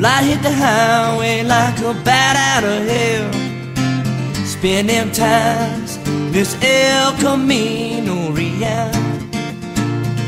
Light 0.00 0.24
hit 0.24 0.42
the 0.42 0.50
highway 0.50 1.42
like 1.42 1.78
a 1.80 1.92
bat 1.92 2.34
out 2.34 2.64
of 2.64 2.88
hell. 2.88 4.46
Spend 4.46 4.88
them 4.88 5.12
times, 5.12 5.98
this 6.32 6.56
El 6.62 7.12
Camino 7.18 8.30
Real. 8.30 8.90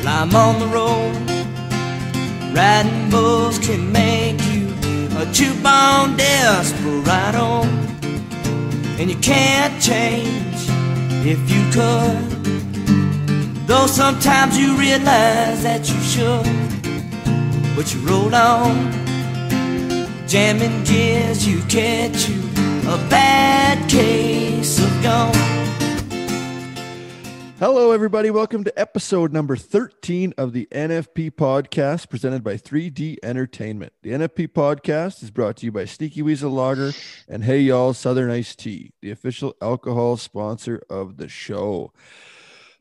I'm 0.06 0.36
on 0.36 0.58
the 0.60 0.66
road, 0.66 1.16
riding 2.54 3.08
bulls 3.08 3.58
can 3.58 3.90
make 3.90 4.38
you 4.52 4.68
a 5.16 5.24
two-bone 5.32 6.18
desperado. 6.18 7.62
And 8.98 9.10
you 9.10 9.16
can't 9.20 9.80
change 9.80 10.68
if 11.24 11.40
you 11.50 11.62
could. 11.72 13.66
Though 13.66 13.86
sometimes 13.86 14.58
you 14.58 14.76
realize 14.76 15.62
that 15.62 15.88
you 15.88 15.98
should. 16.02 16.44
But 17.74 17.94
you 17.94 18.00
roll 18.00 18.34
on, 18.34 19.01
jamming 20.32 20.82
gears, 20.84 21.46
you 21.46 21.60
catch 21.64 22.26
you 22.26 22.40
a 22.88 22.96
bad 23.10 23.86
case 23.86 24.82
of 24.82 25.02
gone. 25.02 25.34
Hello, 27.58 27.92
everybody. 27.92 28.30
Welcome 28.30 28.64
to 28.64 28.80
episode 28.80 29.30
number 29.30 29.56
13 29.56 30.32
of 30.38 30.54
the 30.54 30.66
NFP 30.72 31.32
podcast 31.32 32.08
presented 32.08 32.42
by 32.42 32.54
3D 32.54 33.18
Entertainment. 33.22 33.92
The 34.00 34.12
NFP 34.12 34.48
podcast 34.48 35.22
is 35.22 35.30
brought 35.30 35.58
to 35.58 35.66
you 35.66 35.70
by 35.70 35.84
Sneaky 35.84 36.22
Weasel 36.22 36.50
Lager 36.50 36.92
and 37.28 37.44
Hey 37.44 37.60
Y'all 37.60 37.92
Southern 37.92 38.30
Iced 38.30 38.58
Tea, 38.58 38.94
the 39.02 39.10
official 39.10 39.54
alcohol 39.60 40.16
sponsor 40.16 40.82
of 40.88 41.18
the 41.18 41.28
show. 41.28 41.92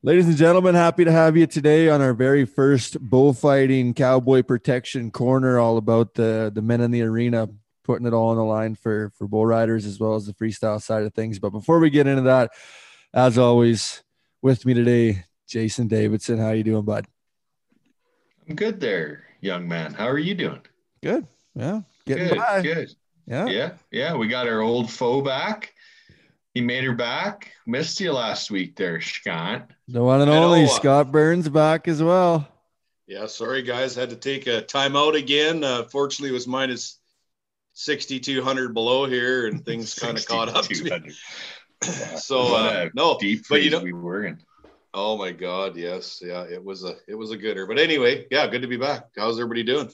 Ladies 0.04 0.28
and 0.28 0.36
gentlemen, 0.36 0.74
happy 0.74 1.06
to 1.06 1.12
have 1.12 1.38
you 1.38 1.46
today 1.46 1.88
on 1.88 2.02
our 2.02 2.16
very 2.16 2.44
first 2.44 3.00
bullfighting 3.00 3.94
cowboy 3.94 4.42
protection 4.42 5.12
corner, 5.12 5.60
all 5.60 5.78
about 5.78 6.16
the, 6.16 6.52
the 6.52 6.62
men 6.64 6.82
in 6.82 6.90
the 6.90 7.04
arena, 7.04 7.48
putting 7.84 8.08
it 8.08 8.14
all 8.14 8.30
on 8.30 8.38
the 8.38 8.44
line 8.44 8.74
for, 8.74 9.12
for 9.16 9.28
bull 9.28 9.46
riders 9.46 9.86
as 9.86 10.00
well 10.00 10.16
as 10.16 10.26
the 10.26 10.34
freestyle 10.34 10.82
side 10.82 11.04
of 11.04 11.14
things. 11.14 11.38
But 11.38 11.52
before 11.52 11.78
we 11.78 11.92
get 11.92 12.08
into 12.08 12.24
that, 12.24 12.50
as 13.14 13.38
always, 13.38 14.02
with 14.42 14.66
me 14.66 14.74
today, 14.74 15.24
Jason 15.48 15.88
Davidson. 15.88 16.40
How 16.40 16.50
you 16.50 16.64
doing, 16.64 16.84
bud? 16.84 17.06
I'm 18.50 18.56
good 18.56 18.80
there, 18.80 19.26
young 19.40 19.68
man. 19.68 19.94
How 19.94 20.08
are 20.08 20.18
you 20.18 20.34
doing? 20.34 20.62
Good. 21.04 21.28
Yeah. 21.54 21.82
Getting 22.08 22.30
good. 22.30 22.38
by. 22.40 22.62
Good. 22.64 22.96
Yeah. 23.28 23.46
Yeah. 23.46 23.72
Yeah. 23.92 24.16
We 24.16 24.30
got 24.30 24.48
our 24.48 24.62
old 24.62 24.90
foe 24.90 25.22
back. 25.22 25.76
He 26.56 26.62
made 26.62 26.84
her 26.86 26.96
back. 26.96 27.52
Missed 27.66 28.00
you 28.02 28.12
last 28.12 28.52
week 28.52 28.76
there, 28.76 29.00
Scott. 29.00 29.72
The 29.92 30.02
one 30.02 30.22
and 30.22 30.32
I 30.32 30.36
know, 30.36 30.46
only 30.46 30.64
uh, 30.64 30.68
Scott 30.68 31.12
Burns 31.12 31.50
back 31.50 31.88
as 31.90 32.02
well. 32.02 32.48
Yeah, 33.08 33.26
sorry 33.26 33.62
guys, 33.62 33.94
had 33.94 34.12
to 34.12 34.16
take 34.16 34.48
a 34.48 34.62
timeout 34.62 35.18
again. 35.18 35.66
Uh, 35.66 35.84
fortunately, 35.84 36.30
it 36.30 36.34
was 36.34 36.48
minus 36.48 36.98
6,200 37.74 38.74
below 38.74 39.06
here, 39.06 39.48
and 39.48 39.66
things 39.66 39.94
kind 40.00 40.18
of 40.18 40.26
caught 40.26 40.50
up 40.50 40.66
to 40.66 40.84
me. 40.84 41.12
So 42.18 42.56
uh, 42.56 42.90
no, 42.94 43.18
deep 43.20 43.42
but 43.50 43.64
you 43.64 43.72
freeze 43.72 43.72
know, 43.72 43.84
we 43.84 43.92
were 43.92 44.28
in. 44.28 44.38
oh 44.94 45.18
my 45.18 45.32
God, 45.32 45.76
yes, 45.76 46.22
yeah, 46.24 46.44
it 46.44 46.64
was 46.64 46.84
a 46.84 46.94
it 47.08 47.16
was 47.16 47.32
a 47.32 47.38
gooder. 47.38 47.66
But 47.66 47.80
anyway, 47.80 48.28
yeah, 48.30 48.46
good 48.46 48.62
to 48.62 48.68
be 48.68 48.78
back. 48.78 49.06
How's 49.18 49.40
everybody 49.40 49.64
doing? 49.64 49.90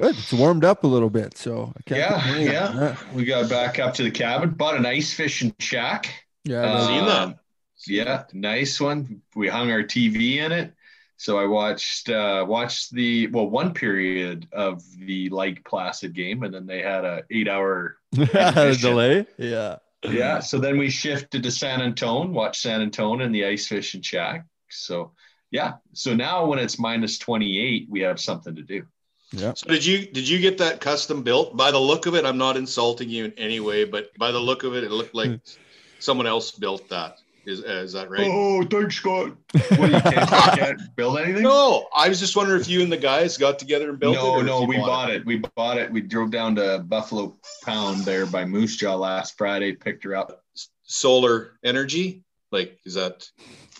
Good. 0.00 0.16
It's 0.16 0.32
warmed 0.32 0.64
up 0.64 0.84
a 0.84 0.86
little 0.86 1.10
bit, 1.10 1.36
so 1.36 1.72
I 1.76 1.82
can't 1.82 1.98
Yeah, 1.98 2.38
yeah. 2.38 2.96
We 3.12 3.24
got 3.24 3.50
back 3.50 3.80
up 3.80 3.94
to 3.94 4.04
the 4.04 4.12
cabin, 4.12 4.50
bought 4.50 4.76
an 4.76 4.86
ice 4.86 5.12
fishing 5.12 5.52
shack. 5.58 6.14
Yeah. 6.44 6.62
I 6.62 6.74
know. 6.74 6.86
Seen 6.86 7.06
that. 7.06 7.38
Yeah, 7.86 8.24
nice 8.32 8.80
one. 8.80 9.22
We 9.34 9.48
hung 9.48 9.70
our 9.70 9.82
TV 9.82 10.36
in 10.36 10.52
it. 10.52 10.72
So 11.16 11.38
I 11.38 11.46
watched 11.46 12.08
uh 12.08 12.44
watched 12.48 12.92
the 12.92 13.28
well 13.28 13.48
one 13.48 13.74
period 13.74 14.48
of 14.52 14.82
the 14.98 15.28
Lake 15.30 15.64
Placid 15.64 16.14
game 16.14 16.42
and 16.42 16.52
then 16.52 16.66
they 16.66 16.82
had 16.82 17.04
a 17.04 17.22
eight 17.30 17.48
hour 17.48 17.96
delay. 18.12 19.26
Yeah. 19.38 19.76
yeah. 20.02 20.40
So 20.40 20.58
then 20.58 20.78
we 20.78 20.90
shifted 20.90 21.44
to 21.44 21.50
San 21.50 21.80
Antone, 21.80 22.32
watched 22.32 22.62
San 22.62 22.82
Antone 22.82 23.22
and 23.22 23.34
the 23.34 23.46
ice 23.46 23.68
fishing 23.68 24.02
shack. 24.02 24.46
So 24.68 25.12
yeah. 25.52 25.74
So 25.92 26.14
now 26.14 26.46
when 26.46 26.58
it's 26.58 26.78
minus 26.78 27.18
28, 27.18 27.86
we 27.88 28.00
have 28.00 28.18
something 28.18 28.56
to 28.56 28.62
do. 28.62 28.84
Yeah. 29.30 29.54
So 29.54 29.68
did 29.68 29.84
you 29.84 30.06
did 30.06 30.28
you 30.28 30.38
get 30.40 30.58
that 30.58 30.80
custom 30.80 31.22
built? 31.22 31.56
By 31.56 31.70
the 31.70 31.78
look 31.78 32.06
of 32.06 32.14
it, 32.14 32.26
I'm 32.26 32.38
not 32.38 32.56
insulting 32.56 33.08
you 33.08 33.26
in 33.26 33.32
any 33.38 33.60
way, 33.60 33.84
but 33.84 34.10
by 34.18 34.30
the 34.30 34.40
look 34.40 34.64
of 34.64 34.74
it, 34.74 34.84
it 34.84 34.90
looked 34.90 35.14
like 35.14 35.40
someone 36.00 36.26
else 36.26 36.50
built 36.50 36.88
that. 36.88 37.21
Is 37.44 37.60
is 37.60 37.92
that 37.94 38.08
right? 38.10 38.20
Oh, 38.24 38.62
thanks, 38.64 38.96
Scott. 38.96 39.36
What 39.76 39.90
you 39.90 40.00
can't, 40.00 40.30
can't 40.58 40.80
build 40.96 41.18
anything? 41.18 41.42
No, 41.42 41.88
I 41.94 42.08
was 42.08 42.20
just 42.20 42.36
wondering 42.36 42.60
if 42.60 42.68
you 42.68 42.82
and 42.82 42.92
the 42.92 42.96
guys 42.96 43.36
got 43.36 43.58
together 43.58 43.90
and 43.90 43.98
built 43.98 44.16
it. 44.16 44.18
no, 44.18 44.40
no, 44.40 44.62
we 44.62 44.76
bought 44.76 45.10
it. 45.10 45.26
We 45.26 45.42
bought 45.56 45.78
it. 45.78 45.90
We 45.90 46.00
drove 46.00 46.30
down 46.30 46.56
to 46.56 46.78
Buffalo 46.78 47.36
Pound 47.64 48.04
there 48.04 48.26
by 48.26 48.44
Moose 48.44 48.76
Jaw 48.76 48.94
last 48.94 49.36
Friday, 49.36 49.72
picked 49.72 50.04
her 50.04 50.14
up. 50.14 50.44
Solar 50.84 51.58
energy, 51.64 52.22
like 52.50 52.78
is 52.84 52.94
that 52.94 53.28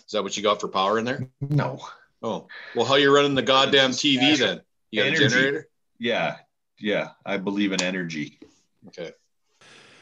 is 0.05 0.11
that 0.11 0.23
what 0.23 0.35
you 0.35 0.43
got 0.43 0.59
for 0.59 0.67
power 0.67 0.99
in 0.99 1.05
there? 1.05 1.29
No. 1.41 1.79
Oh, 2.21 2.47
well, 2.75 2.85
how 2.85 2.95
you 2.95 3.13
running 3.13 3.35
the 3.35 3.41
goddamn 3.41 3.91
TV 3.91 4.37
then? 4.37 4.61
You 4.91 5.01
got 5.01 5.07
Energy. 5.07 5.25
a 5.25 5.29
generator? 5.29 5.67
Yeah. 5.99 6.37
Yeah. 6.79 7.09
I 7.25 7.37
believe 7.37 7.71
in 7.71 7.81
energy. 7.81 8.39
Okay. 8.87 9.11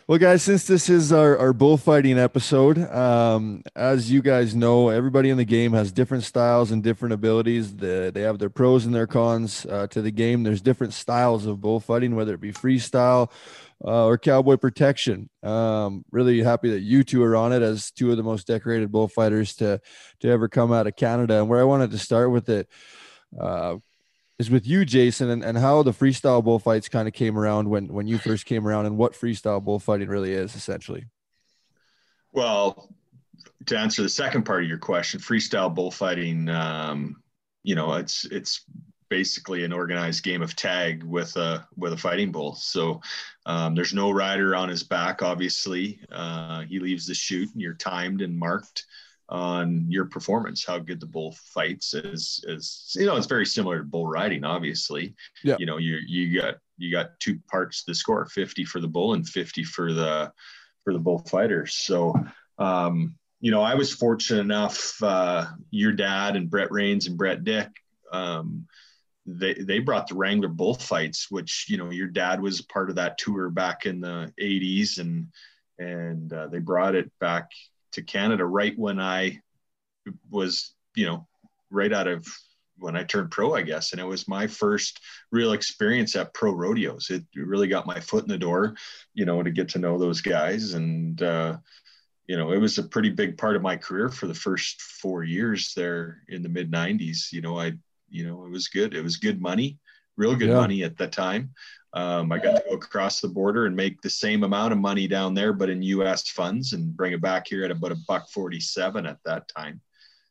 Well, 0.07 0.17
guys, 0.17 0.41
since 0.41 0.65
this 0.65 0.89
is 0.89 1.13
our, 1.13 1.37
our 1.37 1.53
bullfighting 1.53 2.17
episode, 2.17 2.79
um, 2.91 3.61
as 3.75 4.11
you 4.11 4.23
guys 4.23 4.55
know, 4.55 4.89
everybody 4.89 5.29
in 5.29 5.37
the 5.37 5.45
game 5.45 5.73
has 5.73 5.91
different 5.91 6.23
styles 6.23 6.71
and 6.71 6.83
different 6.83 7.13
abilities. 7.13 7.75
The, 7.75 8.11
they 8.13 8.21
have 8.21 8.39
their 8.39 8.49
pros 8.49 8.85
and 8.85 8.95
their 8.95 9.05
cons 9.05 9.65
uh, 9.67 9.85
to 9.87 10.01
the 10.01 10.09
game. 10.09 10.41
There's 10.41 10.61
different 10.61 10.93
styles 10.93 11.45
of 11.45 11.61
bullfighting, 11.61 12.15
whether 12.15 12.33
it 12.33 12.41
be 12.41 12.51
freestyle 12.51 13.31
uh, 13.85 14.05
or 14.07 14.17
cowboy 14.17 14.57
protection. 14.57 15.29
Um, 15.43 16.03
really 16.11 16.41
happy 16.41 16.71
that 16.71 16.81
you 16.81 17.03
two 17.03 17.23
are 17.23 17.35
on 17.35 17.53
it 17.53 17.61
as 17.61 17.91
two 17.91 18.09
of 18.09 18.17
the 18.17 18.23
most 18.23 18.47
decorated 18.47 18.91
bullfighters 18.91 19.55
to 19.57 19.79
to 20.21 20.27
ever 20.27 20.49
come 20.49 20.73
out 20.73 20.87
of 20.87 20.95
Canada. 20.95 21.37
And 21.37 21.47
where 21.47 21.61
I 21.61 21.65
wanted 21.65 21.91
to 21.91 21.99
start 21.99 22.31
with 22.31 22.49
it 22.49 22.67
uh, 23.39 23.75
is 24.41 24.49
with 24.49 24.67
you, 24.67 24.83
Jason, 24.83 25.29
and, 25.29 25.43
and 25.43 25.57
how 25.57 25.83
the 25.83 25.93
freestyle 25.93 26.43
bullfights 26.43 26.89
kind 26.89 27.07
of 27.07 27.13
came 27.13 27.37
around 27.37 27.69
when 27.69 27.87
when 27.87 28.07
you 28.07 28.17
first 28.17 28.45
came 28.45 28.67
around, 28.67 28.87
and 28.87 28.97
what 28.97 29.13
freestyle 29.13 29.63
bullfighting 29.63 30.09
really 30.09 30.33
is 30.33 30.55
essentially. 30.55 31.05
Well, 32.33 32.89
to 33.67 33.77
answer 33.77 34.01
the 34.01 34.09
second 34.09 34.43
part 34.43 34.63
of 34.63 34.69
your 34.69 34.79
question, 34.79 35.19
freestyle 35.19 35.73
bullfighting, 35.73 36.49
um, 36.49 37.21
you 37.63 37.75
know, 37.75 37.93
it's 37.93 38.25
it's 38.25 38.65
basically 39.09 39.63
an 39.63 39.73
organized 39.73 40.23
game 40.23 40.41
of 40.41 40.55
tag 40.55 41.03
with 41.03 41.35
a 41.37 41.67
with 41.77 41.93
a 41.93 41.97
fighting 41.97 42.31
bull. 42.31 42.55
So 42.55 43.01
um, 43.45 43.75
there's 43.75 43.93
no 43.93 44.09
rider 44.11 44.55
on 44.55 44.69
his 44.69 44.83
back. 44.83 45.21
Obviously, 45.21 45.99
uh, 46.11 46.61
he 46.61 46.79
leaves 46.79 47.05
the 47.05 47.13
chute, 47.13 47.51
and 47.53 47.61
you're 47.61 47.73
timed 47.75 48.21
and 48.21 48.37
marked 48.37 48.85
on 49.31 49.85
your 49.89 50.05
performance, 50.05 50.65
how 50.65 50.77
good 50.77 50.99
the 50.99 51.05
bull 51.05 51.33
fights 51.53 51.93
is 51.93 52.43
is 52.47 52.91
you 52.95 53.05
know 53.05 53.15
it's 53.15 53.27
very 53.27 53.45
similar 53.45 53.79
to 53.79 53.83
bull 53.85 54.05
riding. 54.05 54.43
Obviously, 54.43 55.15
Yeah. 55.43 55.55
you 55.57 55.65
know 55.65 55.77
you 55.77 55.99
you 56.05 56.39
got 56.39 56.55
you 56.77 56.91
got 56.91 57.19
two 57.19 57.39
parts 57.49 57.83
to 57.83 57.91
the 57.91 57.95
score: 57.95 58.25
fifty 58.25 58.65
for 58.65 58.81
the 58.81 58.87
bull 58.89 59.13
and 59.13 59.27
fifty 59.27 59.63
for 59.63 59.93
the 59.93 60.31
for 60.83 60.91
the 60.93 60.99
bullfighters. 60.99 61.73
So, 61.75 62.13
um, 62.57 63.15
you 63.39 63.51
know, 63.51 63.61
I 63.61 63.75
was 63.75 63.93
fortunate 63.93 64.41
enough. 64.41 65.01
Uh, 65.01 65.45
your 65.69 65.93
dad 65.93 66.35
and 66.35 66.49
Brett 66.49 66.71
Rains 66.71 67.07
and 67.07 67.17
Brett 67.17 67.43
Dick, 67.45 67.69
um, 68.11 68.67
they 69.25 69.53
they 69.53 69.79
brought 69.79 70.07
the 70.07 70.15
Wrangler 70.15 70.49
bullfights, 70.49 71.31
which 71.31 71.67
you 71.69 71.77
know 71.77 71.89
your 71.89 72.07
dad 72.07 72.41
was 72.41 72.61
part 72.63 72.89
of 72.89 72.97
that 72.97 73.17
tour 73.17 73.49
back 73.49 73.85
in 73.85 74.01
the 74.01 74.33
'80s, 74.41 74.99
and 74.99 75.27
and 75.79 76.33
uh, 76.33 76.47
they 76.47 76.59
brought 76.59 76.95
it 76.95 77.09
back 77.21 77.49
to 77.93 78.01
Canada 78.01 78.45
right 78.45 78.77
when 78.77 78.99
I 78.99 79.41
was, 80.29 80.73
you 80.95 81.05
know, 81.05 81.27
right 81.69 81.93
out 81.93 82.07
of 82.07 82.25
when 82.77 82.95
I 82.95 83.03
turned 83.03 83.31
pro, 83.31 83.53
I 83.53 83.61
guess. 83.61 83.91
And 83.91 84.01
it 84.01 84.05
was 84.05 84.27
my 84.27 84.47
first 84.47 84.99
real 85.31 85.53
experience 85.53 86.15
at 86.15 86.33
pro 86.33 86.51
rodeos. 86.51 87.09
It 87.09 87.23
really 87.35 87.67
got 87.67 87.85
my 87.85 87.99
foot 87.99 88.23
in 88.23 88.29
the 88.29 88.37
door, 88.37 88.75
you 89.13 89.25
know, 89.25 89.43
to 89.43 89.51
get 89.51 89.69
to 89.69 89.79
know 89.79 89.97
those 89.97 90.21
guys. 90.21 90.73
And, 90.73 91.21
uh, 91.21 91.57
you 92.27 92.37
know, 92.37 92.51
it 92.53 92.57
was 92.57 92.77
a 92.77 92.83
pretty 92.83 93.09
big 93.09 93.37
part 93.37 93.55
of 93.55 93.61
my 93.61 93.75
career 93.75 94.09
for 94.09 94.27
the 94.27 94.33
first 94.33 94.81
four 94.81 95.23
years 95.23 95.73
there 95.75 96.23
in 96.29 96.41
the 96.41 96.49
mid 96.49 96.71
90s. 96.71 97.31
You 97.31 97.41
know, 97.41 97.59
I, 97.59 97.73
you 98.09 98.25
know, 98.25 98.45
it 98.45 98.49
was 98.49 98.67
good. 98.67 98.93
It 98.95 99.03
was 99.03 99.17
good 99.17 99.41
money, 99.41 99.79
real 100.17 100.35
good 100.35 100.49
Yeah. 100.49 100.55
money 100.55 100.83
at 100.83 100.97
the 100.97 101.07
time. 101.07 101.53
Um, 101.93 102.31
I 102.31 102.37
got 102.39 102.55
to 102.55 102.63
go 102.69 102.75
across 102.75 103.19
the 103.19 103.27
border 103.27 103.65
and 103.65 103.75
make 103.75 104.01
the 104.01 104.09
same 104.09 104.43
amount 104.43 104.71
of 104.71 104.79
money 104.79 105.07
down 105.07 105.33
there, 105.33 105.51
but 105.51 105.69
in 105.69 105.81
U.S. 105.83 106.29
funds, 106.29 106.71
and 106.73 106.95
bring 106.95 107.11
it 107.11 107.21
back 107.21 107.47
here 107.47 107.65
at 107.65 107.71
about 107.71 107.91
a 107.91 107.97
buck 108.07 108.29
forty-seven 108.29 109.05
at 109.05 109.17
that 109.25 109.49
time. 109.49 109.81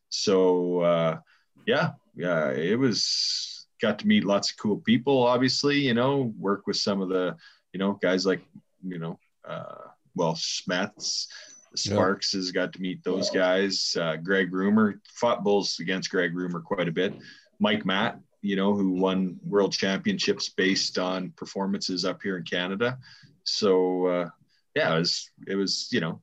So 0.08 0.80
uh, 0.80 1.18
yeah, 1.66 1.90
yeah, 2.16 2.50
it 2.50 2.78
was 2.78 3.66
got 3.82 3.98
to 3.98 4.06
meet 4.06 4.24
lots 4.24 4.50
of 4.50 4.56
cool 4.56 4.78
people. 4.78 5.22
Obviously, 5.26 5.78
you 5.80 5.94
know, 5.94 6.32
work 6.38 6.66
with 6.66 6.76
some 6.76 7.02
of 7.02 7.08
the 7.10 7.36
you 7.72 7.78
know 7.78 7.92
guys 8.00 8.24
like 8.24 8.40
you 8.82 8.98
know, 8.98 9.18
uh, 9.46 9.88
well, 10.14 10.34
Smets, 10.34 11.26
Yeah. 11.74 11.92
Sparks 11.92 12.32
has 12.32 12.52
got 12.52 12.72
to 12.72 12.80
meet 12.80 13.04
those 13.04 13.28
guys. 13.30 13.96
Uh, 14.00 14.16
Greg 14.16 14.50
Roomer 14.50 14.98
fought 15.14 15.44
bulls 15.44 15.78
against 15.78 16.10
Greg 16.10 16.34
Roomer 16.34 16.64
quite 16.64 16.88
a 16.88 16.92
bit. 16.92 17.14
Mike 17.58 17.84
Matt 17.84 18.18
you 18.42 18.56
know, 18.56 18.74
who 18.74 18.92
won 18.92 19.38
world 19.44 19.72
championships 19.72 20.48
based 20.48 20.98
on 20.98 21.30
performances 21.36 22.04
up 22.04 22.22
here 22.22 22.36
in 22.36 22.44
Canada. 22.44 22.98
So 23.44 24.06
uh, 24.06 24.28
yeah, 24.74 24.94
it 24.94 24.98
was 24.98 25.30
it 25.46 25.54
was 25.56 25.88
you 25.92 26.00
know, 26.00 26.20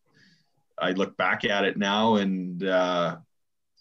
I 0.78 0.92
look 0.92 1.18
back 1.18 1.46
at 1.46 1.66
it 1.66 1.78
now 1.78 2.16
and 2.16 2.64
uh, 2.64 3.18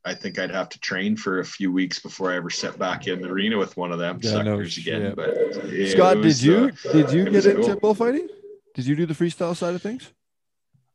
I 0.04 0.14
think 0.14 0.38
I'd 0.38 0.52
have 0.52 0.68
to 0.70 0.78
train 0.80 1.16
for 1.16 1.40
a 1.40 1.44
few 1.44 1.72
weeks 1.72 1.98
before 1.98 2.30
I 2.30 2.36
ever 2.36 2.50
set 2.50 2.78
back 2.78 3.08
in 3.08 3.20
the 3.20 3.28
arena 3.28 3.58
with 3.58 3.76
one 3.76 3.90
of 3.90 3.98
them 3.98 4.20
yeah, 4.22 4.30
suckers 4.30 4.78
no 4.78 4.92
again. 4.92 5.14
But 5.16 5.88
Scott, 5.88 6.18
was, 6.18 6.40
did 6.40 6.46
you 6.46 6.72
uh, 6.88 6.92
did 6.92 7.12
you 7.12 7.24
get 7.30 7.46
into 7.46 7.62
cool. 7.62 7.76
bullfighting? 7.76 8.28
Did 8.74 8.86
you 8.86 8.94
do 8.94 9.06
the 9.06 9.14
freestyle 9.14 9.56
side 9.56 9.74
of 9.74 9.82
things? 9.82 10.12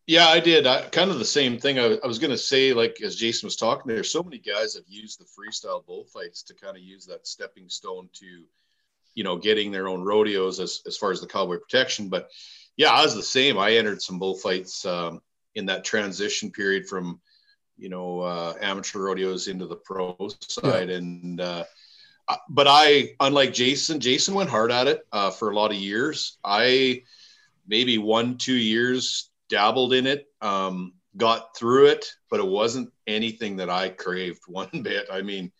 Yeah, 0.07 0.27
I 0.27 0.39
did. 0.39 0.65
I, 0.65 0.88
kind 0.89 1.12
of 1.12 1.19
the 1.19 1.25
same 1.25 1.57
thing. 1.57 1.80
I, 1.80 1.98
I 2.03 2.07
was 2.07 2.19
going 2.19 2.31
to 2.31 2.38
say, 2.38 2.74
like 2.74 3.01
as 3.01 3.15
Jason 3.15 3.48
was 3.48 3.56
talking, 3.56 3.83
there's 3.88 4.12
so 4.12 4.24
many 4.24 4.39
guys 4.39 4.74
have 4.74 4.83
used 4.88 5.19
the 5.19 5.25
freestyle 5.25 5.86
bullfights 5.86 6.44
to 6.44 6.53
kind 6.53 6.75
of 6.75 6.83
use 6.83 7.06
that 7.06 7.27
stepping 7.27 7.69
stone 7.69 8.09
to, 8.13 8.44
you 9.13 9.24
know, 9.24 9.38
getting 9.38 9.71
their 9.71 9.88
own 9.88 10.01
rodeos 10.01 10.59
as 10.59 10.81
as 10.86 10.98
far 10.98 11.12
as 11.12 11.21
the 11.21 11.27
cowboy 11.27 11.57
protection. 11.57 12.09
But 12.09 12.30
yeah, 12.77 12.89
I 12.89 13.03
was 13.03 13.15
the 13.15 13.24
same. 13.24 13.57
I 13.57 13.74
entered 13.74 14.01
some 14.01 14.19
bullfights 14.19 14.86
um, 14.86 15.21
in 15.56 15.68
that 15.68 15.83
transition 15.83 16.51
period 16.51 16.88
from 16.88 17.21
you 17.77 17.89
know 17.89 18.21
uh, 18.21 18.54
amateur 18.62 19.00
rodeos 19.00 19.47
into 19.47 19.65
the 19.65 19.75
pro 19.75 20.15
side 20.47 20.89
yeah. 20.89 20.95
and 20.95 21.42
uh, 21.42 21.63
but 22.47 22.68
i 22.69 23.09
unlike 23.19 23.54
jason 23.54 24.00
jason 24.00 24.33
went 24.36 24.50
hard 24.50 24.71
at 24.71 24.88
it 24.88 25.06
uh, 25.12 25.31
for 25.31 25.50
a 25.50 25.56
lot 25.56 25.71
of 25.71 25.77
years 25.77 26.38
i 26.44 27.01
maybe 27.68 27.97
one 27.97 28.38
two 28.38 28.56
years 28.56 29.31
dabbled 29.51 29.94
in 29.94 30.07
it 30.07 30.25
um, 30.42 30.94
got 31.18 31.56
through 31.56 31.86
it 31.88 32.12
but 32.30 32.39
it 32.39 32.48
wasn't 32.48 32.92
anything 33.06 33.57
that 33.57 33.69
i 33.69 33.89
craved 33.89 34.42
one 34.48 34.81
bit 34.81 35.06
i 35.12 35.21
mean 35.21 35.51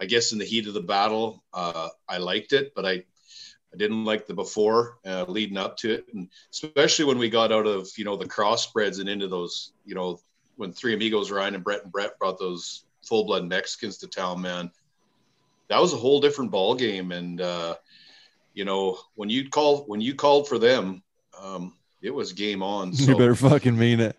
i 0.00 0.04
guess 0.04 0.32
in 0.32 0.38
the 0.38 0.44
heat 0.44 0.66
of 0.66 0.74
the 0.74 0.80
battle 0.80 1.44
uh, 1.54 1.88
i 2.08 2.16
liked 2.16 2.52
it 2.52 2.72
but 2.74 2.84
i 2.84 3.04
I 3.74 3.78
didn't 3.78 4.04
like 4.04 4.26
the 4.26 4.34
before 4.34 4.98
uh, 5.06 5.24
leading 5.28 5.56
up 5.56 5.78
to 5.78 5.92
it, 5.92 6.04
and 6.12 6.28
especially 6.50 7.06
when 7.06 7.16
we 7.16 7.30
got 7.30 7.52
out 7.52 7.66
of 7.66 7.88
you 7.96 8.04
know 8.04 8.16
the 8.16 8.28
crossbreds 8.28 9.00
and 9.00 9.08
into 9.08 9.28
those 9.28 9.72
you 9.86 9.94
know 9.94 10.20
when 10.56 10.72
Three 10.72 10.94
Amigos 10.94 11.30
Ryan 11.30 11.54
and 11.54 11.64
Brett 11.64 11.82
and 11.82 11.92
Brett 11.92 12.18
brought 12.18 12.38
those 12.38 12.84
full 13.02 13.24
blood 13.24 13.44
Mexicans 13.44 13.98
to 13.98 14.06
town, 14.06 14.40
man, 14.40 14.70
that 15.68 15.80
was 15.80 15.92
a 15.92 15.96
whole 15.96 16.20
different 16.20 16.50
ball 16.50 16.74
game. 16.74 17.12
And 17.12 17.40
uh, 17.40 17.76
you 18.54 18.64
know, 18.64 18.98
when 19.14 19.30
you 19.30 19.48
call 19.48 19.84
when 19.84 20.00
you 20.00 20.14
called 20.14 20.48
for 20.48 20.58
them, 20.58 21.02
um, 21.40 21.76
it 22.02 22.14
was 22.14 22.32
game 22.32 22.62
on. 22.62 22.92
So. 23.02 23.12
You 23.12 23.16
better 23.16 23.34
fucking 23.34 23.76
mean 23.76 24.00
it. 24.00 24.16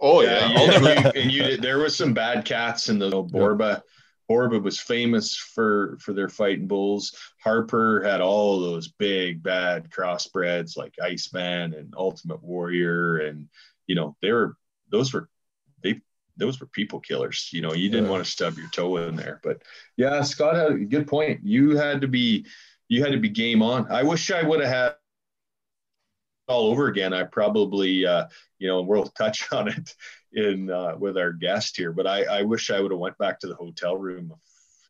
Oh 0.00 0.20
yeah, 0.22 0.50
yeah. 0.50 1.10
and 1.14 1.30
you 1.32 1.42
did, 1.42 1.62
there 1.62 1.78
was 1.78 1.96
some 1.96 2.12
bad 2.12 2.44
cats 2.44 2.88
in 2.88 2.98
the 2.98 3.10
Borba. 3.10 3.82
Borba 4.28 4.58
was 4.58 4.80
famous 4.80 5.36
for 5.36 5.98
for 6.00 6.12
their 6.12 6.28
fighting 6.28 6.66
bulls. 6.66 7.16
Harper 7.42 8.02
had 8.02 8.20
all 8.20 8.60
those 8.60 8.88
big 8.88 9.42
bad 9.42 9.90
crossbreds 9.90 10.76
like 10.76 10.94
Iceman 11.02 11.74
and 11.74 11.94
Ultimate 11.96 12.42
Warrior, 12.42 13.18
and 13.18 13.48
you 13.86 13.94
know 13.94 14.16
they 14.20 14.32
were 14.32 14.56
those 14.90 15.12
were 15.12 15.28
they 15.82 16.00
those 16.36 16.60
were 16.60 16.66
people 16.66 17.00
killers. 17.00 17.50
You 17.52 17.62
know, 17.62 17.72
you 17.72 17.88
didn't 17.88 18.06
yeah. 18.06 18.10
want 18.10 18.24
to 18.24 18.30
stub 18.30 18.58
your 18.58 18.68
toe 18.68 18.96
in 18.96 19.16
there. 19.16 19.40
But 19.42 19.62
yeah, 19.96 20.22
Scott 20.22 20.56
had 20.56 20.72
a 20.72 20.78
good 20.78 21.06
point. 21.06 21.40
You 21.44 21.76
had 21.76 22.00
to 22.00 22.08
be 22.08 22.46
you 22.88 23.02
had 23.02 23.12
to 23.12 23.18
be 23.18 23.28
game 23.28 23.62
on. 23.62 23.90
I 23.90 24.02
wish 24.02 24.30
I 24.30 24.42
would 24.42 24.60
have 24.60 24.68
had 24.68 24.94
all 26.46 26.66
over 26.66 26.88
again. 26.88 27.12
I 27.12 27.24
probably 27.24 28.06
uh, 28.06 28.26
you 28.58 28.68
know 28.68 28.82
we'll 28.82 29.06
touch 29.06 29.48
on 29.52 29.68
it 29.68 29.94
in 30.32 30.70
uh, 30.70 30.96
with 30.98 31.16
our 31.16 31.32
guest 31.32 31.76
here, 31.76 31.92
but 31.92 32.06
I, 32.06 32.24
I 32.24 32.42
wish 32.42 32.70
I 32.70 32.80
would 32.80 32.90
have 32.90 33.00
went 33.00 33.18
back 33.18 33.40
to 33.40 33.46
the 33.46 33.54
hotel 33.54 33.96
room 33.96 34.32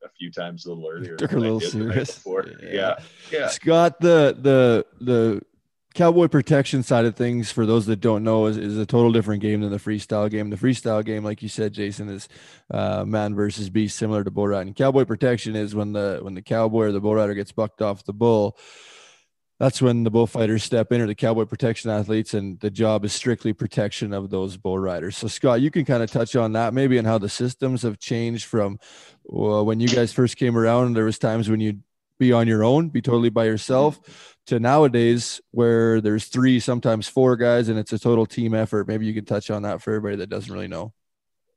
a 0.05 0.09
few 0.11 0.31
times 0.31 0.67
a 0.67 0.69
little 0.71 0.89
earlier. 0.89 1.17
Took 1.17 1.33
a 1.33 1.39
little 1.39 1.61
serious. 1.61 2.23
Yeah. 2.27 2.43
yeah. 2.63 2.97
yeah, 3.31 3.49
Scott, 3.49 4.01
the 4.01 4.37
the 4.39 4.87
the 5.05 5.43
cowboy 5.95 6.27
protection 6.27 6.83
side 6.83 7.05
of 7.05 7.15
things 7.15 7.53
for 7.53 7.65
those 7.65 7.87
that 7.87 8.01
don't 8.01 8.25
know 8.25 8.47
is, 8.47 8.57
is 8.57 8.77
a 8.77 8.85
total 8.85 9.13
different 9.13 9.41
game 9.41 9.61
than 9.61 9.71
the 9.71 9.79
freestyle 9.79 10.29
game 10.29 10.51
the 10.51 10.57
freestyle 10.57 11.05
game 11.05 11.23
like 11.23 11.41
you 11.41 11.49
said 11.49 11.73
jason 11.73 12.09
is 12.09 12.29
uh, 12.73 13.05
man 13.05 13.33
versus 13.33 13.71
beast 13.71 13.97
similar 13.97 14.25
to 14.25 14.31
bull 14.31 14.49
riding 14.49 14.75
cowboy 14.75 15.05
protection 15.05 15.55
is 15.55 15.73
when 15.73 15.93
the 15.93 16.19
when 16.23 16.35
the 16.35 16.43
cowboy 16.43 16.87
or 16.87 16.93
the 16.93 17.01
bull 17.01 17.15
rider 17.15 17.33
gets 17.33 17.53
bucked 17.53 17.81
off 17.81 18.05
the 18.05 18.13
bull 18.13 18.59
that's 19.61 19.81
when 19.81 20.03
the 20.03 20.11
bullfighters 20.11 20.65
step 20.65 20.91
in 20.93 21.01
or 21.01 21.07
the 21.07 21.15
cowboy 21.15 21.45
protection 21.45 21.91
athletes 21.91 22.35
and 22.35 22.59
the 22.61 22.71
job 22.71 23.05
is 23.05 23.13
strictly 23.13 23.53
protection 23.53 24.13
of 24.13 24.31
those 24.31 24.57
bull 24.57 24.79
riders 24.79 25.17
so 25.17 25.27
scott 25.27 25.61
you 25.61 25.71
can 25.71 25.85
kind 25.85 26.03
of 26.03 26.11
touch 26.11 26.37
on 26.37 26.53
that 26.53 26.75
maybe 26.75 26.99
and 26.99 27.07
how 27.07 27.19
the 27.19 27.29
systems 27.29 27.83
have 27.83 27.99
changed 27.99 28.45
from 28.45 28.79
well, 29.25 29.65
when 29.65 29.81
you 29.81 29.89
guys 29.89 30.13
first 30.13 30.37
came 30.37 30.57
around 30.57 30.95
there 30.95 31.05
was 31.05 31.19
times 31.19 31.49
when 31.49 31.61
you'd 31.61 31.83
be 32.19 32.33
on 32.33 32.47
your 32.47 32.65
own 32.65 32.89
be 32.89 33.03
totally 33.03 33.31
by 33.31 33.45
yourself 33.45 34.01
mm-hmm. 34.01 34.13
to 34.47 34.61
nowadays 34.61 35.41
where 35.51 36.01
there's 36.01 36.27
three, 36.27 36.61
sometimes 36.61 37.09
four 37.09 37.37
guys, 37.37 37.69
and 37.69 37.79
it's 37.79 37.93
a 37.93 37.99
total 37.99 38.27
team 38.27 38.55
effort. 38.55 38.89
Maybe 38.89 39.07
you 39.07 39.15
can 39.15 39.25
touch 39.25 39.51
on 39.51 39.63
that 39.63 39.83
for 39.83 39.93
everybody 39.93 40.17
that 40.17 40.31
doesn't 40.31 40.53
really 40.53 40.69
know. 40.69 40.93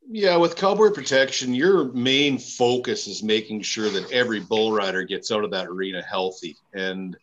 Yeah, 0.10 0.38
with 0.38 0.56
cowboy 0.56 0.92
protection, 0.92 1.54
your 1.54 1.92
main 1.92 2.38
focus 2.38 3.08
is 3.08 3.22
making 3.22 3.62
sure 3.64 3.90
that 3.90 4.10
every 4.12 4.40
bull 4.40 4.72
rider 4.72 5.04
gets 5.04 5.32
out 5.32 5.44
of 5.44 5.52
that 5.52 5.68
arena 5.68 6.02
healthy 6.02 6.56
and 6.74 7.18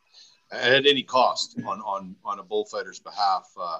at 0.54 0.86
any 0.86 1.02
cost 1.02 1.58
on 1.66 1.80
on 1.80 2.16
on 2.24 2.38
a 2.38 2.42
bullfighter's 2.42 3.00
behalf. 3.00 3.50
Uh, 3.58 3.78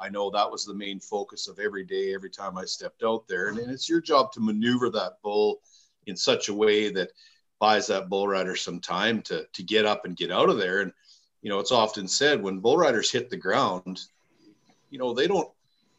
I 0.00 0.08
know 0.08 0.30
that 0.30 0.50
was 0.50 0.64
the 0.64 0.74
main 0.74 1.00
focus 1.00 1.48
of 1.48 1.58
every 1.58 1.84
day, 1.84 2.14
every 2.14 2.30
time 2.30 2.56
I 2.56 2.64
stepped 2.64 3.02
out 3.02 3.26
there, 3.26 3.48
and, 3.48 3.58
and 3.58 3.70
it's 3.70 3.88
your 3.88 4.00
job 4.00 4.32
to 4.32 4.40
maneuver 4.40 4.90
that 4.90 5.20
bull 5.22 5.60
in 6.06 6.16
such 6.16 6.48
a 6.48 6.54
way 6.54 6.90
that 6.92 7.10
buys 7.58 7.88
that 7.88 8.08
bull 8.08 8.28
rider 8.28 8.56
some 8.56 8.80
time 8.80 9.22
to 9.22 9.46
to 9.52 9.62
get 9.62 9.84
up 9.84 10.04
and 10.04 10.16
get 10.16 10.30
out 10.30 10.48
of 10.48 10.58
there. 10.58 10.80
And 10.80 10.92
you 11.42 11.50
know, 11.50 11.58
it's 11.60 11.72
often 11.72 12.08
said 12.08 12.42
when 12.42 12.58
bull 12.58 12.76
riders 12.76 13.10
hit 13.10 13.30
the 13.30 13.36
ground, 13.36 14.00
you 14.90 14.98
know, 14.98 15.14
they 15.14 15.26
don't, 15.26 15.48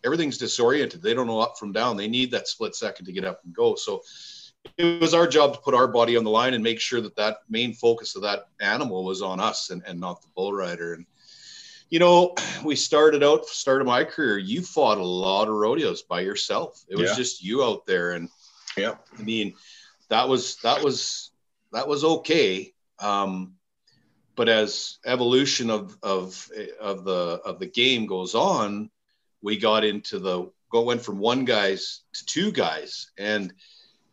everything's 0.04 0.38
disoriented. 0.38 1.02
They 1.02 1.14
don't 1.14 1.28
know 1.28 1.40
up 1.40 1.58
from 1.58 1.72
down. 1.72 1.98
They 1.98 2.08
need 2.08 2.32
that 2.32 2.48
split 2.48 2.76
second 2.76 3.06
to 3.06 3.12
get 3.12 3.26
up 3.26 3.42
and 3.46 3.54
go. 3.54 3.76
So 3.76 4.02
it 4.78 5.02
was 5.02 5.14
our 5.14 5.28
job 5.28 5.54
to 5.54 5.60
put 5.60 5.74
our 5.74 5.88
body 5.88 6.18
on 6.18 6.24
the 6.24 6.30
line 6.30 6.54
and 6.54 6.64
make 6.64 6.80
sure 6.80 7.02
that 7.02 7.16
that 7.16 7.38
main 7.50 7.74
focus 7.74 8.16
of 8.16 8.22
that 8.24 8.48
animal 8.60 9.04
was 9.04 9.22
on 9.22 9.40
us 9.40 9.70
and, 9.70 9.84
and 9.86 10.00
not 10.00 10.22
the 10.22 10.28
bull 10.36 10.54
rider. 10.54 10.94
And, 10.94 11.06
you 11.90 12.00
know, 12.00 12.36
we 12.64 12.76
started 12.76 13.24
out, 13.24 13.46
started 13.46 13.86
my 13.86 14.04
career, 14.04 14.38
you 14.38 14.62
fought 14.62 14.98
a 14.98 15.04
lot 15.04 15.48
of 15.48 15.56
rodeos 15.56 16.04
by 16.04 16.22
yourself. 16.22 16.84
It 16.88 16.98
was 16.98 17.12
yeah. 17.12 17.16
just 17.16 17.44
you 17.44 17.64
out 17.64 17.86
there. 17.86 18.12
And 18.12 18.30
yeah, 18.78 18.96
I 19.18 19.22
mean, 19.22 19.56
that 20.10 20.28
was, 20.28 20.58
that 20.58 20.84
was, 20.84 21.32
that 21.72 21.88
was 21.88 22.04
okay. 22.04 22.74
Um, 23.00 23.54
but 24.36 24.48
as 24.48 25.00
evolution 25.06 25.70
of 25.70 25.98
of 26.02 26.50
of 26.80 27.04
the 27.04 27.42
of 27.44 27.60
the 27.60 27.66
game 27.66 28.06
goes 28.06 28.36
on, 28.36 28.90
we 29.42 29.58
got 29.58 29.84
into 29.84 30.18
the 30.18 30.50
go 30.72 30.84
went 30.84 31.02
from 31.02 31.20
one 31.20 31.44
guys 31.44 32.04
to 32.14 32.26
two 32.26 32.54
guys, 32.54 33.12
and 33.18 33.52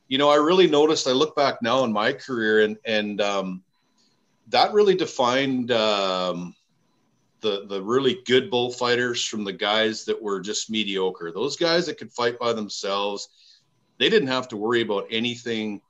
you 0.08 0.18
know 0.18 0.28
I 0.28 0.36
really 0.36 0.68
noticed. 0.68 1.06
I 1.06 1.12
look 1.12 1.36
back 1.36 1.62
now 1.62 1.84
in 1.84 1.92
my 1.92 2.12
career, 2.12 2.60
and 2.60 2.76
and 2.84 3.20
um, 3.20 3.62
that 4.48 4.72
really 4.72 4.94
defined 4.94 5.70
um, 5.72 6.54
the 7.40 7.66
the 7.66 7.82
really 7.82 8.22
good 8.26 8.50
bullfighters 8.50 9.24
from 9.24 9.44
the 9.44 9.52
guys 9.52 10.04
that 10.04 10.20
were 10.20 10.40
just 10.40 10.70
mediocre. 10.70 11.32
Those 11.32 11.56
guys 11.56 11.86
that 11.86 11.98
could 11.98 12.12
fight 12.12 12.38
by 12.38 12.52
themselves, 12.52 13.28
they 13.98 14.08
didn't 14.08 14.28
have 14.28 14.48
to 14.48 14.56
worry 14.56 14.82
about 14.82 15.06
anything 15.10 15.80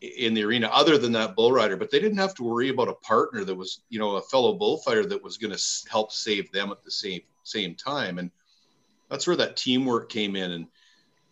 in 0.00 0.34
the 0.34 0.44
arena 0.44 0.68
other 0.72 0.98
than 0.98 1.12
that 1.12 1.34
bull 1.34 1.50
rider 1.50 1.74
but 1.74 1.90
they 1.90 1.98
didn't 1.98 2.18
have 2.18 2.34
to 2.34 2.42
worry 2.42 2.68
about 2.68 2.88
a 2.88 2.94
partner 2.96 3.44
that 3.44 3.54
was 3.54 3.80
you 3.88 3.98
know 3.98 4.16
a 4.16 4.22
fellow 4.22 4.52
bullfighter 4.52 5.06
that 5.06 5.22
was 5.22 5.38
going 5.38 5.54
to 5.54 5.62
help 5.90 6.12
save 6.12 6.52
them 6.52 6.70
at 6.70 6.84
the 6.84 6.90
same 6.90 7.22
same 7.44 7.74
time 7.74 8.18
and 8.18 8.30
that's 9.08 9.26
where 9.26 9.36
that 9.36 9.56
teamwork 9.56 10.10
came 10.10 10.36
in 10.36 10.52
and 10.52 10.66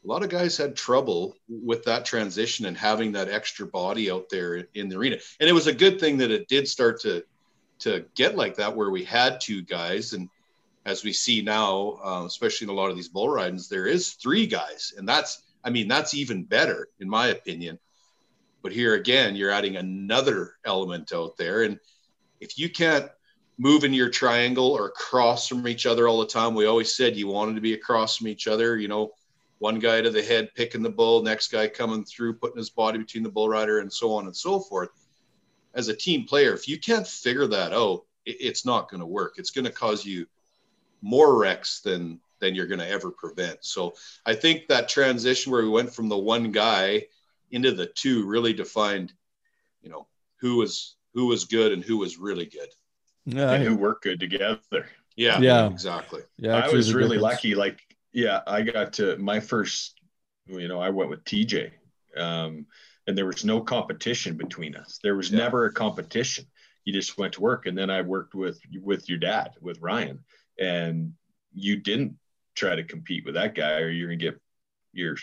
a 0.04 0.08
lot 0.08 0.22
of 0.22 0.28
guys 0.28 0.56
had 0.56 0.76
trouble 0.76 1.36
with 1.48 1.84
that 1.84 2.04
transition 2.04 2.66
and 2.66 2.76
having 2.76 3.12
that 3.12 3.28
extra 3.28 3.66
body 3.66 4.10
out 4.10 4.28
there 4.28 4.66
in 4.74 4.88
the 4.88 4.96
arena. 4.96 5.16
And 5.40 5.48
it 5.48 5.52
was 5.52 5.66
a 5.66 5.72
good 5.72 5.98
thing 5.98 6.18
that 6.18 6.30
it 6.30 6.48
did 6.48 6.68
start 6.68 7.00
to 7.02 7.24
to 7.80 8.04
get 8.14 8.36
like 8.36 8.56
that 8.56 8.76
where 8.76 8.90
we 8.90 9.02
had 9.02 9.40
two 9.40 9.62
guys. 9.62 10.12
And 10.12 10.28
as 10.86 11.02
we 11.02 11.12
see 11.12 11.42
now 11.42 11.98
uh, 12.04 12.24
especially 12.26 12.66
in 12.66 12.70
a 12.70 12.74
lot 12.74 12.90
of 12.90 12.96
these 12.96 13.08
bull 13.08 13.28
ridings 13.28 13.68
there 13.68 13.86
is 13.86 14.12
three 14.12 14.46
guys. 14.46 14.92
And 14.96 15.08
that's 15.08 15.42
i 15.64 15.70
mean 15.70 15.88
that's 15.88 16.14
even 16.14 16.44
better 16.44 16.88
in 17.00 17.08
my 17.08 17.28
opinion. 17.28 17.78
But 18.62 18.72
here 18.72 18.94
again, 18.94 19.36
you're 19.36 19.50
adding 19.50 19.76
another 19.76 20.54
element 20.64 21.12
out 21.14 21.36
there. 21.36 21.62
And 21.62 21.78
if 22.40 22.58
you 22.58 22.70
can't 22.70 23.10
move 23.58 23.84
in 23.84 23.92
your 23.92 24.08
triangle 24.08 24.72
or 24.72 24.90
cross 24.90 25.46
from 25.46 25.68
each 25.68 25.86
other 25.86 26.08
all 26.08 26.20
the 26.20 26.26
time, 26.26 26.54
we 26.54 26.66
always 26.66 26.94
said 26.94 27.14
you 27.14 27.28
wanted 27.28 27.54
to 27.54 27.60
be 27.60 27.74
across 27.74 28.16
from 28.16 28.28
each 28.28 28.48
other, 28.48 28.78
you 28.78 28.88
know, 28.88 29.12
one 29.58 29.78
guy 29.78 30.00
to 30.00 30.10
the 30.10 30.22
head 30.22 30.50
picking 30.54 30.82
the 30.82 30.90
bull, 30.90 31.22
next 31.22 31.50
guy 31.50 31.68
coming 31.68 32.04
through, 32.04 32.34
putting 32.34 32.58
his 32.58 32.70
body 32.70 32.98
between 32.98 33.22
the 33.22 33.30
bull 33.30 33.48
rider, 33.48 33.78
and 33.78 33.92
so 33.92 34.12
on 34.12 34.26
and 34.26 34.36
so 34.36 34.60
forth. 34.60 34.90
As 35.74 35.88
a 35.88 35.96
team 35.96 36.24
player, 36.24 36.54
if 36.54 36.68
you 36.68 36.78
can't 36.78 37.06
figure 37.06 37.46
that 37.48 37.72
out, 37.72 38.04
it's 38.26 38.64
not 38.64 38.88
going 38.90 39.00
to 39.00 39.06
work. 39.06 39.34
It's 39.38 39.50
going 39.50 39.64
to 39.64 39.72
cause 39.72 40.04
you 40.04 40.26
more 41.02 41.38
wrecks 41.38 41.80
than 41.80 42.20
than 42.40 42.54
you're 42.54 42.66
going 42.66 42.80
to 42.80 42.88
ever 42.88 43.10
prevent. 43.10 43.64
So 43.64 43.94
I 44.26 44.34
think 44.34 44.68
that 44.68 44.88
transition 44.88 45.50
where 45.52 45.62
we 45.62 45.68
went 45.68 45.94
from 45.94 46.08
the 46.08 46.18
one 46.18 46.52
guy 46.52 47.06
into 47.50 47.72
the 47.72 47.86
two 47.86 48.26
really 48.26 48.52
defined 48.52 49.12
you 49.84 49.90
know, 49.90 50.06
who 50.40 50.56
was 50.56 50.96
who 51.12 51.26
was 51.26 51.44
good 51.44 51.72
and 51.72 51.84
who 51.84 51.98
was 51.98 52.18
really 52.18 52.46
good. 52.46 52.68
Yeah, 53.26 53.52
and 53.52 53.62
who 53.64 53.76
worked 53.76 54.02
good 54.02 54.18
together. 54.18 54.58
Yeah, 55.16 55.38
Yeah. 55.40 55.68
exactly. 55.68 56.22
yeah. 56.38 56.56
I 56.56 56.72
was 56.72 56.92
really 56.92 57.16
difference. 57.16 57.22
lucky. 57.22 57.54
Like, 57.54 57.80
yeah, 58.14 58.40
I 58.46 58.62
got 58.62 58.94
to 58.94 59.18
my 59.18 59.40
first, 59.40 60.00
you 60.46 60.68
know, 60.68 60.80
I 60.80 60.90
went 60.90 61.10
with 61.10 61.24
TJ. 61.24 61.72
Um, 62.16 62.66
and 63.06 63.18
there 63.18 63.26
was 63.26 63.44
no 63.44 63.60
competition 63.60 64.36
between 64.36 64.76
us. 64.76 64.98
There 65.02 65.16
was 65.16 65.30
Yeah. 65.30 65.38
never 65.38 65.66
a 65.66 65.72
competition. 65.72 66.46
You 66.84 66.92
just 66.92 67.18
went 67.18 67.34
to 67.34 67.40
work. 67.40 67.66
And 67.66 67.76
then 67.76 67.90
I 67.90 68.00
worked 68.02 68.34
with 68.34 68.60
with 68.80 69.08
your 69.08 69.18
dad, 69.18 69.50
with 69.60 69.80
Ryan. 69.80 70.24
And 70.58 71.14
you 71.52 71.76
didn't 71.76 72.16
try 72.54 72.76
to 72.76 72.84
compete 72.84 73.24
with 73.24 73.34
that 73.34 73.54
guy 73.54 73.80
or 73.80 73.90
you're 73.90 74.08
gonna 74.08 74.16
get 74.16 74.40
your 74.92 75.16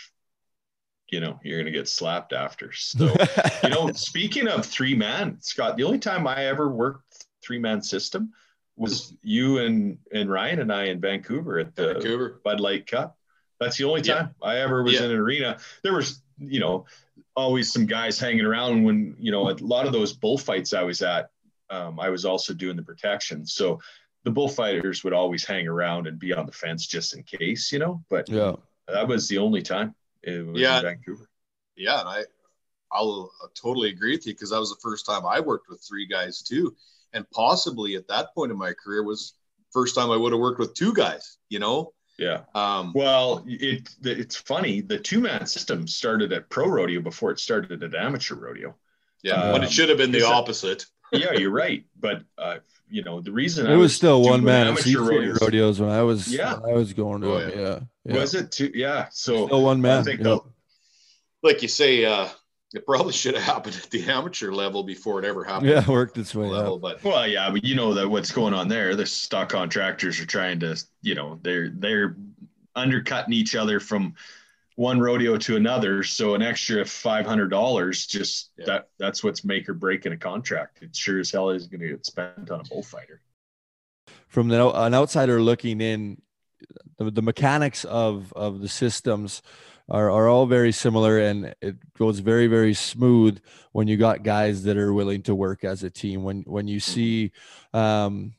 you 1.10 1.20
know, 1.20 1.38
you're 1.42 1.58
gonna 1.58 1.70
get 1.70 1.88
slapped 1.88 2.32
after. 2.32 2.72
So 2.72 3.14
you 3.62 3.70
know, 3.70 3.90
speaking 3.92 4.48
of 4.48 4.66
three 4.66 4.94
man, 4.94 5.38
Scott, 5.40 5.76
the 5.76 5.84
only 5.84 5.98
time 5.98 6.26
I 6.26 6.44
ever 6.46 6.68
worked 6.68 7.26
three 7.42 7.58
man 7.58 7.82
system 7.82 8.32
was 8.76 9.14
you 9.22 9.58
and 9.58 9.98
and 10.12 10.30
Ryan 10.30 10.60
and 10.60 10.72
I 10.72 10.84
in 10.84 11.00
Vancouver 11.00 11.58
at 11.58 11.74
the 11.76 11.94
Vancouver. 11.94 12.40
Bud 12.44 12.60
Light 12.60 12.86
Cup. 12.86 13.18
That's 13.60 13.76
the 13.76 13.84
only 13.84 14.00
Yeah. 14.02 14.14
time 14.14 14.34
I 14.42 14.58
ever 14.58 14.82
was 14.82 14.94
Yeah. 14.94 15.04
in 15.04 15.10
an 15.12 15.16
arena. 15.16 15.58
There 15.82 15.94
was, 15.94 16.22
you 16.38 16.58
know, 16.58 16.86
always 17.36 17.72
some 17.72 17.86
guys 17.86 18.18
hanging 18.18 18.44
around 18.44 18.82
when, 18.82 19.14
you 19.18 19.30
know, 19.30 19.48
a 19.50 19.54
lot 19.60 19.86
of 19.86 19.92
those 19.92 20.12
bullfights 20.12 20.72
I 20.74 20.82
was 20.82 21.00
at, 21.02 21.30
um, 21.70 22.00
I 22.00 22.08
was 22.08 22.24
also 22.24 22.54
doing 22.54 22.76
the 22.76 22.82
protection. 22.82 23.46
So 23.46 23.80
the 24.24 24.30
bullfighters 24.30 25.04
would 25.04 25.12
always 25.12 25.44
hang 25.44 25.68
around 25.68 26.06
and 26.06 26.18
be 26.18 26.32
on 26.32 26.46
the 26.46 26.52
fence 26.52 26.86
just 26.86 27.14
in 27.14 27.22
case, 27.22 27.72
you 27.72 27.78
know, 27.78 28.04
but 28.08 28.28
yeah. 28.28 28.54
that 28.88 29.06
was 29.06 29.28
the 29.28 29.38
only 29.38 29.62
time 29.62 29.94
it 30.22 30.44
was 30.46 30.60
Yeah. 30.60 30.78
in 30.78 30.82
Vancouver. 30.84 31.28
Yeah, 31.76 32.00
and 32.00 32.08
I 32.08 32.24
I'll 32.94 33.32
uh, 33.42 33.46
totally 33.54 33.88
agree 33.88 34.12
with 34.16 34.26
you 34.26 34.34
because 34.34 34.50
that 34.50 34.60
was 34.60 34.68
the 34.68 34.80
first 34.82 35.06
time 35.06 35.24
I 35.24 35.40
worked 35.40 35.68
with 35.70 35.82
three 35.82 36.06
guys 36.06 36.42
too, 36.42 36.76
and 37.12 37.28
possibly 37.30 37.96
at 37.96 38.08
that 38.08 38.34
point 38.34 38.50
in 38.52 38.58
my 38.58 38.72
career 38.72 39.02
was 39.04 39.34
first 39.72 39.94
time 39.94 40.10
I 40.10 40.16
would 40.16 40.32
have 40.32 40.40
worked 40.40 40.58
with 40.60 40.74
two 40.74 40.92
guys. 40.94 41.38
You 41.48 41.58
know, 41.58 41.92
Yeah. 42.18 42.42
um, 42.54 42.92
Well, 42.94 43.44
it 43.46 43.88
it's 44.02 44.36
funny. 44.36 44.80
The 44.80 44.98
two 44.98 45.20
man 45.20 45.46
system 45.46 45.86
started 45.86 46.32
at 46.32 46.48
pro 46.50 46.66
rodeo 46.68 47.00
before 47.00 47.30
it 47.30 47.38
started 47.38 47.82
at 47.82 47.94
amateur 47.94 48.34
rodeo. 48.36 48.74
yeah, 49.22 49.52
when 49.52 49.60
um, 49.62 49.66
it 49.66 49.70
should 49.72 49.88
have 49.88 49.98
been 49.98 50.10
the 50.12 50.18
is 50.18 50.24
that- 50.24 50.32
opposite. 50.34 50.86
Yeah, 51.14 51.32
you're 51.34 51.50
right. 51.50 51.84
But 52.00 52.22
uh, 52.38 52.56
you 52.88 53.02
know, 53.04 53.20
the 53.20 53.32
reason 53.32 53.66
It 53.66 53.74
I 53.74 53.76
was 53.76 53.94
still 53.94 54.22
one 54.22 54.42
man 54.42 54.66
amateur 54.68 55.00
rodeos- 55.00 55.40
rodeos 55.42 55.78
when 55.78 55.90
I 55.90 56.02
was 56.02 56.26
Yeah. 56.32 56.54
I 56.54 56.72
was 56.72 56.94
going 56.94 57.20
to 57.20 57.28
Oh, 57.34 57.38
them. 57.38 57.58
Yeah. 57.58 57.78
yeah. 58.06 58.20
Was 58.20 58.34
it 58.34 58.50
two? 58.50 58.70
Yeah. 58.74 59.08
So 59.12 59.46
still 59.46 59.62
one 59.62 59.82
man? 59.82 59.98
I 60.00 60.02
think 60.04 60.20
yeah. 60.20 60.24
the, 60.24 60.40
Like 61.42 61.60
you 61.60 61.68
say, 61.68 62.04
uh, 62.06 62.28
it 62.74 62.86
probably 62.86 63.12
should 63.12 63.34
have 63.34 63.42
happened 63.44 63.76
at 63.82 63.90
the 63.90 64.02
amateur 64.10 64.50
level 64.52 64.82
before 64.82 65.18
it 65.18 65.24
ever 65.24 65.44
happened. 65.44 65.70
yeah, 65.70 65.78
at 65.78 65.88
worked 65.88 66.16
its 66.18 66.34
way 66.34 66.46
level, 66.46 66.74
up. 66.76 66.80
but 66.80 67.04
well, 67.04 67.26
yeah, 67.26 67.50
but 67.50 67.64
you 67.64 67.74
know 67.74 67.92
that 67.94 68.08
what's 68.08 68.30
going 68.32 68.54
on 68.54 68.68
there. 68.68 68.96
The 68.96 69.06
stock 69.06 69.48
contractors 69.50 70.20
are 70.20 70.26
trying 70.26 70.60
to, 70.60 70.76
you 71.02 71.14
know, 71.14 71.38
they're 71.42 71.68
they're 71.70 72.16
undercutting 72.74 73.34
each 73.34 73.54
other 73.54 73.78
from 73.80 74.14
one 74.76 74.98
rodeo 74.98 75.36
to 75.36 75.56
another. 75.56 76.02
So 76.02 76.34
an 76.34 76.40
extra 76.42 76.84
five 76.84 77.26
hundred 77.26 77.48
dollars, 77.50 78.06
just 78.06 78.50
Yeah. 78.56 78.64
that 78.66 78.88
that's 78.98 79.22
what's 79.22 79.44
make 79.44 79.68
or 79.68 79.74
break 79.74 80.06
in 80.06 80.12
a 80.12 80.16
contract. 80.16 80.78
It 80.82 80.96
sure 80.96 81.20
as 81.20 81.30
hell 81.30 81.50
is 81.50 81.66
going 81.66 81.80
to 81.82 81.88
get 81.88 82.06
spent 82.06 82.50
on 82.50 82.60
a 82.60 82.64
bullfighter. 82.64 83.20
From 84.28 84.48
the, 84.48 84.70
an 84.70 84.94
outsider 84.94 85.42
looking 85.42 85.82
in, 85.82 86.22
the, 86.96 87.10
the 87.10 87.20
mechanics 87.22 87.84
of 87.84 88.32
of 88.32 88.60
the 88.60 88.68
systems 88.68 89.42
are, 89.88 90.10
are 90.10 90.28
all 90.28 90.46
very 90.46 90.72
similar 90.72 91.18
and 91.18 91.54
it 91.60 91.76
goes 91.98 92.18
very 92.18 92.46
very 92.46 92.74
smooth 92.74 93.40
when 93.72 93.88
you 93.88 93.96
got 93.96 94.22
guys 94.22 94.62
that 94.64 94.76
are 94.76 94.92
willing 94.92 95.22
to 95.22 95.34
work 95.34 95.64
as 95.64 95.82
a 95.82 95.90
team 95.90 96.22
when 96.22 96.42
when 96.42 96.66
you 96.66 96.80
see 96.80 97.32
um, 97.74 98.34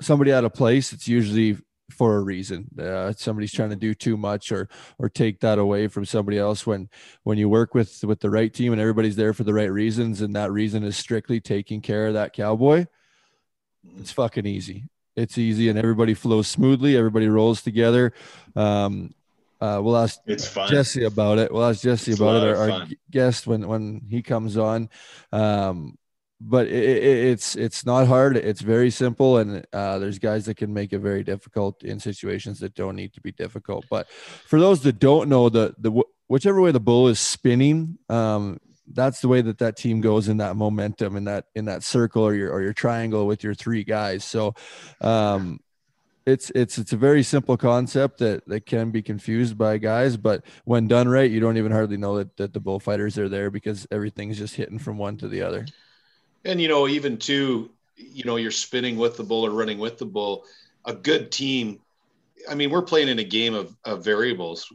somebody 0.00 0.32
out 0.32 0.44
of 0.44 0.54
place 0.54 0.92
it's 0.92 1.08
usually 1.08 1.56
for 1.90 2.16
a 2.16 2.20
reason 2.20 2.66
uh, 2.80 3.12
somebody's 3.16 3.52
trying 3.52 3.70
to 3.70 3.76
do 3.76 3.94
too 3.94 4.16
much 4.16 4.50
or 4.50 4.68
or 4.98 5.08
take 5.08 5.38
that 5.40 5.58
away 5.58 5.86
from 5.86 6.04
somebody 6.04 6.36
else 6.36 6.66
when 6.66 6.88
when 7.22 7.38
you 7.38 7.48
work 7.48 7.74
with 7.74 8.02
with 8.04 8.20
the 8.20 8.30
right 8.30 8.52
team 8.52 8.72
and 8.72 8.80
everybody's 8.80 9.16
there 9.16 9.32
for 9.32 9.44
the 9.44 9.54
right 9.54 9.70
reasons 9.70 10.20
and 10.20 10.34
that 10.34 10.50
reason 10.50 10.82
is 10.82 10.96
strictly 10.96 11.40
taking 11.40 11.80
care 11.80 12.08
of 12.08 12.14
that 12.14 12.32
cowboy 12.32 12.84
it's 13.98 14.12
fucking 14.12 14.46
easy. 14.46 14.84
It's 15.14 15.38
easy 15.38 15.68
and 15.68 15.78
everybody 15.78 16.14
flows 16.14 16.48
smoothly. 16.48 16.96
Everybody 16.96 17.28
rolls 17.28 17.62
together. 17.62 18.12
Um, 18.54 19.14
uh, 19.60 19.80
we'll 19.82 19.96
ask 19.96 20.20
It's 20.26 20.46
fun. 20.46 20.68
Jesse 20.68 21.04
about 21.04 21.38
it. 21.38 21.52
We'll 21.52 21.64
ask 21.64 21.82
Jesse 21.82 22.12
It's 22.12 22.20
about 22.20 22.42
it, 22.42 22.56
our, 22.56 22.70
our 22.70 22.86
guest 23.10 23.46
when 23.46 23.66
when 23.66 24.02
he 24.08 24.22
comes 24.22 24.56
on. 24.56 24.88
Um, 25.32 25.98
but 26.40 26.66
it, 26.66 26.84
it, 26.84 27.24
it's 27.28 27.56
it's 27.56 27.86
not 27.86 28.06
hard. 28.06 28.36
It's 28.36 28.60
very 28.60 28.90
simple, 28.90 29.38
and 29.38 29.64
uh, 29.72 29.98
there's 29.98 30.18
guys 30.18 30.44
that 30.46 30.56
can 30.56 30.72
make 30.72 30.92
it 30.92 30.98
very 30.98 31.24
difficult 31.24 31.82
in 31.82 31.98
situations 31.98 32.60
that 32.60 32.74
don't 32.74 32.96
need 32.96 33.14
to 33.14 33.20
be 33.20 33.32
difficult. 33.32 33.86
But 33.88 34.08
for 34.10 34.60
those 34.60 34.82
that 34.82 34.98
don't 34.98 35.28
know, 35.28 35.48
the 35.48 35.74
the 35.78 36.02
whichever 36.28 36.60
way 36.60 36.72
the 36.72 36.80
bull 36.80 37.08
is 37.08 37.18
spinning, 37.18 37.98
um, 38.10 38.60
that's 38.92 39.20
the 39.20 39.28
way 39.28 39.40
that 39.40 39.58
that 39.58 39.76
team 39.76 40.00
goes 40.00 40.28
in 40.28 40.36
that 40.38 40.56
momentum 40.56 41.16
in 41.16 41.24
that 41.24 41.46
in 41.54 41.64
that 41.66 41.82
circle 41.82 42.22
or 42.22 42.34
your 42.34 42.52
or 42.52 42.62
your 42.62 42.72
triangle 42.72 43.26
with 43.26 43.42
your 43.42 43.54
three 43.54 43.84
guys. 43.84 44.24
So 44.24 44.54
um 45.00 45.60
it's 46.26 46.50
it's 46.50 46.76
it's 46.76 46.92
a 46.92 46.96
very 46.96 47.22
simple 47.22 47.56
concept 47.56 48.18
that 48.18 48.46
that 48.48 48.66
can 48.66 48.90
be 48.90 49.00
confused 49.00 49.56
by 49.56 49.78
guys, 49.78 50.16
but 50.16 50.44
when 50.64 50.88
done 50.88 51.08
right, 51.08 51.30
you 51.30 51.38
don't 51.38 51.56
even 51.56 51.70
hardly 51.70 51.96
know 51.96 52.18
that, 52.18 52.36
that 52.36 52.52
the 52.52 52.60
bullfighters 52.60 53.16
are 53.16 53.28
there 53.28 53.48
because 53.48 53.86
everything's 53.92 54.36
just 54.36 54.56
hitting 54.56 54.78
from 54.78 54.98
one 54.98 55.16
to 55.18 55.28
the 55.28 55.40
other. 55.40 55.64
And 56.44 56.60
you 56.60 56.66
know, 56.66 56.88
even 56.88 57.16
too, 57.16 57.70
you 57.96 58.24
know, 58.24 58.36
you're 58.36 58.50
spinning 58.50 58.96
with 58.96 59.16
the 59.16 59.22
bull 59.22 59.46
or 59.46 59.50
running 59.50 59.78
with 59.78 59.98
the 59.98 60.04
bull. 60.04 60.44
A 60.84 60.92
good 60.92 61.30
team. 61.30 61.80
I 62.50 62.54
mean, 62.54 62.70
we're 62.70 62.82
playing 62.82 63.08
in 63.08 63.20
a 63.20 63.24
game 63.24 63.54
of, 63.54 63.76
of 63.84 64.04
variables. 64.04 64.72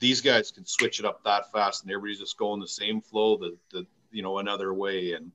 These 0.00 0.20
guys 0.20 0.50
can 0.50 0.66
switch 0.66 0.98
it 0.98 1.06
up 1.06 1.22
that 1.24 1.50
fast, 1.52 1.84
and 1.84 1.92
everybody's 1.92 2.18
just 2.18 2.36
going 2.36 2.60
the 2.60 2.68
same 2.68 3.00
flow, 3.00 3.36
the 3.36 3.56
the 3.70 3.86
you 4.10 4.22
know 4.22 4.38
another 4.38 4.74
way. 4.74 5.12
And 5.12 5.30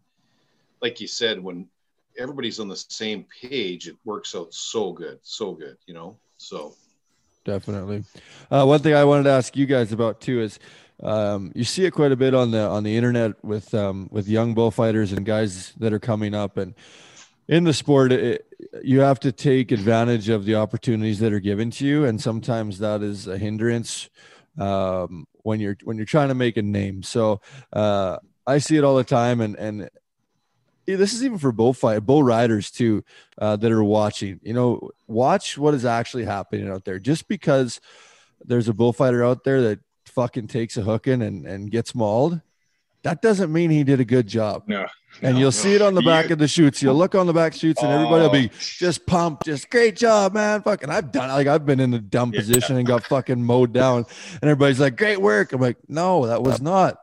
like 0.82 1.00
you 1.00 1.08
said, 1.08 1.42
when 1.42 1.70
everybody's 2.18 2.60
on 2.60 2.68
the 2.68 2.76
same 2.76 3.26
page, 3.42 3.88
it 3.88 3.96
works 4.06 4.36
out 4.36 4.54
so 4.54 4.92
good, 4.92 5.20
so 5.22 5.54
good. 5.54 5.78
You 5.86 5.94
know, 5.94 6.18
so 6.38 6.76
Definitely. 7.48 8.04
Uh, 8.52 8.66
one 8.66 8.82
thing 8.82 8.94
I 8.94 9.06
wanted 9.06 9.24
to 9.24 9.30
ask 9.30 9.56
you 9.56 9.66
guys 9.66 9.94
about 9.94 10.20
too 10.20 10.42
is 10.42 10.60
um, 11.02 11.54
you 11.56 11.64
see 11.64 11.86
it 11.86 11.92
quite 11.92 12.12
a 12.12 12.18
bit 12.18 12.34
on 12.34 12.52
the 12.52 12.60
on 12.60 12.84
the 12.84 12.98
internet 12.98 13.42
with 13.42 13.74
um, 13.74 14.10
with 14.12 14.28
young 14.28 14.54
bullfighters 14.54 15.14
and 15.14 15.26
guys 15.26 15.72
that 15.78 15.94
are 15.94 16.00
coming 16.00 16.36
up 16.36 16.58
and 16.58 16.74
in 17.48 17.64
the 17.64 17.74
sport 17.74 18.12
it, 18.12 18.46
you 18.84 19.00
have 19.00 19.22
to 19.22 19.32
take 19.32 19.72
advantage 19.72 20.28
of 20.28 20.44
the 20.44 20.56
opportunities 20.56 21.20
that 21.20 21.32
are 21.32 21.40
given 21.40 21.72
to 21.72 21.86
you 21.86 22.04
and 22.04 22.22
sometimes 22.22 22.80
that 22.80 23.02
is 23.02 23.28
a 23.28 23.38
hindrance 23.38 24.10
um, 24.60 25.26
when 25.44 25.62
you're 25.62 25.78
when 25.86 25.96
you're 25.96 26.06
trying 26.06 26.28
to 26.28 26.36
make 26.36 26.58
a 26.58 26.62
name 26.62 27.02
so 27.02 27.40
uh, 27.72 28.18
i 28.46 28.58
see 28.58 28.76
it 28.76 28.84
all 28.84 28.98
the 28.98 29.06
time 29.06 29.40
and 29.40 29.56
and 29.56 29.90
this 30.96 31.14
is 31.14 31.24
even 31.24 31.38
for 31.38 31.52
bullfight 31.52 32.06
bull 32.06 32.24
riders 32.24 32.72
too 32.72 33.04
uh, 33.40 33.56
that 33.58 33.72
are 33.72 33.84
watching 33.84 34.40
you 34.44 34.54
know 34.54 34.90
watch 35.08 35.58
what 35.58 35.74
is 35.74 35.86
actually 35.86 36.24
happening 36.26 36.70
out 36.70 36.86
there 36.86 36.98
just 37.00 37.28
because 37.28 37.80
there's 38.46 38.68
a 38.68 38.74
bullfighter 38.74 39.24
out 39.24 39.44
there 39.44 39.62
that 39.62 39.80
fucking 40.06 40.48
takes 40.48 40.78
a 40.78 40.82
hooking 40.82 41.22
and 41.22 41.46
and 41.46 41.70
gets 41.72 41.94
mauled 41.94 42.42
that 43.04 43.22
doesn't 43.22 43.54
mean 43.54 43.70
he 43.70 43.84
did 43.84 44.00
a 44.00 44.06
good 44.06 44.28
job 44.28 44.64
No. 44.68 44.86
and 45.22 45.34
No, 45.36 45.40
you'll 45.40 45.48
no. 45.48 45.52
see 45.52 45.76
it 45.76 45.82
on 45.82 45.94
the 45.94 46.02
back 46.02 46.26
You- 46.30 46.34
of 46.34 46.40
the 46.40 46.48
chutes. 46.48 46.82
You'll 46.82 46.96
look 46.96 47.16
on 47.16 47.26
the 47.28 47.32
back 47.32 47.54
chutes, 47.54 47.82
and 47.82 47.90
everybody 47.92 48.24
will 48.24 48.32
be 48.32 48.50
Oh. 48.54 48.58
just 48.60 49.06
pumped, 49.06 49.46
just 49.46 49.70
great 49.70 49.96
job, 49.96 50.34
man. 50.34 50.62
Fucking, 50.64 50.90
I've 50.90 51.12
done 51.12 51.30
like 51.30 51.48
I've 51.48 51.66
been 51.66 51.80
in 51.80 51.94
a 51.94 52.00
dumb 52.00 52.34
Yeah. 52.34 52.40
position 52.42 52.76
and 52.76 52.86
got 52.86 53.04
fucking 53.04 53.42
mowed 53.42 53.72
down, 53.72 54.06
and 54.34 54.44
everybody's 54.44 54.80
like, 54.80 54.98
"Great 54.98 55.22
work." 55.22 55.54
I'm 55.54 55.62
like, 55.62 55.78
"No, 55.88 56.26
that 56.26 56.42
was 56.44 56.60
not 56.60 56.98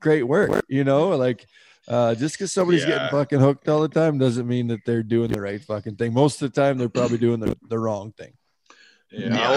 great 0.00 0.22
work." 0.22 0.64
You 0.68 0.84
know, 0.84 1.10
like 1.10 1.46
uh, 1.90 2.14
just 2.14 2.36
because 2.36 2.52
somebody's 2.52 2.84
getting 2.84 3.08
fucking 3.10 3.40
hooked 3.40 3.68
all 3.68 3.82
the 3.82 3.88
time 3.88 4.16
doesn't 4.16 4.46
mean 4.46 4.68
that 4.68 4.80
they're 4.86 5.02
doing 5.02 5.30
the 5.30 5.40
right 5.40 5.60
fucking 5.60 5.96
thing. 5.96 6.14
Most 6.14 6.40
of 6.40 6.52
the 6.52 6.60
time, 6.60 6.78
they're 6.78 6.88
probably 6.88 7.18
doing 7.18 7.40
the, 7.40 7.56
the 7.68 7.78
wrong 7.78 8.12
thing. 8.12 8.32
Yeah, 9.10 9.34
Yeah. 9.34 9.50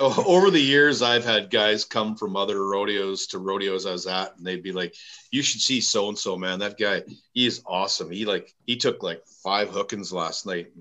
over 0.00 0.22
over 0.26 0.50
the 0.50 0.60
years, 0.60 1.00
I've 1.00 1.24
had 1.24 1.48
guys 1.48 1.84
come 1.84 2.16
from 2.16 2.34
other 2.34 2.66
rodeos 2.66 3.28
to 3.28 3.38
rodeos 3.38 3.86
I 3.86 3.92
was 3.92 4.08
at, 4.08 4.36
and 4.36 4.44
they'd 4.44 4.64
be 4.64 4.72
like, 4.72 4.96
"You 5.30 5.42
should 5.42 5.60
see 5.60 5.80
so 5.80 6.08
and 6.08 6.18
so, 6.18 6.36
man. 6.36 6.58
That 6.58 6.76
guy, 6.76 7.04
he 7.32 7.46
is 7.46 7.62
awesome. 7.66 8.10
He 8.10 8.24
like 8.24 8.52
he 8.66 8.76
took 8.76 9.04
like 9.04 9.22
five 9.44 9.68
hookings 9.70 10.12
last 10.12 10.44
night." 10.44 10.72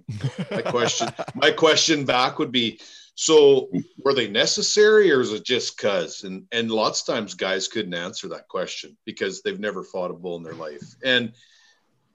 My 0.49 0.63
question, 0.63 1.09
my 1.35 1.51
question 1.51 2.03
back 2.03 2.39
would 2.39 2.51
be, 2.51 2.79
so 3.21 3.69
were 3.97 4.13
they 4.13 4.29
necessary, 4.29 5.11
or 5.11 5.19
is 5.19 5.33
it 5.33 5.43
just 5.43 5.77
cause? 5.77 6.23
And 6.23 6.47
and 6.53 6.71
lots 6.71 7.01
of 7.01 7.13
times, 7.13 7.33
guys 7.33 7.67
couldn't 7.67 7.93
answer 7.93 8.29
that 8.29 8.47
question 8.47 8.95
because 9.03 9.41
they've 9.41 9.59
never 9.59 9.83
fought 9.83 10.09
a 10.09 10.13
bull 10.13 10.37
in 10.37 10.43
their 10.43 10.55
life, 10.55 10.95
and 11.03 11.33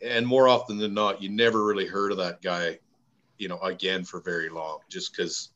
and 0.00 0.26
more 0.26 0.48
often 0.48 0.78
than 0.78 0.94
not, 0.94 1.20
you 1.20 1.28
never 1.28 1.62
really 1.62 1.84
heard 1.84 2.10
of 2.10 2.16
that 2.16 2.40
guy, 2.40 2.78
you 3.36 3.48
know, 3.48 3.58
again 3.58 4.02
for 4.02 4.22
very 4.22 4.48
long, 4.48 4.78
just 4.90 5.14
because 5.14 5.50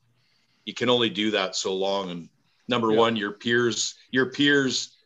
you 0.66 0.74
can 0.74 0.90
only 0.90 1.08
do 1.08 1.30
that 1.30 1.56
so 1.56 1.74
long. 1.74 2.10
And 2.10 2.28
number 2.68 2.92
Yeah. 2.92 2.98
one, 2.98 3.16
your 3.16 3.32
peers, 3.32 3.94
your 4.10 4.30
peers, 4.30 4.98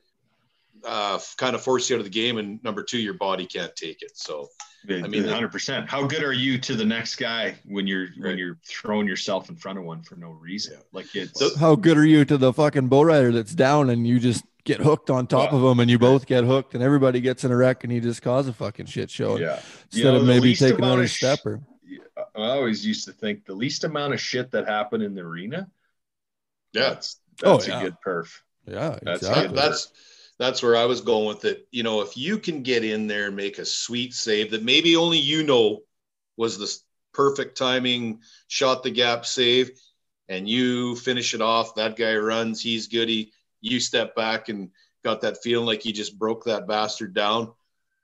uh, 0.84 1.20
kind 1.36 1.54
of 1.54 1.62
force 1.62 1.88
you 1.88 1.94
out 1.94 2.00
of 2.00 2.04
the 2.04 2.10
game, 2.10 2.38
and 2.38 2.60
number 2.64 2.82
two, 2.82 2.98
your 2.98 3.14
body 3.14 3.46
can't 3.46 3.76
take 3.76 4.02
it. 4.02 4.18
So, 4.18 4.48
I 4.88 5.06
mean, 5.08 5.24
hundred 5.24 5.52
percent. 5.52 5.88
How 5.88 6.06
good 6.06 6.22
are 6.24 6.32
you 6.32 6.58
to 6.58 6.74
the 6.74 6.84
next 6.84 7.16
guy 7.16 7.54
when 7.64 7.86
you're 7.86 8.06
Right. 8.18 8.30
when 8.30 8.38
you're 8.38 8.58
throwing 8.64 9.06
yourself 9.06 9.48
in 9.48 9.56
front 9.56 9.78
of 9.78 9.84
one 9.84 10.02
for 10.02 10.16
no 10.16 10.30
reason? 10.30 10.78
Like 10.92 11.14
it's 11.14 11.38
So- 11.38 11.56
How 11.56 11.74
good 11.76 11.96
are 11.98 12.04
you 12.06 12.24
to 12.24 12.36
the 12.36 12.52
fucking 12.52 12.88
bow 12.88 13.02
rider 13.02 13.30
that's 13.32 13.54
down 13.54 13.90
and 13.90 14.06
you 14.06 14.18
just 14.18 14.44
get 14.64 14.80
hooked 14.80 15.10
on 15.10 15.26
top 15.26 15.52
of 15.52 15.62
him 15.62 15.80
and 15.80 15.90
you 15.90 15.98
both 15.98 16.26
get 16.26 16.44
hooked 16.44 16.74
and 16.74 16.82
everybody 16.82 17.20
gets 17.20 17.42
in 17.44 17.50
a 17.50 17.56
wreck 17.56 17.82
and 17.84 17.92
you 17.92 18.00
just 18.00 18.22
cause 18.22 18.46
a 18.48 18.52
fucking 18.52 18.86
shit 18.86 19.10
show 19.10 19.36
yeah. 19.36 19.54
instead 19.86 19.98
You 19.98 20.04
know, 20.04 20.16
of 20.16 20.24
maybe 20.26 20.54
taking 20.54 20.76
amount 20.78 20.84
another 20.84 21.02
of 21.04 21.10
sh- 21.10 21.16
stepper. 21.16 21.60
I 22.36 22.50
always 22.50 22.86
used 22.86 23.04
to 23.06 23.12
think 23.12 23.44
the 23.44 23.54
least 23.54 23.84
amount 23.84 24.14
of 24.14 24.20
shit 24.20 24.50
that 24.52 24.68
happened 24.68 25.02
in 25.02 25.14
the 25.14 25.22
arena. 25.22 25.68
yeah, 26.72 26.90
That's 26.90 27.16
Oh, 27.42 27.60
yeah. 27.66 27.80
a 27.80 27.84
good 27.84 27.96
perf. 28.06 28.28
Yeah, 28.66 28.98
That's 29.02 29.22
exactly. 29.22 29.48
good. 29.48 29.56
that's 29.56 29.88
that's 30.38 30.62
where 30.62 30.76
I 30.76 30.86
was 30.86 31.00
going 31.00 31.28
with 31.28 31.44
it. 31.44 31.66
You 31.70 31.82
know, 31.82 32.00
if 32.00 32.16
you 32.16 32.38
can 32.38 32.62
get 32.62 32.84
in 32.84 33.06
there 33.06 33.28
and 33.28 33.36
make 33.36 33.58
a 33.58 33.64
sweet 33.64 34.14
save 34.14 34.50
that 34.50 34.62
maybe 34.62 34.96
only 34.96 35.18
you 35.18 35.42
know 35.42 35.80
was 36.36 36.58
the 36.58 36.72
perfect 37.12 37.56
timing, 37.56 38.20
shot 38.48 38.82
the 38.82 38.90
gap 38.90 39.26
save, 39.26 39.70
and 40.28 40.48
you 40.48 40.96
finish 40.96 41.34
it 41.34 41.42
off. 41.42 41.74
That 41.74 41.96
guy 41.96 42.16
runs, 42.16 42.60
he's 42.62 42.88
good. 42.88 43.08
He, 43.08 43.32
you 43.60 43.80
step 43.80 44.14
back 44.16 44.48
and 44.48 44.70
got 45.04 45.20
that 45.20 45.42
feeling 45.42 45.66
like 45.66 45.84
you 45.84 45.92
just 45.92 46.18
broke 46.18 46.44
that 46.44 46.66
bastard 46.66 47.14
down. 47.14 47.52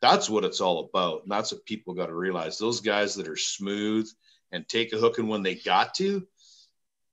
That's 0.00 0.30
what 0.30 0.44
it's 0.44 0.61
all 0.61 0.80
about, 0.80 1.23
and 1.23 1.32
that's 1.32 1.50
what 1.52 1.64
people 1.64 1.94
got 1.94 2.06
to 2.06 2.14
realize. 2.14 2.58
Those 2.58 2.80
guys 2.80 3.16
that 3.16 3.28
are 3.28 3.37
smooth 3.37 4.08
and 4.52 4.68
take 4.68 4.92
a 4.92 4.99
hook, 4.99 5.18
and 5.18 5.28
when 5.28 5.42
they 5.42 5.56
got 5.56 5.94
to, 5.94 6.26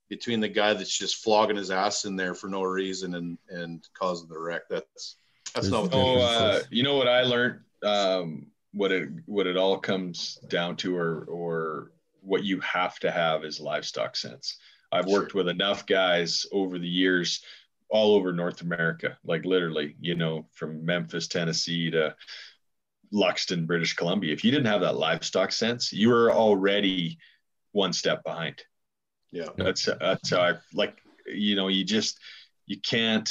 between 0.10 0.40
the 0.40 0.48
guy 0.48 0.74
that's 0.74 0.98
just 0.98 1.24
flogging 1.24 1.58
his 1.58 1.72
ass 1.72 2.06
in 2.06 2.16
there 2.16 2.36
for 2.36 2.48
no 2.48 2.64
reason 2.64 3.16
and 3.16 3.38
and 3.50 3.88
causing 3.94 4.30
the 4.30 4.40
wreck. 4.40 4.64
That's 4.70 5.18
that's 5.54 5.70
There's 5.70 5.72
not 5.72 5.84
what 5.84 5.94
Oh, 5.94 6.22
uh, 6.22 6.60
you 6.70 6.84
know 6.84 6.96
what 6.98 7.08
I 7.08 7.22
learned? 7.22 7.62
Um, 7.84 8.48
what 8.74 8.92
it 8.92 9.10
what 9.26 9.48
it 9.48 9.58
all 9.58 9.78
comes 9.78 10.38
down 10.50 10.76
to, 10.78 10.98
or 10.98 11.26
or 11.26 11.92
what 12.22 12.44
you 12.44 12.60
have 12.60 13.00
to 13.00 13.12
have 13.12 13.46
is 13.46 13.60
livestock 13.60 14.16
sense. 14.16 14.58
I've 14.92 15.08
worked 15.08 15.34
with 15.34 15.50
enough 15.50 15.86
guys 15.86 16.46
over 16.52 16.80
the 16.80 16.88
years, 16.88 17.42
all 17.90 18.16
over 18.16 18.32
North 18.32 18.62
America, 18.62 19.18
like 19.24 19.46
literally, 19.46 19.96
you 20.00 20.16
know, 20.16 20.48
from 20.54 20.86
Memphis, 20.86 21.28
Tennessee 21.28 21.92
to 21.92 22.16
Luxton, 23.14 23.68
British 23.68 23.94
Columbia. 23.94 24.34
If 24.34 24.44
you 24.44 24.52
didn't 24.52 24.68
have 24.68 24.82
that 24.82 24.98
livestock 24.98 25.52
sense, 25.52 25.92
you 25.92 26.10
were 26.10 26.32
already 26.32 27.18
one 27.72 27.94
step 27.94 28.24
behind. 28.24 28.64
Yeah. 29.36 29.50
That's 29.58 29.86
that's 29.86 30.30
how 30.30 30.42
I 30.42 30.54
like. 30.74 30.98
You 31.28 31.56
know, 31.56 31.68
you 31.68 31.84
just 31.84 32.20
you 32.68 32.78
can't 32.80 33.30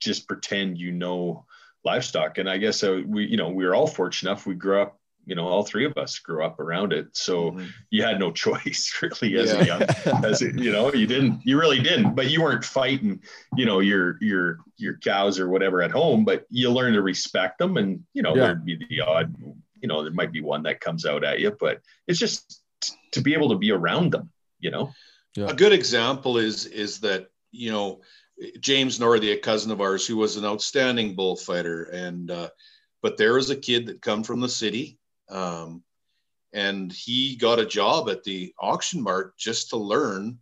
just 0.00 0.28
pretend 0.28 0.78
you 0.78 0.92
know 0.92 1.44
livestock. 1.84 2.38
And 2.38 2.48
I 2.48 2.58
guess 2.58 2.82
uh, 2.84 3.00
we, 3.06 3.24
you 3.26 3.36
know, 3.36 3.48
we 3.48 3.64
were 3.66 3.74
all 3.74 3.86
fortunate 3.86 4.30
enough. 4.30 4.46
We 4.46 4.54
grew 4.54 4.80
up. 4.82 4.94
You 5.26 5.34
know, 5.34 5.46
all 5.46 5.62
three 5.62 5.84
of 5.84 5.94
us 5.98 6.18
grew 6.20 6.42
up 6.42 6.58
around 6.58 6.94
it, 6.94 7.08
so 7.14 7.50
Mhm. 7.52 7.68
you 7.90 8.02
had 8.02 8.18
no 8.18 8.30
choice 8.44 8.98
really 9.02 9.36
as 9.36 9.52
Yeah. 9.52 9.60
a 9.60 9.66
young 9.66 9.82
as 10.24 10.40
a, 10.40 10.46
you 10.64 10.72
know 10.72 10.90
you 10.94 11.06
didn't 11.06 11.42
you 11.44 11.58
really 11.60 11.80
didn't 11.80 12.14
but 12.14 12.30
you 12.30 12.40
weren't 12.42 12.64
fighting 12.64 13.20
you 13.54 13.66
know 13.66 13.80
your 13.80 14.16
your 14.22 14.56
your 14.78 14.96
cows 14.96 15.38
or 15.38 15.50
whatever 15.50 15.82
at 15.82 15.90
home 15.90 16.24
but 16.24 16.46
you 16.48 16.70
learn 16.70 16.94
to 16.94 17.02
respect 17.02 17.58
them 17.58 17.76
and 17.76 18.02
you 18.14 18.22
know 18.22 18.34
Yeah. 18.34 18.40
there'd 18.44 18.64
be 18.64 18.76
the 18.88 19.02
odd 19.02 19.34
you 19.82 19.86
know 19.88 20.02
there 20.02 20.12
might 20.14 20.32
be 20.32 20.40
one 20.40 20.62
that 20.62 20.80
comes 20.80 21.04
out 21.04 21.22
at 21.24 21.40
you 21.40 21.50
but 21.60 21.82
it's 22.06 22.18
just 22.18 22.62
t- 22.80 22.94
to 23.12 23.20
be 23.20 23.34
able 23.34 23.50
to 23.50 23.58
be 23.58 23.70
around 23.70 24.12
them 24.12 24.30
you 24.60 24.70
know 24.70 24.92
Yeah. 25.36 25.50
A 25.50 25.54
good 25.54 25.72
example 25.72 26.38
is 26.38 26.66
is 26.66 27.00
that 27.00 27.30
you 27.52 27.70
know 27.70 28.00
James 28.60 28.98
Northey, 28.98 29.32
a 29.32 29.36
cousin 29.36 29.70
of 29.70 29.80
ours, 29.80 30.06
who 30.06 30.16
was 30.16 30.36
an 30.36 30.44
outstanding 30.44 31.14
bullfighter, 31.14 31.84
and 31.84 32.30
uh, 32.30 32.50
but 33.02 33.16
there 33.16 33.34
was 33.34 33.50
a 33.50 33.56
kid 33.56 33.86
that 33.86 34.02
come 34.02 34.22
from 34.22 34.40
the 34.40 34.48
city, 34.48 34.98
um, 35.28 35.82
and 36.52 36.92
he 36.92 37.36
got 37.36 37.58
a 37.58 37.66
job 37.66 38.08
at 38.08 38.24
the 38.24 38.54
auction 38.58 39.02
mart 39.02 39.36
just 39.36 39.70
to 39.70 39.76
learn 39.76 40.38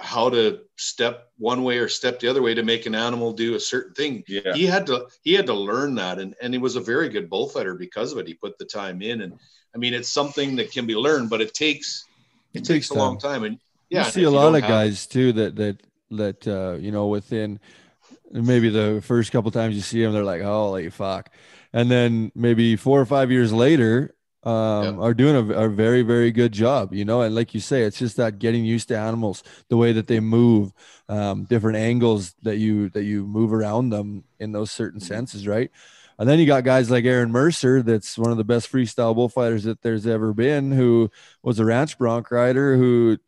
how 0.00 0.28
to 0.28 0.60
step 0.76 1.30
one 1.38 1.62
way 1.62 1.78
or 1.78 1.88
step 1.88 2.20
the 2.20 2.28
other 2.28 2.42
way 2.42 2.54
to 2.54 2.62
make 2.62 2.84
an 2.86 2.94
animal 2.94 3.32
do 3.32 3.54
a 3.54 3.60
certain 3.60 3.94
thing. 3.94 4.24
yeah 4.26 4.54
He 4.54 4.66
had 4.66 4.86
to 4.86 5.08
he 5.22 5.32
had 5.34 5.46
to 5.46 5.54
learn 5.54 5.94
that, 5.96 6.18
and 6.18 6.34
and 6.40 6.54
he 6.54 6.58
was 6.58 6.76
a 6.76 6.80
very 6.80 7.08
good 7.08 7.28
bullfighter 7.28 7.74
because 7.74 8.12
of 8.12 8.18
it. 8.18 8.28
He 8.28 8.34
put 8.34 8.58
the 8.58 8.64
time 8.64 9.02
in, 9.02 9.22
and 9.22 9.32
I 9.74 9.78
mean 9.78 9.94
it's 9.94 10.08
something 10.08 10.56
that 10.56 10.72
can 10.72 10.86
be 10.86 10.96
learned, 10.96 11.30
but 11.30 11.40
it 11.40 11.54
takes 11.54 12.06
it, 12.54 12.64
takes 12.64 12.90
a 12.90 12.94
long 12.94 13.18
time. 13.18 13.44
And 13.44 13.58
yeah, 13.90 13.98
you 14.00 14.04
see 14.04 14.22
a 14.22 14.30
lot 14.30 14.54
of 14.54 14.62
guys 14.62 15.06
too 15.06 15.32
that 15.32 15.56
that 15.56 15.82
that 16.10 16.46
uh 16.46 16.76
you 16.78 16.90
know 16.92 17.08
within 17.08 17.58
maybe 18.32 18.68
the 18.68 19.00
first 19.04 19.32
couple 19.32 19.50
times 19.50 19.74
you 19.74 19.80
see 19.82 20.02
them 20.02 20.12
they're 20.12 20.24
like 20.24 20.42
holy 20.42 20.90
fuck 20.90 21.30
and 21.72 21.90
then 21.90 22.32
maybe 22.34 22.76
four 22.76 23.00
or 23.00 23.06
five 23.06 23.30
years 23.30 23.52
later 23.52 24.14
um 24.44 25.00
are 25.00 25.14
doing 25.14 25.36
a, 25.50 25.54
a 25.54 25.68
very 25.68 26.02
very 26.02 26.30
good 26.30 26.52
job 26.52 26.92
you 26.92 27.04
know 27.04 27.22
and 27.22 27.34
like 27.34 27.54
you 27.54 27.60
say 27.60 27.82
it's 27.82 27.98
just 27.98 28.16
that 28.16 28.38
getting 28.38 28.64
used 28.64 28.88
to 28.88 28.96
animals 28.98 29.42
the 29.68 29.76
way 29.76 29.92
that 29.92 30.06
they 30.06 30.20
move 30.20 30.72
um 31.08 31.44
different 31.44 31.76
angles 31.78 32.34
that 32.42 32.56
you 32.56 32.88
that 32.90 33.04
you 33.04 33.26
move 33.26 33.52
around 33.52 33.90
them 33.90 34.24
in 34.38 34.52
those 34.52 34.70
certain 34.70 35.00
Mhm. 35.00 35.04
senses 35.04 35.46
right 35.46 35.70
and 36.18 36.28
then 36.28 36.38
you 36.38 36.46
got 36.46 36.64
guys 36.64 36.90
like 36.90 37.04
Aaron 37.04 37.32
Mercer, 37.32 37.82
that's 37.82 38.16
one 38.16 38.30
of 38.30 38.36
the 38.36 38.44
best 38.44 38.70
freestyle 38.70 39.14
bullfighters 39.14 39.64
that 39.64 39.82
there's 39.82 40.06
ever 40.06 40.32
been, 40.32 40.72
who 40.72 41.10
was 41.42 41.58
a 41.58 41.64
ranch 41.64 41.98
bronc 41.98 42.30
rider 42.30 42.76
who 42.76 43.18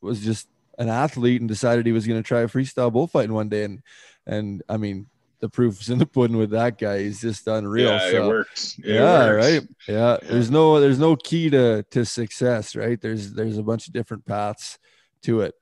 was 0.00 0.20
just 0.20 0.48
an 0.78 0.88
athlete 0.88 1.40
and 1.40 1.48
decided 1.48 1.86
he 1.86 1.92
was 1.92 2.06
going 2.06 2.20
to 2.20 2.26
try 2.26 2.42
freestyle 2.44 2.92
bullfighting 2.92 3.32
one 3.32 3.48
day. 3.48 3.64
And, 3.64 3.82
and 4.26 4.62
I 4.68 4.76
mean, 4.76 5.06
the 5.40 5.48
proof's 5.48 5.88
in 5.88 5.98
the 5.98 6.06
pudding 6.06 6.36
with 6.36 6.50
that 6.50 6.78
guy. 6.78 7.02
He's 7.02 7.20
just 7.20 7.46
unreal. 7.46 7.90
yeah 7.90 8.10
so, 8.10 8.24
it 8.24 8.28
works 8.28 8.78
It 8.78 8.94
yeah, 8.94 9.26
works. 9.26 9.44
right. 9.44 9.68
Yeah. 9.88 9.94
Yeah. 9.94 10.16
There's 10.30 10.50
no, 10.50 10.80
there's 10.80 10.98
no 10.98 11.16
key 11.16 11.50
to, 11.50 11.84
to 11.90 12.04
success, 12.04 12.74
right? 12.74 13.00
There's, 13.00 13.32
there's 13.32 13.58
a 13.58 13.62
bunch 13.62 13.86
of 13.86 13.92
different 13.92 14.24
paths 14.24 14.78
to 15.22 15.42
it. 15.42 15.54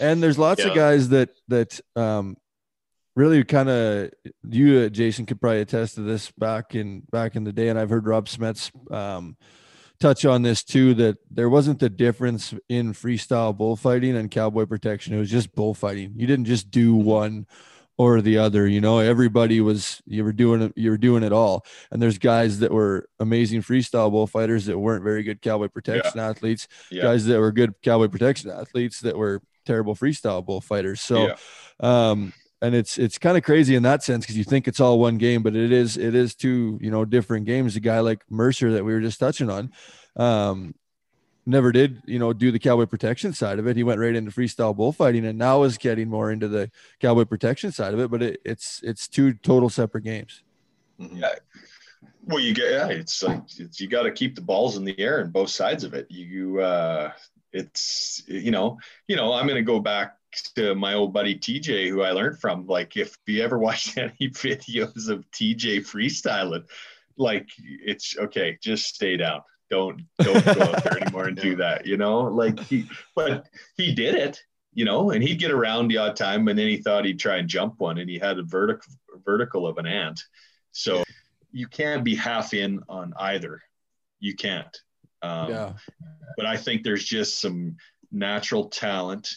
And 0.00 0.22
there's 0.22 0.38
lots 0.38 0.64
of 0.64 0.74
guys 0.74 1.10
that, 1.10 1.30
that, 1.48 1.78
um, 1.94 2.36
really 3.16 3.42
kind 3.44 3.68
of 3.68 4.10
you 4.48 4.80
uh, 4.80 4.88
jason 4.88 5.26
could 5.26 5.40
probably 5.40 5.60
attest 5.60 5.96
to 5.96 6.00
this 6.00 6.30
back 6.32 6.74
in 6.74 7.02
back 7.10 7.36
in 7.36 7.44
the 7.44 7.52
day 7.52 7.68
and 7.68 7.78
i've 7.78 7.90
heard 7.90 8.06
rob 8.06 8.26
smets 8.26 8.70
um 8.92 9.36
touch 10.00 10.24
on 10.24 10.42
this 10.42 10.64
too 10.64 10.94
that 10.94 11.18
there 11.30 11.50
wasn't 11.50 11.78
the 11.78 11.90
difference 11.90 12.54
in 12.68 12.92
freestyle 12.92 13.56
bullfighting 13.56 14.16
and 14.16 14.30
cowboy 14.30 14.64
protection. 14.64 15.14
It 15.14 15.18
was 15.18 15.30
just 15.30 15.54
bullfighting. 15.54 16.14
You 16.16 16.26
didn't 16.26 16.46
just 16.46 16.70
do 16.70 16.94
one 16.94 17.46
or 17.98 18.22
the 18.22 18.38
other 18.38 18.66
you 18.66 18.80
know? 18.80 18.98
Everybody 18.98 19.60
was 19.60 20.00
you 20.06 20.24
were 20.24 20.32
doing 20.32 20.62
it 20.62 20.72
you 20.74 20.90
were 20.90 20.96
doing 20.96 21.22
it 21.22 21.32
all. 21.32 21.66
And 21.90 22.00
there's 22.00 22.18
guys 22.18 22.60
that 22.60 22.72
were 22.72 23.08
amazing 23.20 23.60
freestyle 23.60 24.10
bullfighters 24.10 24.66
that 24.66 24.78
weren't 24.78 25.04
very 25.04 25.22
good 25.22 25.42
cowboy 25.42 25.68
protection 25.68 26.18
athletes 26.18 26.66
yeah. 26.90 27.02
guys 27.02 27.26
that 27.26 27.38
were 27.38 27.52
good 27.52 27.74
cowboy 27.82 28.08
protection 28.08 28.50
athletes 28.50 29.00
that 29.00 29.18
were 29.18 29.42
terrible 29.66 29.94
freestyle 29.94 30.44
bullfighters. 30.44 31.02
So 31.02 31.26
Yeah. 31.26 31.36
um 31.80 32.32
and 32.62 32.74
it's 32.74 32.98
it's 32.98 33.18
kind 33.18 33.36
of 33.36 33.42
crazy 33.42 33.74
in 33.74 33.82
that 33.82 34.02
sense 34.02 34.24
because 34.24 34.36
you 34.36 34.44
think 34.44 34.68
it's 34.68 34.80
all 34.80 34.98
one 34.98 35.18
game 35.18 35.42
but 35.42 35.56
it 35.56 35.72
is 35.72 35.96
it 35.96 36.14
is 36.14 36.34
two 36.34 36.78
you 36.80 36.90
know 36.90 37.04
different 37.04 37.46
games 37.46 37.76
a 37.76 37.80
guy 37.80 38.00
like 38.00 38.22
mercer 38.30 38.72
that 38.72 38.84
we 38.84 38.92
were 38.92 39.00
just 39.00 39.18
touching 39.20 39.50
on 39.50 39.72
um 40.16 40.74
never 41.46 41.72
did 41.72 42.00
you 42.06 42.18
know 42.18 42.32
do 42.32 42.50
the 42.50 42.58
cowboy 42.58 42.86
protection 42.86 43.32
side 43.32 43.58
of 43.58 43.66
it 43.66 43.76
he 43.76 43.82
went 43.82 43.98
right 43.98 44.14
into 44.14 44.30
freestyle 44.30 44.76
bullfighting 44.76 45.24
and 45.24 45.38
now 45.38 45.62
is 45.62 45.78
getting 45.78 46.08
more 46.08 46.30
into 46.30 46.48
the 46.48 46.70
cowboy 47.00 47.24
protection 47.24 47.72
side 47.72 47.94
of 47.94 48.00
it 48.00 48.10
but 48.10 48.22
it, 48.22 48.40
it's 48.44 48.80
it's 48.82 49.08
two 49.08 49.32
total 49.34 49.68
separate 49.68 50.04
games 50.04 50.42
Mhm. 51.00 51.18
Yeah. 51.20 51.34
Well, 52.24 52.40
you 52.40 52.52
get 52.54 52.70
yeah. 52.70 52.88
It's 52.88 53.22
like 53.22 53.42
it's, 53.58 53.80
you 53.80 53.88
got 53.88 54.02
to 54.02 54.12
keep 54.12 54.34
the 54.34 54.42
balls 54.42 54.76
in 54.76 54.84
the 54.84 54.98
air 55.00 55.22
on 55.22 55.30
both 55.30 55.48
sides 55.48 55.84
of 55.84 55.94
it. 55.94 56.06
You, 56.10 56.60
uh, 56.60 57.12
it's 57.52 58.22
you 58.28 58.50
know, 58.50 58.78
you 59.08 59.16
know. 59.16 59.32
I'm 59.32 59.48
gonna 59.48 59.62
go 59.62 59.80
back 59.80 60.16
to 60.56 60.74
my 60.74 60.94
old 60.94 61.12
buddy 61.12 61.36
TJ, 61.36 61.88
who 61.88 62.02
I 62.02 62.12
learned 62.12 62.40
from. 62.40 62.66
Like, 62.66 62.96
if 62.96 63.16
you 63.26 63.42
ever 63.42 63.58
watched 63.58 63.96
any 63.98 64.30
videos 64.30 65.08
of 65.08 65.30
TJ 65.30 65.80
freestyling, 65.80 66.64
like 67.16 67.48
it's 67.58 68.16
okay. 68.18 68.58
Just 68.62 68.94
stay 68.94 69.16
down. 69.16 69.42
Don't 69.70 70.02
don't 70.18 70.44
go 70.44 70.52
up 70.62 70.82
there 70.82 71.00
anymore 71.00 71.28
and 71.28 71.36
do 71.40 71.56
that. 71.56 71.86
You 71.86 71.96
know, 71.96 72.22
like 72.22 72.58
he, 72.60 72.88
but 73.14 73.46
he 73.76 73.94
did 73.94 74.14
it. 74.14 74.40
You 74.72 74.84
know, 74.84 75.10
and 75.10 75.22
he'd 75.22 75.40
get 75.40 75.50
around 75.50 75.88
the 75.88 75.98
odd 75.98 76.14
time, 76.14 76.46
and 76.46 76.58
then 76.58 76.68
he 76.68 76.76
thought 76.76 77.04
he'd 77.04 77.18
try 77.18 77.36
and 77.38 77.48
jump 77.48 77.80
one, 77.80 77.98
and 77.98 78.08
he 78.08 78.18
had 78.18 78.38
a 78.38 78.44
vertical 78.44 78.92
vertical 79.24 79.66
of 79.66 79.78
an 79.78 79.86
ant. 79.86 80.22
So 80.72 81.02
you 81.52 81.66
can't 81.66 82.04
be 82.04 82.14
half 82.14 82.54
in 82.54 82.80
on 82.88 83.12
either. 83.18 83.60
You 84.20 84.34
can't. 84.34 84.76
Um, 85.22 85.50
yeah 85.50 85.72
But 86.36 86.46
I 86.46 86.56
think 86.56 86.82
there's 86.82 87.04
just 87.04 87.40
some 87.40 87.76
natural 88.10 88.68
talent, 88.68 89.28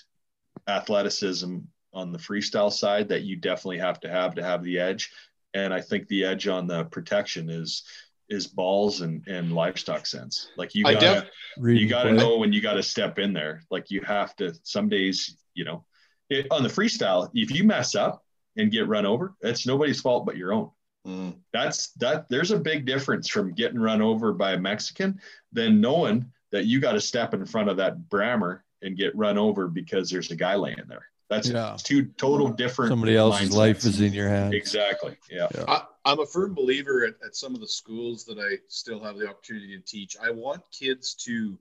athleticism 0.67 1.59
on 1.93 2.11
the 2.11 2.19
freestyle 2.19 2.71
side 2.71 3.09
that 3.09 3.23
you 3.23 3.35
definitely 3.35 3.79
have 3.79 3.99
to 4.01 4.09
have 4.09 4.35
to 4.35 4.43
have 4.43 4.63
the 4.63 4.79
edge. 4.79 5.11
And 5.53 5.73
I 5.73 5.81
think 5.81 6.07
the 6.07 6.25
edge 6.25 6.47
on 6.47 6.67
the 6.67 6.85
protection 6.85 7.49
is 7.49 7.83
is 8.29 8.47
balls 8.47 9.01
and 9.01 9.25
and 9.27 9.53
livestock 9.53 10.05
sense. 10.05 10.49
Like 10.57 10.73
you 10.73 10.83
gotta 10.83 10.99
def- 10.99 11.29
you 11.63 11.87
got 11.87 12.03
to 12.03 12.13
know 12.13 12.37
when 12.37 12.51
you 12.51 12.61
got 12.61 12.73
to 12.73 12.83
step 12.83 13.19
in 13.19 13.33
there. 13.33 13.63
Like 13.69 13.91
you 13.91 14.01
have 14.01 14.35
to. 14.37 14.53
Some 14.63 14.89
days, 14.89 15.37
you 15.53 15.65
know, 15.65 15.85
it, 16.29 16.47
on 16.49 16.63
the 16.63 16.69
freestyle, 16.69 17.29
if 17.33 17.51
you 17.51 17.63
mess 17.63 17.95
up, 17.95 18.23
and 18.57 18.71
get 18.71 18.87
run 18.87 19.05
over, 19.05 19.33
it's 19.41 19.65
nobody's 19.65 20.01
fault 20.01 20.25
but 20.25 20.37
your 20.37 20.53
own. 20.53 20.69
Mm. 21.07 21.35
That's 21.51 21.89
that. 21.93 22.29
There's 22.29 22.51
a 22.51 22.59
big 22.59 22.85
difference 22.85 23.27
from 23.27 23.53
getting 23.53 23.79
run 23.79 24.01
over 24.01 24.33
by 24.33 24.53
a 24.53 24.59
Mexican 24.59 25.19
than 25.51 25.81
knowing 25.81 26.31
that 26.51 26.65
you 26.65 26.79
got 26.79 26.93
to 26.93 27.01
step 27.01 27.33
in 27.33 27.45
front 27.45 27.69
of 27.69 27.77
that 27.77 28.09
Brahma 28.09 28.61
and 28.83 28.97
get 28.97 29.15
run 29.15 29.37
over 29.37 29.67
because 29.67 30.09
there's 30.09 30.29
a 30.31 30.35
guy 30.35 30.55
laying 30.55 30.77
there. 30.87 31.05
That's 31.29 31.49
Yeah. 31.49 31.77
two 31.81 32.05
total 32.17 32.49
different. 32.49 32.89
Somebody 32.91 33.15
else's 33.15 33.49
mindsets. 33.49 33.53
life 33.55 33.85
is 33.85 34.01
in 34.01 34.13
your 34.13 34.29
hands. 34.29 34.53
Exactly. 34.53 35.17
Yeah. 35.31 35.47
I, 35.67 35.83
I'm 36.05 36.19
a 36.19 36.25
firm 36.25 36.53
believer 36.53 37.05
at, 37.05 37.15
at 37.25 37.35
some 37.35 37.55
of 37.55 37.61
the 37.61 37.67
schools 37.67 38.25
that 38.25 38.37
I 38.37 38.57
still 38.67 38.99
have 39.03 39.17
the 39.17 39.27
opportunity 39.27 39.75
to 39.77 39.83
teach. 39.83 40.15
I 40.21 40.29
want 40.31 40.61
kids 40.71 41.15
to, 41.25 41.57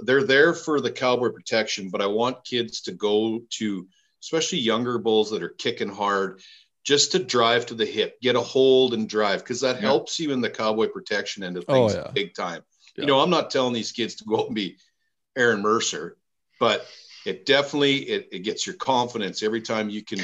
they're 0.00 0.24
there 0.24 0.54
for 0.54 0.80
the 0.80 0.90
cowboy 0.90 1.28
protection, 1.30 1.90
but 1.90 2.00
I 2.00 2.06
want 2.06 2.44
kids 2.44 2.80
to 2.82 2.92
go 2.92 3.40
to, 3.50 3.86
especially 4.22 4.58
younger 4.58 4.98
bulls 4.98 5.30
that 5.30 5.42
are 5.42 5.50
kicking 5.50 5.90
hard, 5.90 6.40
just 6.84 7.12
to 7.12 7.18
drive 7.18 7.66
to 7.66 7.74
the 7.74 7.84
hip, 7.86 8.18
get 8.22 8.34
a 8.36 8.40
hold 8.40 8.94
and 8.94 9.08
drive, 9.08 9.40
because 9.40 9.60
that 9.60 9.76
Yeah. 9.76 9.82
helps 9.82 10.18
you 10.18 10.32
in 10.32 10.40
the 10.40 10.50
cowboy 10.50 10.88
protection 10.88 11.44
end 11.44 11.56
of 11.58 11.64
Oh, 11.68 11.88
things 11.88 11.94
yeah. 12.02 12.10
big 12.12 12.34
time. 12.34 12.62
Yeah. 12.96 13.02
You 13.02 13.06
know, 13.08 13.20
I'm 13.20 13.30
not 13.30 13.50
telling 13.50 13.74
these 13.74 13.92
kids 13.92 14.14
to 14.16 14.24
go 14.24 14.40
out 14.40 14.46
and 14.46 14.54
be 14.54 14.78
Aaron 15.36 15.60
Mercer, 15.62 16.16
but 16.58 16.86
it 17.26 17.44
definitely 17.46 17.96
it, 17.98 18.28
it 18.32 18.38
gets 18.40 18.66
your 18.66 18.76
confidence 18.76 19.42
every 19.42 19.60
time 19.60 19.88
you 19.90 20.02
can 20.02 20.20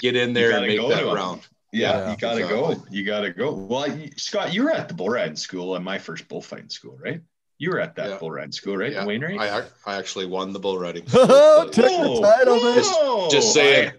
get 0.00 0.16
in 0.16 0.32
there 0.32 0.52
and 0.52 0.66
make 0.66 0.78
go 0.78 0.88
that 0.88 1.04
round. 1.04 1.40
Yeah, 1.72 1.88
Yeah, 1.90 2.10
you 2.12 2.16
gotta 2.16 2.40
exactly. 2.42 2.74
go. 2.76 2.84
You 2.90 3.04
gotta 3.04 3.30
go. 3.30 3.52
Well, 3.52 3.98
you, 3.98 4.10
Scott, 4.16 4.52
you 4.54 4.64
were 4.64 4.70
at 4.70 4.88
the 4.88 4.94
bull 4.94 5.08
riding 5.08 5.36
school 5.36 5.74
and 5.76 5.84
my 5.84 5.98
first 5.98 6.28
bullfighting 6.28 6.68
school, 6.70 6.96
right? 7.02 7.20
You 7.58 7.70
were 7.70 7.80
at 7.80 7.96
that 7.96 8.10
Yeah. 8.10 8.18
bull 8.18 8.30
riding 8.30 8.52
school, 8.52 8.76
right? 8.76 8.92
Yeah. 8.92 9.04
Wainwright. 9.04 9.40
I 9.40 9.62
I 9.86 9.96
actually 9.96 10.26
won 10.26 10.52
the 10.52 10.60
bull 10.60 10.78
riding. 10.78 11.04
Took 11.06 11.28
Whoa, 11.28 11.72
the 11.72 12.20
title, 12.22 12.62
man. 12.62 12.74
Just- 12.76 13.30
just 13.30 13.54
saying. 13.54 13.92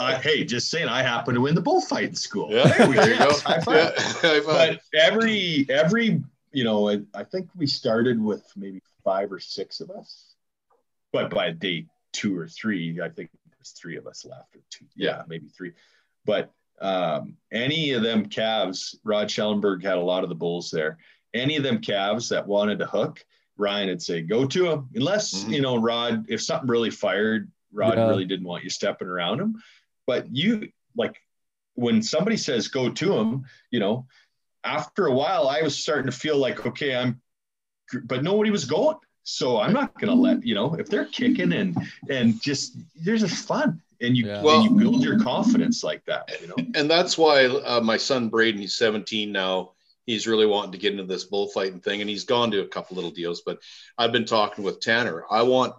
I, 0.00 0.14
I, 0.14 0.18
hey, 0.18 0.44
just 0.44 0.70
saying. 0.70 0.86
I 0.88 1.02
happen 1.02 1.34
to 1.34 1.40
win 1.40 1.54
the 1.54 1.60
bullfighting 1.60 2.14
school. 2.14 2.48
Yeah, 2.52 2.68
There 2.76 2.88
we 2.88 2.94
there 2.96 3.12
you 3.12 3.18
go. 3.18 3.32
High 3.38 3.60
five. 3.60 3.74
Yeah, 3.74 3.90
high 4.02 4.40
five. 4.40 4.44
But 4.44 4.80
every 5.00 5.66
every 5.70 6.22
you 6.52 6.64
know, 6.64 6.88
I, 6.88 7.00
I 7.14 7.24
think 7.24 7.48
we 7.56 7.66
started 7.66 8.20
with 8.22 8.44
maybe 8.56 8.80
five 9.04 9.32
or 9.32 9.38
six 9.40 9.80
of 9.80 9.90
us, 9.90 10.27
but 11.12 11.30
by 11.30 11.50
day 11.50 11.86
two 12.12 12.36
or 12.36 12.48
three, 12.48 13.00
I 13.00 13.08
think 13.08 13.30
there's 13.56 13.70
three 13.70 13.96
of 13.96 14.06
us 14.06 14.24
left, 14.24 14.56
or 14.56 14.60
two, 14.70 14.86
yeah, 14.96 15.22
maybe 15.28 15.48
three. 15.48 15.72
But 16.24 16.52
um, 16.80 17.36
any 17.52 17.92
of 17.92 18.02
them 18.02 18.26
calves, 18.26 18.98
Rod 19.04 19.30
Schellenberg 19.30 19.82
had 19.82 19.98
a 19.98 20.02
lot 20.02 20.22
of 20.22 20.28
the 20.28 20.34
bulls 20.34 20.70
there. 20.70 20.98
Any 21.34 21.56
of 21.56 21.62
them 21.62 21.80
calves 21.80 22.28
that 22.28 22.46
wanted 22.46 22.78
to 22.78 22.86
hook, 22.86 23.24
Ryan 23.56 23.88
would 23.88 24.02
say, 24.02 24.22
"Go 24.22 24.46
to 24.46 24.62
them." 24.62 24.88
Unless 24.94 25.44
Mhm. 25.44 25.52
you 25.52 25.60
know, 25.60 25.76
Rod, 25.76 26.26
if 26.28 26.40
something 26.42 26.68
really 26.68 26.90
fired, 26.90 27.50
Rod 27.72 27.98
Yeah. 27.98 28.08
really 28.08 28.24
didn't 28.24 28.46
want 28.46 28.64
you 28.64 28.70
stepping 28.70 29.08
around 29.08 29.40
him. 29.40 29.62
But 30.06 30.34
you 30.34 30.72
like 30.96 31.20
when 31.74 32.02
somebody 32.02 32.36
says 32.36 32.68
go 32.68 32.90
to 32.90 33.14
him, 33.16 33.46
you 33.70 33.78
know, 33.78 34.06
after 34.64 35.06
a 35.06 35.12
while, 35.12 35.48
I 35.48 35.62
was 35.62 35.76
starting 35.78 36.10
to 36.10 36.16
feel 36.16 36.36
like, 36.36 36.66
okay, 36.66 36.96
I'm, 36.96 37.20
but 38.04 38.24
nobody 38.24 38.50
was 38.50 38.64
going. 38.64 38.96
So 39.30 39.60
I'm 39.60 39.74
not 39.74 39.92
going 40.00 40.08
to 40.08 40.14
let, 40.14 40.44
you 40.44 40.54
know, 40.54 40.74
if 40.74 40.88
they're 40.88 41.04
kicking 41.04 41.52
and, 41.52 41.76
and 42.08 42.40
just, 42.40 42.78
there's 42.96 43.20
just 43.20 43.46
fun 43.46 43.80
and 44.00 44.16
you, 44.16 44.26
Yeah. 44.26 44.42
and 44.42 44.64
you 44.64 44.70
build 44.70 45.04
your 45.04 45.20
confidence 45.20 45.84
like 45.84 46.02
that, 46.06 46.30
you 46.40 46.48
know? 46.48 46.54
and 46.74 46.90
that's 46.90 47.18
why 47.18 47.44
uh, 47.44 47.80
my 47.82 47.98
son 47.98 48.30
Braden, 48.30 48.58
he's 48.58 48.76
17 48.76 49.30
now. 49.30 49.72
He's 50.06 50.26
really 50.26 50.46
wanting 50.46 50.72
to 50.72 50.78
get 50.78 50.92
into 50.92 51.04
this 51.04 51.24
bullfighting 51.24 51.80
thing, 51.80 52.00
and 52.00 52.08
he's 52.08 52.24
gone 52.24 52.50
to 52.52 52.62
a 52.62 52.66
couple 52.66 52.96
little 52.96 53.10
deals. 53.10 53.42
But 53.44 53.58
I've 53.98 54.12
been 54.12 54.24
talking 54.24 54.64
with 54.64 54.80
Tanner. 54.80 55.24
I 55.30 55.42
want, 55.42 55.74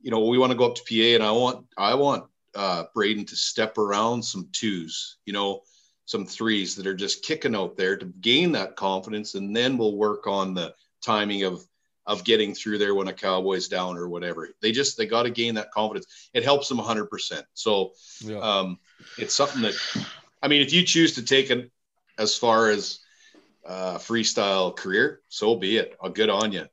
you 0.00 0.10
know, 0.10 0.24
we 0.24 0.38
want 0.38 0.50
to 0.50 0.56
go 0.56 0.64
up 0.64 0.76
to 0.76 0.82
PA, 0.88 1.16
and 1.16 1.22
I 1.22 1.32
want, 1.32 1.66
I 1.76 1.94
want 1.94 2.24
uh, 2.54 2.84
Braden 2.94 3.26
to 3.26 3.36
step 3.36 3.76
around 3.76 4.22
some 4.24 4.48
twos, 4.52 5.18
you 5.26 5.34
know, 5.34 5.60
some 6.06 6.24
threes 6.24 6.74
that 6.76 6.86
are 6.86 6.94
just 6.94 7.22
kicking 7.22 7.54
out 7.54 7.76
there 7.76 7.98
to 7.98 8.06
gain 8.22 8.52
that 8.52 8.76
confidence, 8.76 9.34
and 9.34 9.54
then 9.54 9.76
we'll 9.76 9.96
work 9.96 10.26
on 10.26 10.54
the 10.54 10.72
timing 11.04 11.42
of 11.42 11.62
of 12.10 12.24
getting 12.24 12.52
through 12.52 12.76
there 12.76 12.92
when 12.92 13.06
a 13.06 13.12
cowboy's 13.12 13.68
down 13.68 13.96
or 13.96 14.08
whatever. 14.08 14.48
They 14.60 14.72
just 14.72 14.98
they 14.98 15.06
got 15.06 15.22
to 15.22 15.30
gain 15.30 15.54
that 15.54 15.70
confidence. 15.70 16.28
It 16.34 16.42
helps 16.42 16.68
them 16.68 16.78
100%. 16.78 17.42
So 17.54 17.92
Yeah. 18.20 18.38
um, 18.38 18.80
it's 19.16 19.32
something 19.32 19.62
that 19.62 19.74
I 20.42 20.48
mean, 20.48 20.60
if 20.60 20.72
you 20.72 20.84
choose 20.84 21.14
to 21.14 21.22
take 21.22 21.50
it 21.50 21.70
as 22.18 22.36
far 22.36 22.68
as 22.70 22.98
uh, 23.64 23.98
freestyle 23.98 24.74
career, 24.74 25.20
so 25.28 25.54
be 25.54 25.76
it. 25.76 25.96
Uh, 26.02 26.08
good 26.08 26.30
on 26.30 26.50
you. 26.50 26.66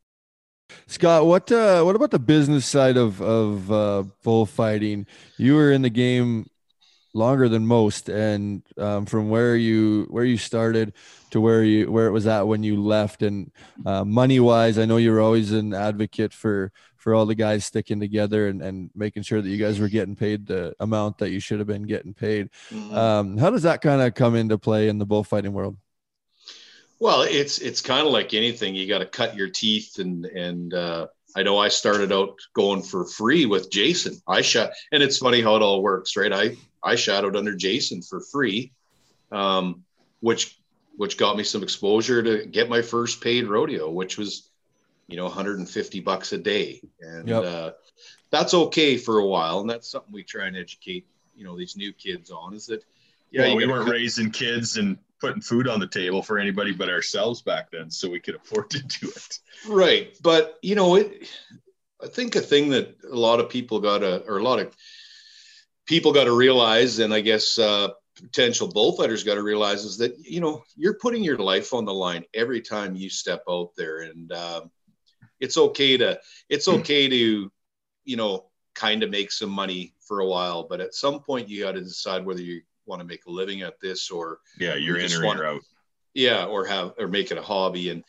Scott, 0.87 1.27
what 1.27 1.51
uh, 1.51 1.83
what 1.83 1.95
about 1.95 2.09
the 2.11 2.19
business 2.19 2.65
side 2.65 2.97
of 2.97 3.21
of 3.21 3.71
uh, 3.71 4.03
bullfighting? 4.23 5.05
You 5.37 5.53
were 5.53 5.71
in 5.71 5.83
the 5.83 5.91
game 5.91 6.47
longer 7.13 7.49
than 7.49 7.65
most, 7.65 8.09
and 8.09 8.63
um, 8.77 9.05
from 9.05 9.29
where 9.29 9.55
you 9.55 10.07
where 10.09 10.25
you 10.25 10.37
started 10.37 10.93
to 11.31 11.41
where 11.41 11.63
you 11.63 11.91
where 11.91 12.07
it 12.07 12.11
was 12.11 12.27
at 12.27 12.47
when 12.47 12.63
you 12.63 12.81
left, 12.81 13.21
and 13.23 13.51
uh, 13.85 14.03
money 14.03 14.39
wise, 14.39 14.77
I 14.77 14.85
know 14.85 14.97
you 14.97 15.11
were 15.11 15.21
always 15.21 15.51
an 15.51 15.73
advocate 15.73 16.33
for 16.33 16.71
for 16.97 17.15
all 17.15 17.25
the 17.25 17.35
guys 17.35 17.65
sticking 17.65 17.99
together 17.99 18.47
and, 18.49 18.61
and 18.61 18.89
making 18.93 19.23
sure 19.23 19.41
that 19.41 19.49
you 19.49 19.57
guys 19.57 19.79
were 19.79 19.87
getting 19.87 20.15
paid 20.15 20.45
the 20.45 20.75
amount 20.79 21.19
that 21.19 21.29
you 21.29 21.39
should 21.39 21.59
have 21.59 21.67
been 21.67 21.83
getting 21.83 22.13
paid. 22.13 22.49
Um, 22.91 23.37
how 23.37 23.49
does 23.49 23.63
that 23.63 23.81
kind 23.81 24.01
of 24.01 24.13
come 24.13 24.35
into 24.35 24.57
play 24.57 24.89
in 24.89 24.97
the 24.97 25.05
bullfighting 25.05 25.53
world? 25.53 25.77
Well, 26.99 27.21
it's 27.21 27.59
it's 27.59 27.81
kind 27.81 28.05
of 28.05 28.11
like 28.11 28.33
anything. 28.33 28.75
You 28.75 28.87
got 28.87 28.99
to 28.99 29.05
cut 29.05 29.35
your 29.35 29.49
teeth, 29.49 29.99
and 29.99 30.25
and 30.25 30.73
uh, 30.73 31.07
I 31.37 31.43
know 31.43 31.59
I 31.59 31.67
started 31.67 32.11
out 32.11 32.39
going 32.55 32.81
for 32.81 33.05
free 33.05 33.45
with 33.45 33.69
Jason. 33.69 34.19
I 34.27 34.41
shot, 34.41 34.71
and 34.91 35.03
it's 35.03 35.19
funny 35.19 35.39
how 35.39 35.55
it 35.55 35.61
all 35.61 35.83
works, 35.83 36.17
right? 36.17 36.33
I 36.33 36.57
I 36.83 36.95
shadowed 36.95 37.35
under 37.35 37.55
Jason 37.55 38.01
for 38.01 38.21
free, 38.21 38.71
um, 39.31 39.83
which 40.19 40.57
which 40.95 41.15
got 41.15 41.37
me 41.37 41.43
some 41.43 41.61
exposure 41.61 42.23
to 42.23 42.47
get 42.47 42.69
my 42.69 42.81
first 42.81 43.21
paid 43.21 43.45
rodeo, 43.45 43.87
which 43.87 44.17
was 44.17 44.49
you 45.07 45.15
know 45.15 45.25
150 45.25 45.99
bucks 45.99 46.33
a 46.33 46.39
day, 46.39 46.81
and 47.01 47.29
Yep. 47.29 47.43
uh, 47.43 47.71
that's 48.31 48.55
okay 48.55 48.97
for 48.97 49.19
a 49.19 49.25
while, 49.25 49.59
and 49.59 49.69
that's 49.69 49.91
something 49.91 50.11
we 50.11 50.23
try 50.23 50.47
and 50.47 50.57
educate 50.57 51.05
you 51.35 51.43
know 51.43 51.55
these 51.55 51.77
new 51.77 51.93
kids 51.93 52.31
on 52.31 52.55
is 52.55 52.65
that 52.65 52.83
Yeah, 53.29 53.45
you 53.45 53.57
we 53.57 53.67
weren't 53.67 53.87
raising 53.87 54.31
kids 54.31 54.77
and 54.77 54.97
putting 55.19 55.41
food 55.41 55.67
on 55.67 55.79
the 55.79 55.87
table 55.87 56.21
for 56.21 56.37
anybody 56.37 56.71
but 56.71 56.89
ourselves 56.89 57.41
back 57.41 57.71
then. 57.71 57.89
So 57.89 58.09
we 58.09 58.19
could 58.19 58.35
afford 58.35 58.69
to 58.71 58.83
do 58.83 59.09
it. 59.09 59.39
Right. 59.67 60.15
But, 60.21 60.59
you 60.61 60.75
know, 60.75 60.95
it, 60.95 61.27
I 62.01 62.07
think 62.07 62.35
a 62.35 62.41
thing 62.41 62.69
that 62.69 62.95
a 63.09 63.15
lot 63.15 63.39
of 63.39 63.49
people 63.49 63.79
got 63.79 63.99
to, 63.99 64.23
or 64.27 64.37
a 64.37 64.43
lot 64.43 64.59
of 64.59 64.75
people 65.85 66.13
got 66.13 66.25
to 66.25 66.35
realize, 66.35 66.99
and 66.99 67.13
I 67.13 67.21
guess 67.21 67.57
uh, 67.57 67.89
potential 68.15 68.67
bullfighters 68.67 69.23
got 69.23 69.35
to 69.35 69.43
realize 69.43 69.83
is 69.83 69.97
that, 69.97 70.15
you 70.19 70.39
know, 70.39 70.63
you're 70.75 70.99
putting 70.99 71.23
your 71.23 71.37
life 71.37 71.73
on 71.73 71.85
the 71.85 71.93
line 71.93 72.23
every 72.33 72.61
time 72.61 72.95
you 72.95 73.09
step 73.09 73.43
out 73.49 73.71
there. 73.75 74.01
And 74.01 74.31
um, 74.31 74.71
it's 75.39 75.57
okay 75.57 75.97
to, 75.97 76.19
it's 76.49 76.67
okay 76.67 77.09
to, 77.09 77.51
you 78.05 78.15
know, 78.17 78.45
kind 78.75 79.01
of 79.01 79.09
make 79.09 79.31
some 79.31 79.49
money 79.49 79.95
for 80.01 80.19
a 80.19 80.27
while. 80.27 80.67
But 80.67 80.81
at 80.81 80.93
some 80.93 81.19
point, 81.19 81.49
you 81.49 81.63
got 81.63 81.71
to 81.71 81.81
decide 81.81 82.25
whether 82.25 82.41
you 82.41 82.61
want 82.87 83.01
to 83.01 83.07
make 83.07 83.25
a 83.25 83.31
living 83.31 83.61
at 83.61 83.79
this 83.79 84.09
or, 84.09 84.39
Yeah, 84.59 84.75
you're 84.75 84.97
in 84.97 85.11
or 85.13 85.25
want- 85.25 85.41
out. 85.41 85.61
yeah 86.13 86.45
or 86.45 86.65
have 86.65 86.93
or 86.97 87.07
make 87.07 87.31
it 87.31 87.37
a 87.37 87.41
hobby. 87.41 87.89
And 87.89 88.03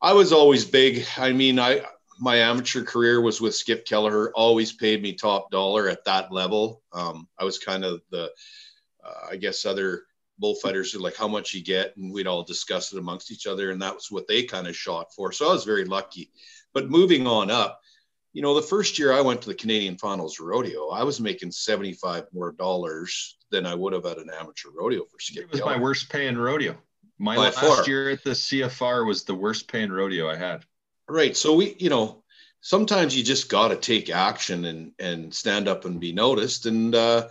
i 0.00 0.12
was 0.12 0.32
always 0.32 0.64
big 0.64 1.06
i 1.16 1.32
mean 1.32 1.58
i 1.58 1.80
my 2.20 2.36
amateur 2.36 2.82
career 2.84 3.20
was 3.20 3.40
with 3.40 3.54
skip 3.54 3.84
kelleher 3.86 4.30
always 4.34 4.72
paid 4.72 5.00
me 5.02 5.12
top 5.14 5.50
dollar 5.50 5.88
at 5.88 6.04
that 6.04 6.30
level. 6.32 6.82
Um, 6.92 7.28
i 7.38 7.44
was 7.44 7.58
kind 7.58 7.84
of 7.84 8.02
the 8.10 8.30
uh, 9.04 9.26
i 9.30 9.36
guess 9.36 9.64
other 9.66 10.02
bullfighters 10.38 10.94
are 10.94 10.98
like 11.00 11.16
how 11.16 11.28
much 11.28 11.54
you 11.54 11.62
get? 11.62 11.96
And 11.96 12.12
we'd 12.12 12.26
all 12.26 12.42
discuss 12.42 12.92
it 12.92 12.98
amongst 12.98 13.30
each 13.30 13.46
other 13.46 13.70
and 13.70 13.80
that 13.82 13.94
was 13.94 14.10
what 14.10 14.26
they 14.28 14.42
kind 14.44 14.66
of 14.66 14.74
shot 14.76 15.12
for. 15.14 15.30
So 15.32 15.48
i 15.48 15.52
was 15.52 15.64
very 15.64 15.84
lucky. 15.84 16.30
But 16.74 16.90
moving 16.90 17.26
on 17.26 17.50
up 17.50 17.80
you 18.32 18.42
know 18.42 18.54
the 18.54 18.62
first 18.62 18.98
year 18.98 19.12
i 19.12 19.20
went 19.20 19.42
to 19.42 19.48
the 19.48 19.54
canadian 19.54 19.96
finals 19.96 20.40
rodeo 20.40 20.88
i 20.88 21.02
was 21.02 21.20
making 21.20 21.50
75 21.50 22.24
more 22.32 22.52
dollars 22.52 23.36
than 23.50 23.66
i 23.66 23.74
would 23.74 23.92
have 23.92 24.06
at 24.06 24.18
an 24.18 24.30
amateur 24.38 24.70
rodeo 24.74 25.04
for 25.04 25.18
skip 25.20 25.44
It 25.44 25.52
was 25.52 25.60
my 25.62 25.78
worst 25.78 26.08
paying 26.10 26.36
rodeo. 26.36 26.76
My 27.18 27.36
By 27.36 27.42
last 27.42 27.60
far. 27.60 27.86
year 27.86 28.10
at 28.10 28.24
the 28.24 28.30
CFR 28.30 29.06
was 29.06 29.22
the 29.22 29.34
worst 29.34 29.68
paying 29.70 29.92
rodeo 29.92 30.28
I 30.28 30.34
had. 30.36 30.64
Right. 31.08 31.36
So 31.36 31.54
we, 31.54 31.76
you 31.78 31.88
know, 31.88 32.24
sometimes 32.62 33.16
you 33.16 33.22
just 33.22 33.48
got 33.48 33.68
to 33.68 33.76
take 33.76 34.10
action 34.10 34.64
and 34.64 34.92
and 34.98 35.32
stand 35.32 35.68
up 35.68 35.84
and 35.84 36.00
be 36.00 36.12
noticed. 36.12 36.66
And 36.66 36.94
uh, 36.94 37.28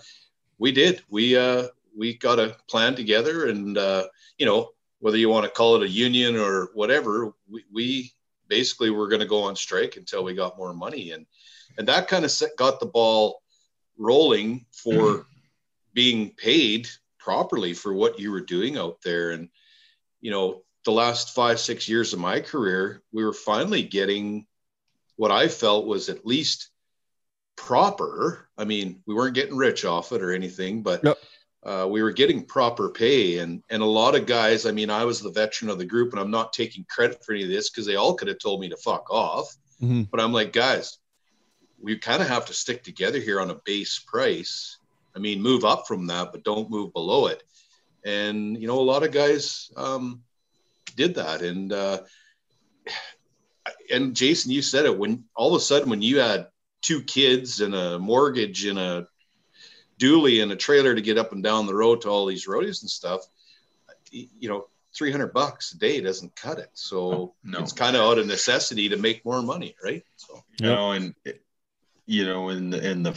we 0.60 0.72
did. 0.72 1.02
We 1.10 1.36
uh, 1.36 1.68
we 1.98 2.14
got 2.14 2.40
a 2.40 2.56
plan 2.70 2.96
together, 2.96 3.48
and 3.48 3.78
uh, 3.78 4.08
you 4.38 4.46
know, 4.46 4.70
whether 5.00 5.18
you 5.18 5.28
want 5.28 5.46
to 5.46 5.52
call 5.52 5.76
it 5.76 5.84
a 5.84 5.90
union 5.90 6.38
or 6.38 6.70
whatever, 6.74 7.34
we, 7.50 7.66
we 7.74 8.14
basically 8.52 8.90
we're 8.90 9.08
going 9.08 9.22
to 9.22 9.26
go 9.26 9.44
on 9.44 9.56
strike 9.56 9.96
until 9.96 10.26
we 10.26 10.36
got 10.36 10.58
more 10.58 10.74
money, 10.74 11.12
and 11.12 11.26
and 11.78 11.88
that 11.88 12.10
kind 12.10 12.26
of 12.26 12.32
set, 12.32 12.56
got 12.58 12.80
the 12.80 12.86
ball 12.86 13.42
rolling 13.98 14.66
for 14.72 14.92
mm-hmm. 14.92 15.22
being 15.94 16.32
paid 16.36 16.90
properly 17.18 17.74
for 17.74 17.94
what 17.94 18.20
you 18.20 18.30
were 18.30 18.42
doing 18.42 18.78
out 18.78 18.98
there, 19.04 19.32
and 19.32 19.48
you 20.20 20.30
know 20.30 20.64
the 20.84 20.92
last 20.92 21.34
five 21.34 21.60
six 21.60 21.88
years 21.88 22.12
of 22.12 22.20
my 22.20 22.40
career 22.40 23.04
we 23.14 23.24
were 23.24 23.34
finally 23.34 23.84
getting 23.84 24.48
what 25.16 25.30
i 25.30 25.48
felt 25.48 25.86
was 25.86 26.10
at 26.10 26.26
least 26.26 26.72
proper. 27.56 28.50
I 28.58 28.66
mean 28.66 29.04
we 29.06 29.14
weren't 29.14 29.36
getting 29.36 29.56
rich 29.56 29.86
off 29.86 30.12
it 30.12 30.22
or 30.22 30.34
anything 30.34 30.84
but. 30.84 31.04
Uh, 31.64 31.88
we 31.90 32.02
were 32.02 32.12
getting 32.12 32.44
proper 32.44 32.90
pay. 32.90 33.40
And 33.40 33.64
and 33.70 33.84
a 33.84 33.86
lot 33.86 34.16
of 34.16 34.26
guys 34.26 34.66
i 34.66 34.72
mean 34.72 34.90
i 34.90 35.06
was 35.06 35.22
the 35.22 35.32
veteran 35.32 35.70
of 35.70 35.78
the 35.78 35.86
group 35.86 36.12
and 36.12 36.20
i'm 36.20 36.32
not 36.32 36.54
taking 36.54 36.86
credit 36.90 37.24
for 37.24 37.34
any 37.34 37.44
of 37.44 37.50
this 37.50 37.70
because 37.70 37.86
they 37.86 37.96
all 37.96 38.16
could 38.16 38.28
have 38.28 38.40
told 38.40 38.62
me 38.62 38.70
to 38.70 38.78
fuck 38.78 39.12
off. 39.12 39.56
Mhm. 39.82 40.10
but 40.10 40.20
i'm 40.20 40.34
like 40.34 40.54
guys 40.54 40.98
we 41.80 41.98
kind 41.98 42.22
of 42.22 42.28
have 42.28 42.46
to 42.46 42.54
stick 42.54 42.84
together 42.84 43.20
here 43.20 43.42
on 43.42 43.50
a 43.50 43.56
base 43.66 43.98
price. 44.00 44.78
I 45.16 45.20
mean 45.20 45.42
move 45.42 45.66
up 45.66 45.88
from 45.88 46.08
that 46.08 46.32
but 46.32 46.44
don't 46.44 46.70
move 46.70 46.94
below 46.94 47.28
it. 47.28 47.44
And 48.06 48.58
you 48.60 48.68
know 48.68 48.80
a 48.80 48.92
lot 48.92 49.04
of 49.04 49.12
guys 49.12 49.72
um, 49.76 50.22
did 50.96 51.16
that. 51.16 51.42
And 51.42 51.72
uh, 51.74 52.00
and 53.92 54.16
jason 54.16 54.52
you 54.52 54.62
said 54.62 54.86
it 54.86 54.98
when 54.98 55.24
all 55.36 55.54
of 55.54 55.62
a 55.62 55.64
sudden 55.64 55.90
when 55.90 56.02
you 56.02 56.20
had 56.20 56.48
two 56.82 57.02
kids 57.04 57.62
and 57.62 57.76
a 57.76 58.00
mortgage 58.00 58.66
and 58.66 58.80
a 58.80 59.08
dually 60.02 60.42
and 60.42 60.52
a 60.52 60.56
trailer 60.56 60.96
to 60.96 61.02
get 61.02 61.18
up 61.18 61.32
and 61.32 61.44
down 61.44 61.68
the 61.68 61.76
road 61.76 62.02
to 62.02 62.10
all 62.10 62.26
these 62.26 62.48
roadies 62.48 62.82
and 62.82 62.90
stuff, 62.90 63.22
you 64.12 64.50
know, 64.50 64.68
300 64.94 65.28
bucks 65.34 65.72
a 65.74 65.78
day 65.78 66.02
doesn't 66.02 66.36
cut 66.36 66.60
it. 66.60 66.70
So 66.74 67.34
No. 67.44 67.60
it's 67.60 67.72
kind 67.72 67.96
of 67.96 68.02
out 68.02 68.18
of 68.18 68.28
necessity 68.28 68.90
to 68.90 68.98
make 68.98 69.24
more 69.24 69.42
money, 69.42 69.76
right? 69.84 70.04
So 70.18 70.44
you 70.60 70.68
know, 70.68 70.92
and 70.92 71.16
you 72.06 72.26
know, 72.26 72.50
in 72.50 72.70
the 72.72 72.92
in 72.92 73.04
the 73.04 73.12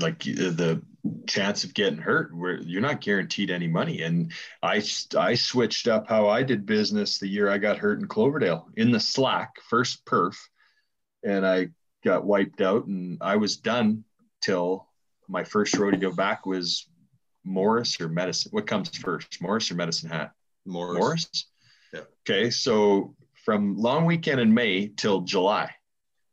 like 0.00 0.18
the 0.24 0.82
chance 1.28 1.62
of 1.62 1.72
getting 1.72 2.00
hurt, 2.00 2.34
where 2.34 2.56
you're 2.56 2.80
not 2.82 3.00
guaranteed 3.00 3.50
any 3.50 3.68
money. 3.68 4.02
And 4.02 4.32
I 4.62 4.82
I 5.16 5.34
switched 5.34 5.86
up 5.86 6.08
how 6.08 6.28
I 6.28 6.42
did 6.42 6.66
business 6.66 7.18
the 7.18 7.28
year 7.28 7.48
I 7.48 7.58
got 7.58 7.78
hurt 7.78 8.00
in 8.00 8.08
Cloverdale 8.08 8.68
in 8.76 8.90
the 8.90 8.98
slack 8.98 9.60
first 9.68 10.04
perf, 10.04 10.36
and 11.22 11.46
I 11.46 11.68
got 12.02 12.24
wiped 12.24 12.60
out, 12.60 12.86
and 12.86 13.18
I 13.20 13.36
was 13.36 13.56
done 13.56 14.04
till 14.42 14.88
my 15.30 15.44
first 15.44 15.76
rodeo 15.76 16.12
back 16.12 16.44
was 16.46 16.88
Morris 17.44 18.00
or 18.00 18.08
medicine. 18.08 18.50
What 18.52 18.66
comes 18.66 18.94
first, 18.96 19.40
Morris 19.40 19.70
or 19.70 19.74
medicine 19.76 20.10
hat? 20.10 20.32
more 20.66 20.92
Morris. 20.92 21.46
Yeah. 21.92 22.00
Okay, 22.28 22.50
so 22.50 23.14
from 23.44 23.76
long 23.76 24.04
weekend 24.04 24.40
in 24.40 24.52
May 24.52 24.88
till 24.88 25.22
July, 25.22 25.70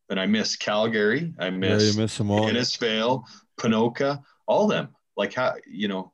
and 0.10 0.20
I 0.20 0.26
missed 0.26 0.60
Calgary. 0.60 1.34
I 1.40 1.46
Yeah, 1.46 1.52
you 1.52 1.58
missed 1.58 1.98
miss 1.98 2.18
them 2.18 2.30
all. 2.30 2.50
Innisfail, 2.50 3.24
Ponoka, 3.60 4.22
all 4.46 4.68
them. 4.68 4.90
Like 5.16 5.34
how 5.34 5.56
you 5.66 5.88
know, 5.88 6.12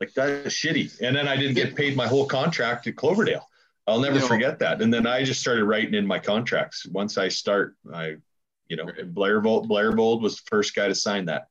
like 0.00 0.14
that 0.14 0.28
is 0.46 0.52
shitty. 0.54 1.00
And 1.02 1.14
then 1.14 1.28
I 1.28 1.36
didn't 1.36 1.54
get 1.54 1.76
paid 1.76 1.96
my 1.96 2.06
whole 2.08 2.26
contract 2.26 2.86
at 2.86 2.96
Cloverdale. 2.96 3.46
I'll 3.86 4.00
never 4.00 4.18
No. 4.18 4.26
forget 4.26 4.58
that. 4.60 4.80
And 4.82 4.92
then 4.92 5.06
I 5.06 5.22
just 5.24 5.40
started 5.40 5.64
writing 5.64 5.94
in 5.94 6.06
my 6.06 6.18
contracts. 6.18 6.86
Once 6.86 7.18
I 7.18 7.28
start, 7.28 7.76
I, 7.92 8.16
you 8.68 8.76
know, 8.76 8.86
Blair 9.06 9.40
Bold, 9.40 9.68
Blair 9.68 9.92
Bold 9.92 10.22
was 10.22 10.36
the 10.36 10.42
first 10.46 10.74
guy 10.74 10.88
to 10.88 10.94
sign 10.94 11.26
that. 11.26 11.48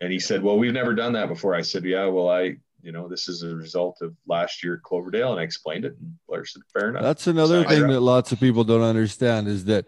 And 0.00 0.12
he 0.12 0.18
said, 0.18 0.42
"Well, 0.42 0.58
we've 0.58 0.72
never 0.72 0.94
done 0.94 1.12
that 1.14 1.28
before." 1.28 1.54
I 1.54 1.62
said, 1.62 1.84
"Yeah, 1.84 2.06
well, 2.06 2.28
I, 2.28 2.56
you 2.82 2.92
know, 2.92 3.08
this 3.08 3.28
is 3.28 3.42
a 3.42 3.54
result 3.54 3.98
of 4.02 4.14
last 4.26 4.62
year 4.62 4.74
at 4.74 4.82
Cloverdale," 4.82 5.32
and 5.32 5.40
I 5.40 5.44
explained 5.44 5.84
it. 5.84 5.96
And 5.98 6.16
Blair 6.28 6.44
said, 6.44 6.62
"Fair 6.72 6.90
enough." 6.90 7.02
That's 7.02 7.26
another 7.26 7.62
So 7.62 7.68
thing 7.68 7.88
that 7.88 8.00
lots 8.00 8.32
of 8.32 8.40
people 8.40 8.64
don't 8.64 8.82
understand 8.82 9.48
is 9.48 9.64
that 9.66 9.86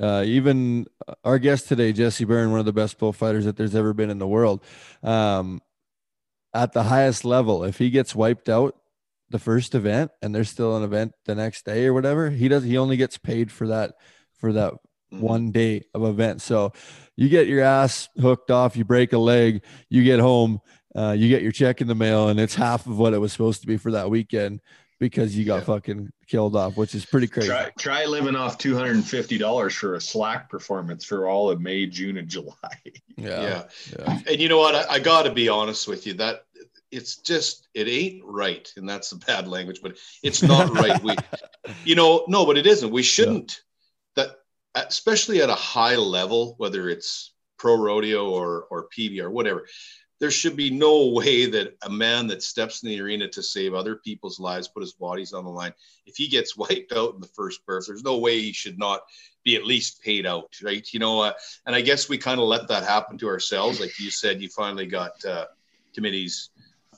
uh, 0.00 0.22
even 0.26 0.86
our 1.24 1.38
guest 1.38 1.68
today, 1.68 1.92
Jesse 1.92 2.24
Byrne, 2.24 2.50
one 2.50 2.60
of 2.60 2.66
the 2.66 2.72
best 2.72 2.98
bullfighters 2.98 3.44
that 3.44 3.56
there's 3.56 3.74
ever 3.74 3.92
been 3.92 4.10
in 4.10 4.18
the 4.18 4.26
world, 4.26 4.62
um, 5.02 5.60
at 6.54 6.72
the 6.72 6.84
highest 6.84 7.24
level, 7.24 7.64
if 7.64 7.78
he 7.78 7.90
gets 7.90 8.14
wiped 8.14 8.48
out 8.48 8.76
the 9.28 9.38
first 9.38 9.74
event 9.74 10.10
and 10.22 10.34
there's 10.34 10.50
still 10.50 10.76
an 10.76 10.82
event 10.82 11.12
the 11.24 11.34
next 11.34 11.64
day 11.64 11.86
or 11.86 11.92
whatever, 11.92 12.30
he 12.30 12.48
does. 12.48 12.62
He 12.62 12.78
only 12.78 12.96
gets 12.96 13.18
paid 13.18 13.50
for 13.50 13.66
that 13.66 13.94
for 14.38 14.52
that 14.52 14.74
Mhm. 15.12 15.20
one 15.20 15.50
day 15.52 15.82
of 15.94 16.02
event. 16.04 16.42
So 16.42 16.72
you 17.16 17.28
get 17.28 17.46
your 17.46 17.62
ass 17.62 18.08
hooked 18.20 18.50
off, 18.50 18.76
you 18.76 18.84
break 18.84 19.12
a 19.12 19.18
leg, 19.18 19.62
you 19.88 20.02
get 20.04 20.18
home, 20.20 20.60
uh, 20.96 21.14
you 21.16 21.28
get 21.28 21.42
your 21.42 21.52
check 21.52 21.80
in 21.80 21.86
the 21.86 21.94
mail, 21.94 22.28
and 22.28 22.40
it's 22.40 22.54
half 22.54 22.86
of 22.86 22.98
what 22.98 23.14
it 23.14 23.18
was 23.18 23.32
supposed 23.32 23.60
to 23.60 23.66
be 23.66 23.76
for 23.76 23.92
that 23.92 24.10
weekend 24.10 24.60
because 24.98 25.36
you 25.36 25.44
got 25.44 25.58
Yeah. 25.58 25.64
fucking 25.64 26.10
killed 26.26 26.56
off, 26.56 26.76
which 26.76 26.94
is 26.94 27.04
pretty 27.04 27.26
crazy. 27.28 27.48
Try, 27.48 27.70
try 27.78 28.04
living 28.06 28.34
off 28.34 28.58
two 28.58 28.74
hundred 28.74 28.96
and 28.96 29.06
fifty 29.06 29.38
dollars 29.38 29.74
for 29.74 29.94
a 29.94 30.00
slack 30.00 30.48
performance 30.50 31.04
for 31.04 31.28
all 31.28 31.50
of 31.50 31.60
May, 31.60 31.86
June, 31.86 32.16
and 32.16 32.28
July. 32.28 32.54
Yeah. 33.18 33.40
yeah. 33.40 33.62
yeah. 33.98 34.18
And 34.28 34.40
you 34.40 34.48
know 34.50 34.58
what? 34.58 34.74
I, 34.74 34.94
I 34.96 34.98
got 34.98 35.22
to 35.22 35.32
be 35.32 35.48
honest 35.48 35.88
with 35.88 36.06
you. 36.06 36.12
That 36.14 36.44
it's 36.90 37.16
just 37.16 37.68
it 37.74 37.88
ain't 37.88 38.22
right, 38.24 38.70
and 38.76 38.86
that's 38.88 39.10
the 39.10 39.16
bad 39.16 39.48
language, 39.48 39.80
but 39.82 39.96
it's 40.22 40.42
not 40.42 40.70
right. 40.74 41.02
We, 41.02 41.14
you 41.84 41.94
know, 41.94 42.24
no, 42.28 42.44
but 42.44 42.58
it 42.58 42.66
isn't. 42.66 42.90
We 42.90 43.02
shouldn't. 43.02 43.62
Especially 44.76 45.42
at 45.42 45.50
a 45.50 45.54
high 45.54 45.96
level, 45.96 46.54
whether 46.58 46.88
it's 46.88 47.32
pro 47.58 47.76
rodeo 47.76 48.30
or 48.30 48.66
or 48.70 48.88
PB 48.96 49.20
or 49.20 49.30
whatever, 49.30 49.66
there 50.18 50.30
should 50.30 50.56
be 50.56 50.70
no 50.70 51.08
way 51.08 51.46
that 51.46 51.76
a 51.82 51.90
man 51.90 52.26
that 52.28 52.42
steps 52.42 52.82
in 52.82 52.88
the 52.88 53.00
arena 53.00 53.28
to 53.28 53.42
save 53.42 53.74
other 53.74 53.96
people's 53.96 54.40
lives, 54.40 54.68
put 54.68 54.82
his 54.82 54.94
bodies 54.94 55.32
on 55.32 55.44
the 55.44 55.50
line, 55.50 55.74
if 56.06 56.16
he 56.16 56.28
gets 56.28 56.56
wiped 56.56 56.92
out 56.92 57.14
in 57.14 57.20
the 57.20 57.28
first 57.28 57.64
birth, 57.66 57.86
there's 57.86 58.02
no 58.04 58.18
way 58.18 58.40
he 58.40 58.52
should 58.52 58.78
not 58.78 59.00
be 59.44 59.56
at 59.56 59.66
least 59.66 60.02
paid 60.02 60.26
out, 60.26 60.54
right? 60.62 60.86
You 60.92 61.00
know, 61.00 61.20
uh, 61.20 61.32
and 61.66 61.74
I 61.74 61.82
guess 61.82 62.08
we 62.08 62.18
kind 62.18 62.40
of 62.40 62.46
let 62.46 62.68
that 62.68 62.84
happen 62.84 63.18
to 63.18 63.28
ourselves. 63.28 63.80
Like 63.80 63.98
you 63.98 64.10
said, 64.10 64.40
you 64.40 64.48
finally 64.48 64.86
got 64.86 65.22
uh, 65.24 65.46
committees 65.94 66.50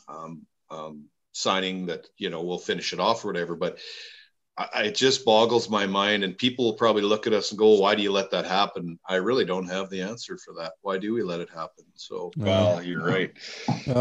um, 0.08 0.46
um, 0.70 1.04
signing 1.32 1.86
that 1.86 2.06
you 2.16 2.30
know 2.30 2.42
we'll 2.42 2.58
finish 2.58 2.92
it 2.92 3.00
off 3.00 3.24
or 3.24 3.28
whatever. 3.28 3.56
But 3.56 3.78
I, 4.58 4.82
it 4.84 4.94
just 4.96 5.24
boggles 5.24 5.70
my 5.70 5.86
mind, 5.86 6.24
and 6.24 6.36
people 6.36 6.64
will 6.64 6.74
probably 6.74 7.02
look 7.02 7.26
at 7.26 7.32
us 7.32 7.50
and 7.50 7.58
go, 7.58 7.74
"Why 7.78 7.94
do 7.94 8.02
you 8.02 8.10
let 8.12 8.30
that 8.32 8.44
happen?" 8.44 8.98
I 9.08 9.16
really 9.16 9.44
don't 9.44 9.68
have 9.68 9.88
the 9.90 10.02
answer 10.02 10.36
for 10.38 10.52
that. 10.58 10.72
Why 10.82 10.98
do 10.98 11.14
we 11.14 11.22
let 11.22 11.40
it 11.40 11.48
happen? 11.50 11.84
So 11.94 12.32
Well, 12.36 12.82
you're 12.82 13.04
right. 13.04 13.30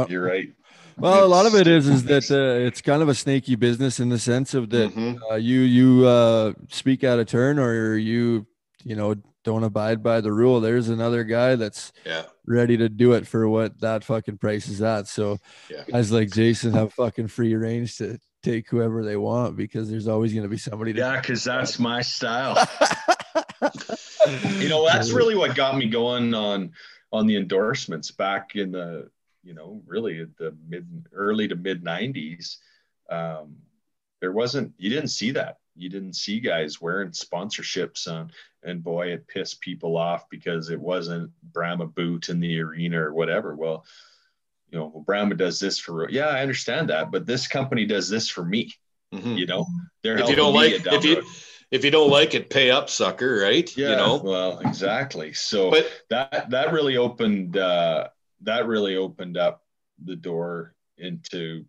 You're 0.10 0.24
right. 0.24 0.50
Well, 0.98 1.24
a 1.24 1.28
lot 1.28 1.46
of 1.46 1.54
It's- 1.54 1.68
is 1.86 1.88
is 1.88 2.04
that 2.06 2.32
uh, 2.32 2.66
it's 2.66 2.82
kind 2.82 3.04
of 3.04 3.10
a 3.10 3.14
snaky 3.14 3.56
business 3.56 4.00
in 4.00 4.10
the 4.10 4.18
sense 4.18 4.56
of 4.56 4.72
that 4.72 4.92
Mhm. 4.96 5.20
uh, 5.32 5.36
you 5.36 5.60
you 5.60 6.08
uh, 6.08 6.54
speak 6.70 7.04
out 7.04 7.20
of 7.20 7.28
turn 7.28 7.60
or 7.60 7.96
you 7.96 8.48
you 8.84 8.96
know 8.96 9.14
don't 9.44 9.64
abide 9.64 10.02
by 10.02 10.22
the 10.22 10.34
rule. 10.34 10.60
There's 10.60 10.90
another 10.90 11.24
guy 11.24 11.56
that's 11.56 11.94
yeah, 12.06 12.24
ready 12.48 12.76
to 12.78 12.90
do 12.90 13.14
it 13.14 13.28
for 13.28 13.48
what 13.48 13.80
that 13.80 14.04
fucking 14.04 14.40
price 14.40 14.68
is 14.68 14.82
at. 14.82 15.08
So 15.08 15.38
Yeah. 15.70 15.84
guys 15.88 16.12
like 16.12 16.32
Jason 16.32 16.74
have 16.74 16.94
fucking 16.94 17.28
free 17.28 17.56
range 17.56 17.98
to 18.00 18.18
take 18.48 18.70
whoever 18.70 19.04
they 19.04 19.18
want 19.18 19.56
because 19.56 19.90
there's 19.90 20.08
always 20.08 20.34
going 20.34 20.44
to 20.44 20.50
be 20.50 20.58
somebody 20.58 20.94
to 20.94 21.00
Yeah, 21.00 21.20
because 21.20 21.44
that's 21.44 21.80
my 21.80 22.02
style. 22.02 22.56
you 24.58 24.70
know, 24.70 24.86
that's 24.86 25.12
really 25.12 25.36
what 25.36 25.56
got 25.56 25.78
me 25.78 25.88
going 25.88 26.34
on 26.34 26.72
on 27.12 27.28
the 27.28 27.36
endorsements 27.36 28.12
back 28.12 28.56
in 28.56 28.72
the, 28.72 29.10
you 29.44 29.54
know, 29.54 29.82
really 29.86 30.26
the 30.38 30.56
mid 30.68 31.06
early 31.14 31.48
to 31.48 31.56
mid 31.56 31.84
'90s. 31.84 32.58
Um, 33.10 33.58
there 34.20 34.32
wasn't, 34.32 34.74
you 34.78 34.90
didn't 34.90 35.10
see 35.10 35.32
that. 35.32 35.60
You 35.76 35.90
didn't 35.90 36.14
see 36.14 36.40
guys 36.40 36.82
wearing 36.82 37.12
sponsorships 37.12 38.12
on, 38.12 38.32
and 38.64 38.84
boy, 38.84 39.08
it 39.08 39.28
pissed 39.28 39.62
people 39.62 39.96
off 39.96 40.28
because 40.30 40.70
it 40.70 40.80
wasn't 40.80 41.32
Brahma 41.54 41.86
boot 41.86 42.30
in 42.30 42.40
the 42.40 42.60
arena 42.60 43.02
or 43.02 43.14
whatever. 43.14 43.56
Well, 43.56 43.86
you 44.70 44.78
know, 44.78 44.92
well, 44.94 45.04
Brahma 45.04 45.36
does 45.36 45.60
this 45.60 45.80
for, 45.80 45.94
real. 45.94 46.12
yeah, 46.12 46.28
I 46.28 46.42
understand 46.42 46.90
that, 46.90 47.12
but 47.12 47.26
this 47.26 47.48
company 47.48 47.86
does 47.86 48.10
this 48.10 48.28
for 48.30 48.44
me. 48.44 48.74
Mhm. 49.14 49.38
You 49.38 49.46
know, 49.46 49.66
they're 50.04 50.18
if 50.18 50.30
you 50.30 50.36
don't 50.36 50.54
like 50.54 50.86
if 50.86 51.04
you 51.06 51.16
road. 51.16 51.24
if 51.72 51.86
you 51.86 51.92
don't 51.92 52.10
like 52.10 52.34
it, 52.34 52.50
pay 52.50 52.70
up, 52.72 52.90
sucker. 52.90 53.40
Right? 53.42 53.76
Yeah, 53.78 53.92
You 53.92 53.96
know. 53.96 54.18
well, 54.24 54.60
exactly. 54.60 55.32
So 55.34 55.72
But 55.72 55.88
that 56.10 56.50
that 56.50 56.74
really 56.74 56.98
opened 56.98 57.56
uh, 57.56 58.10
that 58.42 58.68
really 58.68 58.98
opened 58.98 59.38
up 59.38 59.64
the 60.04 60.16
door 60.18 60.76
into 60.98 61.64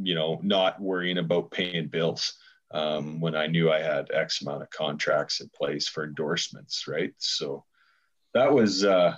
you 0.00 0.14
know 0.14 0.38
not 0.42 0.80
worrying 0.80 1.18
about 1.18 1.50
paying 1.50 1.88
bills 1.88 2.34
um, 2.70 3.20
when 3.20 3.34
I 3.34 3.48
knew 3.48 3.70
I 3.72 3.80
had 3.80 4.12
X 4.12 4.42
amount 4.42 4.62
of 4.62 4.70
contracts 4.70 5.40
in 5.40 5.48
place 5.48 5.88
for 5.88 6.04
endorsements, 6.04 6.86
right? 6.86 7.12
So 7.18 7.64
that 8.32 8.52
was 8.52 8.84
uh, 8.84 9.16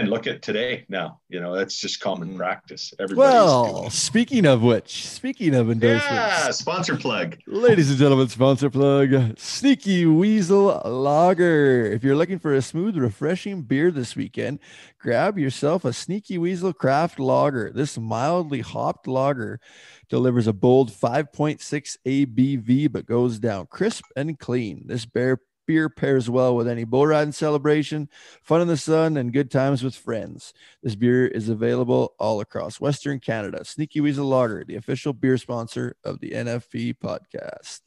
and 0.00 0.10
look 0.10 0.26
at 0.26 0.42
today 0.42 0.84
now. 0.88 1.20
You 1.28 1.40
know 1.40 1.54
that's 1.56 1.78
just 1.80 2.00
common 2.00 2.34
Mhm. 2.34 2.36
practice. 2.36 2.92
Everybody's 2.98 3.18
well, 3.32 3.78
doing. 3.80 3.90
speaking 3.90 4.46
of 4.46 4.62
which, 4.62 5.06
speaking 5.06 5.54
of 5.54 5.70
endorsements, 5.70 6.06
Yeah, 6.10 6.50
sponsor 6.50 6.96
plug. 6.96 7.36
Ladies 7.46 7.90
and 7.90 7.98
gentlemen, 7.98 8.28
sponsor 8.28 8.70
plug 8.70 9.38
Sneaky 9.38 10.06
Weasel 10.06 10.80
Lager. 10.84 11.86
If 11.86 12.04
you're 12.04 12.16
looking 12.16 12.38
for 12.38 12.54
a 12.54 12.62
smooth, 12.62 12.96
refreshing 12.96 13.62
beer 13.62 13.90
this 13.90 14.14
weekend, 14.16 14.58
grab 14.98 15.38
yourself 15.38 15.84
a 15.84 15.92
Sneaky 15.92 16.38
Weasel 16.38 16.72
Craft 16.72 17.18
Lager. 17.18 17.70
This 17.72 17.98
mildly 17.98 18.60
hopped 18.60 19.06
lager 19.06 19.60
delivers 20.08 20.46
a 20.46 20.52
bold 20.52 20.90
5.6 20.92 21.96
ABV, 22.06 22.86
but 22.90 23.06
goes 23.06 23.38
down 23.38 23.66
crisp 23.66 24.04
and 24.16 24.38
clean. 24.38 24.84
This 24.86 25.06
bear 25.06 25.38
beer 25.66 25.88
pairs 25.88 26.28
well 26.30 26.54
with 26.56 26.68
any 26.68 26.84
bull 26.84 27.06
riding 27.06 27.32
celebration, 27.32 28.08
fun 28.42 28.60
in 28.60 28.68
the 28.68 28.76
sun, 28.76 29.16
and 29.16 29.32
good 29.32 29.50
times 29.50 29.82
with 29.82 29.94
friends. 29.96 30.52
This 30.82 30.94
beer 30.94 31.26
is 31.26 31.48
available 31.48 32.14
all 32.18 32.40
across 32.40 32.80
Western 32.80 33.20
Canada. 33.20 33.64
Sneaky 33.64 34.00
Weasel 34.00 34.26
Lager, 34.26 34.64
the 34.64 34.76
official 34.76 35.12
beer 35.12 35.38
sponsor 35.38 35.96
of 36.04 36.20
the 36.20 36.30
NFP 36.30 36.96
podcast. 37.02 37.80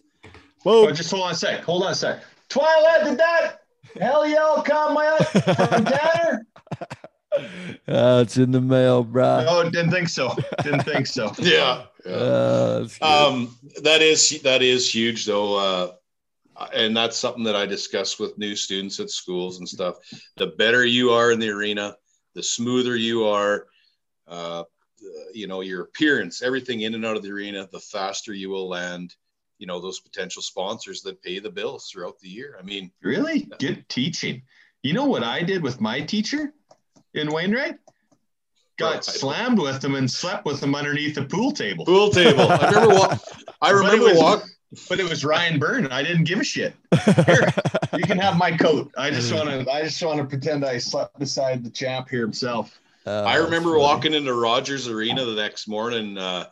Oh, 0.66 0.88
Boom. 0.88 0.96
just 0.96 1.12
hold 1.12 1.24
on 1.24 1.32
a 1.32 1.36
sec. 1.36 1.62
Hold 1.64 1.84
on 1.84 1.92
a 1.92 1.96
sec. 1.96 2.24
Twilight, 2.50 3.04
did 3.04 3.18
that 3.18 3.58
hell 4.00 4.28
yell 4.28 4.62
come 4.64 4.94
my 4.94 5.16
from 5.18 5.86
Tanner? 5.86 6.46
Uh, 7.88 8.22
it's 8.26 8.38
in 8.38 8.52
the 8.52 8.62
mail, 8.62 9.04
bro. 9.04 9.44
No, 9.44 9.70
didn't 9.70 9.92
think 9.92 10.10
so. 10.10 10.36
Didn't 10.64 10.84
think 10.84 11.08
so. 11.08 11.32
Yeah. 11.40 11.84
yeah. 12.06 12.12
Uh, 12.12 12.80
that's 12.80 12.98
good. 12.98 13.06
Um, 13.06 13.58
that 13.84 14.02
is 14.02 14.42
that 14.42 14.62
is 14.62 14.94
huge 14.94 15.26
though, 15.26 15.56
uh, 15.56 15.92
and 16.74 16.96
that's 16.96 17.18
something 17.18 17.44
that 17.44 17.56
I 17.56 17.66
discuss 17.66 18.20
with 18.20 18.38
new 18.38 18.56
students 18.56 19.00
at 19.00 19.10
schools 19.10 19.60
and 19.60 19.68
stuff. 19.68 19.96
The 20.38 20.48
better 20.48 20.86
you 20.86 21.12
are 21.12 21.32
in 21.32 21.40
the 21.40 21.50
arena, 21.50 21.96
the 22.36 22.44
smoother 22.44 22.96
you 22.96 23.26
are. 23.26 23.68
Uh, 24.28 24.64
you 25.34 25.48
know 25.48 25.62
your 25.62 25.84
appearance, 25.84 26.42
everything 26.42 26.82
in 26.82 26.96
and 26.96 27.06
out 27.06 27.16
of 27.16 27.22
the 27.24 27.30
arena, 27.30 27.70
the 27.72 27.80
faster 27.80 28.34
you 28.34 28.50
will 28.50 28.68
land. 28.68 29.16
You 29.60 29.68
know 29.68 29.80
those 29.80 30.00
potential 30.00 30.42
sponsors 30.42 31.02
that 31.04 31.22
pay 31.22 31.40
the 31.40 31.50
bills 31.52 31.90
throughout 31.90 32.20
the 32.20 32.28
year. 32.28 32.58
I 32.60 32.64
mean, 32.64 32.92
Really 33.02 33.48
good 33.60 33.88
teaching. 33.90 34.42
You 34.84 34.94
know 34.94 35.06
what 35.06 35.24
I 35.24 35.44
did 35.44 35.62
with 35.64 35.80
my 35.80 36.02
teacher 36.02 36.54
in 37.14 37.32
Wainwright? 37.32 37.76
Got 38.78 38.94
Right. 38.96 39.04
slammed 39.06 39.60
with 39.60 39.84
him 39.84 39.96
and 39.96 40.10
slept 40.10 40.46
with 40.46 40.62
him 40.62 40.76
underneath 40.76 41.16
the 41.16 41.24
pool 41.26 41.52
table. 41.52 41.86
pool 41.86 42.10
table. 42.10 42.42
I 42.50 42.70
remember 42.70 42.96
walk. 42.96 43.22
I 43.62 43.70
remember 43.72 44.06
was- 44.06 44.18
walk. 44.18 44.44
But 44.90 45.00
it 45.00 45.10
was 45.10 45.24
Ryan 45.24 45.60
Byrne. 45.60 45.88
I 45.88 46.04
didn't 46.04 46.26
give 46.26 46.40
a 46.40 46.44
shit. 46.44 46.74
Here, 47.26 47.54
you 47.94 48.04
can 48.04 48.18
have 48.20 48.38
my 48.38 48.52
coat. 48.56 48.92
I 48.98 49.10
just 49.12 49.34
want 49.34 49.50
to. 49.50 49.72
I 49.72 49.84
just 49.84 50.04
want 50.04 50.20
to 50.20 50.26
pretend 50.26 50.66
I 50.66 50.78
slept 50.78 51.18
beside 51.20 51.64
the 51.64 51.70
champ 51.70 52.10
here 52.10 52.22
himself. 52.22 52.78
Uh, 53.06 53.24
I 53.24 53.36
remember 53.36 53.70
funny. 53.70 53.82
walking 53.82 54.14
into 54.14 54.34
Rogers 54.34 54.88
Arena 54.90 55.24
the 55.24 55.36
next 55.36 55.70
morning 55.70 56.18
uh, 56.18 56.46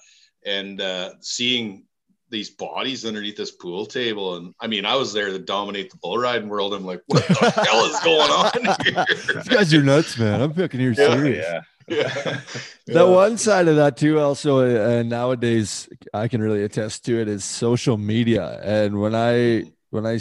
and 0.46 0.80
uh, 0.80 1.12
seeing 1.20 1.84
these 2.30 2.50
bodies 2.50 3.06
underneath 3.06 3.36
this 3.36 3.52
pool 3.52 3.86
table. 3.86 4.38
And 4.38 4.54
I 4.62 4.68
mean, 4.68 4.86
I 4.86 4.96
was 4.96 5.12
there 5.12 5.30
to 5.30 5.38
dominate 5.40 5.92
the 5.92 5.98
bull 5.98 6.18
riding 6.18 6.48
world. 6.48 6.74
I'm 6.74 6.86
like, 6.86 7.02
what 7.08 7.28
the 7.28 7.34
hell 7.68 7.86
is 7.86 8.00
going 8.00 8.32
on 8.32 8.86
here? 8.86 9.06
These 9.44 9.48
guys 9.50 9.74
are 9.74 9.84
nuts, 9.84 10.18
man. 10.18 10.42
I'm 10.42 10.54
fucking 10.54 10.80
here 10.80 10.92
Yeah, 10.98 11.12
serious. 11.14 11.46
yeah. 11.48 11.62
The 12.88 13.06
one 13.08 13.38
side 13.38 13.68
of 13.68 13.78
that 13.78 13.98
too, 13.98 14.20
also, 14.20 14.60
uh, 14.60 14.90
and 14.90 15.10
nowadays 15.10 15.90
I 16.14 16.28
can 16.28 16.42
really 16.42 16.64
attest 16.64 17.06
to 17.06 17.20
it 17.20 17.28
is 17.28 17.44
social 17.44 17.98
media. 17.98 18.60
And 18.64 19.02
when 19.02 19.16
I 19.16 19.72
when 19.90 20.06
i 20.06 20.20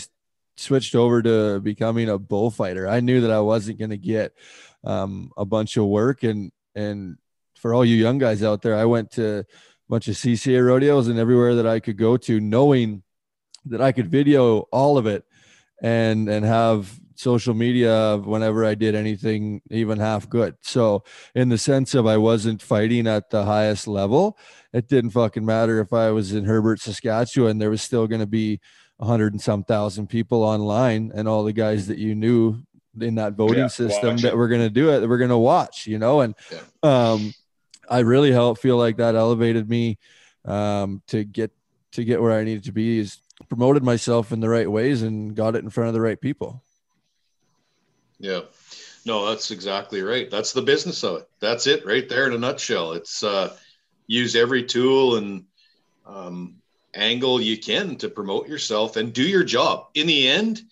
switched 0.56 0.94
over 0.94 1.20
to 1.20 1.60
becoming 1.60 2.08
a 2.08 2.18
bullfighter, 2.18 2.88
I 2.88 3.00
knew 3.00 3.20
that 3.22 3.30
I 3.30 3.40
wasn't 3.40 3.78
going 3.78 3.90
to 3.90 3.98
get 3.98 4.32
um, 4.84 5.30
a 5.36 5.44
bunch 5.44 5.76
of 5.76 5.86
work. 5.86 6.22
And 6.22 6.52
and 6.74 7.18
for 7.56 7.74
all 7.74 7.84
you 7.84 7.96
young 7.96 8.18
guys 8.18 8.42
out 8.42 8.62
there, 8.62 8.76
I 8.76 8.84
went 8.84 9.12
to 9.12 9.40
a 9.40 9.44
bunch 9.88 10.08
of 10.08 10.14
CCA 10.14 10.64
rodeos 10.64 11.08
and 11.08 11.18
everywhere 11.18 11.56
that 11.56 11.66
I 11.66 11.80
could 11.80 11.98
go 11.98 12.16
to, 12.18 12.40
knowing 12.40 13.02
that 13.66 13.80
I 13.80 13.92
could 13.92 14.10
video 14.10 14.60
all 14.72 14.96
of 14.98 15.06
it 15.06 15.24
and 15.82 16.28
and 16.28 16.44
have 16.44 16.98
social 17.16 17.54
media 17.54 18.18
whenever 18.24 18.64
I 18.64 18.74
did 18.74 18.94
anything 18.94 19.62
even 19.70 19.98
half 19.98 20.28
good. 20.28 20.56
So 20.60 21.04
in 21.34 21.48
the 21.48 21.58
sense 21.58 21.94
of 21.94 22.06
I 22.06 22.16
wasn't 22.16 22.60
fighting 22.62 23.06
at 23.06 23.30
the 23.30 23.44
highest 23.44 23.86
level, 23.86 24.38
it 24.72 24.88
didn't 24.88 25.10
fucking 25.10 25.44
matter 25.44 25.80
if 25.80 25.92
I 25.92 26.10
was 26.10 26.32
in 26.32 26.44
Herbert, 26.44 26.80
Saskatchewan. 26.80 27.58
There 27.58 27.70
was 27.70 27.82
still 27.82 28.06
going 28.06 28.20
to 28.20 28.26
be 28.26 28.60
a 29.00 29.06
hundred 29.06 29.32
and 29.32 29.42
some 29.42 29.64
thousand 29.64 30.08
people 30.08 30.42
online, 30.42 31.10
and 31.14 31.26
all 31.28 31.42
the 31.44 31.52
guys 31.52 31.88
that 31.88 31.98
you 31.98 32.14
knew 32.14 32.62
in 33.00 33.16
that 33.16 33.34
voting 33.34 33.58
Yeah, 33.58 33.66
system 33.68 34.16
that 34.18 34.24
watching. 34.24 34.38
were 34.38 34.48
going 34.48 34.60
to 34.60 34.70
do 34.70 34.90
it, 34.90 35.00
that 35.00 35.08
were 35.08 35.18
going 35.18 35.30
to 35.30 35.38
watch, 35.38 35.86
you 35.86 35.98
know. 35.98 36.20
And 36.20 36.34
um, 36.82 37.34
I 37.90 38.00
really 38.00 38.30
helped 38.30 38.60
feel 38.62 38.76
like 38.76 38.98
that 38.98 39.16
elevated 39.16 39.68
me 39.68 39.98
um, 40.44 41.02
to 41.08 41.24
get 41.24 41.50
to 41.92 42.04
get 42.04 42.22
where 42.22 42.32
I 42.32 42.44
needed 42.44 42.64
to 42.64 42.72
be. 42.72 42.98
Is 43.00 43.20
promoted 43.48 43.82
myself 43.82 44.30
in 44.32 44.38
the 44.40 44.48
right 44.48 44.70
ways 44.70 45.02
and 45.02 45.34
got 45.34 45.56
it 45.56 45.64
in 45.64 45.70
front 45.70 45.88
of 45.88 45.94
the 45.94 46.00
right 46.00 46.20
people. 46.20 46.62
Yeah. 48.18 48.40
No, 49.06 49.26
that's 49.26 49.50
exactly 49.50 50.02
right. 50.02 50.30
That's 50.30 50.52
the 50.52 50.62
business 50.62 51.02
of 51.04 51.18
it. 51.18 51.28
That's 51.40 51.66
it 51.66 51.84
right 51.84 52.08
there 52.08 52.26
in 52.26 52.32
a 52.32 52.38
nutshell. 52.38 52.92
It's 52.92 53.22
uh, 53.22 53.54
use 54.06 54.34
every 54.34 54.64
tool 54.64 55.16
and 55.16 55.44
um, 56.06 56.56
angle 56.94 57.40
you 57.40 57.58
can 57.58 57.96
to 57.96 58.08
promote 58.08 58.48
yourself 58.48 58.96
and 58.96 59.12
do 59.12 59.22
your 59.22 59.44
job. 59.44 59.88
In 59.94 60.06
the 60.06 60.28
end, 60.28 60.62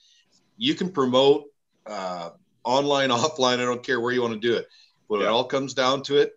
you 0.56 0.74
can 0.74 0.90
promote 0.90 1.44
uh, 1.86 2.30
online, 2.64 3.10
offline. 3.10 3.60
I 3.60 3.64
don't 3.64 3.82
care 3.82 4.00
where 4.00 4.12
you 4.12 4.22
want 4.22 4.34
to 4.34 4.40
do 4.40 4.54
it. 4.56 4.66
When 5.08 5.20
it 5.20 5.26
all 5.26 5.44
comes 5.44 5.74
down 5.74 6.02
to 6.04 6.16
it, 6.16 6.32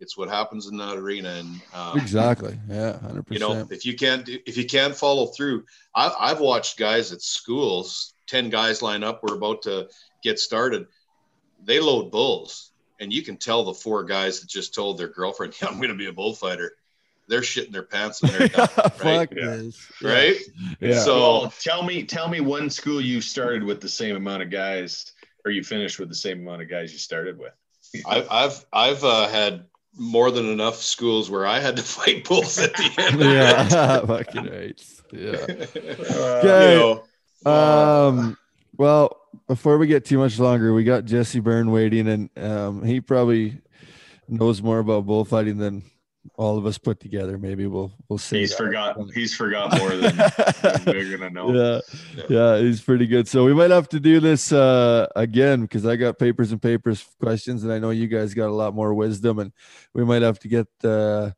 it's 0.00 0.16
what 0.16 0.28
happens 0.28 0.66
in 0.66 0.76
that 0.76 0.96
arena. 0.96 1.30
And 1.30 1.60
um, 1.72 1.98
Exactly. 1.98 2.58
Yeah, 2.68 2.98
100% 3.02 3.24
you 3.30 3.38
know 3.38 3.66
if 3.70 3.86
you 3.86 3.96
can't 3.96 4.24
do, 4.26 4.38
if 4.46 4.56
you 4.56 4.66
can't 4.66 4.94
follow 4.94 5.26
through 5.26 5.64
I, 5.94 6.12
i've 6.20 6.40
watched 6.40 6.78
guys 6.78 7.12
at 7.12 7.20
schools 7.22 8.14
10 8.28 8.50
guys 8.50 8.80
line 8.82 9.02
up 9.02 9.22
we're 9.22 9.36
about 9.36 9.62
to 9.62 9.88
get 10.22 10.38
started 10.38 10.86
they 11.64 11.80
load 11.80 12.10
bulls 12.10 12.70
and 13.00 13.12
you 13.12 13.22
can 13.22 13.36
tell 13.36 13.64
the 13.64 13.74
four 13.74 14.04
guys 14.04 14.40
that 14.40 14.48
just 14.48 14.74
told 14.74 14.98
their 14.98 15.08
girlfriend 15.08 15.54
yeah 15.62 15.68
i'm 15.68 15.76
going 15.78 15.88
to 15.90 15.94
be 15.96 16.06
a 16.06 16.12
bullfighter 16.12 16.72
they're 17.28 17.40
shitting 17.42 17.72
their 17.72 17.82
pants 17.82 18.22
and 18.22 18.30
they're 18.32 18.48
done, 18.48 18.68
right 18.76 18.92
Fuck 18.94 19.28
Yeah. 19.36 19.56
this. 19.56 19.92
right 20.02 20.36
Yeah. 20.80 21.00
So- 21.00 21.18
Well, 21.40 21.52
tell 21.60 21.82
me, 21.82 22.04
tell 22.04 22.28
me 22.28 22.40
one 22.40 22.70
school 22.70 23.00
you 23.02 23.20
started 23.20 23.62
with 23.62 23.80
the 23.82 23.88
same 23.88 24.16
amount 24.16 24.42
of 24.42 24.50
guys, 24.50 25.12
or 25.44 25.50
you 25.50 25.62
finished 25.62 25.98
with 25.98 26.08
the 26.08 26.14
same 26.14 26.40
amount 26.40 26.62
of 26.62 26.70
guys 26.70 26.90
you 26.92 26.98
started 26.98 27.38
with. 27.38 27.52
I, 28.06 28.24
i've 28.30 28.64
i've 28.72 29.04
uh, 29.04 29.28
had 29.28 29.64
more 29.94 30.30
than 30.30 30.46
enough 30.46 30.76
schools 30.76 31.30
where 31.30 31.46
i 31.46 31.58
had 31.58 31.76
to 31.76 31.82
fight 31.96 32.26
bulls 32.28 32.58
at 32.58 32.72
the 32.74 32.90
end 32.98 33.20
yeah, 33.20 34.00
fucking 34.06 34.44
right. 34.46 34.82
Yeah. 35.12 35.30
Uh, 35.32 36.40
Okay. 36.40 36.72
you 36.72 36.78
know 37.44 37.50
Um. 37.50 38.38
Well, 38.76 39.16
before 39.46 39.78
we 39.78 39.86
get 39.86 40.04
too 40.04 40.18
much 40.18 40.38
longer, 40.38 40.72
we 40.72 40.84
got 40.84 41.04
Jesse 41.04 41.40
Byrne 41.40 41.70
waiting, 41.70 42.08
and 42.08 42.30
um, 42.36 42.82
he 42.82 43.00
probably 43.00 43.60
knows 44.28 44.62
more 44.62 44.78
about 44.78 45.06
bullfighting 45.06 45.58
than 45.58 45.82
all 46.36 46.58
of 46.58 46.66
us 46.66 46.78
put 46.78 47.00
together. 47.00 47.38
Maybe 47.38 47.66
we'll 47.66 47.92
we'll 48.08 48.18
say 48.18 48.40
he's 48.40 48.54
forgot. 48.54 48.96
He's 49.14 49.34
forgot 49.34 49.78
more 49.78 49.90
than, 49.96 50.16
than 50.16 50.82
we're 50.86 51.16
gonna 51.16 51.30
know. 51.30 51.52
yeah, 51.52 52.24
yeah, 52.28 52.58
he's 52.58 52.80
pretty 52.80 53.06
good. 53.06 53.28
So 53.28 53.44
we 53.44 53.54
might 53.54 53.70
have 53.70 53.88
to 53.90 54.00
do 54.00 54.20
this 54.20 54.52
uh, 54.52 55.06
again 55.16 55.62
because 55.62 55.86
I 55.86 55.96
got 55.96 56.18
papers 56.18 56.52
and 56.52 56.60
papers 56.60 57.04
questions, 57.20 57.64
and 57.64 57.72
I 57.72 57.78
know 57.78 57.90
you 57.90 58.08
guys 58.08 58.34
got 58.34 58.48
a 58.48 58.54
lot 58.54 58.74
more 58.74 58.92
wisdom, 58.94 59.38
and 59.38 59.52
we 59.94 60.04
might 60.04 60.22
have 60.22 60.38
to 60.40 60.48
get 60.48 60.66
uh, 60.84 61.30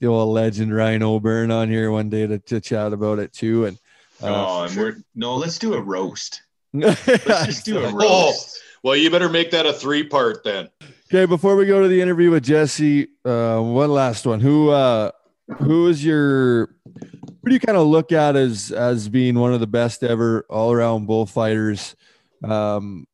the 0.00 0.06
old 0.06 0.34
legend 0.34 0.74
Ryan 0.74 1.02
O'Byrne 1.02 1.50
on 1.50 1.68
here 1.70 1.90
one 1.90 2.10
day 2.10 2.26
to, 2.26 2.38
to 2.38 2.60
chat 2.60 2.92
about 2.92 3.18
it 3.18 3.32
too. 3.32 3.66
And 3.66 3.78
Oh, 4.22 4.62
uh, 4.62 4.66
and 4.66 4.76
we're 4.76 4.96
no. 5.14 5.36
Let's 5.36 5.58
do 5.58 5.74
a 5.74 5.80
roast. 5.80 6.42
Okay, 6.84 7.18
Let's 7.26 7.46
just 7.46 7.64
do 7.64 7.78
a 7.78 7.88
Oh. 7.88 7.92
roast. 7.92 8.60
well 8.82 8.96
you 8.96 9.10
better 9.10 9.28
make 9.28 9.50
that 9.52 9.66
a 9.66 9.72
three 9.72 10.02
part 10.04 10.44
then 10.44 10.68
Okay, 11.08 11.24
before 11.24 11.54
we 11.54 11.66
go 11.66 11.80
to 11.82 11.86
the 11.88 12.00
interview 12.00 12.32
with 12.32 12.42
Jesse, 12.42 13.06
uh, 13.24 13.60
one 13.60 13.92
last 13.92 14.26
one. 14.26 14.40
Who 14.40 14.70
uh, 14.70 15.12
who 15.58 15.86
is 15.86 16.04
your 16.04 16.66
who 16.82 17.48
do 17.48 17.52
you 17.54 17.60
kind 17.60 17.78
of 17.78 17.86
look 17.86 18.10
at 18.10 18.34
as 18.34 18.72
as 18.72 19.08
being 19.08 19.38
one 19.38 19.54
of 19.54 19.60
the 19.60 19.68
best 19.68 20.02
ever 20.02 20.44
all 20.50 20.72
around 20.72 21.06
bullfighters? 21.06 21.94
Um, 22.42 23.06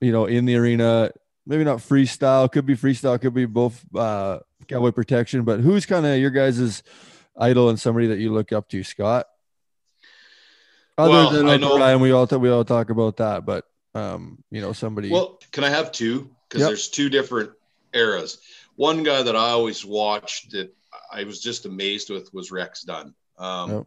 you 0.00 0.10
know, 0.10 0.26
in 0.26 0.46
the 0.46 0.56
arena, 0.56 1.12
maybe 1.46 1.62
not 1.62 1.78
freestyle, 1.78 2.50
could 2.50 2.66
be 2.66 2.74
freestyle, 2.74 3.20
could 3.20 3.34
be 3.34 3.46
both 3.46 3.84
uh 3.94 4.40
cowboy 4.66 4.90
protection, 4.90 5.44
but 5.44 5.60
who's 5.60 5.86
kind 5.86 6.04
of 6.06 6.18
your 6.18 6.30
guys' 6.30 6.82
idol 7.38 7.68
and 7.68 7.78
somebody 7.78 8.08
that 8.08 8.18
you 8.18 8.32
look 8.32 8.52
up 8.52 8.68
to, 8.70 8.82
Scott? 8.82 9.26
Other 10.98 11.10
Well, 11.10 11.30
than 11.30 11.48
I 11.48 11.56
know- 11.56 11.78
Ryan, 11.78 12.00
we 12.00 12.10
all 12.10 12.26
we 12.26 12.50
all 12.50 12.64
talk 12.64 12.90
about 12.90 13.16
that, 13.18 13.46
but 13.46 13.64
um, 13.94 14.42
you 14.50 14.60
know, 14.60 14.72
somebody 14.72 15.10
Well, 15.10 15.40
can 15.52 15.64
I 15.64 15.70
have 15.70 15.92
two? 15.92 16.30
Because 16.48 16.60
Yep. 16.62 16.68
there's 16.68 16.88
two 16.88 17.08
different 17.08 17.52
eras. 17.94 18.38
One 18.76 19.02
guy 19.04 19.22
that 19.22 19.36
I 19.36 19.50
always 19.50 19.84
watched 19.84 20.50
that 20.52 20.74
I 21.12 21.24
was 21.24 21.40
just 21.40 21.66
amazed 21.66 22.10
with 22.10 22.32
was 22.34 22.50
Rex 22.50 22.82
Dunn. 22.82 23.14
Um, 23.38 23.70
Yep. 23.70 23.86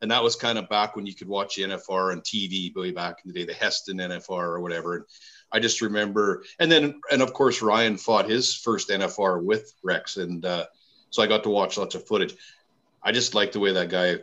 And 0.00 0.10
that 0.12 0.22
was 0.22 0.36
kind 0.36 0.58
of 0.58 0.68
back 0.68 0.94
when 0.94 1.06
you 1.06 1.14
could 1.14 1.26
watch 1.26 1.56
the 1.56 1.62
NFR 1.64 2.12
on 2.12 2.20
TV 2.20 2.72
way 2.74 2.92
back 2.92 3.16
in 3.24 3.32
the 3.32 3.34
day, 3.40 3.44
the 3.44 3.52
Heston 3.52 3.98
NFR 3.98 4.30
or 4.44 4.60
whatever. 4.60 4.94
And 4.94 5.04
I 5.50 5.58
just 5.58 5.80
remember, 5.80 6.44
and 6.60 6.70
then, 6.70 7.00
and 7.10 7.20
of 7.20 7.32
course, 7.32 7.60
Ryan 7.62 7.96
fought 7.96 8.30
his 8.30 8.54
first 8.54 8.90
NFR 8.90 9.42
with 9.42 9.74
Rex. 9.82 10.16
And 10.16 10.44
uh, 10.46 10.66
so 11.10 11.20
I 11.20 11.26
got 11.26 11.42
to 11.42 11.50
watch 11.50 11.76
lots 11.78 11.96
of 11.96 12.06
footage. 12.06 12.36
I 13.02 13.10
just 13.10 13.34
like 13.34 13.50
the 13.50 13.58
way 13.58 13.72
that 13.72 13.88
guy 13.88 14.20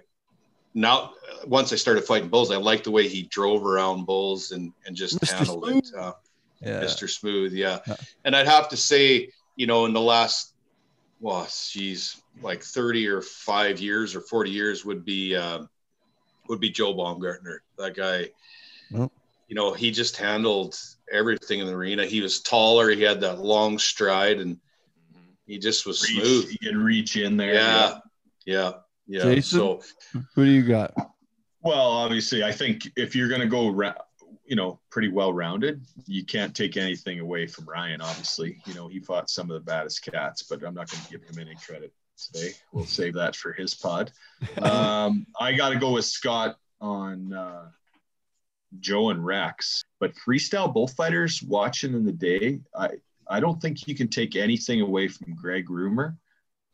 now 0.76 1.14
once 1.48 1.74
I 1.74 1.78
started 1.78 2.04
fighting 2.04 2.30
bulls, 2.30 2.52
I 2.52 2.58
liked 2.58 2.84
the 2.84 2.92
way 2.92 3.08
he 3.08 3.24
drove 3.24 3.66
around 3.66 4.06
bulls 4.06 4.52
and 4.52 4.72
and 4.86 4.96
just 4.96 5.20
Mr. 5.20 5.34
handled 5.34 5.70
it. 5.70 5.88
Uh, 5.98 6.14
yeah. 6.62 6.82
Mr. 6.82 7.10
Smooth, 7.10 7.54
yeah. 7.54 7.80
Yeah. 7.88 7.96
And 8.26 8.36
I'd 8.36 8.48
have 8.48 8.70
to 8.70 8.78
say, 8.78 9.30
you 9.56 9.68
know, 9.68 9.86
in 9.86 9.94
the 9.94 10.02
last, 10.02 10.54
well, 11.20 11.48
geez, 11.72 12.22
like 12.42 12.62
thirty 12.62 13.08
or 13.08 13.22
five 13.22 13.80
years 13.80 14.16
or 14.16 14.22
forty 14.22 14.52
years 14.52 14.86
would 14.86 15.06
be 15.06 15.36
um, 15.36 15.70
would 16.50 16.60
be 16.60 16.70
Joe 16.70 16.94
Baumgartner. 16.94 17.64
That 17.78 17.96
guy, 17.96 18.30
Yep. 18.92 19.12
you 19.48 19.56
know, 19.56 19.74
he 19.74 19.92
just 19.92 20.18
handled 20.18 20.78
everything 21.12 21.60
in 21.60 21.68
the 21.68 21.74
arena. 21.74 22.06
He 22.06 22.22
was 22.22 22.42
taller. 22.42 22.90
He 22.90 23.02
had 23.02 23.22
that 23.22 23.40
long 23.40 23.80
stride, 23.80 24.40
and 24.40 24.60
he 25.48 25.58
just 25.58 25.86
was 25.86 26.04
Reach, 26.08 26.20
smooth. 26.22 26.50
He 26.50 26.58
could 26.58 26.76
reach 26.78 27.16
in 27.16 27.38
there. 27.38 27.54
Yeah, 27.54 28.00
yeah, 28.46 28.54
yeah. 28.60 28.72
Jason? 29.10 29.60
So 29.60 29.82
Who 30.36 30.46
do 30.46 30.52
you 30.52 30.64
got? 30.64 30.94
Well, 31.62 31.90
obviously, 31.90 32.44
I 32.44 32.52
think 32.52 32.88
if 32.96 33.16
you're 33.16 33.30
going 33.30 33.42
to 33.42 33.48
go 33.48 33.70
ra- 33.70 33.96
you 34.46 34.56
know, 34.56 34.80
pretty 34.92 35.10
well 35.10 35.34
rounded. 35.34 35.84
You 36.06 36.24
can't 36.24 36.56
take 36.56 36.78
anything 36.78 37.20
away 37.20 37.48
from 37.48 37.66
Ryan, 37.66 38.02
obviously. 38.02 38.62
You 38.66 38.74
know, 38.74 38.88
he 38.88 39.00
fought 39.00 39.30
some 39.30 39.50
of 39.50 39.56
the 39.56 39.66
baddest 39.66 40.04
cats, 40.04 40.44
but 40.44 40.64
I'm 40.64 40.76
not 40.76 40.90
going 40.90 41.04
to 41.04 41.12
give 41.12 41.24
him 41.24 41.40
any 41.40 41.56
credit 41.56 41.94
today. 42.18 42.52
We'll 42.72 42.86
save 42.86 43.16
that 43.16 43.36
for 43.36 43.54
his 43.54 43.74
pod. 43.74 44.12
Um, 44.62 45.26
I 45.40 45.54
got 45.54 45.70
to 45.70 45.80
go 45.80 45.92
with 45.92 46.06
Scott 46.06 46.58
on 46.80 47.34
uh, 47.34 47.70
Joe 48.80 49.10
and 49.10 49.26
Rex. 49.26 49.84
But 50.00 50.14
freestyle 50.16 50.72
bullfighters 50.72 51.42
watching 51.42 51.94
in 51.94 52.06
the 52.06 52.12
day, 52.12 52.60
I, 52.78 52.90
I 53.28 53.40
don't 53.40 53.62
think 53.62 53.88
you 53.88 53.96
can 53.96 54.08
take 54.08 54.36
anything 54.36 54.82
away 54.82 55.08
from 55.08 55.34
Greg 55.34 55.70
Rumer 55.70 56.18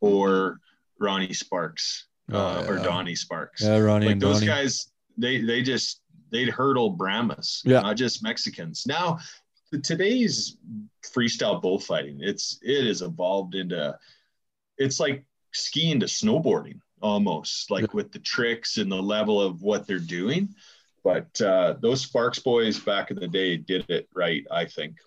or 0.02 0.60
Ronnie 1.00 1.34
Sparks 1.34 2.08
uh, 2.32 2.38
oh, 2.38 2.64
yeah. 2.64 2.70
or 2.70 2.84
Donnie 2.84 3.16
Sparks. 3.16 3.62
Yeah, 3.64 3.78
Ronnie 3.78 4.08
like 4.08 4.20
those 4.20 4.36
Donnie. 4.36 4.48
guys, 4.48 4.92
they 5.18 5.42
they 5.42 5.62
just 5.62 6.02
they'd 6.32 6.50
hurdle 6.50 6.92
Brahmas, 6.92 7.62
yeah. 7.66 7.82
not 7.82 7.98
just 7.98 8.24
Mexicans. 8.24 8.86
Now, 8.88 9.20
today's 9.84 10.58
freestyle 11.04 11.62
bullfighting, 11.62 12.20
it's 12.22 12.60
it 12.62 12.88
has 12.88 13.02
evolved 13.02 13.56
into 13.56 13.98
it's 14.78 15.00
like 15.00 15.26
skiing 15.54 16.00
to 16.00 16.06
snowboarding 16.06 16.80
almost, 17.02 17.70
like 17.72 17.84
yeah. 17.84 17.88
with 17.94 18.12
the 18.12 18.20
tricks 18.20 18.78
and 18.78 18.92
the 18.92 19.02
level 19.02 19.42
of 19.42 19.62
what 19.62 19.88
they're 19.88 20.00
doing. 20.00 20.50
But 21.04 21.40
uh, 21.42 21.76
those 21.82 22.02
Sparks 22.02 22.40
boys 22.40 22.80
back 22.80 23.12
in 23.12 23.18
the 23.18 23.28
day 23.28 23.58
did 23.58 23.90
it 23.90 24.08
right, 24.14 24.46
I 24.52 24.66
think. 24.66 24.98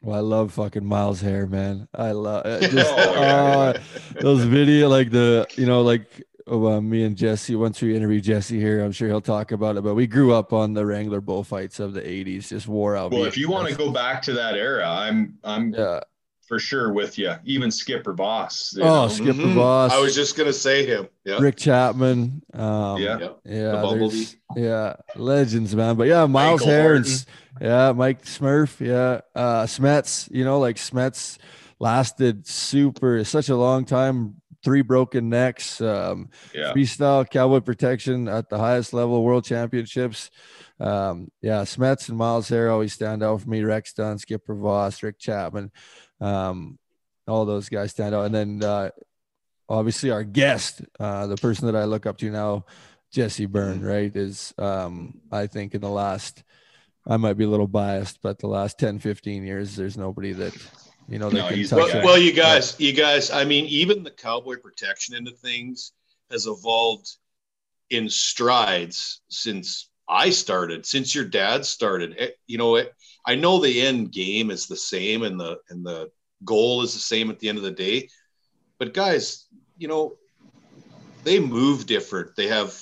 Well, 0.00 0.16
I 0.16 0.20
love 0.20 0.52
fucking 0.52 0.84
Miles 0.84 1.20
Hare, 1.20 1.46
man. 1.46 1.88
I 1.92 2.12
love 2.12 2.44
just 2.60 2.92
oh, 2.96 3.14
yeah, 3.14 3.56
uh, 3.56 3.80
those 4.20 4.44
video, 4.44 4.88
like 4.88 5.10
the 5.10 5.46
you 5.56 5.66
know, 5.66 5.82
like 5.82 6.22
oh, 6.48 6.66
uh, 6.66 6.80
me 6.80 7.04
and 7.04 7.16
Jesse. 7.16 7.54
Once 7.56 7.80
we 7.82 7.96
interview 7.96 8.20
Jesse 8.20 8.58
here, 8.58 8.82
I'm 8.84 8.92
sure 8.92 9.08
he'll 9.08 9.20
talk 9.20 9.52
about 9.52 9.76
it. 9.76 9.82
But 9.82 9.94
we 9.94 10.06
grew 10.06 10.32
up 10.32 10.52
on 10.52 10.74
the 10.74 10.84
Wrangler 10.84 11.20
bullfights 11.20 11.80
of 11.80 11.92
the 11.92 12.02
'80s, 12.02 12.48
just 12.48 12.68
wore 12.68 12.96
out. 12.96 13.12
Well, 13.12 13.24
if 13.24 13.36
you 13.36 13.50
want 13.50 13.68
to 13.68 13.74
go 13.74 13.90
back 13.90 14.22
to 14.22 14.32
that 14.34 14.54
era, 14.54 14.88
I'm 14.88 15.38
I'm 15.44 15.74
yeah 15.74 16.00
for 16.48 16.58
sure 16.58 16.92
with 16.92 17.18
you. 17.18 17.34
Even 17.44 17.70
Skipper 17.70 18.14
Voss. 18.14 18.74
Oh, 18.80 18.84
know? 18.84 19.08
Skipper 19.08 19.32
mm-hmm. 19.32 19.54
Voss. 19.54 19.92
I 19.92 20.00
was 20.00 20.14
just 20.14 20.34
gonna 20.36 20.52
say 20.52 20.84
him. 20.86 21.08
Yeah. 21.24 21.38
Rick 21.38 21.58
Chapman. 21.58 22.42
Um, 22.54 22.96
yeah. 23.02 23.28
Yeah. 23.44 24.08
Yeah. 24.56 24.96
Legends, 25.14 25.76
man. 25.76 25.96
But 25.96 26.08
yeah, 26.08 26.24
Miles 26.24 26.64
Harris. 26.64 27.26
yeah, 27.60 27.92
Mike 27.92 28.24
Smurf. 28.24 28.80
Yeah. 28.80 29.20
Uh, 29.38 29.64
Smets. 29.64 30.28
You 30.32 30.44
know, 30.44 30.58
like 30.58 30.76
Smets 30.76 31.36
lasted 31.78 32.46
super 32.46 33.22
such 33.24 33.50
a 33.50 33.56
long 33.56 33.84
time. 33.84 34.40
Three 34.64 34.82
broken 34.82 35.28
necks. 35.28 35.80
Um, 35.80 36.30
yeah. 36.54 36.72
Freestyle 36.72 37.28
cowboy 37.28 37.60
protection 37.60 38.28
at 38.28 38.48
the 38.48 38.58
highest 38.58 38.92
level, 38.92 39.22
world 39.22 39.44
championships. 39.44 40.30
Um, 40.80 41.30
yeah, 41.42 41.62
Smets 41.62 42.08
and 42.08 42.18
Miles 42.18 42.48
Hare 42.48 42.70
always 42.70 42.92
stand 42.92 43.22
out 43.22 43.40
for 43.40 43.48
me. 43.48 43.62
Rex 43.62 43.92
Dunn, 43.92 44.18
Skipper 44.18 44.54
Voss, 44.54 45.02
Rick 45.02 45.18
Chapman. 45.18 45.70
Um, 46.20 46.78
all 47.28 47.44
those 47.44 47.68
guys 47.68 47.92
stand 47.92 48.14
out. 48.14 48.26
And 48.26 48.34
then 48.34 48.64
uh, 48.64 48.90
obviously 49.68 50.10
our 50.10 50.24
guest, 50.24 50.82
uh, 50.98 51.26
the 51.26 51.36
person 51.36 51.66
that 51.66 51.76
I 51.76 51.84
look 51.84 52.06
up 52.06 52.18
to 52.18 52.30
now, 52.30 52.64
Jesse 53.12 53.46
Byrne, 53.46 53.82
right, 53.82 54.14
is 54.14 54.52
um, 54.58 55.20
I 55.30 55.46
think 55.46 55.74
in 55.74 55.80
the 55.80 55.88
last, 55.88 56.42
I 57.06 57.16
might 57.16 57.38
be 57.38 57.44
a 57.44 57.48
little 57.48 57.66
biased, 57.66 58.20
but 58.22 58.38
the 58.38 58.48
last 58.48 58.78
10, 58.78 58.98
15 58.98 59.44
years, 59.44 59.76
there's 59.76 59.96
nobody 59.96 60.32
that, 60.32 60.54
you 61.08 61.18
know, 61.18 61.30
that 61.30 61.36
no, 61.36 61.48
can 61.48 61.66
touch 61.66 61.94
well, 61.94 62.04
well, 62.04 62.18
you 62.18 62.32
guys, 62.32 62.78
you 62.78 62.92
guys, 62.92 63.30
I 63.30 63.44
mean, 63.44 63.64
even 63.66 64.02
the 64.02 64.10
cowboy 64.10 64.56
protection 64.56 65.14
into 65.14 65.30
things 65.30 65.92
has 66.30 66.46
evolved 66.46 67.08
in 67.88 68.10
strides 68.10 69.22
since 69.28 69.88
I 70.06 70.30
started, 70.30 70.84
since 70.84 71.14
your 71.14 71.24
dad 71.24 71.64
started. 71.64 72.14
Eh, 72.18 72.28
you 72.46 72.58
know, 72.58 72.76
it, 72.76 72.92
I 73.26 73.34
know 73.34 73.58
the 73.58 73.80
end 73.80 74.12
game 74.12 74.50
is 74.50 74.66
the 74.66 74.76
same 74.76 75.22
and 75.22 75.40
the 75.40 75.58
and 75.70 75.84
the 75.84 76.10
goal 76.44 76.82
is 76.82 76.92
the 76.92 77.00
same 77.00 77.30
at 77.30 77.38
the 77.38 77.48
end 77.48 77.58
of 77.58 77.64
the 77.64 77.70
day. 77.70 78.08
But 78.78 78.92
guys, 78.92 79.46
you 79.78 79.88
know, 79.88 80.16
they 81.24 81.40
move 81.40 81.86
different. 81.86 82.36
They 82.36 82.48
have 82.48 82.78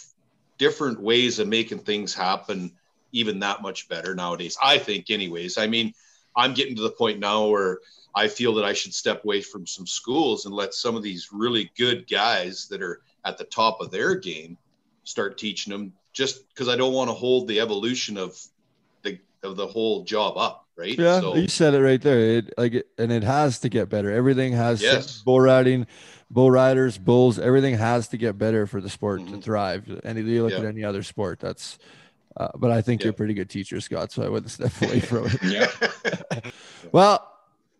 different 0.58 1.00
ways 1.00 1.38
of 1.38 1.48
making 1.48 1.80
things 1.80 2.12
happen 2.12 2.72
even 3.12 3.38
that 3.40 3.62
much 3.62 3.88
better 3.88 4.14
nowadays. 4.14 4.56
I 4.62 4.78
think 4.78 5.10
anyways. 5.10 5.58
I 5.58 5.68
mean, 5.68 5.92
I'm 6.36 6.54
getting 6.54 6.76
to 6.76 6.82
the 6.82 6.90
point 6.90 7.18
now 7.18 7.46
where 7.46 7.78
I 8.14 8.28
feel 8.28 8.54
that 8.54 8.64
I 8.64 8.72
should 8.72 8.94
step 8.94 9.24
away 9.24 9.42
from 9.42 9.66
some 9.66 9.86
schools 9.86 10.46
and 10.46 10.54
let 10.54 10.74
some 10.74 10.96
of 10.96 11.02
these 11.02 11.30
really 11.32 11.70
good 11.76 12.08
guys 12.08 12.66
that 12.68 12.82
are 12.82 13.02
at 13.24 13.38
the 13.38 13.44
top 13.44 13.80
of 13.80 13.90
their 13.90 14.14
game 14.14 14.56
start 15.04 15.38
teaching 15.38 15.72
them 15.72 15.92
just 16.12 16.48
because 16.48 16.68
I 16.68 16.76
don't 16.76 16.94
want 16.94 17.10
to 17.10 17.14
hold 17.14 17.46
the 17.46 17.60
evolution 17.60 18.16
of 18.16 18.40
the 19.02 19.18
of 19.42 19.56
the 19.56 19.66
whole 19.66 20.02
job 20.04 20.38
up, 20.38 20.66
right? 20.76 20.98
Yeah, 20.98 21.20
so, 21.20 21.36
you 21.36 21.48
said 21.48 21.74
it 21.74 21.82
right 21.82 22.00
there. 22.00 22.18
It 22.18 22.54
like 22.56 22.86
and 22.96 23.12
it 23.12 23.22
has 23.22 23.58
to 23.60 23.68
get 23.68 23.90
better. 23.90 24.10
Everything 24.10 24.54
has 24.54 24.80
yes. 24.80 25.20
bull 25.20 25.40
riding, 25.40 25.86
bull 26.30 26.50
riders, 26.50 26.96
bulls. 26.96 27.38
Everything 27.38 27.76
has 27.76 28.08
to 28.08 28.16
get 28.16 28.38
better 28.38 28.66
for 28.66 28.80
the 28.80 28.88
sport 28.88 29.20
mm-hmm. 29.20 29.34
to 29.34 29.42
thrive. 29.42 30.00
And 30.04 30.18
you 30.18 30.42
look 30.42 30.52
yeah. 30.52 30.60
at 30.60 30.64
any 30.64 30.84
other 30.84 31.02
sport, 31.02 31.38
that's. 31.40 31.78
Uh, 32.38 32.48
but 32.54 32.70
I 32.70 32.82
think 32.82 33.00
yeah. 33.00 33.06
you're 33.06 33.12
a 33.12 33.16
pretty 33.16 33.32
good 33.32 33.48
teacher, 33.48 33.80
Scott. 33.80 34.12
So 34.12 34.22
I 34.22 34.28
wouldn't 34.28 34.50
step 34.50 34.70
away 34.82 35.00
from 35.00 35.24
it. 35.24 35.42
yeah. 35.42 35.68
well, 36.92 37.32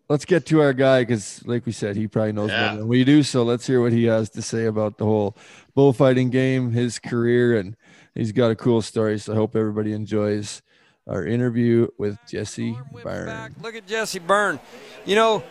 let's 0.09 0.25
get 0.25 0.45
to 0.47 0.61
our 0.61 0.73
guy 0.73 1.01
because, 1.01 1.45
like 1.45 1.65
we 1.65 1.71
said, 1.71 1.95
he 1.95 2.07
probably 2.07 2.31
knows 2.31 2.49
yeah. 2.49 2.69
more 2.69 2.77
than 2.77 2.87
we 2.87 3.03
do. 3.03 3.23
So 3.23 3.43
let's 3.43 3.67
hear 3.67 3.81
what 3.81 3.91
he 3.91 4.05
has 4.05 4.29
to 4.31 4.41
say 4.41 4.65
about 4.65 4.97
the 4.97 5.05
whole 5.05 5.35
bullfighting 5.75 6.29
game, 6.29 6.71
his 6.71 6.99
career, 6.99 7.57
and 7.57 7.75
he's 8.15 8.31
got 8.31 8.51
a 8.51 8.55
cool 8.55 8.81
story. 8.81 9.19
So 9.19 9.33
I 9.33 9.35
hope 9.35 9.55
everybody 9.55 9.93
enjoys 9.93 10.61
our 11.07 11.25
interview 11.25 11.87
with 11.97 12.17
Jesse 12.27 12.77
Byrne. 13.03 13.55
Look 13.61 13.75
at 13.75 13.87
Jesse 13.87 14.19
Byrne. 14.19 14.59
You 15.05 15.15
know, 15.15 15.43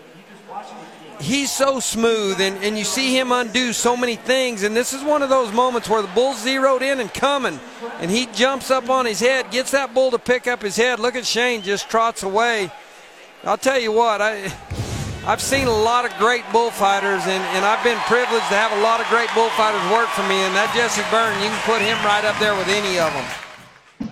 he's 1.21 1.51
so 1.51 1.81
smooth, 1.81 2.41
and, 2.41 2.63
and 2.63 2.77
you 2.77 2.85
see 2.85 3.19
him 3.19 3.33
undo 3.33 3.73
so 3.73 3.97
many 3.97 4.17
things. 4.17 4.63
And 4.63 4.77
this 4.77 4.93
is 4.93 5.03
one 5.03 5.23
of 5.23 5.31
those 5.31 5.53
moments 5.53 5.89
where 5.89 6.03
the 6.03 6.09
bull's 6.09 6.43
zeroed 6.43 6.83
in 6.83 7.01
and 7.01 7.13
coming, 7.13 7.59
and 8.01 8.11
he 8.11 8.27
jumps 8.27 8.71
up 8.71 8.91
on 8.91 9.07
his 9.07 9.21
head, 9.21 9.51
gets 9.51 9.71
that 9.71 9.95
bull 9.95 10.11
to 10.11 10.19
pick 10.19 10.47
up 10.47 10.63
his 10.63 10.77
head. 10.77 11.01
Look 11.01 11.17
at 11.17 11.27
Shane 11.27 11.63
just 11.63 11.89
trots 11.89 12.23
away. 12.23 12.71
I'll 13.45 13.59
tell 13.59 13.79
you 13.79 13.93
what, 13.93 14.21
I. 14.21 14.53
I've 15.27 15.43
seen 15.43 15.67
a 15.67 15.73
lot 15.73 16.05
of 16.05 16.17
great 16.19 16.45
bullfighters, 16.53 17.23
and, 17.27 17.43
and 17.57 17.65
I've 17.65 17.83
been 17.83 17.99
privileged 18.07 18.47
to 18.47 18.55
have 18.55 18.71
a 18.71 18.81
lot 18.81 19.01
of 19.01 19.09
great 19.09 19.29
bullfighters 19.35 19.83
work 19.91 20.07
for 20.11 20.23
me. 20.23 20.37
And 20.37 20.55
that 20.55 20.71
Jesse 20.73 21.03
Byrne, 21.11 21.35
you 21.43 21.51
can 21.51 21.63
put 21.67 21.83
him 21.83 21.99
right 22.07 22.25
up 22.25 22.39
there 22.39 22.55
with 22.55 22.69
any 22.69 23.01
of 23.01 23.13
them. 23.13 23.27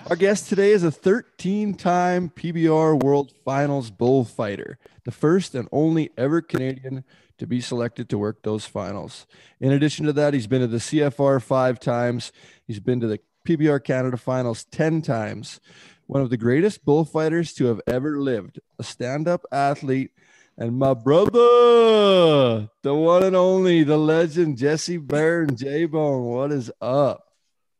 Our 0.09 0.17
guest 0.17 0.49
today 0.49 0.71
is 0.71 0.83
a 0.83 0.91
13 0.91 1.73
time 1.75 2.29
PBR 2.35 3.01
World 3.01 3.31
Finals 3.45 3.91
bullfighter, 3.91 4.77
the 5.05 5.11
first 5.11 5.55
and 5.55 5.69
only 5.71 6.11
ever 6.17 6.41
Canadian 6.41 7.05
to 7.37 7.47
be 7.47 7.61
selected 7.61 8.09
to 8.09 8.17
work 8.17 8.43
those 8.43 8.65
finals. 8.65 9.25
In 9.61 9.71
addition 9.71 10.05
to 10.07 10.13
that, 10.13 10.33
he's 10.33 10.47
been 10.47 10.61
to 10.61 10.67
the 10.67 10.79
CFR 10.79 11.41
five 11.41 11.79
times, 11.79 12.33
he's 12.67 12.81
been 12.81 12.99
to 12.99 13.07
the 13.07 13.19
PBR 13.47 13.81
Canada 13.85 14.17
finals 14.17 14.65
10 14.65 15.01
times. 15.01 15.61
One 16.07 16.21
of 16.21 16.29
the 16.29 16.37
greatest 16.37 16.85
bullfighters 16.85 17.51
to 17.53 17.65
have 17.65 17.81
ever 17.87 18.19
lived, 18.19 18.59
a 18.77 18.83
stand 18.83 19.27
up 19.27 19.43
athlete, 19.51 20.11
and 20.55 20.77
my 20.77 20.93
brother, 20.93 22.69
the 22.83 22.93
one 22.93 23.23
and 23.23 23.35
only, 23.35 23.83
the 23.83 23.97
legend, 23.97 24.59
Jesse 24.59 24.97
Byrne, 24.97 25.55
J 25.55 25.85
Bone. 25.85 26.25
What 26.25 26.51
is 26.51 26.71
up? 26.79 27.25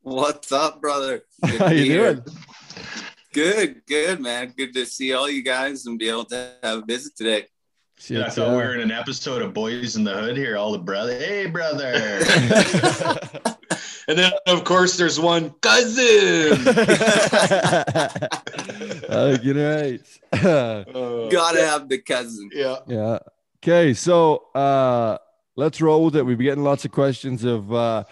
What's 0.02 0.50
up, 0.50 0.80
brother? 0.80 1.22
Good 1.44 1.60
How 1.60 1.70
you 1.70 1.84
doing? 1.84 2.24
Good, 3.32 3.82
good, 3.86 4.20
man. 4.20 4.52
Good 4.56 4.74
to 4.74 4.86
see 4.86 5.12
all 5.12 5.30
you 5.30 5.42
guys 5.42 5.86
and 5.86 5.96
be 5.96 6.08
able 6.08 6.24
to 6.26 6.54
have 6.64 6.78
a 6.78 6.84
visit 6.84 7.16
today. 7.16 7.46
Yeah, 8.08 8.26
I 8.26 8.30
thought 8.30 8.50
we 8.50 8.56
were 8.56 8.74
in 8.74 8.80
an 8.80 8.90
episode 8.90 9.40
of 9.40 9.54
Boys 9.54 9.94
in 9.94 10.02
the 10.02 10.12
Hood 10.12 10.36
here. 10.36 10.56
All 10.56 10.72
the 10.72 10.78
brother, 10.78 11.16
hey 11.16 11.46
brother, 11.46 12.20
and 14.08 14.18
then 14.18 14.32
of 14.46 14.64
course 14.64 14.96
there's 14.96 15.18
one 15.20 15.50
cousin. 15.60 16.66
uh, 19.08 19.36
get 19.42 19.56
right. 19.56 20.00
uh, 20.44 20.84
Gotta 21.28 21.60
have 21.66 21.88
the 21.88 21.98
cousin. 21.98 22.50
Yeah, 22.52 22.76
yeah. 22.86 23.18
Okay, 23.62 23.94
so 23.94 24.44
uh, 24.54 25.18
let's 25.56 25.80
roll 25.80 26.04
with 26.04 26.16
it. 26.16 26.24
We've 26.24 26.38
been 26.38 26.46
getting 26.46 26.64
lots 26.64 26.84
of 26.84 26.92
questions 26.92 27.44
of. 27.44 27.72
Uh, 27.72 28.04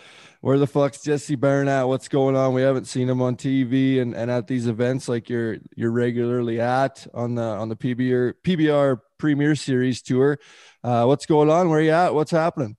where 0.44 0.58
the 0.58 0.66
fuck's 0.66 1.00
Jesse 1.00 1.36
Byrne 1.36 1.68
at? 1.68 1.84
What's 1.84 2.06
going 2.08 2.36
on? 2.36 2.52
We 2.52 2.60
haven't 2.60 2.84
seen 2.84 3.08
him 3.08 3.22
on 3.22 3.34
TV 3.34 4.02
and, 4.02 4.14
and 4.14 4.30
at 4.30 4.46
these 4.46 4.66
events 4.66 5.08
like 5.08 5.30
you're 5.30 5.56
you're 5.74 5.90
regularly 5.90 6.60
at 6.60 7.06
on 7.14 7.34
the 7.34 7.42
on 7.42 7.70
the 7.70 7.76
PBR 7.76 8.34
PBR 8.44 9.00
Premier 9.16 9.54
Series 9.54 10.02
tour. 10.02 10.38
Uh, 10.82 11.04
what's 11.06 11.24
going 11.24 11.48
on? 11.48 11.70
Where 11.70 11.80
you 11.80 11.92
at? 11.92 12.12
What's 12.12 12.30
happening? 12.30 12.76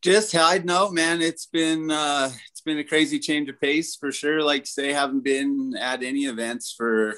Just 0.00 0.32
hide 0.32 0.64
know, 0.64 0.90
man. 0.90 1.20
It's 1.20 1.46
been 1.46 1.90
uh, 1.90 2.30
it's 2.50 2.60
been 2.60 2.78
a 2.78 2.84
crazy 2.84 3.18
change 3.18 3.48
of 3.48 3.60
pace 3.60 3.96
for 3.96 4.12
sure. 4.12 4.42
Like 4.42 4.64
say, 4.66 4.92
haven't 4.92 5.24
been 5.24 5.74
at 5.76 6.04
any 6.04 6.26
events 6.26 6.72
for 6.76 7.16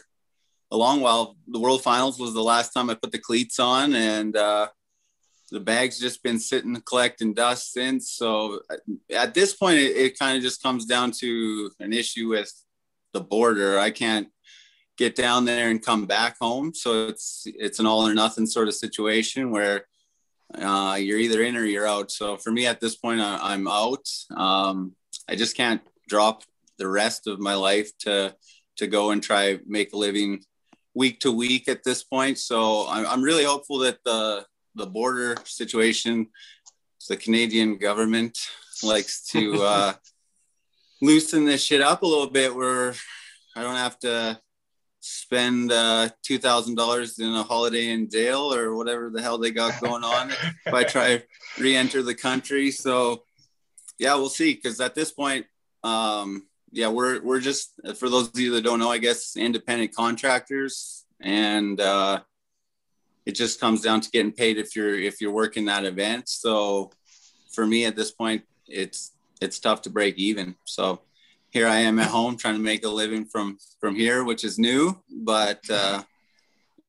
a 0.70 0.76
long 0.76 1.02
while. 1.02 1.36
The 1.48 1.60
World 1.60 1.82
Finals 1.82 2.18
was 2.18 2.32
the 2.32 2.42
last 2.42 2.72
time 2.72 2.88
I 2.88 2.94
put 2.94 3.12
the 3.12 3.18
cleats 3.18 3.58
on, 3.58 3.94
and 3.94 4.34
uh, 4.34 4.68
the 5.50 5.60
bag's 5.60 5.98
just 5.98 6.22
been 6.22 6.38
sitting 6.38 6.80
collecting 6.86 7.34
dust 7.34 7.72
since. 7.72 8.12
So 8.12 8.60
at 9.14 9.34
this 9.34 9.54
point, 9.54 9.76
it, 9.78 9.96
it 9.96 10.18
kind 10.18 10.38
of 10.38 10.42
just 10.42 10.62
comes 10.62 10.86
down 10.86 11.10
to 11.18 11.70
an 11.80 11.92
issue 11.92 12.28
with 12.28 12.50
the 13.12 13.20
border. 13.20 13.78
I 13.78 13.90
can't 13.90 14.28
get 14.96 15.14
down 15.16 15.44
there 15.44 15.68
and 15.68 15.84
come 15.84 16.06
back 16.06 16.36
home. 16.40 16.72
So 16.72 17.08
it's 17.08 17.42
it's 17.44 17.78
an 17.78 17.86
all 17.86 18.06
or 18.06 18.14
nothing 18.14 18.46
sort 18.46 18.68
of 18.68 18.74
situation 18.74 19.50
where 19.50 19.86
uh, 20.54 20.96
you're 20.98 21.18
either 21.18 21.42
in 21.42 21.56
or 21.56 21.64
you're 21.64 21.86
out. 21.86 22.10
So 22.10 22.36
for 22.36 22.50
me 22.50 22.66
at 22.66 22.80
this 22.80 22.96
point, 22.96 23.20
I, 23.20 23.54
am 23.54 23.68
out. 23.68 24.08
Um, 24.34 24.94
I 25.28 25.36
just 25.36 25.56
can't 25.56 25.80
drop 26.08 26.42
the 26.78 26.88
rest 26.88 27.26
of 27.26 27.38
my 27.38 27.54
life 27.54 27.96
to 28.00 28.34
to 28.76 28.86
go 28.86 29.10
and 29.10 29.22
try 29.22 29.58
make 29.66 29.92
a 29.92 29.96
living 29.96 30.42
week 30.94 31.20
to 31.20 31.30
week 31.30 31.68
at 31.68 31.84
this 31.84 32.02
point. 32.02 32.38
So 32.38 32.86
I'm, 32.88 33.06
I'm 33.06 33.22
really 33.22 33.44
hopeful 33.44 33.78
that 33.80 33.98
the 34.04 34.46
the 34.74 34.86
border 34.86 35.36
situation, 35.44 36.28
the 37.08 37.16
Canadian 37.16 37.76
government 37.76 38.38
likes 38.82 39.26
to 39.28 39.62
uh, 39.62 39.92
loosen 41.02 41.44
this 41.44 41.62
shit 41.62 41.80
up 41.80 42.02
a 42.02 42.06
little 42.06 42.30
bit, 42.30 42.54
where 42.54 42.94
I 43.56 43.62
don't 43.62 43.76
have 43.76 43.98
to 44.00 44.40
spend 45.10 45.72
uh, 45.72 46.08
two 46.22 46.38
thousand 46.38 46.76
dollars 46.76 47.18
in 47.18 47.34
a 47.34 47.42
holiday 47.42 47.90
in 47.90 48.08
jail 48.08 48.54
or 48.54 48.76
whatever 48.76 49.10
the 49.10 49.20
hell 49.20 49.38
they 49.38 49.50
got 49.50 49.80
going 49.80 50.04
on 50.04 50.30
if 50.30 50.72
I 50.72 50.84
try 50.84 51.22
re-enter 51.58 52.02
the 52.02 52.14
country. 52.14 52.70
So 52.70 53.24
yeah, 53.98 54.14
we'll 54.14 54.28
see. 54.28 54.54
Because 54.54 54.80
at 54.80 54.94
this 54.94 55.10
point, 55.10 55.46
um, 55.82 56.46
yeah, 56.70 56.88
we're 56.88 57.20
we're 57.22 57.40
just 57.40 57.72
for 57.96 58.08
those 58.08 58.28
of 58.28 58.38
you 58.38 58.52
that 58.52 58.62
don't 58.62 58.78
know, 58.78 58.90
I 58.90 58.98
guess 58.98 59.36
independent 59.36 59.94
contractors, 59.94 61.04
and 61.20 61.80
uh, 61.80 62.20
it 63.26 63.32
just 63.32 63.60
comes 63.60 63.82
down 63.82 64.00
to 64.00 64.10
getting 64.10 64.32
paid 64.32 64.58
if 64.58 64.76
you're 64.76 64.98
if 64.98 65.20
you're 65.20 65.32
working 65.32 65.66
that 65.66 65.84
event. 65.84 66.28
So 66.28 66.92
for 67.52 67.66
me 67.66 67.84
at 67.84 67.96
this 67.96 68.12
point, 68.12 68.42
it's 68.66 69.12
it's 69.40 69.58
tough 69.58 69.82
to 69.82 69.90
break 69.90 70.16
even. 70.18 70.54
So 70.64 71.00
here 71.50 71.66
I 71.66 71.78
am 71.78 71.98
at 71.98 72.08
home 72.08 72.36
trying 72.36 72.54
to 72.54 72.60
make 72.60 72.84
a 72.84 72.88
living 72.88 73.24
from 73.24 73.58
from 73.80 73.94
here, 73.94 74.24
which 74.24 74.44
is 74.44 74.58
new, 74.58 75.00
but 75.10 75.68
uh, 75.68 76.02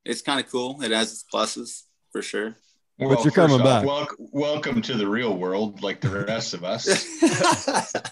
it's 0.05 0.22
kind 0.22 0.39
of 0.39 0.51
cool. 0.51 0.82
It 0.82 0.91
has 0.91 1.12
its 1.12 1.26
pluses 1.32 1.84
for 2.12 2.22
sure. 2.22 2.55
Well, 2.99 3.16
but 3.16 3.24
you're 3.24 3.32
coming 3.32 3.59
off, 3.59 3.66
back. 3.66 3.86
Wel- 3.86 4.07
welcome 4.32 4.82
to 4.84 4.93
the 4.93 5.07
real 5.07 5.36
world, 5.36 5.82
like 5.82 6.01
the 6.01 6.26
rest 6.26 6.53
of 6.53 6.64
us. 6.64 6.86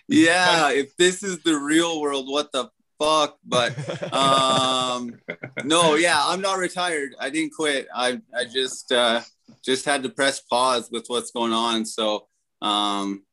yeah, 0.08 0.70
if 0.70 0.96
this 0.96 1.24
is 1.24 1.42
the 1.42 1.56
real 1.56 2.00
world, 2.00 2.30
what 2.30 2.52
the 2.52 2.70
fuck? 3.00 3.36
But 3.44 4.12
um, 4.12 5.18
no, 5.64 5.96
yeah, 5.96 6.22
I'm 6.24 6.40
not 6.40 6.58
retired. 6.58 7.16
I 7.18 7.30
didn't 7.30 7.52
quit. 7.52 7.88
I 7.92 8.20
I 8.36 8.44
just 8.44 8.92
uh, 8.92 9.22
just 9.64 9.84
had 9.84 10.04
to 10.04 10.08
press 10.08 10.40
pause 10.40 10.88
with 10.92 11.06
what's 11.08 11.32
going 11.32 11.52
on. 11.52 11.84
So 11.84 12.28
um, 12.62 13.24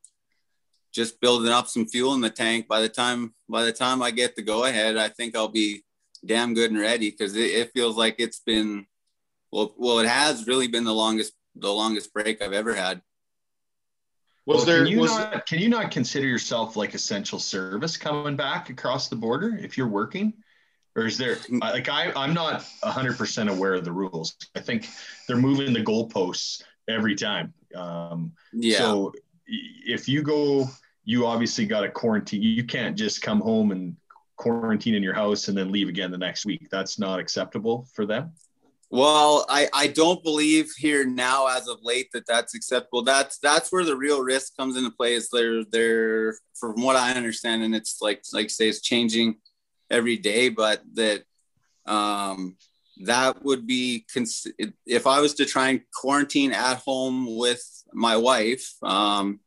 just 0.92 1.20
building 1.20 1.50
up 1.50 1.68
some 1.68 1.86
fuel 1.86 2.14
in 2.14 2.20
the 2.20 2.30
tank. 2.30 2.68
By 2.68 2.80
the 2.80 2.88
time 2.88 3.34
by 3.48 3.64
the 3.64 3.72
time 3.72 4.02
I 4.02 4.10
get 4.10 4.36
the 4.36 4.42
go 4.42 4.64
ahead, 4.64 4.96
I 4.96 5.08
think 5.08 5.34
I'll 5.34 5.48
be 5.48 5.84
damn 6.24 6.54
good 6.54 6.70
and 6.70 6.80
ready 6.80 7.10
because 7.10 7.34
it, 7.34 7.50
it, 7.50 7.72
feels 7.72 7.96
like 7.96 8.16
it's 8.18 8.38
been 8.38 8.86
well 9.50 9.74
well 9.76 9.98
it 9.98 10.08
has 10.08 10.46
really 10.46 10.68
been 10.68 10.84
the 10.84 10.94
longest 10.94 11.32
the 11.56 11.72
longest 11.72 12.12
break 12.12 12.42
I've 12.42 12.52
ever 12.52 12.74
had. 12.74 13.02
Was 14.44 14.58
well, 14.58 14.66
there 14.66 14.84
can 14.84 14.92
you, 14.92 15.00
was, 15.00 15.10
not, 15.10 15.46
can 15.46 15.58
you 15.60 15.68
not 15.68 15.90
consider 15.90 16.26
yourself 16.26 16.76
like 16.76 16.94
essential 16.94 17.38
service 17.38 17.96
coming 17.96 18.36
back 18.36 18.70
across 18.70 19.08
the 19.08 19.16
border 19.16 19.56
if 19.56 19.78
you're 19.78 19.88
working? 19.88 20.34
Or 20.94 21.06
is 21.06 21.16
there 21.16 21.38
like 21.50 21.88
I, 21.88 22.12
I'm 22.14 22.34
not 22.34 22.66
hundred 22.82 23.16
percent 23.16 23.48
aware 23.48 23.74
of 23.74 23.84
the 23.84 23.92
rules. 23.92 24.36
I 24.54 24.60
think 24.60 24.88
they're 25.26 25.38
moving 25.38 25.72
the 25.72 25.82
goalposts 25.82 26.62
every 26.88 27.14
time. 27.14 27.54
Um, 27.74 28.32
yeah. 28.52 28.78
So 28.78 29.14
if 29.46 30.08
you 30.08 30.22
go 30.22 30.68
you 31.04 31.26
obviously 31.26 31.66
got 31.66 31.80
to 31.80 31.90
quarantine. 31.90 32.42
You 32.42 32.64
can't 32.64 32.96
just 32.96 33.22
come 33.22 33.40
home 33.40 33.72
and 33.72 33.96
quarantine 34.36 34.94
in 34.94 35.02
your 35.02 35.14
house 35.14 35.48
and 35.48 35.56
then 35.56 35.72
leave 35.72 35.88
again 35.88 36.10
the 36.10 36.18
next 36.18 36.46
week. 36.46 36.68
That's 36.70 36.98
not 36.98 37.18
acceptable 37.18 37.86
for 37.94 38.06
them. 38.06 38.32
Well, 38.90 39.46
I, 39.48 39.68
I 39.72 39.86
don't 39.86 40.22
believe 40.22 40.70
here 40.76 41.06
now 41.06 41.46
as 41.46 41.66
of 41.66 41.78
late 41.82 42.08
that 42.12 42.26
that's 42.26 42.54
acceptable. 42.54 43.02
That's 43.02 43.38
that's 43.38 43.72
where 43.72 43.84
the 43.84 43.96
real 43.96 44.22
risk 44.22 44.54
comes 44.56 44.76
into 44.76 44.90
play. 44.90 45.14
Is 45.14 45.30
they're 45.30 45.64
they're 45.64 46.34
from 46.54 46.82
what 46.82 46.96
I 46.96 47.12
understand, 47.12 47.62
and 47.62 47.74
it's 47.74 48.02
like 48.02 48.22
like 48.34 48.50
say 48.50 48.68
it's 48.68 48.82
changing 48.82 49.36
every 49.90 50.18
day, 50.18 50.50
but 50.50 50.82
that 50.92 51.22
um, 51.86 52.56
that 53.04 53.42
would 53.42 53.66
be 53.66 54.04
cons- 54.12 54.46
if 54.86 55.06
I 55.06 55.20
was 55.20 55.34
to 55.34 55.46
try 55.46 55.70
and 55.70 55.80
quarantine 55.94 56.52
at 56.52 56.76
home 56.76 57.38
with 57.38 57.64
my 57.94 58.18
wife. 58.18 58.74
Um, 58.82 59.40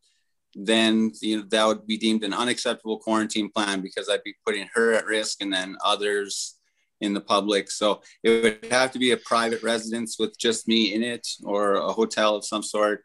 then 0.56 1.12
you 1.20 1.36
know, 1.36 1.44
that 1.50 1.66
would 1.66 1.86
be 1.86 1.98
deemed 1.98 2.24
an 2.24 2.32
unacceptable 2.32 2.98
quarantine 2.98 3.50
plan 3.50 3.82
because 3.82 4.08
I'd 4.08 4.24
be 4.24 4.34
putting 4.44 4.66
her 4.74 4.94
at 4.94 5.04
risk 5.04 5.42
and 5.42 5.52
then 5.52 5.76
others 5.84 6.54
in 7.02 7.12
the 7.12 7.20
public. 7.20 7.70
So 7.70 8.00
it 8.22 8.42
would 8.42 8.72
have 8.72 8.90
to 8.92 8.98
be 8.98 9.10
a 9.10 9.18
private 9.18 9.62
residence 9.62 10.18
with 10.18 10.38
just 10.38 10.66
me 10.66 10.94
in 10.94 11.02
it 11.02 11.28
or 11.44 11.74
a 11.74 11.92
hotel 11.92 12.34
of 12.34 12.44
some 12.46 12.62
sort. 12.62 13.04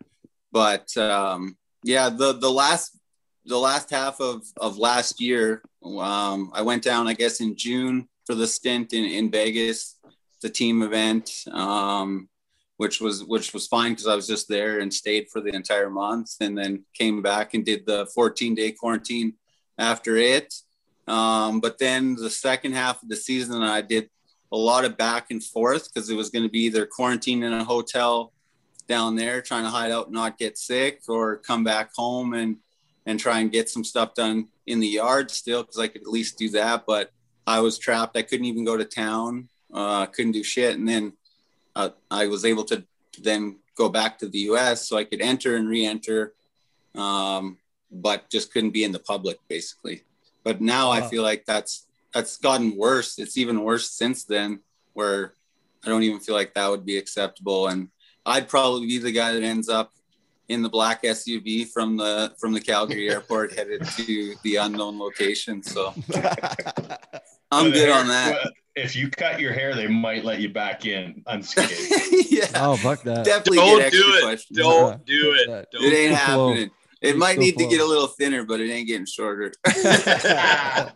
But 0.53 0.95
um, 0.95 1.57
yeah, 1.83 2.09
the 2.09 2.33
the 2.33 2.49
last 2.49 2.97
the 3.45 3.57
last 3.57 3.89
half 3.89 4.21
of 4.21 4.43
of 4.57 4.77
last 4.77 5.19
year, 5.19 5.61
um, 5.83 6.51
I 6.53 6.61
went 6.61 6.83
down, 6.83 7.07
I 7.07 7.13
guess, 7.13 7.41
in 7.41 7.57
June 7.57 8.07
for 8.25 8.35
the 8.35 8.47
stint 8.47 8.93
in 8.93 9.03
in 9.03 9.29
Vegas, 9.29 9.97
the 10.41 10.49
team 10.49 10.83
event. 10.83 11.43
Um, 11.51 12.29
which 12.81 12.99
was 12.99 13.23
which 13.25 13.53
was 13.53 13.67
fine 13.67 13.91
because 13.91 14.07
I 14.07 14.15
was 14.15 14.25
just 14.25 14.49
there 14.49 14.79
and 14.79 14.91
stayed 14.91 15.29
for 15.29 15.39
the 15.39 15.53
entire 15.53 15.91
month, 15.91 16.31
and 16.41 16.57
then 16.57 16.83
came 16.95 17.21
back 17.21 17.53
and 17.53 17.63
did 17.63 17.85
the 17.85 18.07
14 18.07 18.55
day 18.55 18.71
quarantine 18.71 19.33
after 19.77 20.17
it. 20.17 20.51
Um, 21.07 21.59
but 21.59 21.77
then 21.77 22.15
the 22.15 22.31
second 22.31 22.73
half 22.73 23.03
of 23.03 23.09
the 23.09 23.15
season, 23.15 23.61
I 23.61 23.81
did 23.81 24.09
a 24.51 24.57
lot 24.57 24.83
of 24.83 24.97
back 24.97 25.29
and 25.29 25.43
forth 25.43 25.93
because 25.93 26.09
it 26.09 26.15
was 26.15 26.31
going 26.31 26.41
to 26.41 26.49
be 26.49 26.61
either 26.61 26.87
quarantine 26.87 27.43
in 27.43 27.53
a 27.53 27.63
hotel 27.63 28.33
down 28.87 29.15
there, 29.15 29.43
trying 29.43 29.63
to 29.63 29.69
hide 29.69 29.91
out 29.91 30.07
and 30.07 30.15
not 30.15 30.39
get 30.39 30.57
sick, 30.57 31.01
or 31.07 31.37
come 31.37 31.63
back 31.63 31.91
home 31.95 32.33
and 32.33 32.57
and 33.05 33.19
try 33.19 33.41
and 33.41 33.51
get 33.51 33.69
some 33.69 33.83
stuff 33.83 34.15
done 34.15 34.47
in 34.65 34.79
the 34.79 34.87
yard 34.87 35.29
still 35.29 35.61
because 35.61 35.77
I 35.77 35.87
could 35.87 36.01
at 36.01 36.07
least 36.07 36.39
do 36.39 36.49
that. 36.49 36.85
But 36.87 37.11
I 37.45 37.59
was 37.59 37.77
trapped. 37.77 38.17
I 38.17 38.23
couldn't 38.23 38.47
even 38.47 38.65
go 38.65 38.75
to 38.75 38.85
town. 38.85 39.49
Uh, 39.71 40.07
couldn't 40.07 40.31
do 40.31 40.43
shit. 40.43 40.79
And 40.79 40.89
then 40.89 41.13
uh, 41.75 41.89
I 42.09 42.27
was 42.27 42.45
able 42.45 42.63
to 42.65 42.83
then 43.21 43.57
go 43.75 43.89
back 43.89 44.19
to 44.19 44.27
the 44.27 44.39
U.S. 44.39 44.87
so 44.87 44.97
I 44.97 45.03
could 45.03 45.21
enter 45.21 45.55
and 45.55 45.67
re-enter, 45.67 46.33
um, 46.95 47.57
but 47.91 48.29
just 48.29 48.53
couldn't 48.53 48.71
be 48.71 48.83
in 48.83 48.91
the 48.91 48.99
public 48.99 49.37
basically. 49.47 50.03
But 50.43 50.61
now 50.61 50.89
wow. 50.89 50.93
I 50.93 51.01
feel 51.01 51.23
like 51.23 51.45
that's 51.45 51.87
that's 52.13 52.37
gotten 52.37 52.75
worse. 52.75 53.19
It's 53.19 53.37
even 53.37 53.63
worse 53.63 53.89
since 53.89 54.23
then, 54.25 54.59
where 54.93 55.33
I 55.83 55.89
don't 55.89 56.03
even 56.03 56.19
feel 56.19 56.35
like 56.35 56.53
that 56.53 56.69
would 56.69 56.85
be 56.85 56.97
acceptable. 56.97 57.67
And 57.67 57.89
I'd 58.25 58.49
probably 58.49 58.87
be 58.87 58.97
the 58.97 59.11
guy 59.11 59.33
that 59.33 59.43
ends 59.43 59.69
up 59.69 59.91
in 60.49 60.61
the 60.61 60.69
black 60.69 61.03
SUV 61.03 61.67
from 61.69 61.95
the 61.95 62.33
from 62.37 62.53
the 62.53 62.59
Calgary 62.59 63.09
airport 63.15 63.53
headed 63.53 63.85
to 63.85 64.35
the 64.43 64.57
unknown 64.57 64.99
location. 64.99 65.63
So 65.63 65.93
I'm 67.51 67.71
good 67.71 67.89
on 67.89 68.07
that 68.07 68.51
if 68.75 68.95
you 68.95 69.09
cut 69.09 69.39
your 69.39 69.53
hair, 69.53 69.75
they 69.75 69.87
might 69.87 70.23
let 70.23 70.39
you 70.39 70.49
back 70.49 70.85
in 70.85 71.23
unscathed. 71.27 71.71
yeah. 72.31 72.47
Oh, 72.55 72.77
fuck 72.77 73.01
that. 73.03 73.25
Definitely 73.25 73.57
don't 73.57 73.91
do 73.91 74.03
it. 74.15 74.23
Questions. 74.23 74.57
Don't 74.57 75.05
do 75.05 75.35
it. 75.37 75.47
Don't 75.71 75.83
it 75.83 75.93
ain't 75.93 76.15
happening. 76.15 76.71
It 77.01 77.17
might 77.17 77.39
need 77.39 77.57
to 77.57 77.67
get 77.67 77.81
a 77.81 77.85
little 77.85 78.07
thinner, 78.07 78.45
but 78.45 78.61
it 78.61 78.71
ain't 78.71 78.87
getting 78.87 79.07
shorter. 79.07 79.51
uh, 79.65 80.91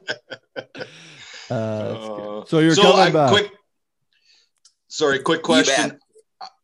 so 1.49 2.59
you're 2.59 2.75
so 2.75 2.83
coming 2.83 2.99
I, 2.99 3.09
back. 3.09 3.31
Quick, 3.31 3.51
sorry, 4.87 5.19
quick 5.19 5.41
question. 5.41 5.99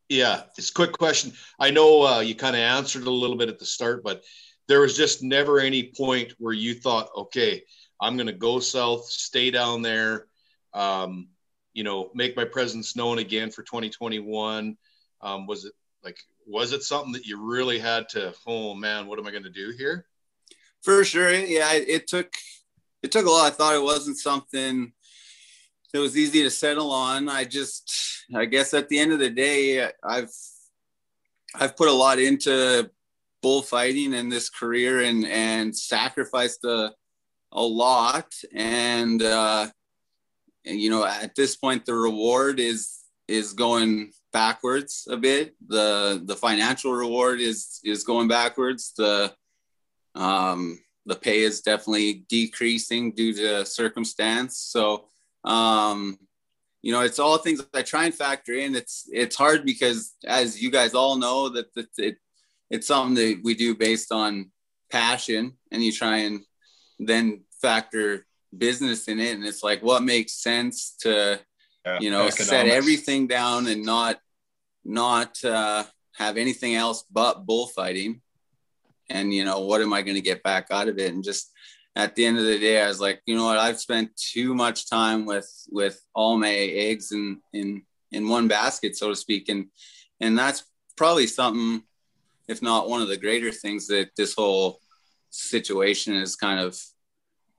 Yeah, 0.10 0.44
it's 0.58 0.70
quick 0.70 0.92
question. 0.92 1.34
I 1.60 1.72
know 1.72 2.06
uh, 2.06 2.20
you 2.20 2.36
kind 2.36 2.56
of 2.56 2.62
answered 2.62 3.08
a 3.08 3.10
little 3.10 3.38
bit 3.38 3.50
at 3.50 3.58
the 3.58 3.66
start, 3.66 4.04
but 4.04 4.22
there 4.68 4.82
was 4.82 4.96
just 4.96 5.24
never 5.24 5.60
any 5.60 5.92
point 5.98 6.34
where 6.38 6.54
you 6.54 6.76
thought, 6.76 7.10
okay, 7.18 7.64
I'm 8.00 8.18
going 8.18 8.28
to 8.28 8.34
go 8.34 8.60
south, 8.60 9.06
stay 9.06 9.50
down 9.52 9.82
there, 9.82 10.28
um, 10.74 11.30
you 11.74 11.84
know, 11.84 12.10
make 12.14 12.36
my 12.36 12.46
presence 12.46 12.96
known 12.96 13.20
again 13.20 13.52
for 13.52 13.64
2021? 13.64 14.78
Um, 15.22 15.48
was 15.48 15.66
it 15.66 15.74
like, 16.04 16.18
was 16.46 16.74
it 16.74 16.84
something 16.84 17.14
that 17.14 17.26
you 17.26 17.42
really 17.42 17.80
had 17.80 18.10
to, 18.10 18.34
oh 18.48 18.74
man, 18.74 19.08
what 19.08 19.20
am 19.20 19.28
I 19.28 19.32
going 19.32 19.44
to 19.44 19.50
do 19.50 19.72
here? 19.78 20.06
For 20.82 21.04
sure. 21.04 21.32
Yeah. 21.32 21.74
It, 21.74 21.90
it 21.90 22.08
took, 22.08 22.34
it 23.04 23.12
took 23.12 23.26
a 23.26 23.30
lot. 23.30 23.52
I 23.52 23.56
thought 23.56 23.76
it 23.76 23.84
wasn't 23.84 24.18
something 24.18 24.92
that 25.94 26.00
was 26.00 26.18
easy 26.18 26.44
to 26.44 26.50
settle 26.50 26.92
on. 26.92 27.30
I 27.30 27.46
just, 27.46 28.26
I 28.34 28.46
guess 28.46 28.74
at 28.74 28.90
the 28.90 29.00
end 29.00 29.12
of 29.14 29.20
the 29.20 29.30
day, 29.30 29.88
I've, 30.04 30.32
I've 31.54 31.76
put 31.76 31.90
a 31.90 31.94
lot 31.94 32.20
into 32.20 32.90
bullfighting 33.42 34.14
in 34.14 34.30
this 34.30 34.50
career 34.50 35.02
and, 35.02 35.26
and 35.28 35.76
sacrificed 35.76 36.64
a, 36.64 36.94
a 37.52 37.62
lot. 37.62 38.34
And, 38.54 39.22
uh, 39.22 39.68
and 40.66 40.80
you 40.80 40.90
know 40.90 41.06
at 41.06 41.36
this 41.36 41.56
point 41.56 41.86
the 41.86 41.94
reward 41.94 42.60
is 42.60 43.00
is 43.28 43.54
going 43.54 44.12
backwards 44.34 45.08
a 45.10 45.18
bit 45.18 45.56
the 45.68 46.22
the 46.26 46.36
financial 46.36 46.94
reward 46.94 47.40
is 47.40 47.80
is 47.84 48.04
going 48.04 48.28
backwards 48.28 48.94
the 48.98 49.34
um 50.16 50.80
the 51.06 51.16
pay 51.16 51.42
is 51.42 51.62
definitely 51.62 52.26
decreasing 52.30 53.12
due 53.14 53.34
to 53.34 53.66
circumstance. 53.66 54.58
So, 54.58 55.06
um, 55.44 56.18
you 56.82 56.92
know, 56.92 57.02
it's 57.02 57.20
all 57.20 57.38
things 57.38 57.66
I 57.74 57.82
try 57.82 58.06
and 58.06 58.14
factor 58.14 58.54
in. 58.54 58.76
It's 58.76 59.08
it's 59.12 59.36
hard 59.36 59.66
because, 59.66 60.14
as 60.26 60.62
you 60.62 60.72
guys 60.72 60.94
all 60.94 61.18
know, 61.18 61.50
that, 61.50 61.74
that 61.76 61.88
it 61.98 62.18
it's 62.70 62.88
something 62.88 63.16
that 63.16 63.42
we 63.44 63.54
do 63.54 63.76
based 63.76 64.12
on 64.12 64.52
passion, 64.92 65.58
and 65.72 65.84
you 65.84 65.92
try 65.92 66.18
and 66.18 66.42
then 67.00 67.44
factor 67.62 68.26
business 68.56 69.08
in 69.08 69.20
it, 69.20 69.36
and 69.36 69.46
it's 69.46 69.64
like 69.64 69.82
what 69.82 70.04
makes 70.04 70.34
sense 70.34 70.96
to, 71.02 71.40
yeah, 71.86 72.00
you 72.00 72.12
know, 72.12 72.28
economics. 72.28 72.48
set 72.48 72.68
everything 72.68 73.28
down 73.28 73.68
and 73.68 73.84
not 73.84 74.20
not 74.84 75.44
uh, 75.44 75.84
have 76.16 76.38
anything 76.38 76.76
else 76.76 77.04
but 77.12 77.46
bullfighting. 77.46 78.22
And 79.10 79.34
you 79.34 79.44
know, 79.46 79.60
what 79.60 79.82
am 79.82 79.94
I 79.94 80.02
going 80.02 80.16
to 80.16 80.22
get 80.22 80.44
back 80.44 80.68
out 80.72 80.88
of 80.88 80.98
it? 80.98 81.14
And 81.14 81.24
just 81.24 81.52
at 81.96 82.16
the 82.16 82.26
end 82.26 82.38
of 82.38 82.46
the 82.46 82.60
day, 82.60 82.82
I 82.82 82.88
was 82.88 83.02
like, 83.02 83.22
you 83.26 83.36
know 83.36 83.46
what? 83.46 83.58
I've 83.58 83.80
spent 83.80 84.16
too 84.16 84.54
much 84.54 84.90
time 84.90 85.26
with 85.26 85.50
with 85.70 86.02
all 86.16 86.38
my 86.38 86.54
eggs 86.54 87.12
in 87.12 87.42
in 87.54 87.84
in 88.12 88.28
one 88.28 88.48
basket, 88.48 88.96
so 88.96 89.10
to 89.10 89.16
speak, 89.16 89.50
and 89.50 89.68
and 90.20 90.38
that's 90.38 90.64
probably 90.96 91.28
something, 91.28 91.84
if 92.48 92.62
not 92.62 92.90
one 92.90 93.02
of 93.02 93.08
the 93.08 93.18
greater 93.18 93.52
things 93.52 93.88
that 93.88 94.12
this 94.16 94.36
whole 94.36 94.80
situation 95.30 96.14
has 96.16 96.36
kind 96.36 96.60
of 96.60 96.78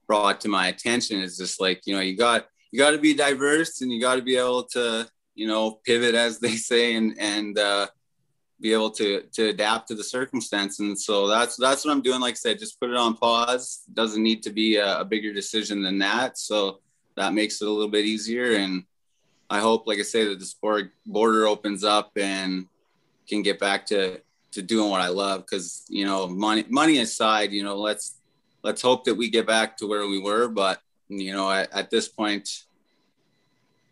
brought 0.07 0.41
to 0.41 0.49
my 0.49 0.67
attention. 0.67 1.21
Is 1.21 1.37
just 1.37 1.59
like 1.61 1.81
you 1.85 1.95
know, 1.95 2.01
you 2.01 2.17
got 2.17 2.47
you 2.71 2.79
got 2.79 2.91
to 2.91 2.97
be 2.97 3.13
diverse, 3.13 3.81
and 3.81 3.91
you 3.91 4.01
got 4.01 4.15
to 4.15 4.21
be 4.21 4.37
able 4.37 4.63
to 4.73 5.07
you 5.35 5.47
know 5.47 5.79
pivot, 5.85 6.15
as 6.15 6.39
they 6.39 6.55
say, 6.55 6.95
and 6.95 7.15
and 7.19 7.57
uh, 7.57 7.87
be 8.63 8.71
able 8.71 8.89
to 8.89 9.23
to 9.33 9.49
adapt 9.49 9.89
to 9.89 9.93
the 9.95 10.03
circumstance. 10.03 10.79
And 10.79 10.99
so 10.99 11.27
that's 11.27 11.57
that's 11.57 11.83
what 11.83 11.91
i'm 11.91 12.01
doing. 12.01 12.21
Like 12.21 12.33
i 12.33 12.35
said 12.35 12.57
just 12.57 12.79
put 12.79 12.89
it 12.89 12.95
on 12.95 13.15
pause. 13.15 13.83
Doesn't 13.93 14.23
need 14.23 14.41
to 14.43 14.51
be 14.51 14.77
a, 14.77 15.01
a, 15.01 15.05
bigger 15.05 15.33
decision 15.33 15.83
than 15.83 15.99
that. 15.99 16.37
So 16.37 16.79
that 17.17 17.33
makes 17.33 17.61
it 17.61 17.67
a 17.67 17.71
little 17.71 17.89
bit 17.89 18.05
easier. 18.05 18.55
And 18.55 18.85
i 19.49 19.59
hope 19.59 19.85
like 19.85 19.99
i 19.99 20.01
say 20.01 20.23
that 20.25 20.39
the 20.39 20.45
sport 20.45 20.91
border 21.05 21.45
opens 21.45 21.83
up 21.83 22.11
and 22.15 22.65
can 23.27 23.43
get 23.43 23.59
back 23.59 23.85
to 23.87 24.21
to 24.51 24.61
doing 24.61 24.89
what 24.89 25.01
i 25.01 25.09
love. 25.09 25.41
Because 25.41 25.85
you 25.89 26.05
know 26.05 26.27
money 26.27 26.63
money 26.69 26.99
aside 26.99 27.51
you 27.51 27.63
know 27.63 27.75
let's 27.75 28.19
let's 28.63 28.81
hope 28.81 29.03
that 29.05 29.15
we 29.15 29.29
get 29.29 29.45
back 29.45 29.77
to 29.77 29.87
where 29.87 30.07
we 30.07 30.19
were 30.19 30.47
but 30.47 30.79
you 31.09 31.33
know 31.33 31.51
at, 31.51 31.71
at 31.73 31.89
this 31.89 32.07
point 32.07 32.63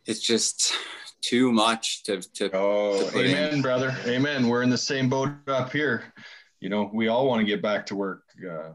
it's 0.06 0.22
just 0.22 0.74
too 1.22 1.52
much 1.52 2.04
to 2.04 2.22
to. 2.22 2.50
Oh, 2.54 3.10
to 3.12 3.20
amen, 3.20 3.54
in. 3.56 3.62
brother. 3.62 3.96
Amen. 4.06 4.48
We're 4.48 4.64
in 4.64 4.70
the 4.70 4.78
same 4.78 5.10
boat 5.10 5.30
up 5.48 5.72
here. 5.72 6.14
You 6.60 6.70
know, 6.70 6.90
we 6.94 7.08
all 7.08 7.28
want 7.28 7.40
to 7.40 7.46
get 7.46 7.62
back 7.62 7.86
to 7.88 7.96
work. 7.96 8.24
Uh, 8.38 8.74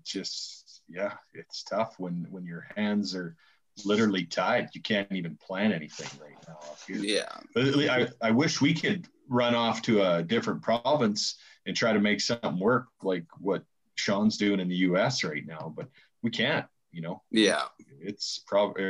it's 0.00 0.10
just, 0.10 0.82
yeah, 0.88 1.12
it's 1.34 1.62
tough 1.62 1.94
when 1.98 2.26
when 2.30 2.44
your 2.44 2.66
hands 2.76 3.14
are 3.14 3.36
literally 3.84 4.24
tied. 4.24 4.68
You 4.74 4.82
can't 4.82 5.10
even 5.12 5.36
plan 5.36 5.72
anything 5.72 6.08
right 6.20 6.36
now 6.48 6.54
up 6.54 6.78
here. 6.86 6.96
Yeah. 6.96 7.90
I, 7.90 8.08
I 8.20 8.30
wish 8.30 8.60
we 8.60 8.74
could 8.74 9.06
run 9.28 9.54
off 9.54 9.82
to 9.82 10.02
a 10.02 10.22
different 10.22 10.62
province 10.62 11.36
and 11.66 11.76
try 11.76 11.92
to 11.92 12.00
make 12.00 12.20
something 12.20 12.58
work 12.58 12.88
like 13.02 13.26
what 13.38 13.62
Sean's 14.00 14.36
doing 14.36 14.60
in 14.60 14.68
the 14.68 14.76
US 14.76 15.22
right 15.24 15.46
now, 15.46 15.72
but 15.76 15.88
we 16.22 16.30
can't 16.30 16.66
you 16.92 17.00
know 17.00 17.22
yeah 17.30 17.64
it's 18.00 18.42
probably 18.46 18.82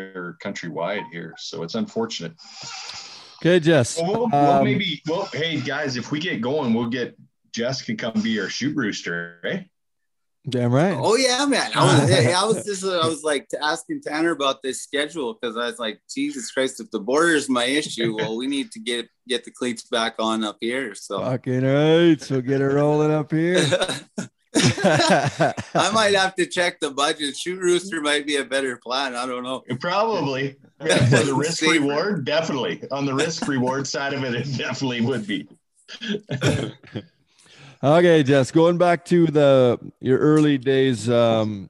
countrywide 0.42 1.04
here 1.12 1.34
so 1.38 1.62
it's 1.62 1.74
unfortunate 1.74 2.32
okay 3.40 3.60
jess 3.60 4.00
well, 4.00 4.12
we'll, 4.12 4.28
we'll 4.30 4.50
um, 4.50 4.64
maybe 4.64 5.02
well 5.06 5.28
hey 5.32 5.60
guys 5.60 5.96
if 5.96 6.10
we 6.10 6.18
get 6.18 6.40
going 6.40 6.72
we'll 6.72 6.88
get 6.88 7.16
jess 7.52 7.82
can 7.82 7.96
come 7.96 8.20
be 8.22 8.40
our 8.40 8.48
chute 8.48 8.76
rooster 8.76 9.40
right 9.44 9.66
Damn 10.48 10.72
right. 10.72 10.96
Oh 10.98 11.16
yeah, 11.16 11.44
man. 11.44 11.70
I 11.74 11.84
was, 11.84 12.10
I 12.10 12.44
was 12.46 12.64
just, 12.64 12.82
I 12.82 13.06
was 13.06 13.22
like 13.22 13.46
asking 13.60 14.00
Tanner 14.00 14.30
about 14.30 14.62
this 14.62 14.80
schedule 14.80 15.34
because 15.34 15.54
I 15.58 15.66
was 15.66 15.78
like, 15.78 16.00
Jesus 16.12 16.50
Christ, 16.50 16.80
if 16.80 16.90
the 16.90 16.98
border 16.98 17.34
is 17.34 17.50
my 17.50 17.66
issue, 17.66 18.16
well, 18.16 18.38
we 18.38 18.46
need 18.46 18.70
to 18.72 18.80
get 18.80 19.06
get 19.28 19.44
the 19.44 19.50
cleats 19.50 19.82
back 19.82 20.14
on 20.18 20.42
up 20.42 20.56
here. 20.58 20.94
So 20.94 21.20
fucking 21.20 21.62
right. 21.62 22.18
So 22.22 22.40
get 22.40 22.62
it 22.62 22.68
rolling 22.68 23.10
up 23.10 23.30
here. 23.30 23.62
I 24.54 25.90
might 25.92 26.14
have 26.14 26.34
to 26.36 26.46
check 26.46 26.80
the 26.80 26.90
budget. 26.90 27.36
Chute 27.36 27.60
Rooster 27.60 28.00
might 28.00 28.26
be 28.26 28.36
a 28.36 28.44
better 28.44 28.76
plan. 28.76 29.14
I 29.14 29.26
don't 29.26 29.42
know. 29.44 29.62
Probably. 29.78 30.56
Yeah, 30.82 31.04
for 31.10 31.26
the 31.26 31.34
risk 31.34 31.60
reward, 31.60 32.24
definitely. 32.24 32.82
On 32.90 33.04
the 33.04 33.12
risk 33.12 33.46
reward 33.46 33.86
side 33.86 34.14
of 34.14 34.24
it, 34.24 34.34
it 34.34 34.56
definitely 34.56 35.02
would 35.02 35.26
be. 35.26 35.46
okay, 37.84 38.22
Jess, 38.22 38.50
going 38.50 38.78
back 38.78 39.04
to 39.04 39.26
the 39.26 39.78
your 40.00 40.16
early 40.16 40.56
days, 40.56 41.06
um, 41.10 41.68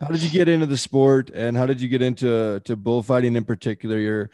how 0.00 0.08
did 0.08 0.22
you 0.22 0.28
get 0.28 0.48
into 0.48 0.66
the 0.66 0.76
sport 0.76 1.30
and 1.30 1.56
how 1.56 1.64
did 1.64 1.80
you 1.80 1.88
get 1.88 2.02
into 2.02 2.60
to 2.66 2.76
bullfighting 2.76 3.36
in 3.36 3.46
particular? 3.46 3.96
Your 3.96 4.30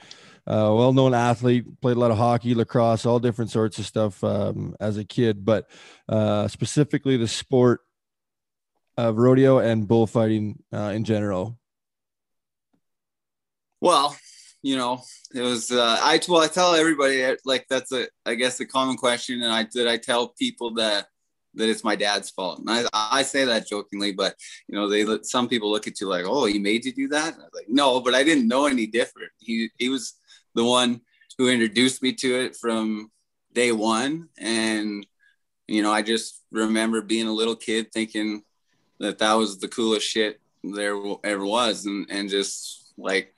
uh, 0.46 0.72
well-known 0.74 1.14
athlete, 1.14 1.80
played 1.80 1.96
a 1.96 2.00
lot 2.00 2.10
of 2.10 2.18
hockey, 2.18 2.54
lacrosse, 2.54 3.06
all 3.06 3.18
different 3.18 3.50
sorts 3.50 3.78
of 3.78 3.86
stuff 3.86 4.22
um, 4.22 4.74
as 4.80 4.98
a 4.98 5.04
kid, 5.04 5.44
but 5.44 5.68
uh, 6.08 6.48
specifically 6.48 7.16
the 7.16 7.28
sport 7.28 7.80
of 8.96 9.16
rodeo 9.16 9.58
and 9.58 9.88
bullfighting 9.88 10.62
uh, 10.72 10.92
in 10.94 11.04
general. 11.04 11.58
Well, 13.80 14.16
you 14.62 14.76
know, 14.76 15.02
it 15.34 15.42
was 15.42 15.70
uh, 15.70 15.98
I 16.00 16.20
well 16.28 16.40
I 16.40 16.48
tell 16.48 16.74
everybody 16.74 17.22
uh, 17.24 17.36
like 17.44 17.66
that's 17.68 17.92
a 17.92 18.06
I 18.24 18.34
guess 18.34 18.60
a 18.60 18.66
common 18.66 18.96
question, 18.96 19.42
and 19.42 19.52
I 19.52 19.64
did 19.64 19.86
I 19.86 19.98
tell 19.98 20.28
people 20.28 20.74
that 20.74 21.06
that 21.56 21.68
it's 21.68 21.84
my 21.84 21.96
dad's 21.96 22.30
fault. 22.30 22.60
And 22.60 22.70
I, 22.70 22.84
I 22.92 23.22
say 23.22 23.44
that 23.44 23.68
jokingly, 23.68 24.12
but 24.12 24.36
you 24.68 24.74
know, 24.74 24.88
they 24.88 25.04
some 25.22 25.48
people 25.48 25.70
look 25.70 25.86
at 25.86 26.00
you 26.00 26.08
like, 26.08 26.24
oh, 26.26 26.46
he 26.46 26.58
made 26.58 26.84
you 26.84 26.92
do 26.92 27.08
that. 27.08 27.34
I 27.34 27.38
was 27.38 27.50
like, 27.54 27.68
no, 27.68 28.00
but 28.00 28.14
I 28.14 28.24
didn't 28.24 28.48
know 28.48 28.66
any 28.66 28.86
different. 28.86 29.30
He 29.38 29.70
he 29.76 29.88
was 29.88 30.14
the 30.54 30.64
one 30.64 31.00
who 31.38 31.48
introduced 31.48 32.02
me 32.02 32.12
to 32.12 32.40
it 32.40 32.56
from 32.56 33.10
day 33.52 33.72
one. 33.72 34.28
And, 34.38 35.06
you 35.66 35.82
know, 35.82 35.92
I 35.92 36.02
just 36.02 36.42
remember 36.50 37.02
being 37.02 37.26
a 37.26 37.32
little 37.32 37.56
kid 37.56 37.92
thinking 37.92 38.42
that 39.00 39.18
that 39.18 39.34
was 39.34 39.58
the 39.58 39.68
coolest 39.68 40.06
shit 40.06 40.40
there 40.62 40.96
ever 41.24 41.44
was. 41.44 41.86
And, 41.86 42.06
and 42.10 42.28
just 42.28 42.92
like 42.96 43.34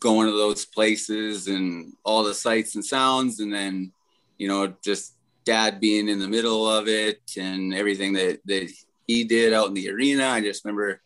going 0.00 0.28
to 0.28 0.36
those 0.36 0.66
places 0.66 1.48
and 1.48 1.94
all 2.04 2.22
the 2.22 2.34
sights 2.34 2.74
and 2.74 2.84
sounds. 2.84 3.40
And 3.40 3.52
then, 3.52 3.92
you 4.38 4.48
know, 4.48 4.74
just 4.84 5.14
dad 5.44 5.80
being 5.80 6.08
in 6.08 6.18
the 6.18 6.28
middle 6.28 6.68
of 6.68 6.88
it 6.88 7.20
and 7.38 7.72
everything 7.72 8.12
that, 8.14 8.40
that 8.44 8.70
he 9.06 9.24
did 9.24 9.52
out 9.54 9.68
in 9.68 9.74
the 9.74 9.90
arena. 9.90 10.26
I 10.26 10.40
just 10.40 10.64
remember 10.64 11.00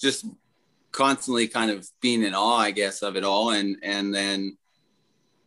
just 0.00 0.26
constantly 0.90 1.46
kind 1.46 1.70
of 1.70 1.88
being 2.00 2.24
in 2.24 2.34
awe, 2.34 2.58
I 2.58 2.72
guess, 2.72 3.02
of 3.02 3.16
it 3.16 3.22
all. 3.22 3.50
And, 3.50 3.76
and 3.82 4.12
then, 4.12 4.56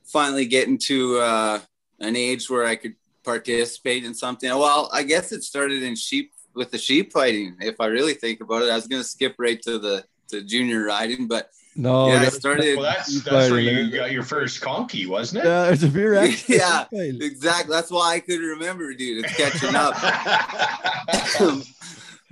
finally 0.05 0.45
getting 0.45 0.77
to 0.77 1.19
uh, 1.19 1.59
an 1.99 2.15
age 2.15 2.49
where 2.49 2.65
I 2.65 2.75
could 2.75 2.95
participate 3.23 4.05
in 4.05 4.13
something. 4.13 4.49
Well, 4.49 4.89
I 4.93 5.03
guess 5.03 5.31
it 5.31 5.43
started 5.43 5.83
in 5.83 5.95
sheep 5.95 6.31
with 6.53 6.71
the 6.71 6.77
sheep 6.77 7.11
fighting. 7.11 7.57
If 7.59 7.81
I 7.81 7.87
really 7.87 8.13
think 8.13 8.41
about 8.41 8.63
it, 8.63 8.69
I 8.69 8.75
was 8.75 8.87
going 8.87 9.01
to 9.01 9.07
skip 9.07 9.35
right 9.37 9.61
to 9.63 9.77
the 9.79 10.05
to 10.29 10.41
junior 10.41 10.83
riding, 10.83 11.27
but 11.27 11.51
no, 11.75 12.07
yeah, 12.07 12.21
I 12.21 12.29
started. 12.29 12.77
Well, 12.77 12.85
that's 12.85 13.21
that's 13.23 13.51
where 13.51 13.59
you 13.59 13.91
got 13.91 14.11
your 14.11 14.23
first 14.23 14.61
conky, 14.61 15.05
wasn't 15.05 15.43
it? 15.43 15.47
Yeah, 15.47 15.69
it's 15.69 15.83
a 15.83 15.89
beer. 15.89 16.13
yeah, 16.47 16.85
exactly. 16.91 17.75
That's 17.75 17.91
why 17.91 18.13
I 18.13 18.19
could 18.21 18.39
remember, 18.39 18.93
dude. 18.93 19.25
It's 19.25 19.35
catching 19.35 19.75
up. 19.75 19.93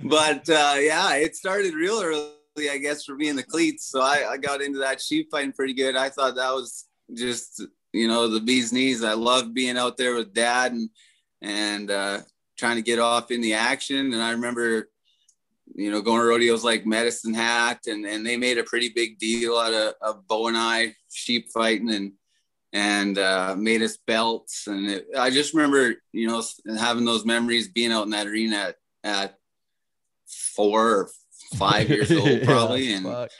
but 0.00 0.48
uh, 0.48 0.76
yeah, 0.80 1.16
it 1.16 1.36
started 1.36 1.74
real 1.74 2.00
early, 2.02 2.70
I 2.70 2.78
guess, 2.78 3.04
for 3.04 3.14
me 3.14 3.28
in 3.28 3.36
the 3.36 3.42
cleats. 3.42 3.86
So 3.86 4.00
I, 4.00 4.30
I 4.30 4.36
got 4.38 4.62
into 4.62 4.78
that 4.78 5.02
sheep 5.02 5.30
fighting 5.30 5.52
pretty 5.52 5.74
good. 5.74 5.94
I 5.94 6.08
thought 6.08 6.36
that 6.36 6.52
was 6.52 6.86
just 7.12 7.62
you 7.92 8.08
know 8.08 8.28
the 8.28 8.40
bee's 8.40 8.72
knees. 8.72 9.04
I 9.04 9.14
love 9.14 9.54
being 9.54 9.76
out 9.76 9.96
there 9.96 10.14
with 10.14 10.34
dad 10.34 10.72
and 10.72 10.90
and 11.42 11.90
uh, 11.90 12.20
trying 12.58 12.76
to 12.76 12.82
get 12.82 12.98
off 12.98 13.30
in 13.30 13.40
the 13.40 13.54
action. 13.54 14.12
And 14.12 14.22
I 14.22 14.32
remember, 14.32 14.88
you 15.74 15.90
know, 15.90 16.00
going 16.00 16.20
to 16.20 16.26
rodeos 16.26 16.64
like 16.64 16.86
Medicine 16.86 17.34
Hat, 17.34 17.80
and 17.86 18.04
and 18.04 18.26
they 18.26 18.36
made 18.36 18.58
a 18.58 18.64
pretty 18.64 18.90
big 18.94 19.18
deal 19.18 19.56
out 19.56 19.74
of, 19.74 19.94
of 20.00 20.28
Bo 20.28 20.48
and 20.48 20.56
I 20.56 20.94
sheep 21.10 21.48
fighting 21.52 21.90
and 21.90 22.12
and 22.72 23.18
uh, 23.18 23.54
made 23.56 23.82
us 23.82 23.96
belts. 23.96 24.66
And 24.66 24.90
it, 24.90 25.06
I 25.16 25.30
just 25.30 25.54
remember, 25.54 25.94
you 26.12 26.26
know, 26.26 26.42
having 26.76 27.04
those 27.04 27.24
memories, 27.24 27.68
being 27.68 27.92
out 27.92 28.04
in 28.04 28.10
that 28.10 28.26
arena 28.26 28.56
at, 28.56 28.76
at 29.04 29.38
four 30.26 30.90
or 30.90 31.10
five 31.54 31.88
years 31.88 32.10
old, 32.12 32.42
probably, 32.42 32.88
yeah, 32.88 32.96
and. 32.96 33.06
Fuck 33.06 33.30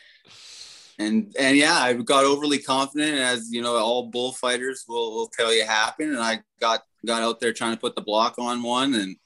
and 0.98 1.34
and 1.38 1.56
yeah, 1.56 1.76
I 1.76 1.92
got 1.94 2.24
overly 2.24 2.58
confident, 2.58 3.18
as 3.18 3.52
you 3.52 3.62
know, 3.62 3.76
all 3.76 4.10
bullfighters 4.10 4.84
will, 4.88 5.12
will 5.14 5.28
tell 5.28 5.52
you 5.52 5.64
happen. 5.64 6.10
And 6.10 6.20
I 6.20 6.40
got 6.60 6.82
got 7.04 7.22
out 7.22 7.40
there 7.40 7.52
trying 7.52 7.74
to 7.74 7.80
put 7.80 7.96
the 7.96 8.02
block 8.02 8.36
on 8.38 8.62
one, 8.62 8.94
and 8.94 9.16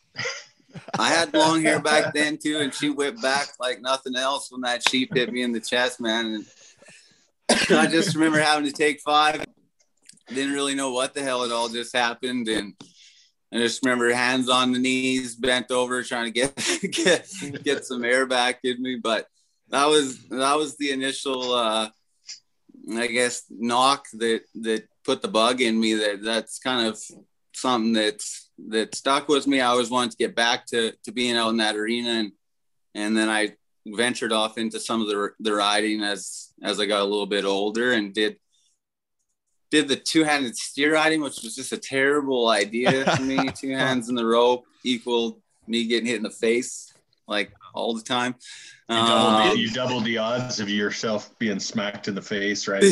I 0.98 1.08
had 1.08 1.34
long 1.34 1.62
hair 1.62 1.80
back 1.80 2.12
then 2.14 2.38
too, 2.38 2.58
and 2.58 2.72
she 2.72 2.90
whipped 2.90 3.22
back 3.22 3.48
like 3.60 3.80
nothing 3.80 4.16
else 4.16 4.50
when 4.50 4.62
that 4.62 4.88
sheep 4.88 5.10
hit 5.14 5.32
me 5.32 5.42
in 5.42 5.52
the 5.52 5.60
chest, 5.60 6.00
man. 6.00 6.26
And 6.26 6.46
I 7.78 7.86
just 7.86 8.14
remember 8.14 8.40
having 8.40 8.64
to 8.64 8.72
take 8.72 9.00
five. 9.00 9.44
Didn't 10.28 10.52
really 10.52 10.74
know 10.74 10.92
what 10.92 11.14
the 11.14 11.22
hell 11.22 11.42
it 11.44 11.52
all 11.52 11.68
just 11.68 11.96
happened, 11.96 12.48
and 12.48 12.74
I 13.52 13.58
just 13.58 13.84
remember 13.84 14.12
hands 14.12 14.48
on 14.48 14.72
the 14.72 14.78
knees, 14.78 15.34
bent 15.34 15.70
over, 15.70 16.02
trying 16.02 16.26
to 16.26 16.30
get 16.30 16.54
get 16.92 17.62
get 17.62 17.84
some 17.84 18.04
air 18.04 18.26
back 18.26 18.60
in 18.64 18.82
me. 18.82 18.96
But 18.96 19.26
that 19.70 19.86
was 19.86 20.18
that 20.28 20.56
was 20.56 20.76
the 20.76 20.90
initial, 20.90 21.52
uh, 21.52 21.90
I 22.94 23.06
guess, 23.06 23.44
knock 23.50 24.06
that 24.14 24.42
that 24.62 24.88
put 25.04 25.22
the 25.22 25.28
bug 25.28 25.60
in 25.60 25.78
me. 25.78 25.94
That 25.94 26.22
that's 26.22 26.58
kind 26.58 26.86
of 26.86 27.00
something 27.54 27.92
that's 27.92 28.50
that 28.68 28.94
stuck 28.94 29.28
with 29.28 29.46
me. 29.46 29.60
I 29.60 29.66
always 29.66 29.90
wanted 29.90 30.12
to 30.12 30.16
get 30.16 30.34
back 30.34 30.66
to 30.66 30.92
to 31.04 31.12
being 31.12 31.36
out 31.36 31.50
in 31.50 31.58
that 31.58 31.76
arena, 31.76 32.10
and 32.10 32.32
and 32.94 33.16
then 33.16 33.28
I 33.28 33.54
ventured 33.86 34.32
off 34.32 34.58
into 34.58 34.80
some 34.80 35.00
of 35.00 35.08
the 35.08 35.30
the 35.40 35.54
riding 35.54 36.02
as 36.02 36.52
as 36.62 36.80
I 36.80 36.86
got 36.86 37.02
a 37.02 37.04
little 37.04 37.26
bit 37.26 37.44
older, 37.44 37.92
and 37.92 38.14
did 38.14 38.36
did 39.70 39.86
the 39.86 39.96
two-handed 39.96 40.56
steer 40.56 40.94
riding, 40.94 41.20
which 41.20 41.42
was 41.42 41.54
just 41.54 41.72
a 41.72 41.78
terrible 41.78 42.48
idea 42.48 43.04
for 43.16 43.22
me. 43.22 43.50
Two 43.54 43.72
hands 43.72 44.08
in 44.08 44.14
the 44.14 44.24
rope 44.24 44.64
equal 44.82 45.42
me 45.66 45.86
getting 45.86 46.06
hit 46.06 46.16
in 46.16 46.22
the 46.22 46.30
face 46.30 46.94
like 47.26 47.52
all 47.74 47.94
the 47.94 48.02
time. 48.02 48.34
You 48.90 48.96
doubled, 48.96 49.34
Um, 49.34 49.50
the, 49.50 49.58
you 49.58 49.70
doubled 49.70 50.04
the 50.04 50.18
odds 50.18 50.60
of 50.60 50.70
yourself 50.70 51.38
being 51.38 51.60
smacked 51.60 52.08
in 52.08 52.14
the 52.14 52.22
face, 52.22 52.66
right? 52.66 52.82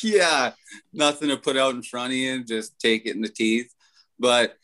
Yeah, 0.02 0.52
nothing 0.94 1.28
to 1.28 1.36
put 1.36 1.58
out 1.58 1.74
in 1.74 1.82
front 1.82 2.12
of 2.12 2.16
you, 2.16 2.42
just 2.42 2.78
take 2.80 3.04
it 3.04 3.14
in 3.14 3.20
the 3.20 3.28
teeth. 3.28 3.70
But 4.18 4.56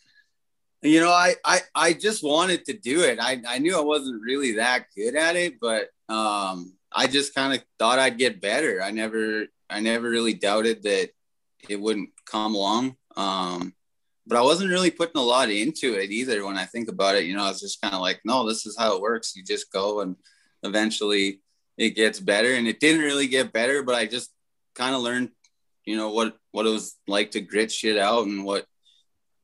you 0.81 1.01
know, 1.01 1.11
I 1.11 1.35
I, 1.45 1.61
I 1.75 1.93
just 1.93 2.25
wanted 2.25 2.65
to 2.67 2.73
do 2.73 3.03
it. 3.03 3.19
I, 3.21 3.41
I 3.47 3.59
knew 3.59 3.77
I 3.77 3.83
wasn't 3.83 4.23
really 4.23 4.53
that 4.53 4.87
good 4.97 5.15
at 5.15 5.37
it, 5.37 5.61
but 5.61 5.89
um, 6.09 6.73
I 6.91 7.07
just 7.07 7.35
kind 7.35 7.53
of 7.55 7.63
thought 7.79 7.99
I'd 7.99 8.19
get 8.19 8.41
better. 8.41 8.83
I 8.83 8.93
never 8.93 9.47
I 9.69 9.81
never 9.81 10.09
really 10.09 10.35
doubted 10.35 10.83
that 10.85 11.11
it 11.69 11.81
wouldn't 11.81 12.11
come 12.25 12.55
along. 12.55 12.97
Um, 13.17 13.75
but 14.27 14.39
I 14.39 14.43
wasn't 14.43 14.71
really 14.71 14.91
putting 14.91 15.21
a 15.21 15.25
lot 15.25 15.51
into 15.51 15.95
it 16.01 16.11
either. 16.11 16.45
When 16.45 16.57
I 16.57 16.65
think 16.65 16.89
about 16.89 17.17
it, 17.17 17.25
you 17.25 17.37
know, 17.37 17.45
I 17.45 17.49
was 17.49 17.61
just 17.61 17.81
kind 17.83 17.95
of 17.95 18.01
like, 18.01 18.21
no, 18.25 18.49
this 18.49 18.67
is 18.67 18.77
how 18.79 18.97
it 18.97 19.03
works. 19.03 19.35
You 19.37 19.43
just 19.43 19.71
go 19.73 20.01
and 20.01 20.17
eventually 20.63 21.41
it 21.79 21.91
gets 21.91 22.21
better. 22.21 22.53
And 22.55 22.67
it 22.69 22.81
didn't 22.81 23.03
really 23.03 23.27
get 23.29 23.53
better, 23.53 23.83
but 23.83 23.95
I 23.95 24.07
just 24.07 24.31
kind 24.75 24.95
of 24.95 25.03
learned, 25.03 25.31
you 25.85 25.97
know, 25.97 26.11
what 26.11 26.37
what 26.53 26.67
it 26.67 26.71
was 26.71 26.97
like 27.07 27.33
to 27.33 27.41
grit 27.41 27.73
shit 27.73 27.99
out 27.99 28.27
and 28.27 28.45
what 28.45 28.67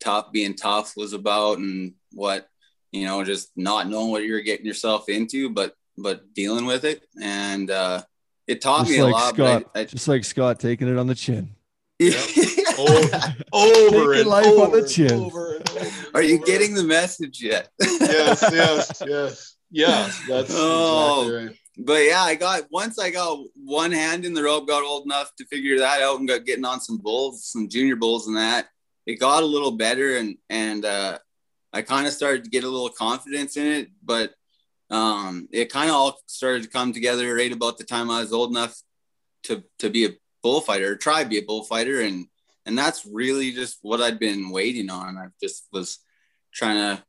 tough 0.01 0.31
being 0.33 0.55
tough 0.55 0.95
was 0.97 1.13
about 1.13 1.59
and 1.59 1.95
what 2.13 2.49
you 2.93 3.05
know 3.05 3.25
just 3.25 3.51
not 3.57 3.89
knowing 3.89 4.11
what 4.11 4.23
you're 4.25 4.41
getting 4.43 4.65
yourself 4.65 5.09
into 5.09 5.51
but 5.51 5.75
but 5.97 6.33
dealing 6.35 6.67
with 6.67 6.85
it 6.85 7.03
and 7.21 7.69
uh 7.71 8.01
it 8.47 8.61
taught 8.61 8.87
Just 8.87 8.91
me 8.93 8.99
a 8.99 9.07
lot 9.09 9.35
Scott, 9.35 9.65
but 9.75 9.81
I, 9.81 9.85
just 9.85 10.07
like 10.07 10.25
Scott 10.25 10.61
taking 10.61 10.87
it 10.89 10.97
on 10.97 11.07
the 11.09 11.15
chin. 11.17 11.51
I, 12.01 13.35
over 13.53 14.15
Taking 14.15 14.21
and 14.21 14.29
life 14.29 14.47
on 14.47 14.53
over 14.53 14.81
the 14.83 14.89
chin. 14.89 15.13
over 15.13 15.57
and 15.57 15.69
over 15.69 15.91
are 16.15 16.23
you 16.23 16.37
over. 16.37 16.47
getting 16.47 16.75
the 16.75 16.85
message 16.85 17.43
yet 17.43 17.69
yes, 17.81 18.41
yes, 18.53 19.03
yes, 19.05 19.57
yeah. 19.71 20.11
That's 20.29 20.51
Oh. 20.55 21.23
exactly 21.23 21.47
right. 21.47 21.57
but 21.87 22.05
yeah 22.05 22.23
i 22.23 22.35
got 22.35 22.63
once 22.71 22.99
i 22.99 23.11
got 23.11 23.39
one 23.55 23.93
hand 23.93 24.25
in 24.25 24.35
the 24.35 24.43
rope 24.43 24.67
got 24.67 24.83
old 24.85 25.05
enough 25.05 25.31
to 25.37 25.45
figure 25.47 25.79
that 25.79 26.03
out 26.03 26.19
and 26.19 26.29
got 26.29 26.45
getting 26.45 26.65
on 26.65 26.81
some 26.81 26.99
bulls 26.99 27.45
some 27.45 27.69
junior 27.69 27.97
bulls 27.97 28.27
and 28.27 28.37
that 28.37 28.67
it 29.07 29.17
got 29.21 29.43
a 29.43 29.47
little 29.47 29.71
better 29.73 30.17
and 30.17 30.37
and 30.51 30.85
uh 30.85 31.19
i 31.73 31.83
kind 31.83 32.07
of 32.07 32.13
started 32.13 32.45
to 32.45 32.51
get 32.51 32.65
a 32.65 32.69
little 32.69 32.89
confidence 32.91 33.57
in 33.57 33.67
it 33.67 33.89
but 34.03 34.35
um 34.91 35.49
it 35.53 35.71
kind 35.71 35.91
of 35.91 35.97
all 35.97 36.17
started 36.27 36.63
to 36.63 36.69
come 36.69 36.93
together 36.93 37.35
right 37.35 37.53
about 37.53 37.79
the 37.79 37.85
time 37.85 38.11
i 38.11 38.21
was 38.21 38.33
old 38.33 38.51
enough 38.51 38.75
to 39.45 39.63
to 39.79 39.89
be 39.91 40.05
a 40.07 40.11
bullfighter 40.43 40.93
or 40.93 40.97
try 40.97 41.23
to 41.23 41.29
be 41.29 41.39
a 41.39 41.43
bullfighter 41.45 42.01
and 42.01 42.27
and 42.67 42.77
that's 42.77 43.07
really 43.07 43.53
just 43.53 43.79
what 43.83 44.01
i'd 44.01 44.19
been 44.19 44.51
waiting 44.51 44.91
on 44.91 45.17
i 45.19 45.27
just 45.41 45.69
was 45.73 45.99
trying 46.53 46.77
to 46.77 47.03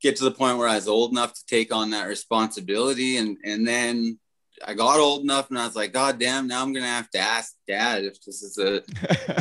get 0.00 0.16
to 0.16 0.24
the 0.24 0.30
point 0.30 0.58
where 0.58 0.68
I 0.68 0.76
was 0.76 0.88
old 0.88 1.12
enough 1.12 1.34
to 1.34 1.46
take 1.46 1.74
on 1.74 1.90
that 1.90 2.06
responsibility. 2.06 3.16
And 3.16 3.38
and 3.44 3.66
then 3.66 4.18
I 4.66 4.74
got 4.74 4.98
old 4.98 5.22
enough 5.22 5.50
and 5.50 5.58
I 5.58 5.66
was 5.66 5.76
like, 5.76 5.92
God 5.92 6.18
damn, 6.18 6.48
now 6.48 6.62
I'm 6.62 6.72
gonna 6.72 6.86
have 6.86 7.10
to 7.10 7.18
ask 7.18 7.54
dad 7.66 8.04
if 8.04 8.20
this 8.22 8.42
is 8.42 8.58
a 8.58 8.82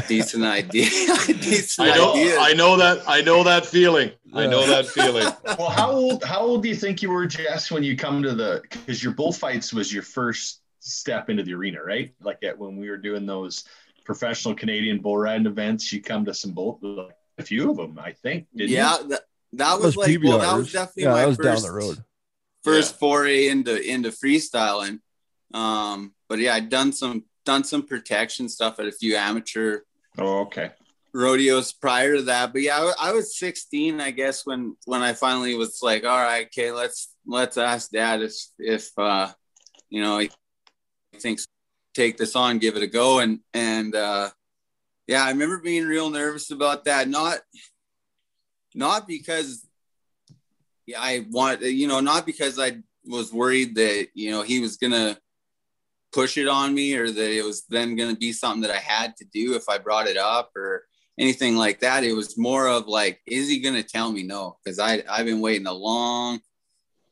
decent 0.08 0.44
idea. 0.44 0.86
decent 1.26 1.90
I 1.90 1.96
know, 1.96 2.14
idea. 2.14 2.40
I 2.40 2.54
know 2.54 2.78
that, 2.78 3.04
I 3.08 3.22
know 3.22 3.44
that 3.44 3.66
feeling. 3.66 4.12
I 4.34 4.48
know 4.48 4.66
that 4.68 4.86
feeling. 4.88 5.28
Well, 5.58 5.70
how 5.70 5.92
old 5.92 6.24
how 6.24 6.42
old 6.42 6.64
do 6.64 6.70
you 6.70 6.76
think 6.76 7.02
you 7.02 7.10
were, 7.10 7.26
Jess, 7.26 7.72
when 7.72 7.84
you 7.84 7.96
come 7.96 8.22
to 8.24 8.34
the 8.34 8.62
because 8.70 9.04
your 9.04 9.14
bullfights 9.14 9.74
was 9.74 9.94
your 9.94 10.04
first 10.04 10.62
step 10.80 11.30
into 11.30 11.44
the 11.44 11.54
arena, 11.54 11.84
right? 11.84 12.14
Like 12.22 12.44
at, 12.44 12.58
when 12.58 12.78
we 12.78 12.90
were 12.90 12.98
doing 12.98 13.26
those 13.26 13.66
professional 14.06 14.56
Canadian 14.56 15.00
bull 15.00 15.18
riding 15.18 15.48
events, 15.48 15.92
you 15.92 16.02
come 16.02 16.26
to 16.26 16.34
some 16.34 16.52
bull 16.52 17.12
a 17.38 17.44
few 17.44 17.70
of 17.70 17.78
them, 17.78 18.00
I 18.02 18.14
think. 18.14 18.48
Didn't 18.56 18.72
yeah, 18.72 19.00
you? 19.00 19.08
that, 19.10 19.22
that 19.54 19.80
was 19.80 19.96
like 19.96 20.18
well, 20.24 20.40
that 20.40 20.58
was 20.58 20.72
definitely 20.72 21.04
yeah, 21.04 21.12
my 21.12 21.22
that 21.22 21.28
was 21.28 21.38
first, 21.38 21.64
down 21.64 21.72
the 21.72 21.78
road. 21.78 22.04
first 22.64 23.00
foray 23.00 23.48
into 23.48 23.80
into 23.82 24.10
freestyling. 24.10 25.00
Um, 25.54 26.14
but 26.30 26.40
yeah, 26.40 26.56
I'd 26.56 26.70
done 26.70 26.92
some 26.94 27.24
done 27.46 27.64
some 27.64 27.84
protection 27.84 28.50
stuff 28.50 28.80
at 28.80 28.88
a 28.88 28.92
few 28.92 29.16
amateur 29.16 29.80
Oh, 30.20 30.40
okay. 30.42 30.72
rodeos 31.14 31.72
prior 31.72 32.16
to 32.18 32.22
that 32.24 32.52
but 32.52 32.62
yeah 32.64 32.78
I, 33.00 33.10
I 33.10 33.12
was 33.14 33.38
16 33.38 34.02
i 34.02 34.10
guess 34.12 34.46
when 34.46 34.76
when 34.86 35.02
i 35.04 35.14
finally 35.14 35.56
was 35.56 35.80
like 35.84 36.04
all 36.04 36.18
right 36.18 36.48
okay 36.48 36.72
let's 36.72 37.14
let's 37.26 37.56
ask 37.58 37.92
dad 37.92 38.22
if 38.24 38.34
if 38.60 38.90
uh 38.98 39.30
you 39.90 40.02
know 40.02 40.18
he 40.18 40.30
thinks 41.18 41.48
take 41.94 42.18
this 42.18 42.36
on 42.36 42.58
give 42.58 42.76
it 42.76 42.84
a 42.84 42.88
go 42.88 43.20
and 43.20 43.40
and 43.54 43.94
uh 43.96 44.30
yeah 45.08 45.24
i 45.24 45.30
remember 45.30 45.60
being 45.60 45.86
real 45.86 46.10
nervous 46.10 46.50
about 46.52 46.86
that 46.86 47.08
not 47.08 47.38
not 48.78 49.08
because 49.08 49.68
i 50.98 51.26
want 51.32 51.62
you 51.62 51.88
know 51.88 52.00
not 52.00 52.26
because 52.26 52.58
i 52.60 52.78
was 53.06 53.34
worried 53.34 53.76
that 53.76 54.08
you 54.14 54.32
know 54.32 54.42
he 54.42 54.60
was 54.60 54.78
gonna 54.78 55.18
push 56.12 56.38
it 56.38 56.48
on 56.48 56.74
me 56.74 56.96
or 56.96 57.12
that 57.12 57.32
it 57.32 57.44
was 57.44 57.66
then 57.70 57.96
going 57.96 58.10
to 58.10 58.18
be 58.18 58.32
something 58.32 58.62
that 58.62 58.72
I 58.72 58.80
had 58.80 59.16
to 59.18 59.26
do 59.26 59.56
if 59.56 59.70
I 59.70 59.78
brought 59.78 60.08
it 60.08 60.18
up 60.18 60.52
or 60.56 60.84
anything 61.20 61.56
like 61.58 61.82
that. 61.82 62.04
It 62.04 62.14
was 62.14 62.38
more 62.38 62.68
of 62.68 62.88
like, 62.88 63.20
is 63.28 63.50
he 63.50 63.60
going 63.60 63.76
to 63.76 63.84
tell 63.84 64.12
me 64.12 64.24
no? 64.24 64.58
Because 64.64 64.80
I 64.80 65.04
I've 65.10 65.26
been 65.26 65.42
waiting 65.42 65.68
a 65.68 65.74
long 65.74 66.40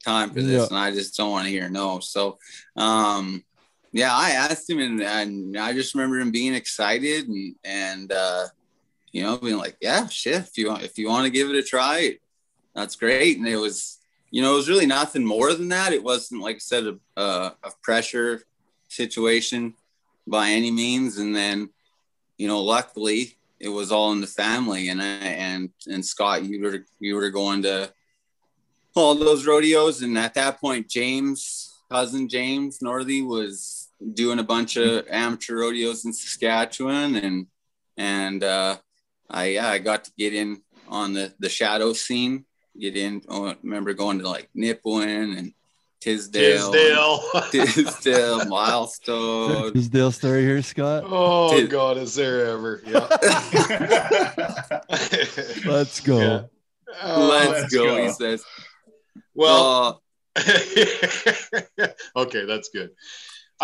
time 0.03 0.29
for 0.29 0.41
this 0.41 0.61
Yeah. 0.61 0.67
and 0.69 0.77
I 0.77 0.91
just 0.91 1.15
don't 1.17 1.31
want 1.31 1.45
to 1.45 1.51
hear 1.51 1.69
no. 1.69 1.99
So, 1.99 2.37
um, 2.77 3.43
yeah, 3.91 4.15
I 4.15 4.31
asked 4.31 4.69
him 4.69 4.79
and, 4.79 5.01
and 5.01 5.57
I 5.57 5.73
just 5.73 5.93
remember 5.93 6.19
him 6.19 6.31
being 6.31 6.55
excited 6.55 7.27
and 7.27 7.55
and 7.63 8.11
uh, 8.11 8.47
you 9.15 9.23
know 9.23 9.37
being 9.37 9.57
like, 9.57 9.77
yeah, 9.81 10.07
shit, 10.07 10.41
if 10.41 10.57
you 10.57 10.67
want 10.69 10.83
if 10.83 10.97
you 10.97 11.07
want 11.07 11.25
to 11.25 11.31
give 11.31 11.49
it 11.49 11.55
a 11.55 11.63
try, 11.63 12.17
that's 12.73 12.95
great. 12.95 13.37
And 13.37 13.47
it 13.47 13.57
was 13.57 13.99
you 14.31 14.41
know 14.41 14.53
it 14.53 14.57
was 14.57 14.69
really 14.69 14.85
nothing 14.85 15.25
more 15.25 15.53
than 15.53 15.69
that. 15.69 15.93
It 15.93 16.03
wasn't 16.03 16.41
like 16.41 16.57
I 16.57 16.59
said 16.59 16.83
a, 16.85 17.21
a, 17.21 17.55
a 17.63 17.71
pressure 17.81 18.43
situation 18.89 19.73
by 20.27 20.49
any 20.49 20.71
means. 20.71 21.17
And 21.17 21.35
then, 21.35 21.69
you 22.37 22.47
know, 22.47 22.61
luckily 22.61 23.37
it 23.59 23.69
was 23.69 23.91
all 23.91 24.11
in 24.11 24.21
the 24.21 24.27
family 24.27 24.89
and 24.89 25.01
I, 25.01 25.05
and, 25.05 25.69
and 25.87 26.05
Scott, 26.05 26.43
you 26.43 26.61
were, 26.61 26.85
you 26.99 27.15
were 27.15 27.29
going 27.29 27.61
to 27.63 27.91
all 28.95 29.15
those 29.15 29.45
rodeos. 29.45 30.01
And 30.01 30.17
at 30.17 30.33
that 30.35 30.59
point, 30.59 30.89
James, 30.89 31.73
cousin 31.91 32.27
James 32.27 32.79
Northey 32.79 33.25
was 33.25 33.89
doing 34.13 34.39
a 34.39 34.43
bunch 34.43 34.77
of 34.77 35.05
amateur 35.09 35.59
rodeos 35.59 36.05
in 36.05 36.13
Saskatchewan. 36.13 37.15
And, 37.15 37.47
and, 37.97 38.43
uh, 38.43 38.77
I, 39.29 39.45
yeah, 39.45 39.69
I 39.69 39.79
got 39.79 40.03
to 40.05 40.11
get 40.17 40.33
in 40.33 40.61
on 40.87 41.13
the, 41.13 41.33
the 41.39 41.49
shadow 41.49 41.93
scene, 41.93 42.45
get 42.79 42.95
in. 42.95 43.21
Oh, 43.27 43.47
I 43.47 43.55
remember 43.63 43.93
going 43.93 44.19
to 44.19 44.29
like 44.29 44.49
Nipawin 44.55 45.37
and 45.37 45.53
Tisdale. 46.01 46.71
Tisdale. 46.71 47.21
Tisdale, 47.51 48.45
milestone. 48.45 49.73
Tisdale 49.73 50.11
story 50.11 50.43
here, 50.43 50.61
Scott? 50.61 51.03
oh 51.07 51.59
Tis- 51.59 51.69
God, 51.69 51.97
is 51.97 52.13
there 52.15 52.45
ever? 52.47 52.81
Yeah. 52.85 53.07
Let's 55.65 55.99
go. 56.01 56.19
Yeah. 56.19 56.41
Oh, 57.01 57.27
let's, 57.27 57.49
let's 57.49 57.73
go, 57.73 57.85
go. 57.85 58.03
he 58.03 58.09
says. 58.09 58.43
well, 59.33 60.01
Uh, 60.35 60.37
okay, 62.15 62.45
that's 62.45 62.69
good. 62.69 62.91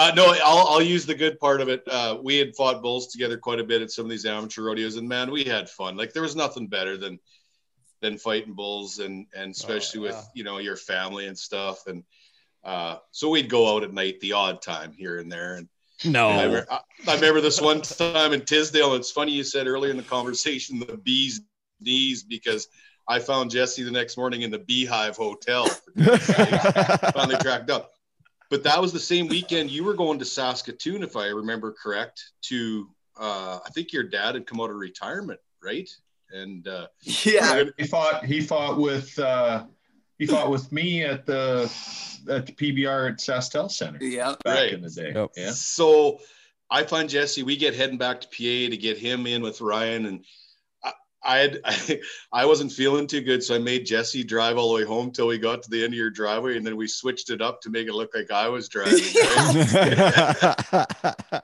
Uh, 0.02 0.12
no, 0.16 0.34
I'll, 0.44 0.68
I'll 0.68 0.82
use 0.82 1.06
the 1.06 1.14
good 1.14 1.40
part 1.40 1.62
of 1.62 1.70
it. 1.70 1.84
Uh, 1.88 2.18
we 2.24 2.38
had 2.38 2.56
fought 2.56 2.82
bulls 2.82 3.08
together 3.08 3.38
quite 3.38 3.60
a 3.60 3.64
bit 3.64 3.84
at 3.84 3.92
some 3.92 4.06
of 4.06 4.10
these 4.10 4.26
amateur 4.26 4.64
rodeos, 4.64 4.96
and 4.96 5.08
man, 5.08 5.30
we 5.30 5.44
had 5.44 5.70
fun. 5.70 5.96
Like 5.96 6.12
there 6.12 6.24
was 6.24 6.36
nothing 6.36 6.66
better 6.68 6.98
than 6.98 7.20
than 8.02 8.18
fighting 8.18 8.56
bulls, 8.56 8.98
and 8.98 9.28
and 9.36 9.52
especially 9.52 10.02
yeah. 10.02 10.16
with 10.16 10.30
you 10.34 10.44
know 10.44 10.58
your 10.58 10.76
family 10.76 11.28
and 11.28 11.38
stuff. 11.38 11.86
And 11.86 12.04
uh, 12.64 12.98
so 13.12 13.30
we'd 13.30 13.48
go 13.48 13.76
out 13.76 13.84
at 13.84 13.94
night, 13.94 14.20
the 14.22 14.34
odd 14.34 14.64
time 14.64 14.92
here 14.92 15.20
and 15.20 15.32
there. 15.32 15.58
And 15.58 15.70
No. 16.04 16.30
I, 16.30 16.46
re- 16.46 16.64
I- 16.72 16.82
I 17.08 17.16
remember 17.16 17.40
this 17.42 17.62
one 17.62 17.82
time 17.82 18.34
in 18.34 18.42
Tisdale. 18.42 18.96
It's 18.96 19.12
funny 19.12 19.34
you 19.34 19.44
said 19.44 19.68
earlier 19.68 19.92
in 19.92 19.98
the 19.98 20.04
conversation 20.04 20.80
the 20.80 20.98
bees 20.98 21.42
knees 21.80 22.24
because 22.24 22.68
I 23.08 23.20
found 23.20 23.52
Jesse 23.52 23.84
the 23.84 23.92
next 23.92 24.18
morning 24.18 24.42
in 24.42 24.50
the 24.50 24.60
Beehive 24.60 25.16
Hotel. 25.16 25.68
finally 25.96 27.36
tracked 27.38 27.70
up. 27.70 27.91
But 28.52 28.64
that 28.64 28.80
was 28.82 28.92
the 28.92 29.00
same 29.00 29.28
weekend 29.30 29.72
you 29.72 29.84
were 29.86 29.94
going 29.94 30.20
to 30.20 30.26
Saskatoon, 30.26 31.04
if 31.04 31.16
I 31.16 31.28
remember 31.28 31.72
correct. 31.82 32.22
To 32.50 32.90
uh, 33.20 33.60
I 33.66 33.70
think 33.72 33.94
your 33.94 34.04
dad 34.04 34.36
had 34.36 34.46
come 34.46 34.60
out 34.60 34.70
of 34.70 34.76
retirement, 34.76 35.40
right? 35.64 35.90
And 36.32 36.68
uh, 36.68 36.88
Yeah. 37.02 37.64
he 37.78 37.86
fought. 37.88 38.26
He 38.26 38.42
fought 38.42 38.78
with. 38.78 39.18
Uh, 39.18 39.66
he 40.20 40.28
fought 40.28 40.52
with 40.52 40.72
me 40.72 41.04
at 41.04 41.26
the 41.26 41.64
at 42.30 42.46
the 42.46 42.52
PBR 42.52 43.12
at 43.14 43.18
SaskTel 43.18 43.72
Centre 43.72 44.04
Yeah. 44.04 44.36
back 44.44 44.56
Right. 44.56 44.74
in 44.74 44.82
the 44.82 44.90
day. 44.90 45.14
Yep. 45.16 45.32
Yeah. 45.36 45.52
So 45.52 46.20
I 46.70 46.84
find 46.84 47.10
Jesse, 47.10 47.42
we 47.44 47.56
get 47.58 47.74
heading 47.74 47.98
back 47.98 48.22
to 48.22 48.28
PA 48.28 48.70
to 48.70 48.78
get 48.78 48.98
him 48.98 49.26
in 49.26 49.42
with 49.42 49.62
Ryan. 49.62 50.06
And 50.06 50.26
I, 51.24 51.34
I 51.34 51.38
had, 51.40 51.60
I, 51.66 52.00
I 52.34 52.46
wasn't 52.46 52.72
feeling 52.72 53.08
too 53.08 53.22
good. 53.22 53.44
So 53.44 53.56
I 53.56 53.60
made 53.60 53.86
Jesse 53.86 54.24
drive 54.24 54.58
all 54.58 54.70
the 54.70 54.76
way 54.76 54.84
home 54.86 55.12
till 55.12 55.28
we 55.28 55.38
got 55.38 55.62
to 55.64 55.70
the 55.70 55.84
end 55.84 55.94
of 55.94 55.98
your 55.98 56.10
driveway. 56.10 56.58
And 56.58 56.66
then 56.66 56.76
we 56.78 56.88
switched 56.88 57.30
it 57.30 57.42
up 57.42 57.62
to 57.62 57.70
make 57.70 57.88
it 57.88 57.94
look 57.94 58.14
like 58.16 58.32
I 58.32 58.48
was 58.50 58.68
driving. 58.70 58.94
right? 59.24 60.86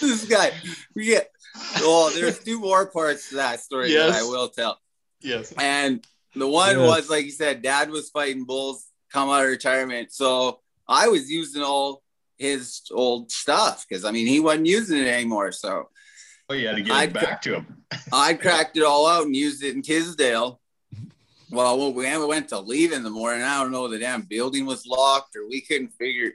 this 0.00 0.24
guy. 0.26 0.52
We 0.94 1.06
get. 1.06 1.30
Oh, 1.78 2.10
there's 2.14 2.38
two 2.38 2.60
more 2.60 2.86
parts 2.86 3.30
to 3.30 3.36
that 3.36 3.60
story 3.60 3.92
that 3.94 4.10
I 4.10 4.22
will 4.22 4.48
tell. 4.48 4.78
yes. 5.20 5.52
And 5.58 6.04
the 6.34 6.46
one 6.46 6.76
Yes. 6.78 6.86
was 6.86 7.10
like 7.10 7.24
you 7.24 7.30
said, 7.30 7.62
Dad 7.62 7.88
was 7.90 8.10
fighting 8.10 8.44
bulls, 8.44 8.84
come 9.10 9.30
out 9.30 9.44
of 9.44 9.48
retirement. 9.48 10.12
So 10.12 10.60
I 10.86 11.08
was 11.08 11.30
using 11.30 11.62
all 11.62 12.02
his 12.36 12.82
old 12.90 13.32
stuff 13.32 13.86
because 13.88 14.04
I 14.04 14.10
mean 14.10 14.26
he 14.26 14.38
wasn't 14.40 14.66
using 14.66 14.98
it 14.98 15.06
anymore. 15.08 15.50
So 15.52 15.88
Oh, 16.48 16.54
you 16.54 16.68
had 16.68 16.76
to 16.76 16.82
get 16.82 16.94
I'd 16.94 17.10
it 17.10 17.14
back 17.14 17.42
to 17.42 17.56
him. 17.56 17.82
I 18.12 18.34
cracked 18.40 18.76
it 18.76 18.84
all 18.84 19.06
out 19.06 19.26
and 19.26 19.34
used 19.34 19.64
it 19.64 19.74
in 19.74 19.82
Tisdale. 19.82 20.60
Well, 21.50 21.78
when 21.78 21.94
we 21.94 22.26
went 22.26 22.48
to 22.50 22.60
leave 22.60 22.92
in 22.92 23.02
the 23.02 23.10
morning, 23.10 23.42
I 23.42 23.62
don't 23.62 23.72
know 23.72 23.88
the 23.88 23.98
damn 23.98 24.22
building 24.22 24.66
was 24.66 24.86
locked 24.86 25.36
or 25.36 25.48
we 25.48 25.60
couldn't 25.60 25.90
figure 25.90 26.32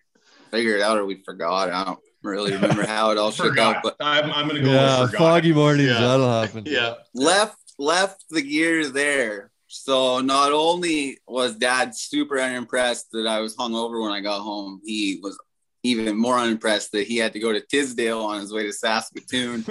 figure 0.49 0.76
it 0.76 0.82
out 0.82 0.97
or 0.97 1.05
we 1.05 1.22
forgot. 1.24 1.70
I 1.70 1.86
don't 1.86 1.99
really 2.24 2.51
remember 2.55 2.86
how 2.86 3.12
it 3.12 3.18
all 3.18 3.32
shook 3.32 3.57
out, 3.57 3.78
but 3.84 3.95
I'm, 3.99 4.32
I'm 4.32 4.47
gonna 4.47 4.62
go. 4.62 4.72
yeah, 4.72 5.07
foggy 5.07 5.53
mornings. 5.53 5.89
Yeah. 5.89 5.99
That'll 5.99 6.30
happen. 6.30 6.64
Yeah. 6.66 6.95
left 7.14 7.57
left 7.78 8.26
the 8.30 8.41
gear 8.41 8.88
there. 8.89 9.51
So 9.68 10.20
not 10.20 10.51
only 10.51 11.20
was 11.28 11.55
dad 11.55 11.95
super 11.95 12.39
unimpressed 12.39 13.12
that 13.14 13.26
I 13.26 13.39
was 13.39 13.55
hungover 13.55 14.01
when 14.01 14.12
I 14.12 14.20
got 14.20 14.41
home, 14.41 14.82
he 14.84 15.20
was 15.24 15.38
even 15.84 16.16
more 16.18 16.38
unimpressed 16.38 16.92
that 16.92 17.08
he 17.08 17.18
had 17.18 17.34
to 17.34 17.40
go 17.40 17.52
to 17.52 17.60
Tisdale 17.62 18.20
on 18.22 18.40
his 18.42 18.54
way 18.54 18.64
to 18.64 18.74
Saskatoon. 18.74 19.64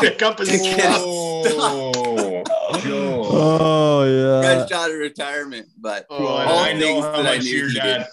Pick 0.00 0.20
up 0.22 0.38
his 0.38 0.48
Pick 0.50 0.60
it. 0.78 0.84
Oh, 0.86 2.42
Joe. 2.80 3.22
oh 3.30 4.04
yeah. 4.04 4.40
Fresh 4.66 4.72
out 4.72 4.90
of 4.90 4.96
retirement. 4.96 5.68
But 5.78 6.06
Oh, 6.10 6.26
all 6.26 6.58
I 6.58 6.72
know 6.72 7.00
how 7.02 7.22
that 7.22 7.26
I 7.26 7.36
much 7.36 7.44
knew 7.44 7.56
your 7.56 7.70
dad. 7.70 7.98
did. 7.98 8.06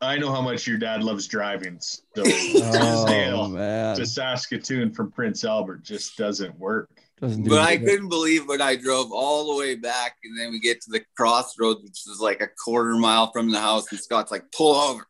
I 0.00 0.16
know 0.16 0.30
how 0.30 0.40
much 0.40 0.66
your 0.66 0.78
dad 0.78 1.02
loves 1.02 1.26
driving. 1.26 1.78
So 1.80 2.00
Oh 2.16 2.22
Tisdale 2.24 3.48
man. 3.48 3.96
to 3.96 4.06
Saskatoon 4.06 4.92
from 4.92 5.10
Prince 5.12 5.44
Albert 5.44 5.84
just 5.84 6.16
doesn't 6.16 6.58
work. 6.58 6.90
Doesn't 7.20 7.42
do 7.44 7.50
but 7.50 7.60
I 7.60 7.76
couldn't 7.76 8.08
believe 8.08 8.46
when 8.46 8.62
I 8.62 8.76
drove 8.76 9.10
all 9.12 9.52
the 9.52 9.58
way 9.58 9.74
back 9.74 10.16
and 10.22 10.38
then 10.38 10.52
we 10.52 10.60
get 10.60 10.80
to 10.82 10.90
the 10.90 11.02
crossroads, 11.16 11.82
which 11.82 12.06
is 12.06 12.20
like 12.20 12.40
a 12.40 12.46
quarter 12.64 12.94
mile 12.94 13.32
from 13.32 13.50
the 13.50 13.60
house, 13.60 13.90
and 13.90 13.98
Scott's 14.00 14.30
like, 14.30 14.44
pull 14.52 14.74
over. 14.76 15.04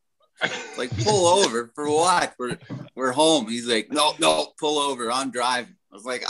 Like 0.77 0.91
pull 1.05 1.27
over 1.27 1.71
for 1.75 1.89
what? 1.91 2.35
We're 2.39 2.59
we're 2.95 3.13
home. 3.13 3.49
He's 3.49 3.67
like, 3.67 3.91
no, 3.91 4.13
no, 4.19 4.49
pull 4.59 4.79
over. 4.79 5.11
I'm 5.11 5.31
driving. 5.31 5.75
I 5.91 5.95
was 5.95 6.05
like, 6.05 6.23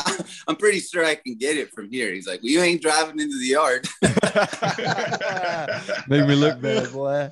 I'm 0.47 0.55
pretty 0.55 0.79
sure 0.79 1.05
I 1.05 1.17
can 1.17 1.35
get 1.35 1.57
it 1.57 1.73
from 1.73 1.91
here. 1.91 2.13
He's 2.13 2.29
like, 2.29 2.41
well, 2.43 2.51
you 2.53 2.63
ain't 2.63 2.81
driving 2.81 3.19
into 3.19 3.37
the 3.39 3.47
yard. 3.47 3.89
Make 6.09 6.27
me 6.29 6.35
look 6.37 6.61
bad, 6.61 6.93
boy. 6.93 7.31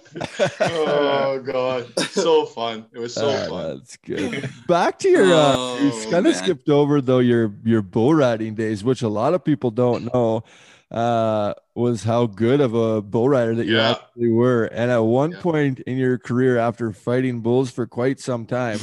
Oh 0.60 1.40
God. 1.40 1.86
So 2.10 2.46
fun. 2.46 2.86
It 2.92 2.98
was 2.98 3.14
so 3.14 3.30
Ah, 3.30 3.46
fun. 3.48 3.78
That's 3.78 3.96
good. 3.98 4.50
Back 4.66 4.98
to 5.00 5.08
your, 5.08 5.32
uh, 5.32 5.54
Oh, 5.56 6.02
you 6.04 6.10
kind 6.10 6.26
of 6.26 6.34
skipped 6.34 6.68
over 6.68 7.00
though 7.00 7.18
your 7.20 7.52
your 7.64 7.82
bull 7.82 8.14
riding 8.14 8.54
days, 8.54 8.82
which 8.84 9.02
a 9.02 9.08
lot 9.08 9.34
of 9.34 9.44
people 9.44 9.70
don't 9.70 10.12
know, 10.12 10.42
uh, 10.90 11.52
was 11.74 12.04
how 12.04 12.26
good 12.26 12.60
of 12.60 12.74
a 12.74 13.02
bull 13.02 13.28
rider 13.28 13.54
that 13.54 13.66
you 13.66 13.76
Yeah. 13.76 13.92
actually 13.92 14.28
were. 14.30 14.64
And 14.66 14.90
at 14.90 14.98
one 14.98 15.32
Yeah. 15.32 15.40
point 15.40 15.80
in 15.80 15.96
your 15.96 16.16
career, 16.18 16.58
after 16.58 16.92
fighting 16.92 17.40
bulls 17.40 17.70
for 17.70 17.86
quite 17.86 18.20
some 18.20 18.46
time, 18.46 18.78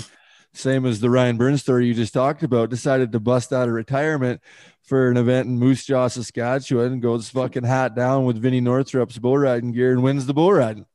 same 0.53 0.85
as 0.85 0.99
the 0.99 1.09
Ryan 1.09 1.37
Byrne's 1.37 1.61
story 1.61 1.87
you 1.87 1.93
just 1.93 2.13
talked 2.13 2.43
about, 2.43 2.69
decided 2.69 3.11
to 3.13 3.19
bust 3.19 3.51
out 3.53 3.67
of 3.67 3.73
retirement 3.73 4.41
for 4.81 5.09
an 5.09 5.17
event 5.17 5.47
in 5.47 5.57
Moose 5.57 5.85
Jaw, 5.85 6.07
Saskatchewan, 6.09 6.91
and 6.93 7.01
goes 7.01 7.29
fucking 7.29 7.63
hat 7.63 7.95
down 7.95 8.25
with 8.25 8.37
Vinnie 8.37 8.61
Northrup's 8.61 9.17
bull 9.17 9.37
riding 9.37 9.71
gear 9.71 9.93
and 9.93 10.03
wins 10.03 10.25
the 10.25 10.33
bull 10.33 10.51
riding. 10.51 10.85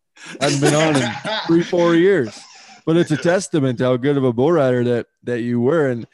Hadn't 0.41 0.61
been 0.61 0.75
on 0.75 0.97
in 0.97 1.11
three, 1.47 1.63
four 1.63 1.95
years. 1.95 2.39
But 2.85 2.97
it's 2.97 3.11
a 3.11 3.17
testament 3.17 3.79
to 3.79 3.85
how 3.85 3.97
good 3.97 4.17
of 4.17 4.25
a 4.25 4.33
bull 4.33 4.53
rider 4.53 4.85
that 4.85 5.07
that 5.25 5.41
you 5.41 5.61
were 5.61 5.89
and 5.89 6.07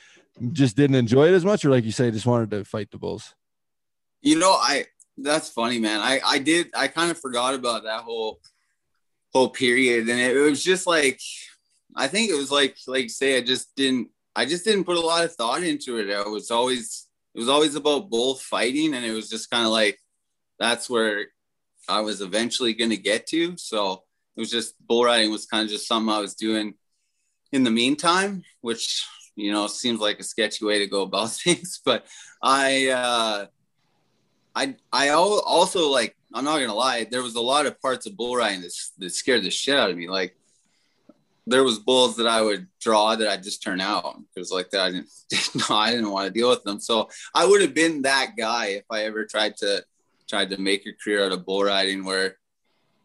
just 0.52 0.76
didn't 0.76 0.96
enjoy 0.96 1.28
it 1.28 1.34
as 1.34 1.44
much, 1.44 1.64
or 1.64 1.70
like 1.70 1.84
you 1.84 1.92
say, 1.92 2.10
just 2.10 2.26
wanted 2.26 2.50
to 2.50 2.64
fight 2.64 2.90
the 2.90 2.98
bulls. 2.98 3.34
You 4.24 4.38
know, 4.38 4.52
I 4.52 4.86
that's 5.18 5.50
funny, 5.50 5.78
man. 5.78 6.00
I 6.00 6.20
I 6.24 6.38
did 6.38 6.68
I 6.74 6.88
kind 6.88 7.10
of 7.10 7.20
forgot 7.20 7.54
about 7.54 7.84
that 7.84 8.00
whole 8.00 8.40
whole 9.34 9.50
period, 9.50 10.08
and 10.08 10.18
it, 10.18 10.36
it 10.36 10.40
was 10.40 10.64
just 10.64 10.86
like 10.86 11.20
I 11.94 12.08
think 12.08 12.30
it 12.30 12.34
was 12.36 12.50
like 12.50 12.76
like 12.86 13.10
say 13.10 13.36
I 13.36 13.42
just 13.42 13.76
didn't 13.76 14.08
I 14.34 14.46
just 14.46 14.64
didn't 14.64 14.84
put 14.84 14.96
a 14.96 15.00
lot 15.00 15.24
of 15.24 15.34
thought 15.34 15.62
into 15.62 15.98
it. 15.98 16.10
I 16.10 16.26
was 16.26 16.50
always 16.50 17.06
it 17.34 17.38
was 17.38 17.50
always 17.50 17.74
about 17.74 18.08
bull 18.08 18.36
fighting, 18.36 18.94
and 18.94 19.04
it 19.04 19.12
was 19.12 19.28
just 19.28 19.50
kind 19.50 19.66
of 19.66 19.72
like 19.72 19.98
that's 20.58 20.88
where 20.88 21.26
I 21.88 22.00
was 22.00 22.22
eventually 22.22 22.72
going 22.72 22.90
to 22.90 22.96
get 22.96 23.26
to. 23.28 23.58
So 23.58 24.04
it 24.36 24.40
was 24.40 24.50
just 24.50 24.74
bull 24.86 25.04
riding 25.04 25.30
was 25.30 25.46
kind 25.46 25.64
of 25.64 25.70
just 25.70 25.86
something 25.86 26.12
I 26.12 26.20
was 26.20 26.34
doing 26.34 26.74
in 27.52 27.62
the 27.64 27.70
meantime, 27.70 28.42
which 28.62 29.06
you 29.36 29.52
know 29.52 29.66
seems 29.66 30.00
like 30.00 30.18
a 30.18 30.24
sketchy 30.24 30.64
way 30.64 30.78
to 30.78 30.86
go 30.86 31.02
about 31.02 31.30
things, 31.44 31.80
but 31.84 32.06
I. 32.42 32.88
uh 32.88 33.46
I 34.54 34.76
I 34.92 35.10
also 35.10 35.90
like 35.90 36.16
I'm 36.32 36.44
not 36.44 36.58
gonna 36.58 36.74
lie, 36.74 37.06
there 37.10 37.22
was 37.22 37.34
a 37.34 37.40
lot 37.40 37.66
of 37.66 37.80
parts 37.80 38.06
of 38.06 38.16
bull 38.16 38.36
riding 38.36 38.62
that, 38.62 38.72
that 38.98 39.10
scared 39.10 39.42
the 39.42 39.50
shit 39.50 39.78
out 39.78 39.90
of 39.90 39.96
me. 39.96 40.08
Like 40.08 40.36
there 41.46 41.64
was 41.64 41.78
bulls 41.78 42.16
that 42.16 42.26
I 42.26 42.40
would 42.40 42.66
draw 42.80 43.14
that 43.16 43.28
I 43.28 43.36
just 43.36 43.62
turn 43.62 43.80
out 43.80 44.18
because 44.34 44.50
like 44.50 44.70
that 44.70 44.80
I 44.80 44.90
didn't 44.90 45.08
no, 45.70 45.76
I 45.76 45.90
didn't 45.90 46.10
want 46.10 46.26
to 46.26 46.32
deal 46.32 46.50
with 46.50 46.64
them. 46.64 46.80
So 46.80 47.08
I 47.34 47.46
would 47.46 47.60
have 47.60 47.74
been 47.74 48.02
that 48.02 48.32
guy 48.36 48.66
if 48.66 48.84
I 48.90 49.04
ever 49.04 49.24
tried 49.24 49.56
to 49.58 49.84
tried 50.28 50.50
to 50.50 50.60
make 50.60 50.86
a 50.86 50.92
career 50.92 51.24
out 51.24 51.32
of 51.32 51.44
bull 51.44 51.64
riding 51.64 52.04
where 52.04 52.36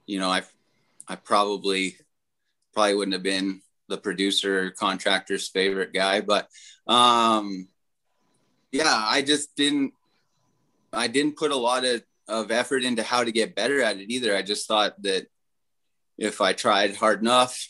you 0.05 0.19
know 0.19 0.29
I 0.29 0.43
I 1.07 1.15
probably 1.15 1.97
probably 2.73 2.95
wouldn't 2.95 3.13
have 3.13 3.23
been 3.23 3.61
the 3.87 3.97
producer 3.97 4.65
or 4.65 4.71
contractor's 4.71 5.47
favorite 5.47 5.93
guy, 5.93 6.21
but 6.21 6.47
um 6.87 7.67
yeah, 8.71 9.03
I 9.07 9.23
just 9.23 9.55
didn't 9.55 9.93
I 10.93 11.07
didn't 11.07 11.37
put 11.37 11.51
a 11.51 11.55
lot 11.55 11.85
of, 11.85 12.03
of 12.27 12.51
effort 12.51 12.83
into 12.83 13.03
how 13.03 13.23
to 13.23 13.31
get 13.31 13.55
better 13.55 13.81
at 13.81 13.97
it 13.97 14.11
either. 14.11 14.35
I 14.35 14.41
just 14.41 14.67
thought 14.67 15.01
that 15.03 15.27
if 16.17 16.41
I 16.41 16.53
tried 16.53 16.95
hard 16.95 17.21
enough, 17.21 17.67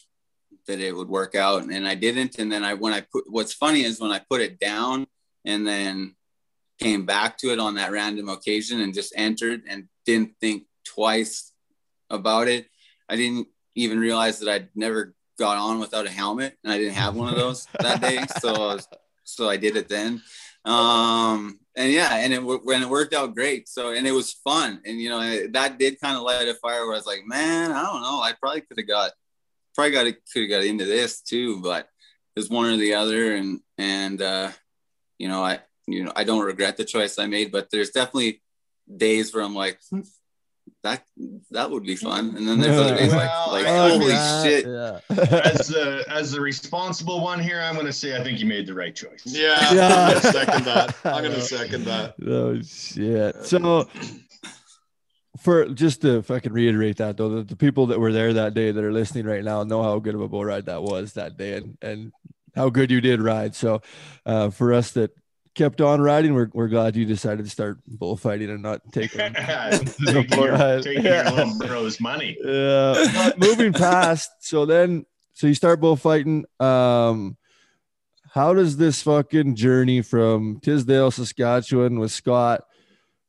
that 0.67 0.79
it 0.79 0.95
would 0.95 1.09
work 1.09 1.35
out, 1.35 1.63
and 1.63 1.87
I 1.87 1.95
didn't. 1.95 2.37
And 2.39 2.51
then 2.51 2.63
I, 2.63 2.73
when 2.73 2.93
I 2.93 3.01
put, 3.01 3.25
what's 3.27 3.53
funny 3.53 3.83
is 3.83 3.99
when 3.99 4.11
I 4.11 4.21
put 4.29 4.41
it 4.41 4.59
down 4.59 5.07
and 5.45 5.65
then 5.65 6.15
came 6.79 7.05
back 7.05 7.37
to 7.39 7.51
it 7.51 7.59
on 7.59 7.75
that 7.75 7.91
random 7.91 8.29
occasion 8.29 8.79
and 8.81 8.93
just 8.93 9.13
entered 9.15 9.63
and 9.67 9.87
didn't 10.05 10.33
think 10.39 10.63
twice 10.85 11.51
about 12.09 12.47
it. 12.47 12.67
I 13.07 13.15
didn't 13.15 13.47
even 13.75 13.99
realize 13.99 14.39
that 14.39 14.49
I'd 14.49 14.69
never 14.75 15.13
got 15.37 15.57
on 15.57 15.79
without 15.79 16.05
a 16.05 16.11
helmet, 16.11 16.57
and 16.63 16.71
I 16.71 16.77
didn't 16.77 16.95
have 16.95 17.15
one 17.15 17.29
of 17.29 17.35
those 17.35 17.67
that 17.79 18.01
day. 18.01 18.25
So, 18.39 18.53
I 18.53 18.73
was, 18.75 18.87
so 19.23 19.49
I 19.49 19.57
did 19.57 19.75
it 19.75 19.89
then 19.89 20.21
um 20.65 21.58
and 21.79 21.91
yeah 21.91 22.17
and 22.17 22.33
it 22.33 22.39
when 22.39 22.83
it 22.83 22.89
worked 22.89 23.13
out 23.13 23.33
great. 23.33 23.67
So 23.67 23.93
and 23.93 24.05
it 24.05 24.11
was 24.11 24.33
fun. 24.33 24.81
And 24.85 24.99
you 24.99 25.09
know 25.09 25.47
that 25.47 25.79
did 25.79 25.99
kind 25.99 26.17
of 26.17 26.23
light 26.23 26.47
a 26.47 26.53
fire 26.53 26.85
where 26.85 26.93
i 26.93 26.97
was 26.97 27.07
like 27.07 27.23
man 27.25 27.71
i 27.71 27.81
don't 27.81 28.01
know. 28.01 28.21
I 28.21 28.33
probably 28.39 28.61
could 28.61 28.77
have 28.77 28.87
got 28.87 29.11
probably 29.73 29.91
got 29.91 30.05
could 30.31 30.41
have 30.43 30.49
got 30.49 30.63
into 30.65 30.85
this 30.85 31.21
too 31.21 31.61
but 31.61 31.87
there's 32.35 32.49
one 32.49 32.71
or 32.71 32.77
the 32.77 32.93
other. 32.93 33.35
And 33.35 33.61
and 33.77 34.21
uh 34.21 34.51
you 35.17 35.27
know 35.27 35.43
i 35.43 35.59
you 35.87 36.03
know 36.03 36.11
i 36.15 36.23
don't 36.23 36.45
regret 36.45 36.77
the 36.77 36.85
choice 36.85 37.17
i 37.17 37.25
made 37.25 37.51
but 37.51 37.69
there's 37.71 37.91
definitely 37.91 38.41
days 38.95 39.33
where 39.33 39.43
i'm 39.43 39.55
like 39.55 39.79
hmm, 39.89 40.01
that 40.83 41.03
that 41.51 41.69
would 41.69 41.83
be 41.83 41.95
fun 41.95 42.35
and 42.37 42.47
then 42.47 42.59
there's 42.59 42.77
other 42.79 42.95
days 42.95 43.11
Well, 43.11 43.51
like 43.51 43.65
like 43.65 43.65
I- 43.65 43.89
holy 43.89 44.07
yeah, 44.13 44.43
shit 44.43 44.65
Yeah. 44.65 44.99
as 45.43 45.67
the 45.67 46.05
as 46.07 46.31
the 46.31 46.39
responsible 46.41 47.21
one 47.21 47.39
here, 47.39 47.59
I'm 47.59 47.73
going 47.75 47.85
to 47.85 47.91
say 47.93 48.15
I 48.19 48.23
think 48.23 48.39
you 48.39 48.45
made 48.45 48.65
the 48.65 48.73
right 48.73 48.95
choice. 48.95 49.23
Yeah, 49.25 49.73
Yeah. 49.73 49.87
I'm 49.93 50.13
gonna 50.13 50.31
second 50.31 50.65
that. 50.65 50.95
I'm 51.03 51.23
gonna 51.23 51.41
second 51.41 51.83
that. 51.85 52.15
oh 52.25 52.61
shit. 52.61 53.35
So 53.45 53.89
for 55.37 55.65
just 55.69 56.01
to 56.01 56.21
fucking 56.21 56.51
reiterate 56.53 56.97
that 56.97 57.17
though, 57.17 57.29
the, 57.29 57.43
the 57.43 57.55
people 57.55 57.87
that 57.87 57.99
were 57.99 58.11
there 58.11 58.33
that 58.33 58.53
day 58.53 58.71
that 58.71 58.83
are 58.83 58.91
listening 58.91 59.25
right 59.25 59.43
now 59.43 59.63
know 59.63 59.83
how 59.83 59.99
good 59.99 60.15
of 60.15 60.21
a 60.21 60.27
bull 60.27 60.43
ride 60.45 60.65
that 60.65 60.81
was 60.83 61.13
that 61.13 61.37
day 61.37 61.53
and 61.57 61.77
and 61.81 62.11
how 62.55 62.69
good 62.69 62.89
you 62.91 62.99
did 62.99 63.21
ride. 63.21 63.55
So 63.55 63.81
uh, 64.25 64.49
for 64.49 64.73
us 64.73 64.91
that 64.91 65.11
kept 65.59 65.81
on 65.81 65.99
riding, 65.99 66.33
we're, 66.33 66.49
we're 66.53 66.69
glad 66.69 66.95
you 66.95 67.03
decided 67.03 67.43
to 67.43 67.51
start 67.51 67.79
bullfighting 67.85 68.49
and 68.49 68.63
not 68.63 68.79
taking 68.93 69.19
taking 70.05 70.39
your, 70.39 70.55
Yeah. 70.55 70.79
your 70.85 71.31
little 71.31 71.57
bro's 71.59 71.99
money. 71.99 72.37
Yeah. 72.41 73.05
But 73.13 73.37
moving 73.39 73.73
past, 73.73 74.31
so 74.39 74.65
then 74.65 75.05
so 75.33 75.47
you 75.47 75.53
start 75.53 75.81
bullfighting. 75.81 76.45
Um 76.61 77.35
how 78.31 78.53
does 78.53 78.77
this 78.77 79.01
fucking 79.01 79.55
journey 79.55 80.01
from 80.01 80.61
Tisdale, 80.61 81.11
Saskatchewan 81.11 81.99
with 81.99 82.11
Scott 82.11 82.61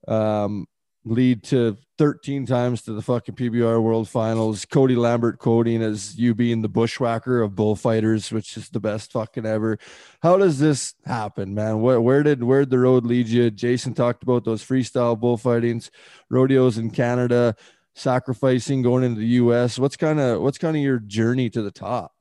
um, 0.07 0.67
lead 1.05 1.43
to 1.43 1.77
13 1.99 2.47
times 2.47 2.83
to 2.83 2.93
the 2.93 3.03
fucking 3.03 3.35
PBR 3.35 3.83
World 3.83 4.09
Finals. 4.09 4.65
Cody 4.65 4.97
Lambert 4.97 5.39
quoting 5.39 5.83
as 5.83 6.19
you 6.19 6.35
being 6.35 6.63
the 6.63 6.69
Bushwacker 6.69 7.45
of 7.45 7.55
bullfighters, 7.55 8.31
which 8.31 8.57
is 8.57 8.69
the 8.69 8.81
best 8.81 9.13
fucking 9.13 9.47
ever. 9.47 9.79
How 10.23 10.37
does 10.37 10.59
this 10.59 10.95
happen, 11.05 11.55
man? 11.55 11.81
Where, 11.81 12.01
where 12.01 12.23
did 12.23 12.43
where 12.43 12.61
did 12.61 12.71
the 12.71 12.79
road 12.79 13.07
lead 13.07 13.29
you? 13.29 13.51
Jason 13.51 13.95
talked 13.95 14.23
about 14.23 14.45
those 14.45 14.65
freestyle 14.65 15.19
bullfightings, 15.19 15.91
rodeos 16.29 16.77
in 16.77 16.91
Canada, 16.91 17.57
sacrificing 17.95 18.83
going 18.83 19.05
into 19.05 19.21
the 19.21 19.27
US. 19.27 19.79
What's 19.79 19.97
kind 19.97 20.21
of 20.21 20.43
what's 20.43 20.59
kind 20.59 20.77
of 20.77 20.83
your 20.83 20.99
journey 20.99 21.49
to 21.51 21.63
the 21.63 21.71
top? 21.71 22.13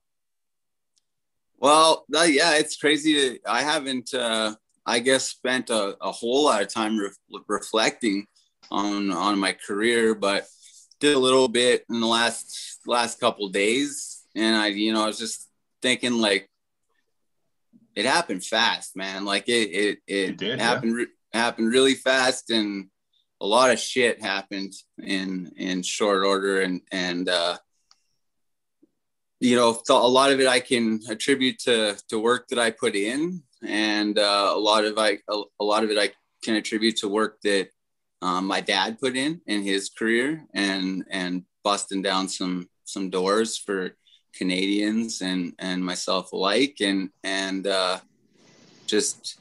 Well, 1.57 2.05
yeah, 2.09 2.55
it's 2.55 2.77
crazy. 2.77 3.39
I 3.45 3.63
haven't, 3.63 4.13
uh, 4.13 4.55
I 4.85 4.99
guess, 4.99 5.27
spent 5.27 5.69
a, 5.69 5.97
a 5.99 6.09
whole 6.09 6.45
lot 6.45 6.61
of 6.61 6.69
time 6.69 6.97
re- 6.97 7.41
reflecting 7.47 8.27
on 8.71 9.11
on 9.11 9.39
my 9.39 9.53
career, 9.53 10.15
but 10.15 10.47
did 10.99 11.15
a 11.15 11.19
little 11.19 11.47
bit 11.47 11.85
in 11.89 11.99
the 11.99 12.07
last 12.07 12.79
last 12.85 13.19
couple 13.19 13.47
days, 13.49 14.23
and 14.35 14.55
I, 14.55 14.67
you 14.67 14.93
know, 14.93 15.03
I 15.03 15.07
was 15.07 15.19
just 15.19 15.49
thinking 15.81 16.19
like 16.19 16.49
it 17.95 18.05
happened 18.05 18.43
fast, 18.43 18.95
man. 18.95 19.25
Like 19.25 19.47
it 19.49 19.69
it 19.71 19.97
it, 20.07 20.29
it 20.29 20.37
did, 20.37 20.59
happened 20.59 20.91
yeah. 20.91 20.97
re- 20.97 21.13
happened 21.33 21.71
really 21.71 21.95
fast, 21.95 22.49
and 22.49 22.89
a 23.41 23.45
lot 23.45 23.71
of 23.71 23.79
shit 23.79 24.21
happened 24.21 24.73
in 25.01 25.51
in 25.57 25.81
short 25.83 26.23
order, 26.23 26.61
and 26.61 26.81
and 26.91 27.29
uh, 27.29 27.57
you 29.39 29.55
know, 29.55 29.81
a 29.89 29.93
lot 29.93 30.31
of 30.31 30.39
it 30.39 30.47
I 30.47 30.59
can 30.59 30.99
attribute 31.09 31.59
to 31.59 31.97
to 32.09 32.19
work 32.19 32.47
that 32.49 32.59
I 32.59 32.71
put 32.71 32.95
in, 32.95 33.43
and 33.65 34.17
uh, 34.17 34.51
a 34.53 34.59
lot 34.59 34.85
of 34.85 34.97
I 34.97 35.19
a, 35.29 35.41
a 35.59 35.63
lot 35.63 35.83
of 35.83 35.91
it 35.91 35.97
I 35.97 36.11
can 36.43 36.55
attribute 36.55 36.97
to 36.97 37.07
work 37.07 37.39
that 37.43 37.69
um, 38.21 38.45
my 38.45 38.61
dad 38.61 38.99
put 38.99 39.15
in 39.15 39.41
in 39.47 39.63
his 39.63 39.89
career 39.89 40.45
and 40.53 41.05
and 41.09 41.43
busting 41.63 42.01
down 42.01 42.27
some 42.27 42.69
some 42.83 43.09
doors 43.09 43.57
for 43.57 43.95
Canadians 44.33 45.21
and 45.21 45.53
and 45.59 45.83
myself 45.83 46.31
alike. 46.33 46.77
And 46.81 47.09
and 47.23 47.65
uh, 47.65 47.99
just 48.85 49.39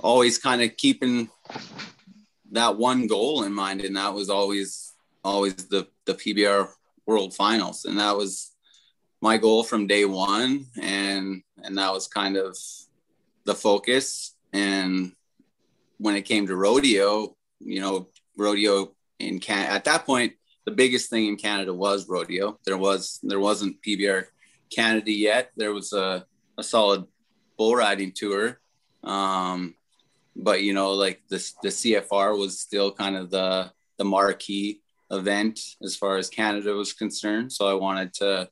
always 0.00 0.38
kind 0.38 0.62
of 0.62 0.76
keeping 0.76 1.28
that 2.52 2.76
one 2.76 3.06
goal 3.06 3.44
in 3.44 3.52
mind. 3.52 3.82
And 3.82 3.96
that 3.96 4.14
was 4.14 4.30
always 4.30 4.94
always 5.22 5.54
the 5.54 5.86
the 6.06 6.14
PBR 6.14 6.68
World 7.06 7.34
Finals. 7.34 7.84
And 7.84 7.98
that 7.98 8.16
was 8.16 8.52
my 9.20 9.36
goal 9.36 9.64
from 9.64 9.86
day 9.86 10.06
one. 10.06 10.66
And 10.80 11.42
and 11.62 11.76
that 11.76 11.92
was 11.92 12.08
kind 12.08 12.36
of 12.38 12.56
the 13.44 13.54
focus. 13.54 14.34
And 14.54 15.12
when 15.98 16.16
it 16.16 16.22
came 16.22 16.46
to 16.46 16.56
rodeo 16.56 17.36
you 17.64 17.80
know 17.80 18.08
rodeo 18.36 18.94
in 19.18 19.38
Canada. 19.38 19.72
At 19.72 19.84
that 19.84 20.06
point, 20.06 20.34
the 20.64 20.72
biggest 20.72 21.10
thing 21.10 21.26
in 21.26 21.36
Canada 21.36 21.72
was 21.72 22.08
rodeo. 22.08 22.58
There 22.64 22.78
was 22.78 23.20
there 23.22 23.40
wasn't 23.40 23.80
PBR 23.82 24.26
Canada 24.74 25.12
yet. 25.12 25.52
There 25.56 25.72
was 25.72 25.92
a, 25.92 26.26
a 26.58 26.62
solid 26.62 27.04
bull 27.56 27.74
riding 27.76 28.12
tour. 28.12 28.60
Um, 29.02 29.74
but 30.36 30.62
you 30.62 30.72
know, 30.74 30.92
like 30.92 31.22
the 31.28 31.36
the 31.62 31.68
CFR 31.68 32.38
was 32.38 32.58
still 32.58 32.92
kind 32.92 33.16
of 33.16 33.30
the 33.30 33.72
the 33.98 34.04
marquee 34.04 34.80
event 35.10 35.60
as 35.82 35.96
far 35.96 36.16
as 36.16 36.28
Canada 36.28 36.72
was 36.72 36.92
concerned. 36.92 37.52
So 37.52 37.68
I 37.68 37.74
wanted 37.74 38.12
to 38.14 38.48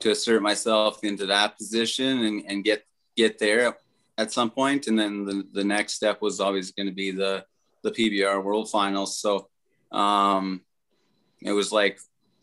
to 0.00 0.10
assert 0.10 0.42
myself 0.42 1.04
into 1.04 1.26
that 1.26 1.56
position 1.56 2.24
and, 2.24 2.42
and 2.48 2.64
get 2.64 2.84
get 3.16 3.38
there 3.38 3.76
at 4.18 4.32
some 4.32 4.50
point. 4.50 4.86
And 4.86 4.98
then 4.98 5.24
the, 5.24 5.46
the 5.52 5.64
next 5.64 5.94
step 5.94 6.20
was 6.20 6.40
always 6.40 6.72
going 6.72 6.88
to 6.88 6.94
be 6.94 7.10
the 7.10 7.44
the 7.82 7.90
PBR 7.90 8.42
World 8.42 8.70
Finals. 8.70 9.18
So 9.18 9.48
um, 9.90 10.62
it 11.40 11.52
was 11.52 11.72
like, 11.72 11.98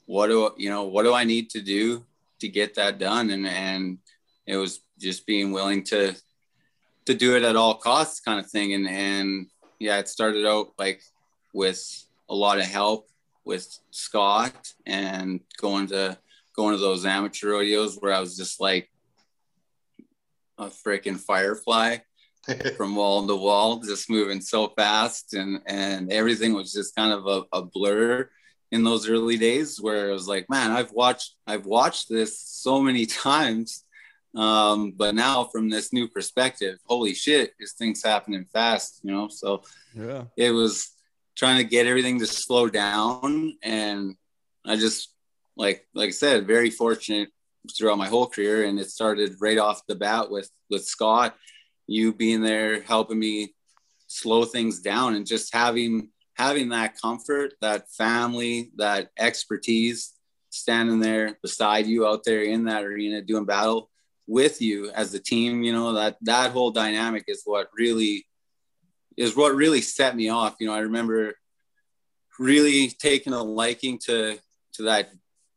what 0.06 0.28
do 0.28 0.54
you 0.58 0.70
know? 0.70 0.84
What 0.86 1.04
do 1.04 1.14
I 1.14 1.24
need 1.24 1.50
to 1.52 1.62
do 1.62 2.06
to 2.40 2.48
get 2.48 2.76
that 2.76 2.98
done? 2.98 3.30
And 3.30 3.48
and 3.48 4.00
it 4.46 4.58
was 4.58 4.82
just 5.00 5.26
being 5.26 5.52
willing 5.52 5.84
to 5.86 6.16
to 7.06 7.14
do 7.14 7.36
it 7.36 7.44
at 7.44 7.56
all 7.56 7.76
costs, 7.76 8.20
kind 8.20 8.40
of 8.40 8.50
thing. 8.50 8.74
And 8.74 8.88
and 8.88 9.48
yeah, 9.80 10.00
it 10.00 10.08
started 10.08 10.46
out 10.46 10.74
like 10.78 11.02
with 11.54 12.06
a 12.30 12.36
lot 12.36 12.60
of 12.60 12.66
help 12.66 13.10
with 13.46 13.80
Scott 13.92 14.74
and 14.86 15.40
going 15.60 15.88
to 15.88 16.18
going 16.56 16.76
to 16.76 16.82
those 16.82 17.06
amateur 17.06 17.52
rodeos 17.52 17.98
where 17.98 18.14
I 18.14 18.20
was 18.20 18.36
just 18.36 18.60
like 18.60 18.90
a 20.58 20.66
freaking 20.66 21.20
firefly 21.20 21.98
from 22.78 22.96
wall 22.96 23.26
to 23.28 23.36
wall, 23.36 23.80
just 23.80 24.10
moving 24.10 24.42
so 24.42 24.70
fast, 24.70 25.34
and 25.34 25.62
and 25.66 26.12
everything 26.12 26.54
was 26.54 26.72
just 26.72 26.96
kind 26.96 27.12
of 27.12 27.28
a, 27.28 27.44
a 27.58 27.62
blur 27.62 28.30
in 28.72 28.84
those 28.84 29.10
early 29.10 29.38
days 29.38 29.82
where 29.82 30.10
it 30.10 30.14
was 30.14 30.28
like, 30.28 30.50
man, 30.50 30.72
I've 30.72 30.92
watched 30.92 31.36
I've 31.48 31.66
watched 31.66 32.10
this 32.10 32.40
so 32.40 32.82
many 32.82 33.06
times, 33.26 33.84
um, 34.36 34.94
but 34.96 35.16
now 35.16 35.46
from 35.46 35.70
this 35.70 35.92
new 35.94 36.08
perspective, 36.08 36.80
holy 36.86 37.14
shit, 37.14 37.54
this 37.60 37.74
thing's 37.74 38.04
happening 38.04 38.46
fast, 38.52 39.02
you 39.04 39.12
know. 39.12 39.28
So 39.28 39.64
yeah, 39.96 40.24
it 40.38 40.52
was 40.52 40.92
trying 41.36 41.58
to 41.58 41.64
get 41.64 41.88
everything 41.88 42.20
to 42.20 42.28
slow 42.28 42.70
down, 42.70 43.58
and 43.64 44.16
I 44.66 44.76
just 44.76 45.14
like 45.56 45.88
like 45.94 46.08
I 46.10 46.12
said, 46.12 46.48
very 46.48 46.70
fortunate 46.70 47.30
throughout 47.78 47.98
my 47.98 48.08
whole 48.08 48.28
career, 48.28 48.66
and 48.66 48.80
it 48.80 48.90
started 48.90 49.36
right 49.40 49.58
off 49.58 49.86
the 49.88 49.96
bat 49.96 50.32
with 50.32 50.50
with 50.70 50.86
Scott 50.86 51.36
you 51.90 52.14
being 52.14 52.42
there 52.42 52.82
helping 52.82 53.18
me 53.18 53.54
slow 54.08 54.46
things 54.46 54.80
down 54.80 55.16
and 55.16 55.26
just 55.26 55.54
having 55.54 56.10
having 56.36 56.70
that 56.70 57.00
comfort 57.02 57.54
that 57.62 57.90
family 57.92 58.72
that 58.76 59.10
expertise 59.18 60.14
standing 60.52 61.00
there 61.00 61.38
beside 61.42 61.86
you 61.86 62.06
out 62.06 62.24
there 62.24 62.44
in 62.44 62.66
that 62.66 62.84
arena 62.84 63.22
doing 63.22 63.46
battle 63.46 63.90
with 64.28 64.62
you 64.62 64.92
as 64.92 65.14
a 65.14 65.20
team 65.20 65.64
you 65.64 65.74
know 65.74 65.94
that 65.94 66.16
that 66.22 66.52
whole 66.52 66.72
dynamic 66.72 67.24
is 67.28 67.42
what 67.46 67.70
really 67.76 68.26
is 69.18 69.36
what 69.36 69.54
really 69.54 69.82
set 69.82 70.16
me 70.16 70.30
off. 70.30 70.56
You 70.60 70.68
know 70.68 70.74
i 70.74 70.80
remember 70.80 71.34
really 72.38 72.90
taking 72.90 73.34
a 73.34 73.44
liking 73.44 73.98
to 74.06 74.38
to 74.74 74.84
that 74.84 75.10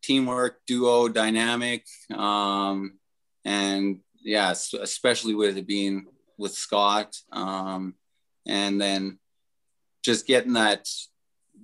teamwork 0.02 0.60
duo 0.66 1.08
dynamic 1.08 1.84
um 2.14 2.98
and 3.44 4.00
yeah 4.22 4.50
especially 4.50 5.34
with 5.34 5.56
it 5.56 5.66
being 5.66 6.06
with 6.38 6.52
Scott, 6.52 7.16
um, 7.32 7.94
and 8.46 8.80
then 8.80 9.18
just 10.02 10.26
getting 10.26 10.54
that 10.54 10.86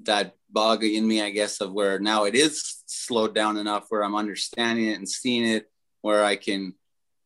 that 0.04 0.34
bug 0.50 0.84
in 0.84 1.06
me, 1.06 1.22
I 1.22 1.30
guess, 1.30 1.60
of 1.60 1.72
where 1.72 1.98
now 1.98 2.24
it 2.24 2.34
is 2.34 2.82
slowed 2.86 3.34
down 3.34 3.56
enough 3.56 3.86
where 3.88 4.04
I'm 4.04 4.14
understanding 4.14 4.86
it 4.86 4.98
and 4.98 5.08
seeing 5.08 5.46
it, 5.46 5.66
where 6.02 6.24
I 6.24 6.36
can 6.36 6.74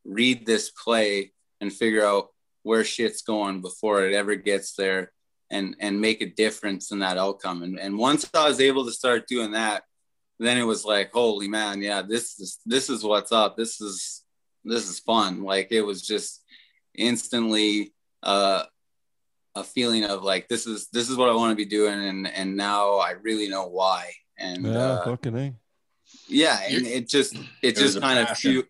read 0.03 0.45
this 0.45 0.71
play 0.71 1.31
and 1.61 1.71
figure 1.71 2.05
out 2.05 2.29
where 2.63 2.83
shit's 2.83 3.21
going 3.21 3.61
before 3.61 4.05
it 4.05 4.13
ever 4.13 4.35
gets 4.35 4.73
there 4.75 5.11
and 5.51 5.75
and 5.79 6.01
make 6.01 6.21
a 6.21 6.29
difference 6.29 6.91
in 6.91 6.99
that 6.99 7.17
outcome. 7.17 7.63
And 7.63 7.79
and 7.79 7.97
once 7.97 8.29
I 8.33 8.47
was 8.47 8.59
able 8.59 8.85
to 8.85 8.91
start 8.91 9.27
doing 9.27 9.51
that, 9.51 9.83
then 10.39 10.57
it 10.57 10.63
was 10.63 10.83
like, 10.83 11.11
holy 11.13 11.47
man, 11.47 11.81
yeah, 11.81 12.01
this 12.01 12.39
is 12.39 12.59
this 12.65 12.89
is 12.89 13.03
what's 13.03 13.31
up. 13.31 13.55
This 13.55 13.79
is 13.79 14.23
this 14.63 14.89
is 14.89 14.99
fun. 14.99 15.43
Like 15.43 15.67
it 15.71 15.81
was 15.81 16.01
just 16.01 16.42
instantly 16.95 17.93
uh, 18.21 18.63
a 19.55 19.63
feeling 19.63 20.03
of 20.03 20.23
like 20.23 20.47
this 20.47 20.65
is 20.65 20.87
this 20.89 21.09
is 21.09 21.17
what 21.17 21.29
I 21.29 21.33
want 21.33 21.51
to 21.51 21.55
be 21.55 21.65
doing, 21.65 21.93
and 21.93 22.27
and 22.27 22.55
now 22.57 22.97
I 22.97 23.11
really 23.11 23.47
know 23.47 23.67
why. 23.67 24.11
And 24.37 24.65
yeah, 24.65 24.71
uh, 24.71 25.05
fucking 25.05 25.37
a. 25.37 25.53
Yeah, 26.27 26.59
and 26.67 26.85
it 26.87 27.07
just 27.07 27.35
it 27.61 27.75
just 27.75 27.99
kind 28.01 28.19
of 28.19 28.37
fu- 28.37 28.63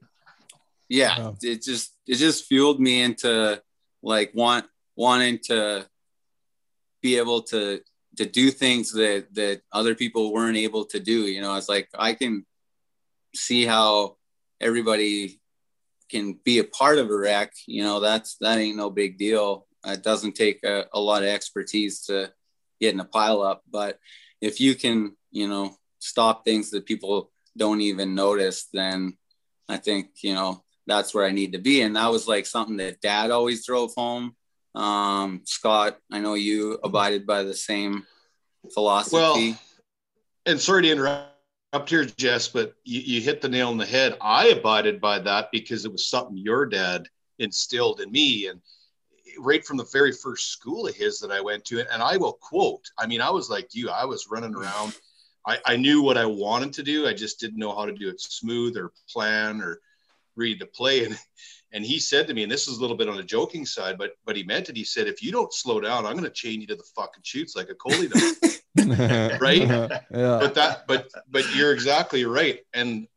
yeah, 0.89 1.19
wow. 1.19 1.35
it 1.41 1.63
just 1.63 1.95
it 2.07 2.15
just 2.15 2.45
fueled 2.45 2.79
me 2.79 3.01
into 3.01 3.61
like 4.01 4.31
want 4.33 4.65
wanting 4.95 5.39
to 5.45 5.87
be 7.01 7.17
able 7.17 7.41
to 7.43 7.81
to 8.17 8.25
do 8.25 8.51
things 8.51 8.91
that 8.93 9.33
that 9.33 9.61
other 9.71 9.95
people 9.95 10.33
weren't 10.33 10.57
able 10.57 10.85
to 10.85 10.99
do. 10.99 11.21
You 11.27 11.41
know, 11.41 11.55
it's 11.55 11.69
like 11.69 11.89
I 11.97 12.13
can 12.13 12.45
see 13.35 13.65
how 13.65 14.17
everybody 14.59 15.41
can 16.13 16.39
be 16.45 16.59
a 16.59 16.63
part 16.63 16.99
of 16.99 17.09
a 17.09 17.17
wreck, 17.17 17.51
you 17.65 17.83
know, 17.83 17.99
that's 17.99 18.37
that 18.41 18.59
ain't 18.59 18.77
no 18.77 18.89
big 18.89 19.17
deal. 19.17 19.65
It 19.85 20.03
doesn't 20.03 20.35
take 20.35 20.63
a, 20.63 20.85
a 20.93 20.99
lot 20.99 21.23
of 21.23 21.29
expertise 21.29 22.05
to 22.05 22.31
get 22.79 22.93
in 22.93 22.99
a 22.99 23.05
pile 23.05 23.41
up, 23.41 23.63
but 23.69 23.99
if 24.39 24.61
you 24.61 24.75
can, 24.75 25.17
you 25.31 25.47
know, 25.47 25.75
stop 25.99 26.45
things 26.45 26.69
that 26.71 26.85
people 26.85 27.31
don't 27.57 27.81
even 27.81 28.15
notice, 28.15 28.67
then 28.71 29.17
I 29.67 29.77
think 29.77 30.09
you 30.21 30.33
know 30.33 30.63
that's 30.85 31.13
where 31.13 31.25
I 31.25 31.31
need 31.31 31.53
to 31.53 31.59
be. 31.59 31.81
And 31.81 31.95
that 31.95 32.11
was 32.11 32.27
like 32.27 32.45
something 32.45 32.77
that 32.77 33.01
Dad 33.01 33.31
always 33.31 33.65
drove 33.65 33.93
home. 33.95 34.35
Um, 34.75 35.41
Scott, 35.45 35.97
I 36.11 36.19
know 36.19 36.33
you 36.33 36.79
abided 36.83 37.25
by 37.25 37.43
the 37.43 37.53
same 37.53 38.05
philosophy. 38.73 39.15
Well, 39.15 39.59
and 40.45 40.59
sorry 40.59 40.83
to 40.83 40.91
interrupt 40.91 41.32
up 41.73 41.89
here, 41.89 42.05
Jess, 42.05 42.47
but 42.47 42.75
you, 42.83 43.01
you 43.01 43.21
hit 43.21 43.41
the 43.41 43.49
nail 43.49 43.69
on 43.69 43.77
the 43.77 43.85
head. 43.85 44.15
I 44.21 44.47
abided 44.49 45.01
by 45.01 45.19
that 45.19 45.49
because 45.51 45.85
it 45.85 45.91
was 45.91 46.07
something 46.07 46.37
your 46.37 46.65
dad 46.67 47.07
instilled 47.39 47.99
in 47.99 48.11
me. 48.11 48.47
And 48.47 48.61
right 49.39 49.65
from 49.65 49.77
the 49.77 49.87
very 49.91 50.11
first 50.11 50.51
school 50.51 50.87
of 50.87 50.95
his 50.95 51.19
that 51.19 51.31
I 51.31 51.41
went 51.41 51.65
to. 51.65 51.79
And 51.91 52.01
I 52.01 52.17
will 52.17 52.33
quote, 52.33 52.89
I 52.97 53.07
mean, 53.07 53.21
I 53.21 53.31
was 53.31 53.49
like 53.49 53.73
you, 53.73 53.89
I 53.89 54.05
was 54.05 54.27
running 54.29 54.55
around. 54.55 54.95
I, 55.45 55.57
I 55.65 55.75
knew 55.75 56.01
what 56.01 56.17
I 56.17 56.25
wanted 56.25 56.73
to 56.73 56.83
do. 56.83 57.07
I 57.07 57.13
just 57.13 57.39
didn't 57.39 57.57
know 57.57 57.75
how 57.75 57.85
to 57.85 57.91
do 57.91 58.07
it 58.07 58.21
smooth 58.21 58.77
or 58.77 58.93
plan 59.09 59.59
or 59.61 59.81
read 60.35 60.59
the 60.59 60.67
play. 60.67 61.05
And 61.05 61.17
and 61.73 61.83
he 61.83 61.97
said 61.97 62.27
to 62.27 62.35
me, 62.35 62.43
and 62.43 62.51
this 62.51 62.67
is 62.67 62.77
a 62.77 62.81
little 62.81 62.95
bit 62.95 63.09
on 63.09 63.17
the 63.17 63.23
joking 63.23 63.65
side, 63.65 63.97
but 63.97 64.11
but 64.25 64.35
he 64.35 64.43
meant 64.43 64.69
it. 64.69 64.77
He 64.77 64.83
said, 64.83 65.07
if 65.07 65.23
you 65.23 65.31
don't 65.31 65.51
slow 65.51 65.81
down, 65.81 66.05
I'm 66.05 66.15
gonna 66.15 66.29
chain 66.29 66.61
you 66.61 66.67
to 66.67 66.75
the 66.75 66.83
fucking 66.95 67.23
chutes 67.23 67.55
like 67.55 67.69
a 67.69 67.75
collie 67.75 68.07
does. 68.07 68.59
right? 69.39 69.67
yeah. 69.67 70.01
but 70.09 70.55
that 70.55 70.85
but 70.87 71.09
but 71.29 71.55
you're 71.55 71.73
exactly 71.73 72.25
right. 72.25 72.61
And 72.73 73.07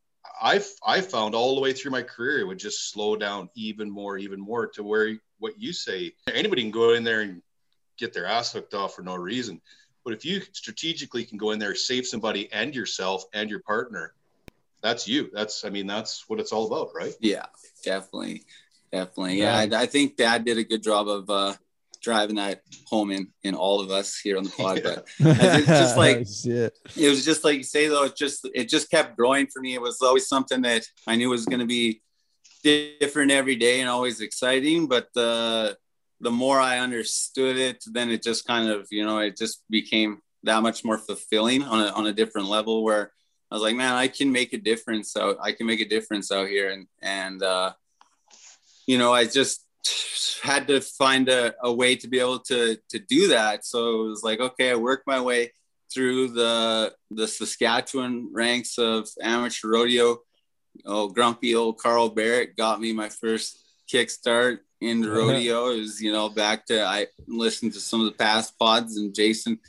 I 0.41 0.63
I 0.85 1.01
found 1.01 1.35
all 1.35 1.55
the 1.55 1.61
way 1.61 1.73
through 1.73 1.91
my 1.91 2.03
career 2.03 2.39
it 2.39 2.47
would 2.47 2.59
just 2.59 2.91
slow 2.91 3.15
down 3.15 3.49
even 3.55 3.89
more, 3.89 4.17
even 4.17 4.39
more 4.39 4.67
to 4.67 4.83
where 4.83 5.17
what 5.39 5.59
you 5.59 5.73
say 5.73 6.13
anybody 6.31 6.61
can 6.61 6.71
go 6.71 6.93
in 6.93 7.03
there 7.03 7.21
and 7.21 7.41
get 7.97 8.13
their 8.13 8.25
ass 8.25 8.53
hooked 8.53 8.73
off 8.73 8.95
for 8.95 9.01
no 9.01 9.15
reason. 9.15 9.61
But 10.03 10.13
if 10.13 10.23
you 10.23 10.41
strategically 10.53 11.25
can 11.25 11.37
go 11.37 11.51
in 11.51 11.59
there, 11.59 11.75
save 11.75 12.05
somebody 12.05 12.51
and 12.53 12.73
yourself 12.73 13.25
and 13.33 13.49
your 13.49 13.59
partner, 13.59 14.13
that's 14.81 15.07
you. 15.07 15.29
That's 15.33 15.65
I 15.65 15.69
mean 15.69 15.87
that's 15.87 16.29
what 16.29 16.39
it's 16.39 16.51
all 16.51 16.67
about, 16.67 16.91
right? 16.95 17.13
Yeah, 17.19 17.45
definitely, 17.83 18.43
definitely. 18.91 19.39
Yeah, 19.39 19.57
I, 19.57 19.63
I, 19.63 19.85
think 19.85 20.15
Dad 20.15 20.45
did 20.45 20.57
a 20.57 20.63
good 20.63 20.83
job 20.83 21.07
of 21.07 21.29
uh, 21.29 21.53
driving 22.07 22.37
that 22.37 22.61
home 22.85 23.11
in 23.11 23.27
in 23.43 23.53
all 23.53 23.79
of 23.81 23.89
us 23.91 24.17
here 24.17 24.37
on 24.37 24.45
the 24.45 24.49
pod. 24.49 24.81
But 24.83 25.05
it's 25.19 25.67
just 25.67 25.97
like 26.03 26.17
it 26.95 27.09
was 27.09 27.25
just 27.25 27.43
like 27.43 27.57
you 27.57 27.63
say 27.63 27.87
though. 27.87 28.05
It 28.05 28.15
just 28.15 28.47
it 28.53 28.69
just 28.69 28.89
kept 28.89 29.17
growing 29.17 29.47
for 29.47 29.59
me. 29.61 29.73
It 29.73 29.81
was 29.81 30.01
always 30.01 30.27
something 30.27 30.61
that 30.61 30.83
I 31.05 31.15
knew 31.15 31.29
was 31.29 31.45
going 31.45 31.59
to 31.59 31.71
be 31.79 32.01
different 32.63 33.31
every 33.31 33.55
day 33.55 33.81
and 33.81 33.89
always 33.89 34.21
exciting. 34.21 34.87
But 34.87 35.09
the 35.13 35.77
the 36.21 36.31
more 36.31 36.59
I 36.59 36.79
understood 36.79 37.57
it, 37.57 37.83
then 37.91 38.09
it 38.09 38.23
just 38.23 38.47
kind 38.47 38.69
of 38.69 38.87
you 38.89 39.03
know 39.05 39.19
it 39.19 39.37
just 39.37 39.63
became 39.69 40.21
that 40.43 40.63
much 40.63 40.85
more 40.85 40.97
fulfilling 40.97 41.63
on 41.63 41.79
a 41.85 41.89
on 41.89 42.07
a 42.07 42.13
different 42.13 42.47
level 42.47 42.83
where 42.83 43.11
I 43.49 43.55
was 43.55 43.61
like, 43.61 43.75
man, 43.75 43.93
I 43.93 44.07
can 44.07 44.31
make 44.31 44.53
a 44.53 44.57
difference 44.57 45.15
out. 45.15 45.37
I 45.41 45.51
can 45.53 45.67
make 45.67 45.79
a 45.79 45.87
difference 45.87 46.31
out 46.31 46.49
here. 46.49 46.69
And, 46.69 46.87
and, 47.01 47.41
uh, 47.41 47.71
you 48.85 48.97
know, 48.97 49.13
I 49.13 49.25
just 49.25 49.66
had 50.41 50.67
to 50.67 50.81
find 50.81 51.29
a, 51.29 51.53
a 51.63 51.71
way 51.71 51.95
to 51.95 52.07
be 52.07 52.19
able 52.19 52.39
to, 52.39 52.77
to 52.89 52.99
do 52.99 53.29
that. 53.29 53.65
So 53.65 54.05
it 54.05 54.09
was 54.09 54.23
like, 54.23 54.39
okay, 54.39 54.71
I 54.71 54.75
worked 54.75 55.07
my 55.07 55.21
way 55.21 55.51
through 55.93 56.29
the, 56.29 56.93
the 57.11 57.27
Saskatchewan 57.27 58.29
ranks 58.33 58.77
of 58.77 59.07
amateur 59.21 59.69
rodeo. 59.69 60.19
Oh, 60.85 61.07
grumpy 61.07 61.55
old 61.55 61.79
Carl 61.79 62.09
Barrett 62.09 62.55
got 62.55 62.79
me 62.79 62.93
my 62.93 63.09
first 63.09 63.59
kickstart 63.91 64.59
in 64.81 65.01
the 65.01 65.09
rodeo. 65.11 65.69
It 65.69 65.79
was, 65.79 66.01
you 66.01 66.11
know, 66.11 66.29
back 66.29 66.65
to, 66.67 66.83
I 66.83 67.07
listened 67.27 67.73
to 67.73 67.79
some 67.79 67.99
of 67.99 68.05
the 68.05 68.17
past 68.17 68.57
pods 68.59 68.97
and 68.97 69.15
Jason, 69.15 69.59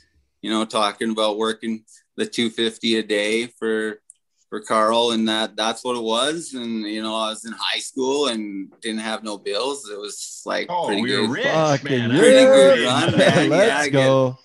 you 0.41 0.49
know, 0.49 0.65
talking 0.65 1.11
about 1.11 1.37
working 1.37 1.83
the 2.15 2.25
250 2.25 2.97
a 2.97 3.03
day 3.03 3.47
for 3.47 4.01
for 4.49 4.59
Carl 4.59 5.11
and 5.11 5.27
that 5.29 5.55
that's 5.55 5.83
what 5.83 5.95
it 5.95 6.03
was. 6.03 6.53
And 6.53 6.83
you 6.83 7.01
know 7.01 7.15
I 7.15 7.29
was 7.29 7.45
in 7.45 7.53
high 7.57 7.79
school 7.79 8.27
and 8.27 8.71
didn't 8.81 9.01
have 9.01 9.23
no 9.23 9.37
bills. 9.37 9.89
It 9.89 9.99
was 9.99 10.41
like 10.45 10.67
oh, 10.69 10.87
pretty 10.87 11.01
we 11.03 11.09
good. 11.09 11.29
rich, 11.29 11.45
Fucking 11.45 11.89
man. 11.89 12.09
pretty 12.09 12.45
good 12.45 12.85
run 12.85 13.17
man. 13.17 13.49
Let's 13.49 13.85
yeah, 13.85 13.89
go. 13.89 14.37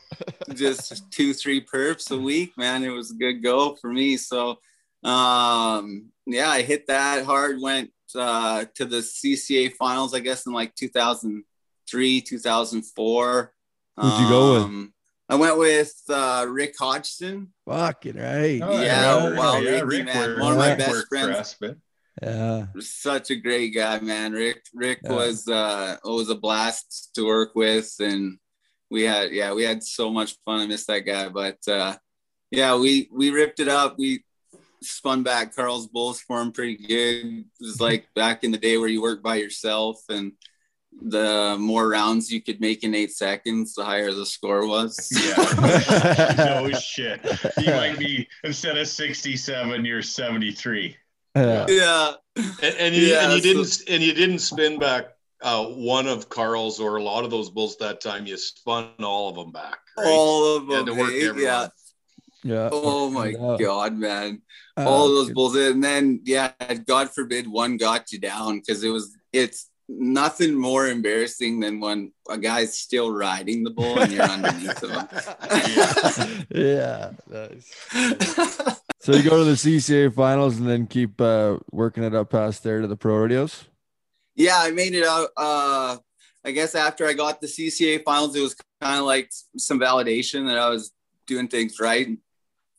just 0.53 1.11
two 1.11 1.33
three 1.33 1.65
perps 1.65 2.11
a 2.11 2.19
week 2.19 2.57
man. 2.57 2.85
It 2.85 2.91
was 2.91 3.11
a 3.11 3.15
good 3.15 3.43
go 3.43 3.75
for 3.77 3.93
me. 3.93 4.17
So 4.17 4.59
um 5.03 6.11
yeah 6.27 6.49
I 6.49 6.63
hit 6.63 6.87
that 6.87 7.25
hard 7.25 7.61
went 7.61 7.91
uh 8.15 8.65
to 8.75 8.85
the 8.85 8.99
CCA 8.99 9.73
finals 9.73 10.15
I 10.15 10.21
guess 10.21 10.47
in 10.47 10.53
like 10.53 10.75
2003 10.75 12.21
2004 12.21 13.53
Who'd 13.97 14.21
you 14.21 14.29
go 14.29 14.55
with? 14.55 14.89
I 15.29 15.37
went 15.37 15.59
with 15.59 15.93
uh, 16.09 16.47
Rick 16.49 16.75
Hodgson. 16.79 17.53
Fucking 17.67 18.17
right. 18.17 18.61
Oh, 18.63 18.81
Yeah, 18.83 19.31
yeah, 19.31 19.39
wow, 19.39 19.59
yeah, 19.59 19.71
Ricky, 19.81 19.85
Rick 19.85 20.05
man, 20.07 20.39
one 20.39 20.53
of 20.53 20.59
my 20.59 20.75
best 20.75 20.91
worked 20.91 21.09
friends. 21.09 21.37
us, 21.39 21.57
Yeah. 22.23 22.67
Such 22.81 23.31
a 23.31 23.37
great 23.37 23.71
guy, 23.75 23.99
man. 24.01 24.33
Rick 24.33 24.63
Rick 24.75 25.01
Yeah. 25.03 25.13
was 25.13 25.49
uh 25.49 25.97
was 26.05 26.29
a 26.29 26.35
blast 26.35 27.11
to 27.15 27.25
work 27.27 27.55
with 27.55 27.91
and 28.01 28.39
we 28.91 29.03
had 29.03 29.33
yeah, 29.33 29.53
we 29.55 29.65
had 29.65 29.83
so 29.83 30.11
much 30.11 30.37
fun. 30.45 30.61
I 30.61 30.67
miss 30.67 30.85
that 30.87 31.01
guy. 31.01 31.29
But 31.31 31.59
uh 31.67 31.97
yeah, 32.51 32.77
we 32.77 33.09
we 33.11 33.31
ripped 33.31 33.61
it 33.61 33.69
up. 33.69 33.99
We 33.99 34.25
spun 34.83 35.23
back 35.23 35.57
Carl's 35.57 35.87
bulls 35.89 36.21
for 36.21 36.41
him 36.43 36.53
pretty 36.53 36.77
good. 36.77 37.25
It 37.39 37.45
was 37.61 37.81
like 37.81 38.07
back 38.15 38.45
in 38.45 38.51
the 38.53 38.59
day 38.59 38.77
where 38.77 38.89
you 38.89 39.01
work 39.01 39.23
by 39.23 39.37
yourself 39.37 40.03
and 40.11 40.33
the 41.03 41.57
more 41.59 41.89
rounds 41.89 42.31
you 42.33 42.41
could 42.41 42.61
make 42.61 42.85
in 42.85 42.95
eight 42.95 43.13
seconds, 43.13 43.75
the 43.75 43.85
higher 43.85 44.13
the 44.13 44.25
score 44.27 44.67
was. 44.67 44.97
Yeah. 45.37 46.35
no 46.39 46.71
shit. 46.79 47.21
You 47.59 47.73
might 47.73 47.99
be 47.99 48.29
instead 48.45 48.77
of 48.79 48.89
67, 48.89 49.85
you're 49.85 50.03
73. 50.03 50.97
Yeah. 51.37 51.67
yeah. 51.69 52.13
And, 52.37 52.75
and 52.77 52.95
you, 52.95 53.07
Yeah, 53.07 53.25
and 53.25 53.33
you 53.45 53.65
so- 53.65 53.83
didn't 53.87 53.91
and 53.95 54.03
you 54.03 54.15
didn't 54.15 54.39
spin 54.39 54.79
back 54.79 55.07
uh, 55.43 55.65
one 55.67 56.07
of 56.07 56.29
Carl's 56.29 56.81
or 56.81 56.97
a 56.97 57.03
lot 57.03 57.25
of 57.25 57.31
those 57.31 57.51
bulls 57.51 57.77
that 57.79 58.01
time. 58.01 58.27
You 58.27 58.37
spun 58.37 58.91
all 59.03 59.29
of 59.29 59.35
them 59.37 59.51
back. 59.53 59.79
Right? 59.99 60.07
All 60.07 60.57
of 60.57 60.65
You 60.69 60.75
had 60.75 60.87
them. 60.87 60.95
to 60.97 61.01
work 61.01 61.11
hey? 61.11 61.43
yeah. 61.43 61.69
Yeah. 62.45 62.69
Oh 62.73 63.11
my 63.11 63.29
Yeah. 63.29 63.57
god, 63.59 63.97
man! 63.97 64.43
Uh, 64.77 64.85
All 64.89 65.07
of 65.07 65.13
those 65.15 65.33
bulls, 65.33 65.57
and 65.57 65.83
then 65.83 66.21
yeah, 66.25 66.53
God 66.87 67.09
forbid 67.11 67.47
one 67.49 67.79
got 67.79 68.13
you 68.13 68.19
down 68.19 68.59
because 68.59 68.85
it 68.85 68.91
was 68.91 69.17
it's 69.33 69.71
nothing 69.89 70.55
more 70.55 70.89
embarrassing 70.89 71.61
than 71.61 71.81
when 71.81 72.13
a 72.29 72.39
guy's 72.39 72.79
still 72.79 73.13
riding 73.13 73.65
the 73.65 73.71
bull 73.71 73.99
and 73.99 74.13
you're 74.13 74.23
underneath 74.23 74.83
him. 74.83 76.47
yeah. 76.51 77.11
Nice. 77.29 78.81
So 79.05 79.13
you 79.13 79.23
go 79.23 79.37
to 79.37 79.45
the 79.45 79.53
CCA 79.53 80.15
finals 80.15 80.59
and 80.59 80.67
then 80.67 80.87
keep 80.87 81.21
uh, 81.21 81.59
working 81.71 82.05
it 82.05 82.15
up 82.15 82.31
past 82.31 82.63
there 82.63 82.81
to 82.81 82.87
the 82.87 82.97
pro 82.97 83.19
rodeos. 83.19 83.67
yeah, 84.35 84.57
I 84.57 84.71
made 84.71 84.95
it 84.95 85.05
out. 85.05 85.29
Uh, 85.37 85.99
I 86.43 86.53
guess 86.53 86.75
after 86.75 87.07
I 87.07 87.13
got 87.13 87.39
the 87.39 87.47
CCA 87.47 88.03
finals, 88.03 88.35
it 88.35 88.41
was 88.41 88.57
kind 88.81 88.99
of 88.99 89.05
like 89.05 89.31
some 89.59 89.79
validation 89.79 90.47
that 90.47 90.57
I 90.57 90.71
was 90.71 90.91
doing 91.27 91.49
things 91.49 91.79
right 91.79 92.17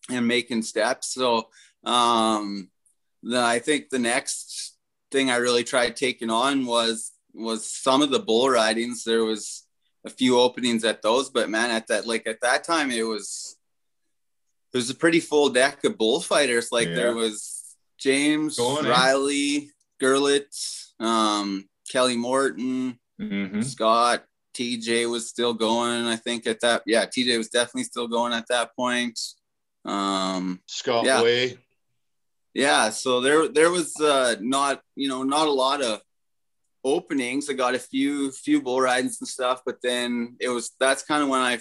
and 0.10 0.28
making 0.28 0.64
steps. 0.64 1.14
So 1.14 1.49
um, 1.84 2.72
the, 3.22 3.39
I 3.39 3.60
think 3.60 3.89
the 3.89 3.99
next 3.99 4.75
thing 5.16 5.32
I 5.32 5.38
really 5.38 5.63
tried 5.63 5.95
taking 5.95 6.30
on 6.30 6.66
was 6.66 7.11
was 7.34 7.70
some 7.70 8.01
of 8.01 8.11
the 8.11 8.20
bull 8.20 8.49
ridings. 8.49 9.03
There 9.03 9.24
was 9.26 9.63
a 10.05 10.09
few 10.09 10.39
openings 10.39 10.84
at 10.84 11.01
those, 11.01 11.30
but 11.30 11.49
man, 11.49 11.72
at 11.72 11.88
that 11.88 12.05
like 12.05 12.28
at 12.28 12.41
that 12.41 12.63
time, 12.63 12.91
it 12.91 13.03
was 13.03 13.57
it 14.74 14.78
was 14.78 14.89
a 14.89 14.95
pretty 14.95 15.20
full 15.22 15.49
deck 15.49 15.84
of 15.84 15.97
bullfighters. 15.97 16.72
Like 16.72 16.89
Yeah. 16.89 16.95
there 16.95 17.16
was 17.16 17.76
James, 17.97 18.57
Going 18.57 18.86
in. 18.86 18.91
Riley, 18.91 19.72
Gurlitt, 20.01 20.53
um, 20.99 21.68
Kelly 21.89 22.18
Morton, 22.18 22.99
Mm-hmm. 23.22 23.62
Scott, 23.62 24.25
TJ 24.54 25.09
was 25.09 25.29
still 25.29 25.54
going. 25.54 26.05
I 26.05 26.17
think 26.17 26.46
at 26.47 26.59
that, 26.59 26.83
yeah, 26.86 27.05
TJ 27.05 27.37
was 27.37 27.47
definitely 27.50 27.86
still 27.86 28.09
going 28.09 28.33
at 28.33 28.47
that 28.50 28.75
point. 28.75 29.17
Um, 29.86 30.62
Scott 30.67 31.05
Yeah. 31.05 31.21
Way. 31.24 31.58
Yeah, 32.56 32.90
so 32.90 33.22
there 33.22 33.48
there 33.50 33.70
was 33.70 33.94
uh, 34.02 34.36
not 34.42 34.82
you 34.96 35.08
know 35.10 35.22
not 35.24 35.48
a 35.48 35.52
lot 35.52 35.84
of 35.84 36.02
openings. 36.84 37.50
I 37.50 37.54
got 37.54 37.76
a 37.76 37.80
few 37.80 38.32
few 38.32 38.62
bull 38.62 38.82
rides 38.82 39.18
and 39.22 39.28
stuff, 39.28 39.62
but 39.66 39.78
then 39.84 40.38
it 40.40 40.50
was 40.50 40.72
that's 40.80 41.04
kind 41.04 41.22
of 41.22 41.30
when 41.30 41.42
I 41.42 41.60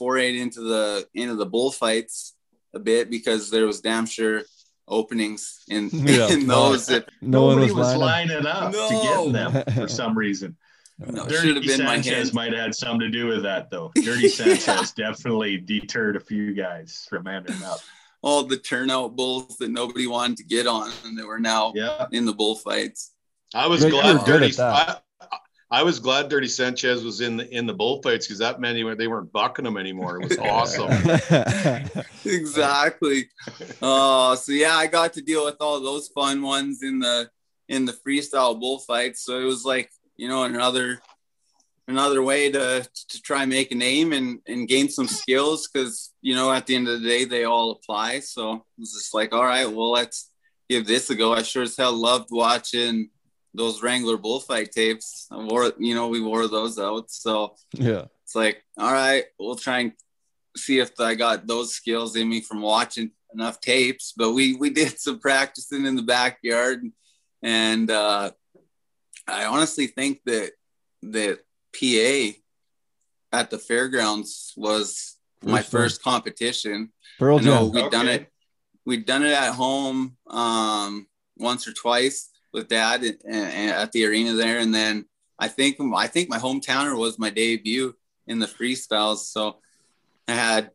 forayed 0.00 0.38
into 0.38 0.60
the 0.62 1.06
into 1.14 1.34
the 1.34 1.46
bullfights 1.46 2.34
a 2.74 2.78
bit 2.78 3.10
because 3.10 3.50
there 3.50 3.66
was 3.66 3.80
damn 3.80 4.06
sure 4.06 4.42
openings 4.88 5.64
in, 5.68 5.88
Yeah. 5.92 6.28
in 6.28 6.46
those 6.46 6.86
that 6.86 7.08
No 7.20 7.46
one 7.46 7.56
Nobody 7.56 7.72
was, 7.72 7.86
was, 7.88 7.96
lining. 7.96 8.42
lining 8.42 8.46
up 8.46 8.72
No. 8.72 8.88
to 8.88 9.32
get 9.32 9.32
them 9.32 9.74
for 9.74 9.88
some 10.00 10.16
reason. 10.16 10.56
no, 10.98 11.26
Dirty 11.26 11.54
have 11.54 11.62
been 11.64 11.84
my 11.84 12.00
Sanchez 12.00 12.32
might 12.32 12.52
have 12.52 12.60
had 12.60 12.74
something 12.74 13.00
to 13.00 13.10
do 13.10 13.26
with 13.26 13.42
that, 13.42 13.68
though. 13.70 13.90
Dirty 14.00 14.28
Sanchez 14.28 14.92
definitely 14.92 15.56
deterred 15.58 16.16
a 16.16 16.20
few 16.20 16.54
guys 16.54 17.04
from 17.10 17.26
handing 17.26 17.60
up. 17.64 17.80
All 18.26 18.42
the 18.42 18.56
turnout 18.56 19.14
bulls 19.14 19.56
that 19.58 19.70
nobody 19.70 20.08
wanted 20.08 20.36
to 20.36 20.42
get 20.42 20.66
on 20.66 20.90
and 21.04 21.16
that 21.16 21.24
were 21.24 21.38
now 21.38 21.72
Yeah. 21.76 22.06
in 22.10 22.26
the 22.26 22.32
bullfights. 22.32 23.12
I 23.54 23.68
was 23.68 23.82
But 23.82 23.92
you 23.92 24.00
glad 24.00 24.16
were 24.18 24.24
good 24.24 24.40
Dirty. 24.40 24.60
I, 24.60 24.96
I 25.70 25.82
was 25.84 26.00
glad 26.00 26.28
Dirty 26.28 26.48
Sanchez 26.48 27.04
was 27.04 27.20
in 27.20 27.36
the 27.36 27.48
in 27.56 27.66
the 27.66 27.74
bullfights 27.74 28.26
because 28.26 28.40
that 28.40 28.60
meant 28.60 28.74
they 28.76 28.82
weren't- 28.84 28.98
they 28.98 29.06
weren't 29.06 29.30
bucking 29.32 29.64
him 29.64 29.76
anymore. 29.76 30.20
It 30.20 30.28
was 30.28 30.38
awesome. 30.38 30.90
exactly. 32.24 33.28
Oh, 33.80 34.34
so 34.34 34.50
yeah, 34.52 34.74
I 34.76 34.86
got 34.88 35.12
to 35.14 35.22
deal 35.22 35.44
with 35.44 35.56
all 35.60 35.80
those 35.80 36.08
fun 36.08 36.42
ones 36.42 36.82
in 36.82 36.98
the 36.98 37.30
in 37.68 37.84
the 37.84 37.92
freestyle 37.92 38.58
bullfights. 38.58 39.24
So 39.24 39.38
it 39.40 39.44
was 39.44 39.64
like 39.64 39.90
you 40.16 40.28
know 40.28 40.42
another 40.44 41.00
another 41.88 42.22
way 42.22 42.50
to 42.50 42.86
to 43.08 43.22
try 43.22 43.42
and 43.42 43.50
make 43.50 43.70
a 43.72 43.74
name 43.74 44.12
and 44.12 44.40
and 44.46 44.68
gain 44.68 44.88
some 44.88 45.06
skills 45.08 45.68
because 45.68 46.12
you 46.22 46.34
know 46.34 46.52
at 46.52 46.66
the 46.66 46.74
end 46.74 46.88
of 46.88 47.00
the 47.00 47.08
day 47.08 47.24
they 47.24 47.44
all 47.44 47.70
apply. 47.72 48.20
So 48.20 48.54
it 48.54 48.62
was 48.78 48.92
just 48.92 49.14
like, 49.14 49.32
all 49.32 49.44
right, 49.44 49.70
well 49.70 49.90
let's 49.92 50.30
give 50.68 50.86
this 50.86 51.10
a 51.10 51.14
go. 51.14 51.32
I 51.32 51.42
sure 51.42 51.62
as 51.62 51.76
hell 51.76 51.92
loved 51.92 52.28
watching 52.30 53.10
those 53.54 53.82
Wrangler 53.82 54.16
bullfight 54.18 54.70
tapes. 54.72 55.26
I 55.30 55.36
wore, 55.42 55.72
you 55.78 55.94
know, 55.94 56.08
we 56.08 56.20
wore 56.20 56.46
those 56.46 56.78
out. 56.78 57.10
So 57.10 57.54
Yeah. 57.72 58.04
it's 58.22 58.34
like, 58.34 58.62
all 58.76 58.92
right, 58.92 59.24
we'll 59.38 59.56
try 59.56 59.78
and 59.78 59.92
see 60.56 60.78
if 60.78 60.98
I 61.00 61.14
got 61.14 61.46
those 61.46 61.74
skills 61.74 62.16
in 62.16 62.28
me 62.28 62.40
from 62.42 62.60
watching 62.60 63.12
enough 63.32 63.60
tapes. 63.60 64.12
But 64.16 64.32
we 64.32 64.54
we 64.56 64.70
did 64.70 64.98
some 65.06 65.20
practicing 65.20 65.86
in 65.86 65.96
the 65.96 66.02
backyard, 66.02 66.84
and 67.42 67.90
uh, 67.90 68.32
I 69.26 69.44
honestly 69.46 69.86
think 69.86 70.20
that 70.26 70.52
that 71.02 71.38
PA 71.78 72.38
at 73.32 73.50
the 73.50 73.58
fairgrounds 73.58 74.52
was 74.56 75.16
my 75.42 75.62
First 75.62 76.02
time. 76.02 76.12
competition. 76.14 76.92
Pearl 77.18 77.38
I 77.38 77.42
Jam. 77.42 77.72
we'd 77.72 77.90
done 77.90 78.08
it. 78.08 78.32
We'd 78.84 79.04
done 79.06 79.24
it 79.24 79.32
at 79.32 79.52
home 79.52 80.16
um, 80.28 81.06
once 81.36 81.66
or 81.66 81.72
twice 81.72 82.30
with 82.52 82.68
dad 82.68 83.02
and, 83.02 83.18
and 83.24 83.70
at 83.70 83.92
the 83.92 84.06
arena 84.06 84.34
there, 84.34 84.58
and 84.58 84.74
then 84.74 85.04
I 85.38 85.48
think 85.48 85.76
I 85.94 86.06
think 86.06 86.28
my 86.28 86.38
hometowner 86.38 86.96
was 86.96 87.18
my 87.18 87.30
debut 87.30 87.94
in 88.26 88.38
the 88.38 88.46
freestyles. 88.46 89.18
So 89.18 89.58
I 90.28 90.32
had 90.32 90.70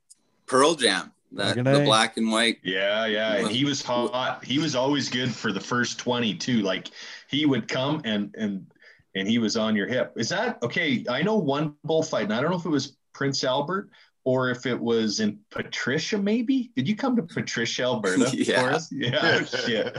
Pearl 0.46 0.76
Jam, 0.76 1.12
that 1.34 1.56
the 1.64 1.82
A. 1.82 1.86
black 1.86 2.18
and 2.18 2.32
white. 2.32 2.58
Yeah, 2.64 3.06
yeah, 3.06 3.36
and 3.38 3.50
he 3.50 3.66
was 3.66 3.82
hot. 3.82 4.44
He 4.44 4.60
was 4.60 4.76
always 4.76 5.10
good 5.10 5.34
for 5.34 5.52
the 5.52 5.62
first 5.62 5.98
twenty 5.98 6.36
too. 6.36 6.62
Like 6.62 6.90
he 7.30 7.46
would 7.46 7.68
come 7.68 8.02
and 8.04 8.36
and 8.38 8.68
and 9.16 9.28
he 9.28 9.38
was 9.40 9.58
on 9.58 9.76
your 9.76 9.88
hip. 9.88 10.14
Is 10.18 10.30
that 10.30 10.58
okay? 10.64 11.04
I 11.10 11.22
know 11.22 11.36
one 11.38 11.76
bullfight, 11.84 12.24
and 12.24 12.34
I 12.34 12.42
don't 12.42 12.52
know 12.52 12.58
if 12.58 12.66
it 12.66 12.70
was 12.70 12.98
Prince 13.14 13.44
Albert 13.44 13.90
or 14.24 14.50
if 14.52 14.66
it 14.66 14.80
was 14.80 15.20
in 15.20 15.40
Patricia. 15.50 16.18
Maybe 16.18 16.72
did 16.76 16.88
you 16.88 16.96
come 16.96 17.16
to 17.16 17.24
Patricia, 17.24 17.84
Alberta? 17.84 18.30
Yeah. 18.38 18.62
For 18.62 18.70
us? 18.72 18.92
Yeah. 18.92 19.20
Oh, 19.42 19.44
shit. 19.44 19.98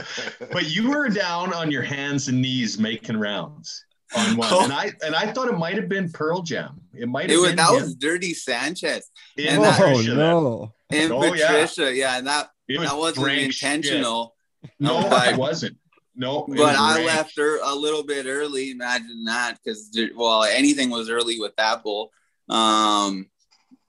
But 0.51 0.69
you 0.69 0.89
were 0.89 1.09
down 1.09 1.53
on 1.53 1.69
your 1.71 1.81
hands 1.83 2.27
and 2.29 2.41
knees 2.41 2.79
making 2.79 3.17
rounds 3.17 3.83
on 4.15 4.37
one, 4.37 4.47
Oh. 4.51 4.63
and 4.63 4.71
I 4.73 4.91
and 5.05 5.15
I 5.15 5.31
thought 5.31 5.47
it 5.49 5.57
might 5.57 5.75
have 5.75 5.89
been 5.89 6.11
Pearl 6.11 6.41
Jam. 6.41 6.79
It 6.93 7.07
might 7.09 7.25
It 7.25 7.31
have 7.31 7.39
was 7.41 7.49
been 7.49 7.55
that 7.57 7.69
him. 7.69 7.81
was 7.81 7.95
Dirty 7.95 8.33
Sanchez 8.33 9.09
In 9.37 9.47
and 9.55 9.63
that- 9.63 9.79
Oh 9.81 9.85
Patricia 9.89 10.13
no. 10.15 10.73
and 10.91 11.11
Oh. 11.11 11.19
Patricia. 11.31 11.93
Yeah. 11.93 12.17
and 12.17 12.27
that 12.27 12.49
It 12.67 12.79
was 12.79 12.89
that 12.89 12.97
wasn't 12.97 13.25
rank 13.27 13.51
shit. 13.53 13.69
intentional. 13.69 14.35
No, 14.79 14.97
oh, 14.97 15.09
No, 15.09 15.17
it 15.23 15.35
wasn't. 15.37 15.77
No, 16.15 16.45
but 16.47 16.75
I 16.75 16.97
rank. 16.97 17.07
left 17.07 17.37
her 17.37 17.59
a 17.63 17.73
little 17.73 18.03
bit 18.03 18.27
early. 18.27 18.71
Imagine 18.71 19.23
that, 19.25 19.57
because 19.63 19.91
well, 20.15 20.43
anything 20.43 20.89
was 20.89 21.09
early 21.09 21.39
with 21.39 21.55
that 21.55 21.83
bull. 21.83 22.11
Um, 22.49 23.29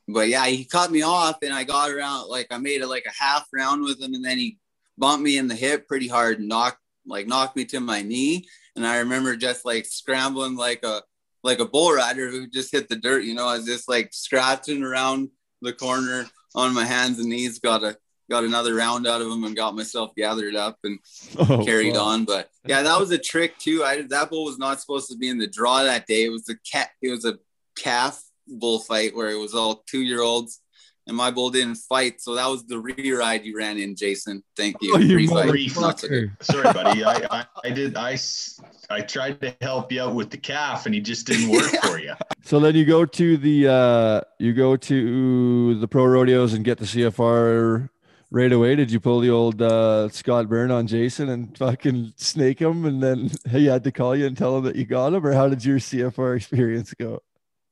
but 0.08 0.28
yeah, 0.28 0.46
he 0.46 0.64
cut 0.64 0.90
me 0.90 1.02
off, 1.02 1.38
and 1.42 1.52
I 1.52 1.64
got 1.64 1.90
around 1.90 2.28
like 2.28 2.48
I 2.50 2.58
made 2.58 2.80
it 2.80 2.88
like 2.88 3.06
a 3.06 3.22
half 3.22 3.46
round 3.52 3.82
with 3.82 4.00
him, 4.00 4.14
and 4.14 4.24
then 4.24 4.38
he 4.38 4.58
bumped 4.96 5.22
me 5.22 5.36
in 5.36 5.48
the 5.48 5.54
hip 5.54 5.86
pretty 5.86 6.08
hard, 6.08 6.38
and 6.38 6.48
knocked 6.48 6.78
like 7.06 7.26
knocked 7.26 7.56
me 7.56 7.64
to 7.66 7.80
my 7.80 8.02
knee. 8.02 8.46
And 8.76 8.86
I 8.86 8.98
remember 8.98 9.36
just 9.36 9.64
like 9.64 9.86
scrambling 9.86 10.56
like 10.56 10.82
a 10.82 11.02
like 11.42 11.58
a 11.58 11.66
bull 11.66 11.92
rider 11.92 12.30
who 12.30 12.46
just 12.46 12.72
hit 12.72 12.88
the 12.88 12.96
dirt. 12.96 13.24
You 13.24 13.34
know, 13.34 13.46
I 13.46 13.56
was 13.56 13.66
just 13.66 13.88
like 13.88 14.12
scratching 14.12 14.82
around 14.82 15.28
the 15.60 15.72
corner 15.72 16.26
on 16.54 16.74
my 16.74 16.84
hands 16.84 17.18
and 17.18 17.28
knees. 17.28 17.58
Got 17.58 17.84
a 17.84 17.96
got 18.30 18.44
another 18.44 18.74
round 18.74 19.06
out 19.06 19.20
of 19.20 19.28
him 19.28 19.44
and 19.44 19.54
got 19.56 19.74
myself 19.76 20.10
gathered 20.16 20.56
up 20.56 20.78
and 20.84 20.98
Oh, 21.38 21.64
carried 21.64 21.94
fuck. 21.94 22.02
on. 22.02 22.24
But 22.24 22.48
yeah, 22.66 22.82
that 22.82 22.98
was 22.98 23.10
a 23.10 23.18
trick 23.18 23.58
too. 23.58 23.84
I 23.84 24.02
that 24.02 24.30
bull 24.30 24.44
was 24.44 24.58
not 24.58 24.80
supposed 24.80 25.10
to 25.10 25.16
be 25.16 25.28
in 25.28 25.38
the 25.38 25.46
draw 25.46 25.82
that 25.82 26.06
day. 26.06 26.24
It 26.24 26.30
was 26.30 26.48
a 26.48 26.56
cat. 26.70 26.90
It 27.02 27.10
was 27.10 27.24
a 27.24 27.38
calf 27.76 28.22
bullfight 28.46 29.14
where 29.16 29.30
it 29.30 29.38
was 29.38 29.54
all 29.54 29.82
two 29.86 30.00
year 30.02 30.20
olds, 30.20 30.60
and 31.06 31.16
my 31.16 31.30
bull 31.30 31.50
didn't 31.50 31.76
fight. 31.76 32.20
So 32.20 32.34
that 32.34 32.46
was 32.46 32.64
the 32.66 32.78
re-ride 32.78 33.44
you 33.44 33.56
ran 33.56 33.78
in, 33.78 33.96
Jason. 33.96 34.42
Thank 34.56 34.76
you. 34.80 34.94
Oh, 34.94 34.98
you 34.98 35.14
Pre-fight. 35.16 35.46
motherfucker. 35.48 35.80
Not 35.80 36.00
so. 36.44 36.52
Sorry, 36.52 36.72
buddy. 36.72 37.04
I, 37.04 37.26
I, 37.30 37.46
I 37.64 37.70
did. 37.70 37.96
I, 37.96 38.12
s- 38.14 38.60
I 38.90 39.00
tried 39.00 39.40
to 39.42 39.54
help 39.60 39.90
you 39.92 40.02
out 40.02 40.14
with 40.14 40.30
the 40.30 40.36
calf, 40.38 40.86
and 40.86 40.94
he 40.94 41.00
just 41.00 41.26
didn't 41.26 41.50
work 41.50 41.70
for 41.82 41.98
you. 41.98 42.14
So 42.42 42.60
then 42.60 42.74
you 42.74 42.84
go 42.84 43.04
to 43.06 43.36
the 43.38 43.68
uh 43.68 44.20
you 44.38 44.52
go 44.52 44.76
to 44.76 45.74
the 45.80 45.88
pro 45.88 46.04
rodeos 46.04 46.52
and 46.52 46.64
get 46.64 46.76
the 46.78 46.84
CFR 46.84 47.88
right 48.34 48.52
away. 48.52 48.74
Did 48.74 48.90
you 48.90 48.98
pull 48.98 49.20
the 49.20 49.30
old 49.30 49.62
uh 49.62 50.08
Scott 50.08 50.48
Byrne 50.48 50.72
on 50.72 50.88
Jason 50.88 51.28
and 51.28 51.56
fucking 51.56 52.14
snake 52.16 52.60
him 52.60 52.84
and 52.84 53.00
then 53.00 53.30
he 53.50 53.66
had 53.66 53.84
to 53.84 53.92
call 53.92 54.16
you 54.16 54.26
and 54.26 54.36
tell 54.36 54.58
him 54.58 54.64
that 54.64 54.76
you 54.76 54.84
got 54.84 55.14
him 55.14 55.24
or 55.24 55.32
how 55.32 55.48
did 55.48 55.64
your 55.64 55.78
CFR 55.78 56.36
experience 56.36 56.92
go? 56.98 57.22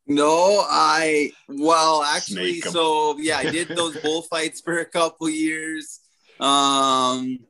No, 0.06 0.64
I 0.68 1.32
well 1.48 2.04
actually 2.04 2.60
so 2.60 3.18
yeah, 3.18 3.38
I 3.38 3.50
did 3.50 3.68
those 3.68 3.96
bullfights 4.02 4.60
for 4.60 4.78
a 4.78 4.84
couple 4.84 5.28
years. 5.28 5.98
Um 6.38 7.40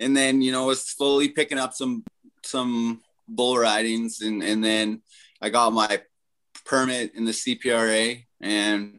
and 0.00 0.16
then 0.16 0.40
you 0.40 0.50
know 0.50 0.66
was 0.66 0.88
slowly 0.88 1.28
picking 1.28 1.58
up 1.58 1.74
some 1.74 2.02
some 2.42 3.02
bull 3.28 3.58
ridings 3.58 4.22
and 4.22 4.42
and 4.42 4.64
then 4.64 5.02
I 5.40 5.50
got 5.50 5.74
my 5.74 6.00
permit 6.64 7.14
in 7.14 7.26
the 7.26 7.32
CPRA 7.32 8.24
and 8.40 8.98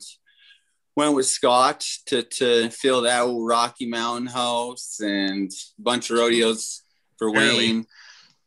went 0.95 1.15
with 1.15 1.25
Scott 1.27 1.85
to 2.07 2.23
to 2.23 2.69
fill 2.69 3.01
that 3.01 3.21
old 3.21 3.47
Rocky 3.47 3.87
Mountain 3.87 4.27
house 4.27 4.99
and 5.01 5.51
a 5.79 5.81
bunch 5.81 6.09
of 6.09 6.17
rodeos 6.17 6.81
for 7.17 7.31
Barely. 7.31 7.57
Wayne. 7.57 7.85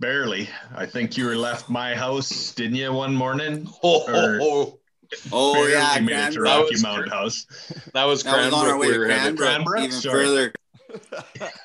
Barely. 0.01 0.49
I 0.75 0.87
think 0.87 1.17
you 1.17 1.27
were 1.27 1.37
left 1.37 1.69
my 1.69 1.95
house, 1.95 2.53
didn't 2.53 2.77
you, 2.77 2.93
one 2.93 3.15
morning? 3.15 3.69
Oh, 3.83 4.03
Or- 4.07 4.39
oh, 4.41 4.75
Oh, 5.11 5.21
oh 5.33 5.55
Barely 5.55 5.73
yeah, 5.73 5.99
made 6.01 6.13
it 6.29 6.33
to 6.35 6.41
That 6.41 6.45
Rocky 6.59 6.75
was 6.75 6.83
Mountain 6.83 7.09
House. 7.11 7.47
that 7.95 8.05
was 8.05 8.23
That 8.25 8.37
was 8.45 8.53
on 8.53 8.67
our 8.67 8.77
Cranbrook. 8.77 8.81
way 8.81 8.87
We 8.89 8.93
to 8.93 8.99
were 9.01 9.09
headed- 9.09 9.39
Cranbrook, 9.39 9.77
Cranbrook? 9.77 9.85
even 9.85 10.01
Sorry. 10.01 10.25
further. 10.25 10.53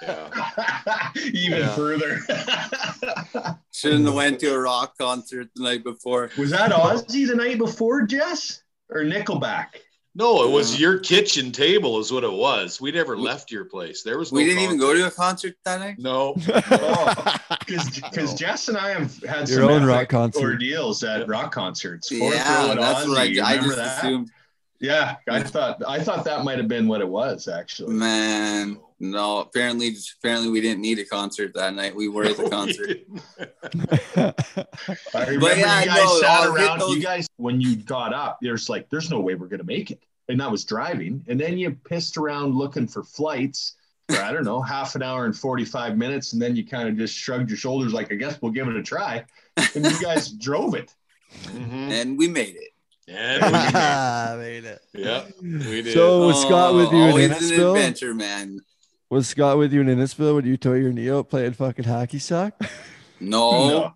Yeah. 0.01 1.11
Even 1.33 1.59
Yeah. 1.59 1.75
further. 1.75 2.19
Shouldn't 3.73 4.05
have 4.05 4.13
went 4.13 4.39
to 4.41 4.53
a 4.53 4.59
rock 4.59 4.97
concert 4.97 5.49
the 5.55 5.63
night 5.63 5.83
before. 5.83 6.29
was 6.37 6.49
that 6.51 6.71
Ozzy 6.71 7.27
the 7.27 7.35
night 7.35 7.57
before, 7.57 8.01
Jess? 8.03 8.61
Or 8.89 9.01
Nickelback? 9.03 9.67
No, 10.15 10.43
it 10.43 10.51
was 10.51 10.73
Yeah. 10.73 10.79
your 10.89 10.99
kitchen 10.99 11.51
table, 11.51 11.99
is 11.99 12.11
what 12.11 12.23
it 12.23 12.31
was. 12.31 12.79
We 12.79 12.91
never 12.91 13.17
left 13.17 13.51
your 13.51 13.65
place. 13.65 14.03
There 14.03 14.19
was 14.19 14.31
no 14.31 14.37
We 14.37 14.45
didn't 14.45 14.61
even 14.63 14.77
go 14.77 14.93
to 14.93 15.07
a 15.07 15.11
concert 15.11 15.55
that 15.65 15.79
night. 15.79 15.95
No, 15.97 16.33
Because 17.65 18.01
No. 18.15 18.35
Jess 18.35 18.67
and 18.67 18.77
I 18.77 18.89
have 18.91 19.15
had 19.23 19.49
Your 19.49 19.61
some 19.61 19.69
own 19.69 19.85
rock 19.85 19.97
epic 19.97 20.09
concert. 20.09 20.41
ordeals 20.43 21.03
at 21.03 21.27
rock 21.27 21.51
concerts. 21.51 22.11
Yeah, 22.11 22.65
Row 22.65 22.71
and 22.71 22.79
that's 22.79 23.07
what 23.07 23.17
I, 23.17 23.29
Ozzy, 23.29 23.41
I 23.43 23.57
just 23.57 23.75
that? 23.77 23.97
assumed. 24.03 24.29
Yeah, 24.79 25.15
I 25.29 25.41
thought 25.41 25.81
I 25.87 26.03
thought 26.03 26.25
that 26.25 26.43
might 26.43 26.57
have 26.57 26.67
been 26.67 26.87
what 26.87 26.99
it 27.01 27.07
was 27.07 27.47
actually. 27.47 27.93
Man, 27.93 28.79
no. 29.11 29.39
Apparently, 29.39 29.95
apparently 30.19 30.49
we 30.49 30.61
didn't 30.61 30.81
need 30.81 30.99
a 30.99 31.05
concert 31.05 31.53
that 31.55 31.73
night. 31.75 31.95
We 31.95 32.07
were 32.07 32.23
at 32.25 32.37
the 32.37 32.49
concert. 32.57 32.99
I 35.15 35.25
remember 35.25 35.39
But 35.39 35.57
yeah, 35.57 35.79
you 35.81 35.85
guys 35.87 36.03
no, 36.05 36.19
sat 36.21 36.29
I'll 36.29 36.55
around. 36.55 36.79
those- 36.79 36.95
You 36.95 37.01
guys, 37.01 37.27
when 37.37 37.61
you 37.61 37.75
got 37.75 38.13
up, 38.13 38.39
there's 38.41 38.69
like, 38.69 38.89
there's 38.89 39.09
no 39.09 39.19
way 39.19 39.35
we're 39.35 39.47
gonna 39.47 39.63
make 39.63 39.91
it, 39.91 40.01
and 40.29 40.41
I 40.41 40.47
was 40.47 40.63
driving, 40.65 41.23
and 41.27 41.39
then 41.39 41.57
you 41.57 41.71
pissed 41.71 42.17
around 42.17 42.55
looking 42.55 42.87
for 42.87 43.03
flights 43.03 43.75
for 44.09 44.17
I 44.17 44.31
don't 44.31 44.45
know 44.45 44.61
half 44.75 44.95
an 44.95 45.03
hour 45.03 45.25
and 45.25 45.35
forty 45.37 45.65
five 45.65 45.97
minutes, 45.97 46.33
and 46.33 46.41
then 46.41 46.55
you 46.55 46.65
kind 46.65 46.87
of 46.89 46.97
just 46.97 47.15
shrugged 47.15 47.49
your 47.49 47.57
shoulders 47.57 47.93
like, 47.93 48.11
I 48.11 48.15
guess 48.15 48.41
we'll 48.41 48.51
give 48.51 48.67
it 48.67 48.75
a 48.75 48.83
try, 48.83 49.23
and 49.57 49.85
you 49.85 50.01
guys 50.01 50.29
drove 50.29 50.75
it. 50.75 50.93
Mhm. 51.45 51.91
and 51.91 52.17
we 52.17 52.27
made 52.27 52.55
it. 52.55 52.69
And 53.07 53.41
we 53.43 53.49
did. 53.49 54.37
Made 54.39 54.65
it. 54.65 54.81
yeah, 54.93 55.23
we 55.41 55.81
did. 55.81 55.93
So 55.93 56.27
was 56.27 56.41
Scott 56.41 56.75
with 56.75 56.91
you 56.91 56.99
Oh, 56.99 57.17
in 57.17 57.31
always 57.33 57.51
an 57.51 57.59
adventure, 57.59 58.13
man. 58.13 58.59
Was 59.13 59.27
Scott 59.27 59.59
with 59.59 59.71
you 59.71 59.81
in 59.81 59.87
Innisfail 59.87 60.33
when 60.33 60.45
you 60.45 60.57
tore 60.57 60.75
your 60.75 60.91
knee 60.91 61.11
out 61.11 61.29
playing 61.29 61.53
fucking 61.53 61.85
hacky 61.85 62.19
sack? 62.19 62.59
No, 63.19 63.93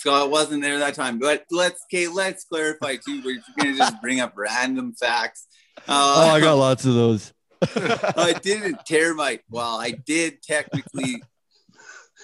Scott 0.00 0.30
wasn't 0.30 0.62
there 0.62 0.78
that 0.80 0.92
time. 0.94 1.18
But 1.18 1.46
let's, 1.50 1.82
let's 2.12 2.44
clarify 2.44 2.96
too. 2.96 3.22
We're 3.24 3.40
gonna 3.56 3.74
just 3.78 4.02
bring 4.02 4.20
up 4.20 4.34
random 4.36 4.92
facts. 4.92 5.46
Oh, 5.88 6.28
Uh, 6.28 6.34
I 6.34 6.40
got 6.40 6.54
lots 6.54 6.84
of 6.84 6.92
those. 6.92 7.32
I 7.62 8.34
didn't 8.42 8.84
tear 8.84 9.14
my. 9.14 9.40
Well, 9.48 9.80
I 9.80 9.92
did 9.92 10.42
technically 10.42 11.22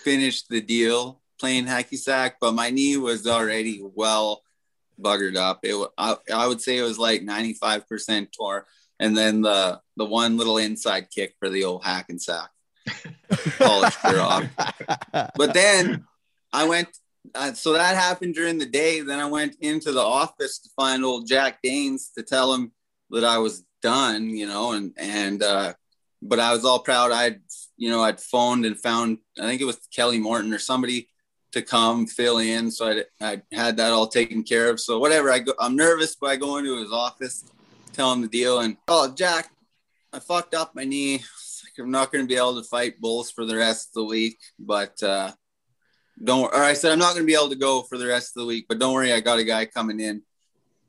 finish 0.05 0.43
the 0.43 0.61
deal 0.61 1.23
playing 1.41 1.65
hacky 1.65 1.97
sack, 1.97 2.37
but 2.43 2.53
my 2.53 2.69
knee 2.69 2.99
was 2.99 3.27
already 3.27 3.81
well 3.83 4.43
buggered 5.01 5.37
up. 5.37 5.61
It 5.63 5.77
I, 5.97 6.17
I 6.35 6.47
would 6.47 6.61
say 6.61 6.77
it 6.77 6.83
was 6.83 6.99
like 6.99 7.23
ninety 7.23 7.55
five 7.55 7.89
percent 7.89 8.33
tore, 8.37 8.67
and 8.99 9.17
then 9.17 9.43
the 9.43 9.81
the 9.97 10.05
one 10.05 10.37
little 10.37 10.59
inside 10.59 11.09
kick 11.11 11.35
for 11.39 11.49
the 11.49 11.65
old 11.65 11.85
hack 11.85 12.07
and 12.09 12.21
sack 12.21 12.51
off. 13.61 14.45
But 15.37 15.55
then 15.55 16.05
I 16.53 16.67
went. 16.69 16.89
Uh, 17.35 17.53
so 17.53 17.73
that 17.73 17.97
happened 17.97 18.35
during 18.35 18.59
the 18.59 18.67
day. 18.67 19.01
Then 19.01 19.19
I 19.19 19.27
went 19.27 19.57
into 19.61 19.91
the 19.93 20.01
office 20.01 20.61
to 20.61 20.69
find 20.77 21.05
old 21.05 21.27
Jack 21.27 21.59
Daines 21.65 22.13
to 22.17 22.23
tell 22.23 22.55
him 22.55 22.71
that 23.11 23.25
I 23.25 23.39
was 23.39 23.65
done, 23.83 24.31
you 24.31 24.47
know, 24.47 24.73
and 24.73 24.93
and 24.97 25.43
uh, 25.43 25.75
but 26.23 26.39
I 26.39 26.53
was 26.53 26.65
all 26.65 26.79
proud. 26.79 27.11
I'd 27.13 27.41
you 27.77 27.91
know 27.91 28.03
I'd 28.03 28.21
phoned 28.21 28.65
and 28.65 28.81
found 28.81 29.19
I 29.41 29.43
think 29.43 29.61
it 29.61 29.67
was 29.67 29.79
Kelly 29.95 30.19
Morton 30.19 30.55
or 30.55 30.59
somebody 30.59 31.09
to 31.53 31.63
come 31.63 32.07
fill 32.07 32.39
in. 32.39 32.71
So 32.71 32.87
I 32.87 33.05
I 33.21 33.43
had 33.53 33.77
that 33.79 33.93
all 33.93 34.07
taken 34.07 34.45
care 34.45 34.71
of. 34.71 34.79
So 34.79 34.99
whatever. 34.99 35.31
I 35.33 35.41
go. 35.41 35.53
I'm 35.59 35.75
nervous, 35.75 36.15
but 36.15 36.31
I 36.31 36.37
go 36.37 36.59
into 36.59 36.79
his 36.79 36.93
office, 36.93 37.45
tell 37.97 38.13
him 38.13 38.23
the 38.23 38.29
deal, 38.29 38.61
and 38.61 38.77
oh 38.89 39.13
Jack, 39.15 39.51
I 40.13 40.21
fucked 40.21 40.55
up 40.55 40.75
my 40.75 40.85
knee. 40.85 41.25
I'm 41.79 41.91
not 41.91 42.11
going 42.11 42.25
to 42.25 42.29
be 42.29 42.37
able 42.37 42.61
to 42.63 42.69
fight 42.69 43.01
bulls 43.01 43.31
for 43.31 43.45
the 43.45 43.57
rest 43.57 43.89
of 43.91 43.95
the 43.95 44.05
week, 44.05 44.39
but. 44.59 45.03
uh 45.03 45.33
don't. 46.23 46.53
Or 46.53 46.63
I 46.63 46.73
said 46.73 46.93
I'm 46.93 46.99
not 46.99 47.15
going 47.15 47.27
to 47.27 47.31
be 47.31 47.35
able 47.35 47.51
to 47.51 47.57
go 47.57 47.83
for 47.83 47.99
the 47.99 48.07
rest 48.07 48.37
of 48.37 48.41
the 48.41 48.47
week, 48.47 48.67
but 48.69 48.79
don't 48.79 48.95
worry, 48.95 49.13
I 49.13 49.21
got 49.21 49.39
a 49.39 49.45
guy 49.45 49.67
coming 49.67 50.01
in 50.01 50.23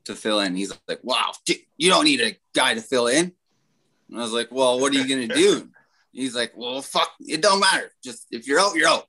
to 0.04 0.14
fill 0.14 0.40
in. 0.40 0.56
He's 0.56 0.72
like, 0.88 1.00
wow, 1.02 1.32
you 1.76 1.90
don't 1.90 2.04
need 2.04 2.20
a 2.20 2.36
guy 2.54 2.74
to 2.74 2.80
fill 2.80 3.08
in. 3.08 3.32
And 4.08 4.18
I 4.18 4.22
was 4.22 4.32
like, 4.32 4.48
well, 4.50 4.80
what 4.80 4.94
are 4.94 4.96
you 4.96 5.06
going 5.06 5.28
to 5.28 5.34
do? 5.34 5.68
He's 6.12 6.34
like, 6.34 6.52
well, 6.56 6.80
fuck, 6.80 7.10
it 7.20 7.42
don't 7.42 7.60
matter. 7.60 7.90
Just 8.02 8.26
if 8.30 8.46
you're 8.46 8.58
out, 8.58 8.74
you're 8.74 8.88
out. 8.88 9.04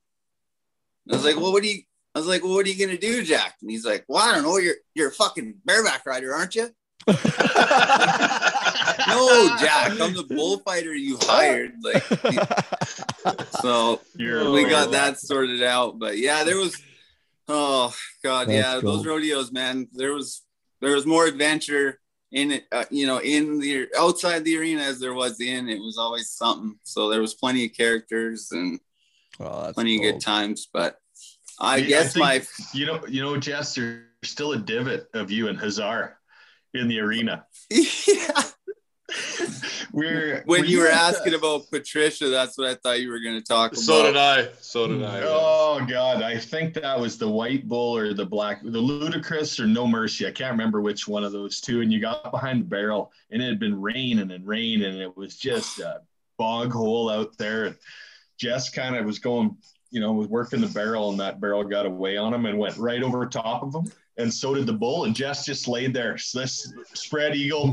And 1.06 1.14
I 1.14 1.16
was 1.16 1.24
like, 1.24 1.36
well, 1.36 1.52
what 1.52 1.62
do 1.62 1.70
you? 1.70 1.82
I 2.14 2.18
was 2.18 2.28
like, 2.28 2.42
well, 2.42 2.54
what 2.54 2.66
are 2.66 2.68
you 2.68 2.86
gonna 2.86 2.98
do, 2.98 3.22
Jack? 3.22 3.54
And 3.62 3.70
he's 3.70 3.86
like, 3.86 4.04
well, 4.08 4.22
I 4.22 4.34
don't 4.34 4.42
know. 4.42 4.58
You're 4.58 4.74
you're 4.94 5.08
a 5.08 5.12
fucking 5.12 5.54
bareback 5.64 6.04
rider, 6.04 6.34
aren't 6.34 6.54
you? 6.56 6.68
no, 9.08 9.56
Jack, 9.58 9.92
I'm 10.00 10.14
the 10.14 10.26
bullfighter 10.28 10.94
you 10.94 11.18
hired. 11.20 11.72
Like, 11.82 12.04
so 13.60 14.00
You're 14.16 14.50
we 14.50 14.64
got 14.64 14.92
that 14.92 15.18
sorted 15.18 15.62
out. 15.62 15.98
But 15.98 16.18
yeah, 16.18 16.44
there 16.44 16.56
was, 16.56 16.76
oh 17.48 17.94
god, 18.22 18.48
That's 18.48 18.56
yeah, 18.56 18.80
cool. 18.80 18.96
those 18.96 19.06
rodeos, 19.06 19.52
man. 19.52 19.88
There 19.92 20.12
was 20.12 20.42
there 20.80 20.94
was 20.94 21.06
more 21.06 21.26
adventure 21.26 21.98
in 22.32 22.52
it, 22.52 22.66
uh, 22.70 22.84
you 22.90 23.06
know, 23.06 23.18
in 23.18 23.58
the 23.58 23.88
outside 23.98 24.44
the 24.44 24.56
arena 24.56 24.82
as 24.82 25.00
there 25.00 25.14
was 25.14 25.40
in. 25.40 25.68
It 25.68 25.80
was 25.80 25.98
always 25.98 26.30
something. 26.30 26.76
So 26.84 27.08
there 27.08 27.20
was 27.20 27.34
plenty 27.34 27.66
of 27.66 27.76
characters 27.76 28.48
and 28.52 28.78
oh, 29.40 29.72
plenty 29.74 29.98
cool. 29.98 30.08
of 30.08 30.14
good 30.14 30.20
times. 30.20 30.68
But 30.72 30.96
I 31.58 31.78
yeah, 31.78 31.88
guess 31.88 32.16
I 32.16 32.20
my, 32.20 32.42
you 32.72 32.86
know, 32.86 33.00
you 33.08 33.22
know, 33.22 33.36
Jess, 33.36 33.74
there's 33.74 34.04
still 34.22 34.52
a 34.52 34.58
divot 34.58 35.08
of 35.14 35.30
you 35.30 35.48
and 35.48 35.58
Hazar 35.58 36.19
in 36.74 36.88
the 36.88 37.00
arena. 37.00 37.46
yeah. 37.70 38.42
we're 39.92 40.42
when 40.46 40.64
you 40.64 40.78
were 40.78 40.88
asking 40.88 41.34
about 41.34 41.70
Patricia, 41.70 42.28
that's 42.28 42.56
what 42.56 42.68
I 42.68 42.74
thought 42.74 43.00
you 43.00 43.10
were 43.10 43.20
going 43.20 43.36
to 43.36 43.42
talk 43.42 43.72
about. 43.72 43.82
So 43.82 44.02
did 44.04 44.16
I. 44.16 44.48
So 44.60 44.86
did 44.86 45.02
I. 45.02 45.22
Oh 45.22 45.84
God, 45.88 46.22
I 46.22 46.36
think 46.38 46.74
that 46.74 46.98
was 46.98 47.18
the 47.18 47.28
white 47.28 47.68
bull 47.68 47.96
or 47.96 48.14
the 48.14 48.26
black, 48.26 48.62
the 48.62 48.78
ludicrous 48.78 49.58
or 49.58 49.66
no 49.66 49.86
mercy. 49.86 50.26
I 50.26 50.30
can't 50.30 50.52
remember 50.52 50.80
which 50.80 51.08
one 51.08 51.24
of 51.24 51.32
those 51.32 51.60
two. 51.60 51.80
And 51.80 51.92
you 51.92 52.00
got 52.00 52.30
behind 52.30 52.62
the 52.62 52.66
barrel, 52.66 53.12
and 53.30 53.42
it 53.42 53.48
had 53.48 53.60
been 53.60 53.80
raining 53.80 54.30
and 54.30 54.46
raining, 54.46 54.84
and 54.84 55.00
it 55.00 55.16
was 55.16 55.36
just 55.36 55.80
a 55.80 56.00
bog 56.38 56.72
hole 56.72 57.10
out 57.10 57.36
there. 57.38 57.66
And 57.66 57.76
Jess 58.38 58.70
kind 58.70 58.96
of 58.96 59.04
was 59.04 59.18
going, 59.18 59.56
you 59.90 60.00
know, 60.00 60.12
was 60.12 60.28
working 60.28 60.60
the 60.60 60.68
barrel, 60.68 61.10
and 61.10 61.20
that 61.20 61.40
barrel 61.40 61.64
got 61.64 61.86
away 61.86 62.16
on 62.16 62.32
him 62.32 62.46
and 62.46 62.58
went 62.58 62.76
right 62.76 63.02
over 63.02 63.26
top 63.26 63.62
of 63.62 63.74
him 63.74 63.90
and 64.18 64.32
so 64.32 64.54
did 64.54 64.66
the 64.66 64.72
bull. 64.72 65.04
And 65.04 65.14
Jess 65.14 65.44
just 65.44 65.68
laid 65.68 65.94
there, 65.94 66.16
this 66.34 66.72
spread 66.94 67.34
eagle, 67.34 67.72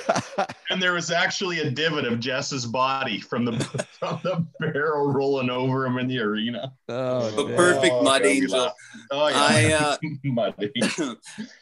and 0.70 0.80
there 0.80 0.94
was 0.94 1.10
actually 1.10 1.60
a 1.60 1.70
divot 1.70 2.04
of 2.04 2.20
Jess's 2.20 2.66
body 2.66 3.20
from 3.20 3.44
the 3.44 3.52
from 3.98 4.20
the 4.22 4.46
barrel 4.58 5.12
rolling 5.12 5.50
over 5.50 5.86
him 5.86 5.98
in 5.98 6.08
the 6.08 6.18
arena. 6.18 6.72
Oh, 6.88 7.30
the 7.30 7.54
perfect 7.54 7.92
oh, 7.94 8.02
mud 8.02 8.24
angel. 8.24 8.72
Oh 9.10 9.28
yeah, 9.28 9.36
I, 9.36 9.72
uh, 9.72 9.96
muddy. 10.24 10.72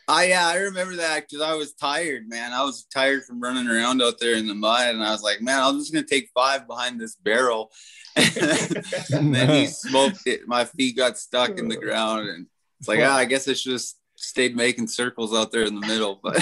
I 0.08 0.26
yeah, 0.26 0.48
I 0.48 0.56
remember 0.56 0.96
that 0.96 1.28
because 1.28 1.42
I 1.42 1.54
was 1.54 1.72
tired, 1.72 2.28
man. 2.28 2.52
I 2.52 2.62
was 2.62 2.86
tired 2.92 3.24
from 3.24 3.40
running 3.40 3.68
around 3.68 4.02
out 4.02 4.18
there 4.20 4.34
in 4.34 4.46
the 4.46 4.54
mud, 4.54 4.94
and 4.94 5.02
I 5.02 5.10
was 5.10 5.22
like, 5.22 5.40
man, 5.40 5.60
I'm 5.62 5.78
just 5.78 5.92
gonna 5.92 6.06
take 6.06 6.30
five 6.34 6.66
behind 6.66 7.00
this 7.00 7.16
barrel. 7.16 7.70
and 8.16 9.34
then 9.34 9.48
he 9.48 9.66
smoked 9.66 10.26
it. 10.26 10.46
My 10.46 10.64
feet 10.64 10.96
got 10.96 11.18
stuck 11.18 11.58
in 11.58 11.66
the 11.66 11.76
ground, 11.76 12.28
and 12.28 12.46
it's 12.78 12.88
like, 12.88 13.00
ah, 13.00 13.16
I 13.16 13.24
guess 13.24 13.48
I 13.48 13.54
should 13.54 13.72
just 13.72 13.98
stayed 14.16 14.56
making 14.56 14.88
circles 14.88 15.34
out 15.34 15.52
there 15.52 15.64
in 15.64 15.74
the 15.74 15.86
middle. 15.86 16.20
But, 16.22 16.36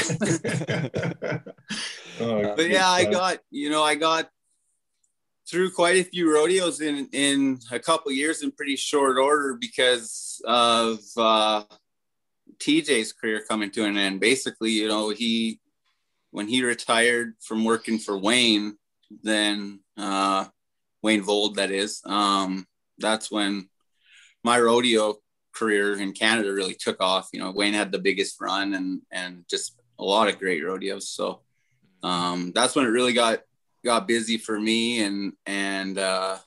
oh, 2.21 2.55
but 2.57 2.69
yeah, 2.69 2.89
I 2.89 3.05
got, 3.05 3.39
you 3.51 3.71
know, 3.71 3.83
I 3.83 3.95
got 3.95 4.29
through 5.49 5.71
quite 5.73 5.97
a 5.97 6.05
few 6.05 6.33
rodeos 6.33 6.81
in, 6.81 7.09
in 7.13 7.59
a 7.71 7.79
couple 7.79 8.13
years 8.13 8.43
in 8.43 8.53
pretty 8.53 8.77
short 8.77 9.19
order 9.19 9.55
because 9.61 10.41
of 10.45 11.01
uh, 11.17 11.65
TJ's 12.59 13.13
career 13.13 13.43
coming 13.49 13.71
to 13.73 13.85
an 13.85 13.97
end. 13.97 14.21
Basically, 14.21 14.71
you 14.71 14.89
know, 14.89 15.11
he, 15.11 15.61
when 16.31 16.49
he 16.49 16.65
retired 16.65 17.35
from 17.41 17.65
working 17.65 17.99
for 17.99 18.17
Wayne, 18.17 18.79
then 19.23 19.81
uh, 19.99 20.47
Wayne 21.03 21.23
Vold, 21.23 21.57
that 21.57 21.71
is, 21.71 22.01
um, 22.07 22.67
that's 22.99 23.31
when 23.31 23.69
my 24.45 24.59
rodeo 24.59 25.17
career 25.53 25.99
in 25.99 26.13
Canada 26.13 26.53
really 26.53 26.75
took 26.75 27.01
off. 27.01 27.31
You 27.33 27.41
know, 27.41 27.51
Wayne 27.51 27.75
had 27.75 27.93
the 27.93 27.99
biggest 27.99 28.41
run 28.41 28.75
and 28.75 29.03
and 29.11 29.45
just 29.49 29.77
a 29.99 30.05
lot 30.05 30.29
of 30.29 30.39
great 30.39 30.65
rodeos. 30.65 31.09
So 31.09 31.41
um, 32.03 32.53
that's 32.55 32.75
when 32.75 32.87
it 32.87 32.91
really 32.91 33.13
got 33.13 33.41
got 33.85 34.09
busy 34.09 34.39
for 34.39 34.59
me 34.59 35.03
and 35.03 35.33
and 35.47 35.99
uh, 35.99 36.39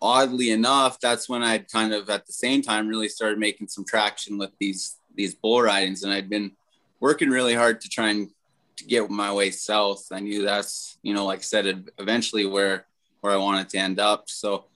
oddly 0.00 0.50
enough, 0.50 0.98
that's 1.00 1.28
when 1.28 1.42
I'd 1.42 1.70
kind 1.70 1.92
of 1.92 2.08
at 2.10 2.26
the 2.26 2.32
same 2.32 2.62
time 2.62 2.88
really 2.88 3.08
started 3.08 3.38
making 3.38 3.68
some 3.68 3.84
traction 3.84 4.38
with 4.38 4.50
these 4.58 4.96
these 5.14 5.34
bull 5.34 5.62
ridings, 5.62 6.02
and 6.02 6.12
I'd 6.12 6.30
been 6.30 6.52
working 7.00 7.30
really 7.30 7.54
hard 7.54 7.80
to 7.82 7.88
try 7.88 8.10
and 8.10 8.30
to 8.76 8.84
get 8.84 9.10
my 9.10 9.32
way 9.32 9.50
south. 9.50 10.06
I 10.10 10.20
knew 10.20 10.42
that's 10.42 10.98
you 11.02 11.14
know, 11.14 11.26
like 11.26 11.40
I 11.40 11.42
said, 11.42 11.90
eventually 11.98 12.46
where 12.46 12.86
where 13.20 13.32
I 13.32 13.36
wanted 13.36 13.68
to 13.70 13.78
end 13.78 14.00
up. 14.00 14.28
So 14.28 14.66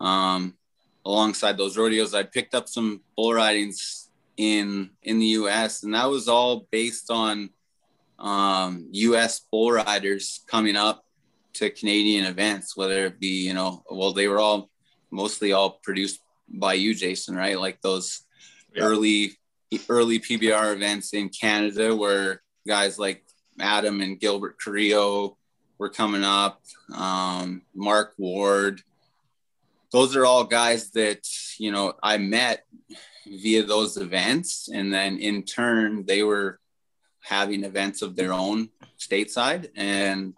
um, 0.00 0.54
alongside 1.04 1.56
those 1.56 1.76
rodeos, 1.76 2.14
I 2.14 2.22
picked 2.22 2.54
up 2.54 2.68
some 2.68 3.02
bull 3.16 3.34
ridings 3.34 4.10
in 4.36 4.90
in 5.02 5.18
the 5.18 5.26
U.S. 5.26 5.82
and 5.82 5.94
that 5.94 6.10
was 6.10 6.28
all 6.28 6.66
based 6.70 7.10
on 7.10 7.50
um, 8.18 8.88
U.S. 8.92 9.42
bull 9.50 9.72
riders 9.72 10.44
coming 10.48 10.76
up 10.76 11.04
to 11.54 11.70
Canadian 11.70 12.24
events, 12.24 12.76
whether 12.76 13.06
it 13.06 13.20
be 13.20 13.46
you 13.46 13.54
know, 13.54 13.82
well, 13.90 14.12
they 14.12 14.28
were 14.28 14.40
all 14.40 14.70
mostly 15.10 15.52
all 15.52 15.78
produced 15.82 16.20
by 16.48 16.74
you, 16.74 16.94
Jason, 16.94 17.36
right? 17.36 17.58
Like 17.58 17.80
those 17.80 18.22
yeah. 18.74 18.82
early 18.82 19.32
early 19.88 20.18
PBR 20.18 20.74
events 20.74 21.14
in 21.14 21.28
Canada, 21.28 21.94
where 21.94 22.42
guys 22.66 22.98
like 22.98 23.24
Adam 23.60 24.00
and 24.00 24.18
Gilbert 24.20 24.56
Carrillo 24.58 25.36
were 25.78 25.90
coming 25.90 26.24
up, 26.24 26.62
um, 26.94 27.62
Mark 27.74 28.14
Ward 28.18 28.82
those 29.94 30.16
are 30.16 30.26
all 30.26 30.42
guys 30.42 30.90
that 30.90 31.24
you 31.56 31.70
know 31.70 31.94
I 32.02 32.18
met 32.18 32.64
via 33.24 33.62
those 33.62 33.96
events, 33.96 34.68
and 34.68 34.92
then 34.92 35.18
in 35.18 35.44
turn 35.44 36.04
they 36.04 36.24
were 36.24 36.58
having 37.22 37.62
events 37.62 38.02
of 38.02 38.16
their 38.16 38.32
own 38.32 38.70
stateside, 38.98 39.68
and 39.76 40.34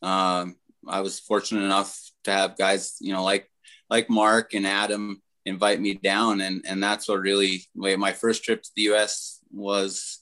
um, 0.00 0.56
I 0.88 1.02
was 1.02 1.20
fortunate 1.20 1.64
enough 1.64 1.94
to 2.24 2.32
have 2.32 2.56
guys 2.56 2.96
you 2.98 3.12
know 3.12 3.22
like 3.22 3.50
like 3.90 4.08
Mark 4.08 4.54
and 4.54 4.66
Adam 4.66 5.22
invite 5.44 5.78
me 5.78 5.92
down, 5.92 6.40
and 6.40 6.64
and 6.66 6.82
that's 6.82 7.06
what 7.06 7.20
really 7.20 7.66
my 7.74 8.12
first 8.12 8.44
trip 8.44 8.62
to 8.62 8.70
the 8.74 8.82
U.S. 8.92 9.40
was 9.52 10.20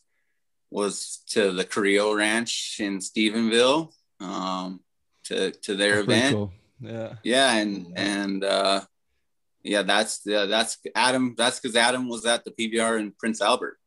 was 0.72 1.22
to 1.28 1.52
the 1.52 1.64
Carrillo 1.64 2.12
Ranch 2.12 2.78
in 2.80 2.98
Stephenville 2.98 3.92
um, 4.18 4.80
to 5.26 5.52
to 5.52 5.76
their 5.76 6.02
that's 6.02 6.08
event. 6.08 6.34
Cool 6.34 6.52
yeah 6.86 7.14
yeah 7.22 7.54
and 7.54 7.92
and 7.96 8.44
uh 8.44 8.80
yeah 9.62 9.82
that's 9.82 10.20
yeah 10.24 10.44
that's 10.46 10.78
adam 10.94 11.34
that's 11.36 11.60
because 11.60 11.76
adam 11.76 12.08
was 12.08 12.26
at 12.26 12.44
the 12.44 12.50
pbr 12.50 12.98
in 12.98 13.12
prince 13.12 13.40
albert 13.40 13.78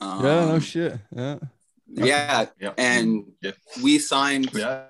um, 0.00 0.24
yeah 0.24 0.44
no 0.46 0.58
shit 0.58 0.98
yeah 1.14 1.38
yeah, 1.86 2.46
yeah. 2.60 2.72
and 2.78 3.24
yeah. 3.42 3.52
we 3.82 3.98
signed 3.98 4.50
yeah. 4.52 4.84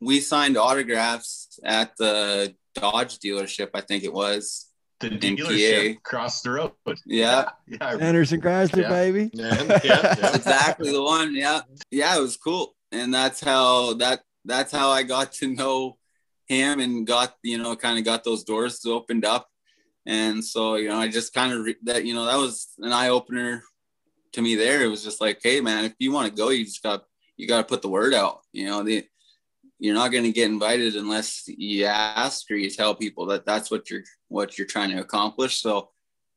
we 0.00 0.20
signed 0.20 0.56
autographs 0.56 1.58
at 1.64 1.96
the 1.96 2.54
dodge 2.74 3.18
dealership 3.18 3.70
i 3.74 3.80
think 3.80 4.04
it 4.04 4.12
was 4.12 4.68
the 5.00 5.10
dealership 5.10 5.96
across 5.96 6.42
the 6.42 6.50
road. 6.50 6.72
Yeah. 7.06 7.50
Yeah. 7.68 7.96
Anderson 7.96 8.40
Chrysler, 8.40 8.82
yeah. 8.82 8.88
baby. 8.88 9.30
Yeah. 9.32 9.80
yeah. 9.84 10.34
exactly 10.34 10.90
the 10.90 11.02
one. 11.02 11.34
Yeah. 11.34 11.60
Yeah. 11.90 12.16
It 12.16 12.20
was 12.20 12.36
cool. 12.36 12.74
And 12.92 13.12
that's 13.12 13.40
how 13.40 13.94
that 13.94 14.22
that's 14.44 14.72
how 14.72 14.90
I 14.90 15.02
got 15.02 15.32
to 15.34 15.48
know 15.48 15.97
him 16.48 16.80
and 16.80 17.06
got 17.06 17.34
you 17.42 17.58
know 17.58 17.76
kind 17.76 17.98
of 17.98 18.04
got 18.04 18.24
those 18.24 18.44
doors 18.44 18.84
opened 18.86 19.24
up. 19.24 19.48
And 20.06 20.42
so 20.42 20.76
you 20.76 20.88
know 20.88 20.98
i 20.98 21.08
just 21.08 21.34
kind 21.34 21.52
of 21.52 21.64
re- 21.64 21.76
that 21.84 22.04
you 22.04 22.14
know 22.14 22.24
that 22.24 22.38
was 22.38 22.68
an 22.78 22.92
eye-opener 22.92 23.62
to 24.32 24.42
me 24.42 24.54
there. 24.54 24.82
It 24.82 24.88
was 24.88 25.04
just 25.04 25.20
like 25.20 25.40
hey 25.42 25.60
man 25.60 25.84
if 25.84 25.94
you 25.98 26.12
want 26.12 26.28
to 26.28 26.34
go 26.34 26.50
you 26.50 26.64
just 26.64 26.82
got 26.82 27.04
you 27.36 27.46
got 27.46 27.58
to 27.58 27.64
put 27.64 27.82
the 27.82 27.88
word 27.88 28.14
out. 28.14 28.40
You 28.52 28.66
know 28.66 28.82
the 28.82 29.04
you're 29.80 29.94
not 29.94 30.10
going 30.10 30.24
to 30.24 30.32
get 30.32 30.50
invited 30.50 30.96
unless 30.96 31.44
you 31.46 31.84
ask 31.84 32.50
or 32.50 32.56
you 32.56 32.68
tell 32.68 32.96
people 32.96 33.26
that 33.26 33.46
that's 33.46 33.70
what 33.70 33.90
you're 33.90 34.02
what 34.28 34.58
you're 34.58 34.66
trying 34.66 34.90
to 34.90 35.00
accomplish. 35.00 35.60
So 35.60 35.90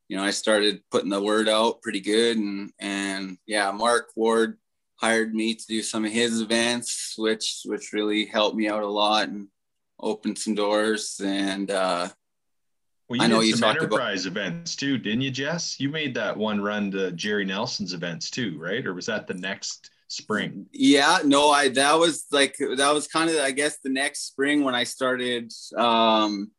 you 0.09 0.17
know 0.17 0.23
i 0.23 0.31
started 0.31 0.81
putting 0.91 1.09
the 1.09 1.21
word 1.21 1.47
out 1.47 1.81
pretty 1.81 2.01
good 2.01 2.37
and 2.37 2.71
and 2.79 3.37
yeah 3.47 3.71
mark 3.71 4.09
ward 4.17 4.57
hired 5.01 5.33
me 5.33 5.55
to 5.55 5.65
do 5.67 5.81
some 5.81 6.05
of 6.05 6.11
his 6.11 6.41
events 6.41 7.15
which 7.17 7.61
which 7.65 7.91
really 7.91 8.25
helped 8.25 8.55
me 8.55 8.69
out 8.69 8.83
a 8.83 8.87
lot. 8.87 9.27
And 9.27 9.47
opened 10.01 10.37
some 10.37 10.55
doors 10.55 11.19
and 11.23 11.71
uh 11.71 12.09
well, 13.11 13.17
you 13.17 13.23
I 13.25 13.27
know 13.27 13.41
you 13.41 13.57
some 13.57 13.69
enterprise 13.69 14.25
about... 14.25 14.37
events 14.37 14.73
too, 14.75 14.97
didn't 14.97 15.19
you, 15.19 15.31
Jess? 15.31 15.81
You 15.81 15.89
made 15.89 16.13
that 16.15 16.37
one 16.37 16.61
run 16.61 16.91
to 16.91 17.11
Jerry 17.11 17.43
Nelson's 17.43 17.93
events 17.93 18.29
too, 18.29 18.57
right? 18.57 18.85
Or 18.85 18.93
was 18.93 19.07
that 19.07 19.27
the 19.27 19.33
next 19.33 19.89
spring? 20.07 20.65
Yeah, 20.71 21.19
no, 21.25 21.49
I 21.49 21.67
that 21.69 21.99
was 21.99 22.25
like 22.31 22.55
that 22.57 22.93
was 22.93 23.07
kind 23.07 23.29
of 23.29 23.35
I 23.37 23.51
guess 23.51 23.79
the 23.83 23.89
next 23.89 24.27
spring 24.27 24.63
when 24.63 24.75
I 24.75 24.85
started 24.85 25.51
um 25.77 26.51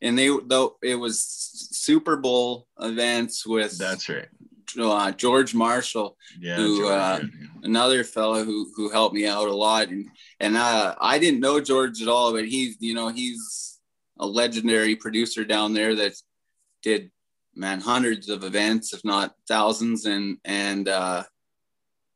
and 0.00 0.18
they 0.18 0.30
though 0.46 0.76
it 0.82 0.94
was 0.94 1.22
Super 1.22 2.16
Bowl 2.16 2.66
events 2.80 3.46
with 3.46 3.76
That's 3.76 4.08
right. 4.08 4.28
Uh, 4.78 5.12
George 5.12 5.54
Marshall, 5.54 6.16
Yeah. 6.40 6.56
Who, 6.56 6.78
George, 6.78 6.90
uh, 6.92 7.20
yeah. 7.22 7.46
another 7.62 8.04
fellow 8.04 8.44
who 8.44 8.70
who 8.74 8.90
helped 8.90 9.14
me 9.14 9.26
out 9.26 9.48
a 9.48 9.54
lot, 9.54 9.88
and 9.88 10.08
and 10.40 10.56
uh, 10.56 10.94
I 11.00 11.18
didn't 11.18 11.40
know 11.40 11.60
George 11.60 12.02
at 12.02 12.08
all, 12.08 12.32
but 12.32 12.46
he's 12.46 12.76
you 12.80 12.94
know 12.94 13.08
he's 13.08 13.80
a 14.18 14.26
legendary 14.26 14.96
producer 14.96 15.44
down 15.44 15.74
there 15.74 15.94
that 15.94 16.14
did 16.82 17.10
man 17.54 17.80
hundreds 17.80 18.28
of 18.28 18.44
events, 18.44 18.92
if 18.92 19.04
not 19.04 19.34
thousands, 19.46 20.06
and 20.06 20.38
and 20.44 20.88
uh, 20.88 21.22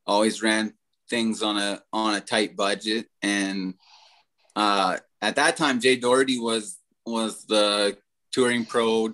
always 0.07 0.43
ran 0.43 0.75
things 1.09 1.43
on 1.43 1.57
a 1.59 1.81
on 1.93 2.15
a 2.15 2.21
tight 2.21 2.57
budget. 2.57 3.07
And 3.23 3.75
uh, 4.57 4.99
at 5.21 5.37
that 5.37 5.57
time, 5.57 5.81
Jay 5.81 5.97
Doherty 5.97 6.39
was 6.39 6.79
was 7.07 7.45
the 7.47 7.97
touring 8.33 8.65
pro 8.65 9.13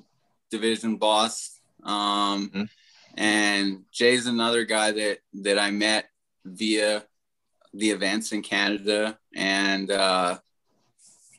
division 0.50 0.96
boss. 0.96 1.60
Um, 1.82 2.50
Mhm. 2.50 2.68
And 3.18 3.82
Jay's 3.90 4.26
another 4.26 4.64
guy 4.64 4.92
that 4.92 5.18
that 5.42 5.58
I 5.58 5.72
met 5.72 6.08
via 6.44 7.02
the 7.74 7.90
events 7.90 8.30
in 8.30 8.42
Canada, 8.42 9.18
and 9.34 9.90
uh, 9.90 10.38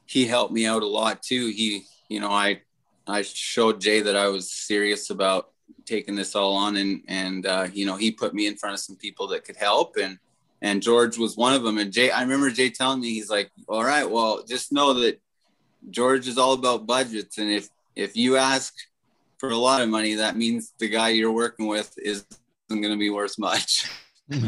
he 0.05 0.25
helped 0.25 0.51
me 0.51 0.65
out 0.65 0.83
a 0.83 0.87
lot 0.87 1.23
too. 1.23 1.47
He, 1.47 1.85
you 2.09 2.19
know, 2.19 2.31
I 2.31 2.63
I 3.07 3.21
showed 3.21 3.79
Jay 3.79 4.01
that 4.01 4.17
I 4.17 4.27
was 4.27 4.51
serious 4.51 5.09
about 5.09 5.51
taking 5.85 6.15
this 6.15 6.35
all 6.35 6.53
on, 6.57 6.75
and 6.75 7.01
and 7.07 7.45
uh, 7.45 7.67
you 7.71 7.85
know, 7.85 7.95
he 7.95 8.11
put 8.11 8.33
me 8.33 8.45
in 8.45 8.57
front 8.57 8.73
of 8.73 8.81
some 8.81 8.97
people 8.97 9.27
that 9.27 9.45
could 9.45 9.55
help, 9.55 9.95
and 9.95 10.19
and 10.61 10.83
George 10.83 11.17
was 11.17 11.37
one 11.37 11.53
of 11.53 11.63
them. 11.63 11.77
And 11.77 11.93
Jay, 11.93 12.11
I 12.11 12.23
remember 12.23 12.51
Jay 12.51 12.69
telling 12.71 12.99
me, 12.99 13.13
he's 13.13 13.29
like, 13.29 13.51
"All 13.69 13.85
right, 13.85 14.03
well, 14.03 14.43
just 14.43 14.73
know 14.73 14.95
that 14.95 15.21
George 15.89 16.27
is 16.27 16.37
all 16.37 16.51
about 16.51 16.85
budgets, 16.85 17.37
and 17.37 17.49
if 17.49 17.69
if 17.95 18.17
you 18.17 18.35
ask 18.35 18.73
for 19.39 19.49
a 19.49 19.57
lot 19.57 19.81
of 19.81 19.89
money, 19.89 20.13
that 20.15 20.37
means 20.37 20.73
the 20.79 20.87
guy 20.89 21.09
you're 21.09 21.31
working 21.31 21.67
with 21.67 21.91
isn't 21.97 22.27
going 22.69 22.83
to 22.83 22.97
be 22.97 23.09
worth 23.09 23.37
much." 23.39 23.85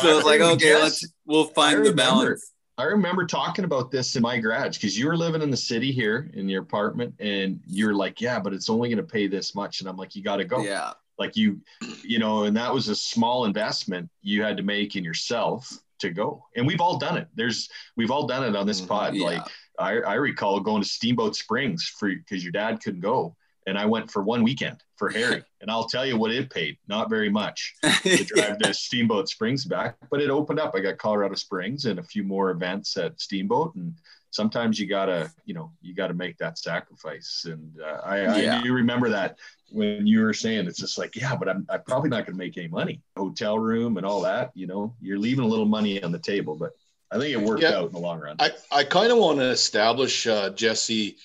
So 0.00 0.18
it's 0.18 0.26
like, 0.26 0.40
okay, 0.40 0.66
Yes. 0.66 0.82
let's 0.82 1.06
we'll 1.26 1.44
find 1.46 1.84
the 1.84 1.92
balance. 1.92 2.52
I 2.76 2.84
remember 2.84 3.24
talking 3.26 3.64
about 3.64 3.90
this 3.90 4.16
in 4.16 4.22
my 4.22 4.38
garage 4.38 4.76
because 4.76 4.98
you 4.98 5.06
were 5.06 5.16
living 5.16 5.42
in 5.42 5.50
the 5.50 5.56
city 5.56 5.92
here 5.92 6.30
in 6.34 6.48
your 6.48 6.62
apartment, 6.62 7.14
and 7.20 7.60
you're 7.66 7.94
like, 7.94 8.20
"Yeah, 8.20 8.40
but 8.40 8.52
it's 8.52 8.68
only 8.68 8.88
going 8.88 8.98
to 8.98 9.02
pay 9.10 9.26
this 9.28 9.54
much," 9.54 9.80
and 9.80 9.88
I'm 9.88 9.96
like, 9.96 10.14
"You 10.16 10.22
got 10.22 10.36
to 10.36 10.44
go." 10.44 10.60
Yeah, 10.62 10.92
Like 11.18 11.36
you, 11.36 11.60
you 12.02 12.18
know, 12.18 12.44
and 12.44 12.56
that 12.56 12.72
was 12.74 12.88
a 12.88 12.96
small 12.96 13.44
investment 13.44 14.10
you 14.22 14.42
had 14.42 14.56
to 14.56 14.62
make 14.64 14.96
in 14.96 15.04
yourself 15.04 15.70
to 16.00 16.10
go. 16.10 16.44
And 16.56 16.66
we've 16.66 16.80
all 16.80 16.98
done 16.98 17.16
it. 17.16 17.28
There's, 17.36 17.68
we've 17.96 18.10
all 18.10 18.26
done 18.26 18.42
it 18.42 18.56
on 18.56 18.66
this 18.66 18.80
Mhm. 18.80 18.88
pod. 18.88 19.14
yeah. 19.14 19.24
Like 19.26 19.42
I, 19.78 19.98
I 20.00 20.14
recall 20.14 20.60
going 20.60 20.82
to 20.82 20.88
Steamboat 20.88 21.36
Springs 21.36 21.84
for 21.84 22.08
because 22.08 22.42
your 22.42 22.52
dad 22.52 22.82
couldn't 22.82 23.00
go, 23.00 23.36
and 23.66 23.78
I 23.78 23.86
went 23.86 24.10
for 24.10 24.22
one 24.22 24.42
weekend 24.42 24.82
for 24.96 25.08
Harry, 25.10 25.42
and 25.60 25.70
I'll 25.70 25.88
tell 25.88 26.06
you 26.06 26.16
what 26.16 26.30
it 26.30 26.50
paid, 26.50 26.78
not 26.88 27.10
very 27.10 27.30
much 27.30 27.74
to 28.02 28.24
drive 28.24 28.58
to 28.58 28.74
Steamboat 28.74 29.28
Springs 29.28 29.64
back, 29.64 29.96
but 30.10 30.20
it 30.20 30.30
opened 30.30 30.60
up. 30.60 30.74
I 30.74 30.80
got 30.80 30.98
Colorado 30.98 31.34
Springs 31.34 31.84
and 31.86 31.98
a 31.98 32.02
few 32.04 32.22
more 32.22 32.50
events 32.50 32.96
at 32.96 33.20
Steamboat, 33.20 33.74
and 33.74 33.94
sometimes 34.34 34.80
you 34.80 34.86
gotta, 34.86 35.30
you 35.44 35.54
know, 35.54 35.70
you 35.80 35.94
gotta 35.94 36.14
make 36.14 36.36
that 36.38 36.58
sacrifice. 36.58 37.46
And 37.48 37.80
uh, 37.80 38.00
I, 38.04 38.42
Yeah. 38.42 38.58
I 38.58 38.62
do 38.62 38.72
remember 38.72 39.08
that 39.10 39.38
when 39.70 40.06
you 40.06 40.22
were 40.22 40.32
saying 40.34 40.66
it's 40.66 40.78
just 40.78 40.98
like, 40.98 41.14
yeah, 41.16 41.36
but 41.36 41.48
I'm, 41.48 41.64
I'm 41.70 41.82
probably 41.82 42.10
not 42.10 42.26
gonna 42.26 42.36
make 42.36 42.58
any 42.58 42.68
money. 42.68 43.00
Hotel 43.16 43.58
room 43.58 43.96
and 43.96 44.04
all 44.04 44.20
that, 44.22 44.50
you 44.54 44.66
know, 44.66 44.94
you're 45.00 45.18
leaving 45.18 45.44
a 45.44 45.48
little 45.48 45.66
money 45.66 46.02
on 46.02 46.10
the 46.12 46.18
table, 46.18 46.56
but 46.56 46.72
I 47.14 47.18
think 47.18 47.32
it 47.32 47.40
worked 47.40 47.62
Yeah. 47.62 47.78
out 47.78 47.86
in 47.86 47.92
the 47.92 47.98
long 47.98 48.20
run. 48.20 48.36
I, 48.40 48.50
I 48.72 48.84
kind 48.84 49.12
of 49.12 49.18
want 49.18 49.38
to 49.38 49.48
establish, 49.50 50.26
uh, 50.26 50.50
Jesse, 50.50 51.16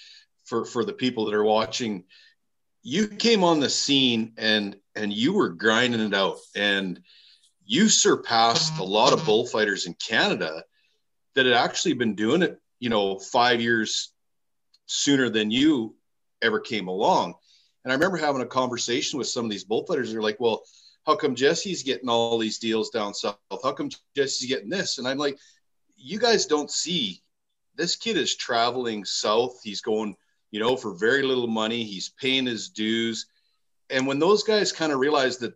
for, 0.46 0.64
for 0.64 0.86
the 0.86 0.94
people 0.94 1.26
that 1.26 1.34
are 1.34 1.44
watching, 1.44 2.04
you 2.84 3.08
came 3.08 3.44
on 3.44 3.60
the 3.60 3.70
scene 3.70 4.34
and 4.38 4.78
and 4.96 5.12
you 5.12 5.34
were 5.34 5.50
grinding 5.50 6.00
it 6.02 6.14
out 6.14 6.38
and 6.56 7.02
you 7.66 7.88
surpassed 7.90 8.78
a 8.80 8.84
lot 8.84 9.14
of 9.14 9.26
bullfighters 9.26 9.86
in 9.86 9.94
Canada 9.96 10.64
that 11.36 11.46
had 11.46 11.56
actually 11.56 11.94
been 11.94 12.16
doing 12.16 12.42
it, 12.42 12.60
you 12.80 12.90
know, 12.90 13.18
five 13.20 13.62
years 13.62 14.12
sooner 14.88 15.30
than 15.30 15.52
you 15.52 15.96
ever 16.42 16.60
came 16.60 16.88
along. 16.88 17.36
And 17.84 17.92
I 17.92 17.96
remember 17.96 18.18
having 18.18 18.42
a 18.42 18.46
conversation 18.46 19.20
with 19.20 19.28
some 19.28 19.46
of 19.46 19.52
these 19.52 19.64
bullfighters. 19.64 20.12
They're 20.12 20.22
like, 20.22 20.40
well, 20.40 20.64
how 21.06 21.16
come 21.16 21.36
Jesse's 21.36 21.84
getting 21.84 22.10
all 22.10 22.38
these 22.38 22.60
deals 22.60 22.90
down 22.90 23.14
south? 23.14 23.38
How 23.64 23.72
come 23.72 23.90
Jesse's 24.16 24.48
getting 24.50 24.70
this? 24.70 24.98
And 24.98 25.08
I'm 25.08 25.18
like, 25.18 25.38
you 26.00 26.20
guys 26.20 26.46
don't 26.46 26.72
see 26.72 27.22
this 27.76 27.96
kid 27.96 28.18
is 28.18 28.36
traveling 28.36 29.06
south. 29.06 29.62
He's 29.64 29.82
going, 29.82 30.16
you 30.52 30.60
know, 30.60 30.76
for 30.76 30.94
very 30.96 31.24
little 31.24 31.48
money. 31.48 31.84
He's 31.84 32.10
paying 32.10 32.46
his 32.46 32.70
dues. 32.70 33.28
And 33.90 34.06
when 34.06 34.20
those 34.20 34.44
guys 34.44 34.72
kind 34.72 34.92
of 34.92 35.00
realized 35.00 35.40
that 35.42 35.54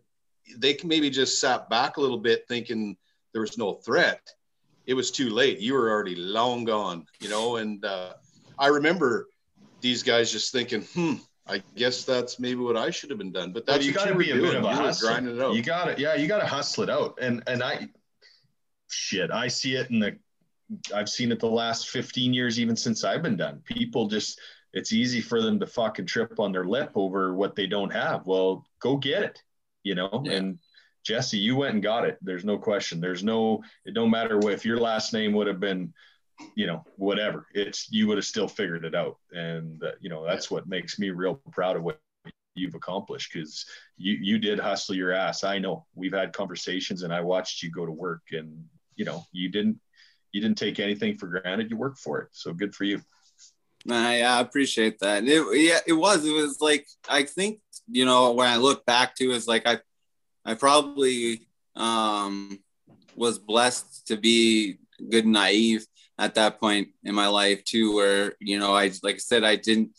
they 0.56 0.76
maybe 0.84 1.10
just 1.10 1.40
sat 1.40 1.68
back 1.68 1.96
a 1.96 2.00
little 2.00 2.18
bit 2.18 2.46
thinking 2.48 2.96
there 3.32 3.42
was 3.42 3.58
no 3.58 3.74
threat, 3.74 4.20
it 4.86 4.94
was 4.94 5.10
too 5.10 5.30
late. 5.30 5.58
You 5.60 5.74
were 5.74 5.90
already 5.90 6.16
long 6.16 6.64
gone, 6.64 7.06
you 7.20 7.28
know. 7.28 7.56
And 7.56 7.84
uh, 7.84 8.14
I 8.58 8.68
remember 8.68 9.28
these 9.80 10.02
guys 10.02 10.32
just 10.32 10.52
thinking, 10.52 10.82
hmm, 10.94 11.14
I 11.46 11.62
guess 11.76 12.04
that's 12.04 12.38
maybe 12.38 12.60
what 12.60 12.76
I 12.76 12.90
should 12.90 13.10
have 13.10 13.18
been 13.18 13.32
done. 13.32 13.52
But 13.52 13.66
Well, 13.66 13.76
that's 13.76 13.86
you 13.86 13.92
got 13.92 14.06
to 14.08 14.14
be 14.14 14.30
a 14.30 14.34
bit 14.34 14.54
of 14.54 14.64
a 14.64 14.74
hustler. 14.74 15.10
grinding 15.10 15.36
it 15.36 15.42
out. 15.42 15.54
You 15.54 15.62
got 15.62 15.84
to, 15.96 16.00
yeah, 16.02 16.14
you 16.14 16.26
got 16.26 16.40
to 16.40 16.46
hustle 16.46 16.84
it 16.84 16.90
out. 16.90 17.18
And 17.20 17.42
and 17.46 17.62
I, 17.62 17.88
shit, 18.88 19.30
I 19.30 19.48
see 19.48 19.76
it 19.76 19.90
in 19.90 19.98
the, 20.00 20.18
I've 20.94 21.08
seen 21.08 21.32
it 21.32 21.40
the 21.40 21.46
last 21.46 21.88
15 21.90 22.32
years, 22.32 22.58
even 22.58 22.76
since 22.76 23.04
I've 23.04 23.22
been 23.22 23.36
done. 23.36 23.62
People 23.64 24.08
just, 24.08 24.40
it's 24.72 24.92
easy 24.92 25.20
for 25.20 25.40
them 25.42 25.60
to 25.60 25.66
fucking 25.66 26.06
trip 26.06 26.40
on 26.40 26.52
their 26.52 26.64
lip 26.64 26.92
over 26.94 27.34
what 27.34 27.54
they 27.54 27.66
don't 27.66 27.92
have. 27.92 28.26
Well, 28.26 28.64
go 28.80 28.96
get 28.96 29.22
it, 29.22 29.42
you 29.82 29.94
know. 29.94 30.22
Yeah. 30.24 30.32
And 30.32 30.58
Jesse, 31.04 31.38
you 31.38 31.56
went 31.56 31.74
and 31.74 31.82
got 31.82 32.06
it. 32.06 32.18
There's 32.22 32.44
no 32.44 32.58
question. 32.58 33.00
There's 33.00 33.22
no, 33.22 33.62
it 33.84 33.94
don't 33.94 34.10
matter 34.10 34.38
what 34.38 34.54
if 34.54 34.64
your 34.64 34.78
last 34.78 35.12
name 35.12 35.32
would 35.34 35.46
have 35.46 35.60
been 35.60 35.92
you 36.54 36.66
know, 36.66 36.84
whatever. 36.96 37.46
It's 37.54 37.90
you 37.90 38.06
would 38.08 38.18
have 38.18 38.24
still 38.24 38.48
figured 38.48 38.84
it 38.84 38.94
out, 38.94 39.18
and 39.32 39.82
uh, 39.82 39.92
you 40.00 40.10
know 40.10 40.24
that's 40.24 40.50
what 40.50 40.68
makes 40.68 40.98
me 40.98 41.10
real 41.10 41.40
proud 41.52 41.76
of 41.76 41.82
what 41.82 42.00
you've 42.54 42.74
accomplished 42.74 43.32
because 43.32 43.66
you 43.96 44.16
you 44.20 44.38
did 44.38 44.58
hustle 44.58 44.94
your 44.94 45.12
ass. 45.12 45.44
I 45.44 45.58
know 45.58 45.86
we've 45.94 46.12
had 46.12 46.32
conversations, 46.32 47.02
and 47.02 47.12
I 47.12 47.20
watched 47.20 47.62
you 47.62 47.70
go 47.70 47.86
to 47.86 47.92
work, 47.92 48.22
and 48.32 48.64
you 48.96 49.04
know 49.04 49.24
you 49.32 49.48
didn't 49.48 49.80
you 50.34 50.40
didn't 50.40 50.58
take 50.58 50.80
anything 50.80 51.16
for 51.16 51.28
granted. 51.28 51.70
You 51.70 51.76
worked 51.76 52.00
for 52.00 52.20
it, 52.20 52.28
so 52.32 52.52
good 52.52 52.74
for 52.74 52.82
you. 52.82 53.00
I, 53.88 54.40
appreciate 54.40 54.98
that. 54.98 55.24
It, 55.24 55.46
yeah, 55.60 55.78
it 55.86 55.92
was. 55.92 56.26
It 56.26 56.32
was 56.32 56.60
like 56.60 56.86
I 57.08 57.22
think 57.22 57.60
you 57.86 58.04
know 58.04 58.32
when 58.32 58.48
I 58.48 58.56
look 58.56 58.84
back 58.84 59.14
to 59.16 59.30
is 59.30 59.46
like 59.46 59.66
I, 59.66 59.78
I 60.44 60.54
probably 60.54 61.46
um, 61.76 62.58
was 63.14 63.38
blessed 63.38 64.08
to 64.08 64.16
be 64.16 64.78
good 65.08 65.24
and 65.24 65.34
naive 65.34 65.86
at 66.18 66.34
that 66.34 66.58
point 66.58 66.88
in 67.04 67.14
my 67.14 67.28
life 67.28 67.62
too, 67.62 67.94
where 67.94 68.34
you 68.40 68.58
know 68.58 68.74
I 68.74 68.90
like 69.04 69.16
I 69.16 69.18
said 69.18 69.44
I 69.44 69.54
didn't 69.54 69.90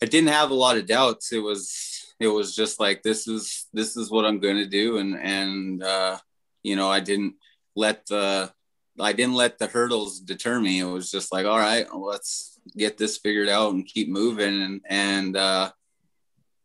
I 0.00 0.06
didn't 0.06 0.30
have 0.30 0.52
a 0.52 0.54
lot 0.54 0.76
of 0.76 0.86
doubts. 0.86 1.32
It 1.32 1.40
was 1.40 2.14
it 2.20 2.28
was 2.28 2.54
just 2.54 2.78
like 2.78 3.02
this 3.02 3.26
is 3.26 3.66
this 3.72 3.96
is 3.96 4.08
what 4.08 4.24
I'm 4.24 4.38
going 4.38 4.58
to 4.58 4.66
do, 4.66 4.98
and 4.98 5.18
and 5.18 5.82
uh, 5.82 6.18
you 6.62 6.76
know 6.76 6.88
I 6.88 7.00
didn't 7.00 7.34
let 7.74 8.06
the 8.06 8.52
I 9.00 9.12
didn't 9.12 9.34
let 9.34 9.58
the 9.58 9.66
hurdles 9.66 10.20
deter 10.20 10.60
me. 10.60 10.80
It 10.80 10.84
was 10.84 11.10
just 11.10 11.32
like, 11.32 11.46
all 11.46 11.58
right, 11.58 11.86
let's 11.94 12.58
get 12.76 12.98
this 12.98 13.18
figured 13.18 13.48
out 13.48 13.72
and 13.72 13.86
keep 13.86 14.08
moving. 14.08 14.62
And, 14.62 14.80
and, 14.88 15.36
uh, 15.36 15.70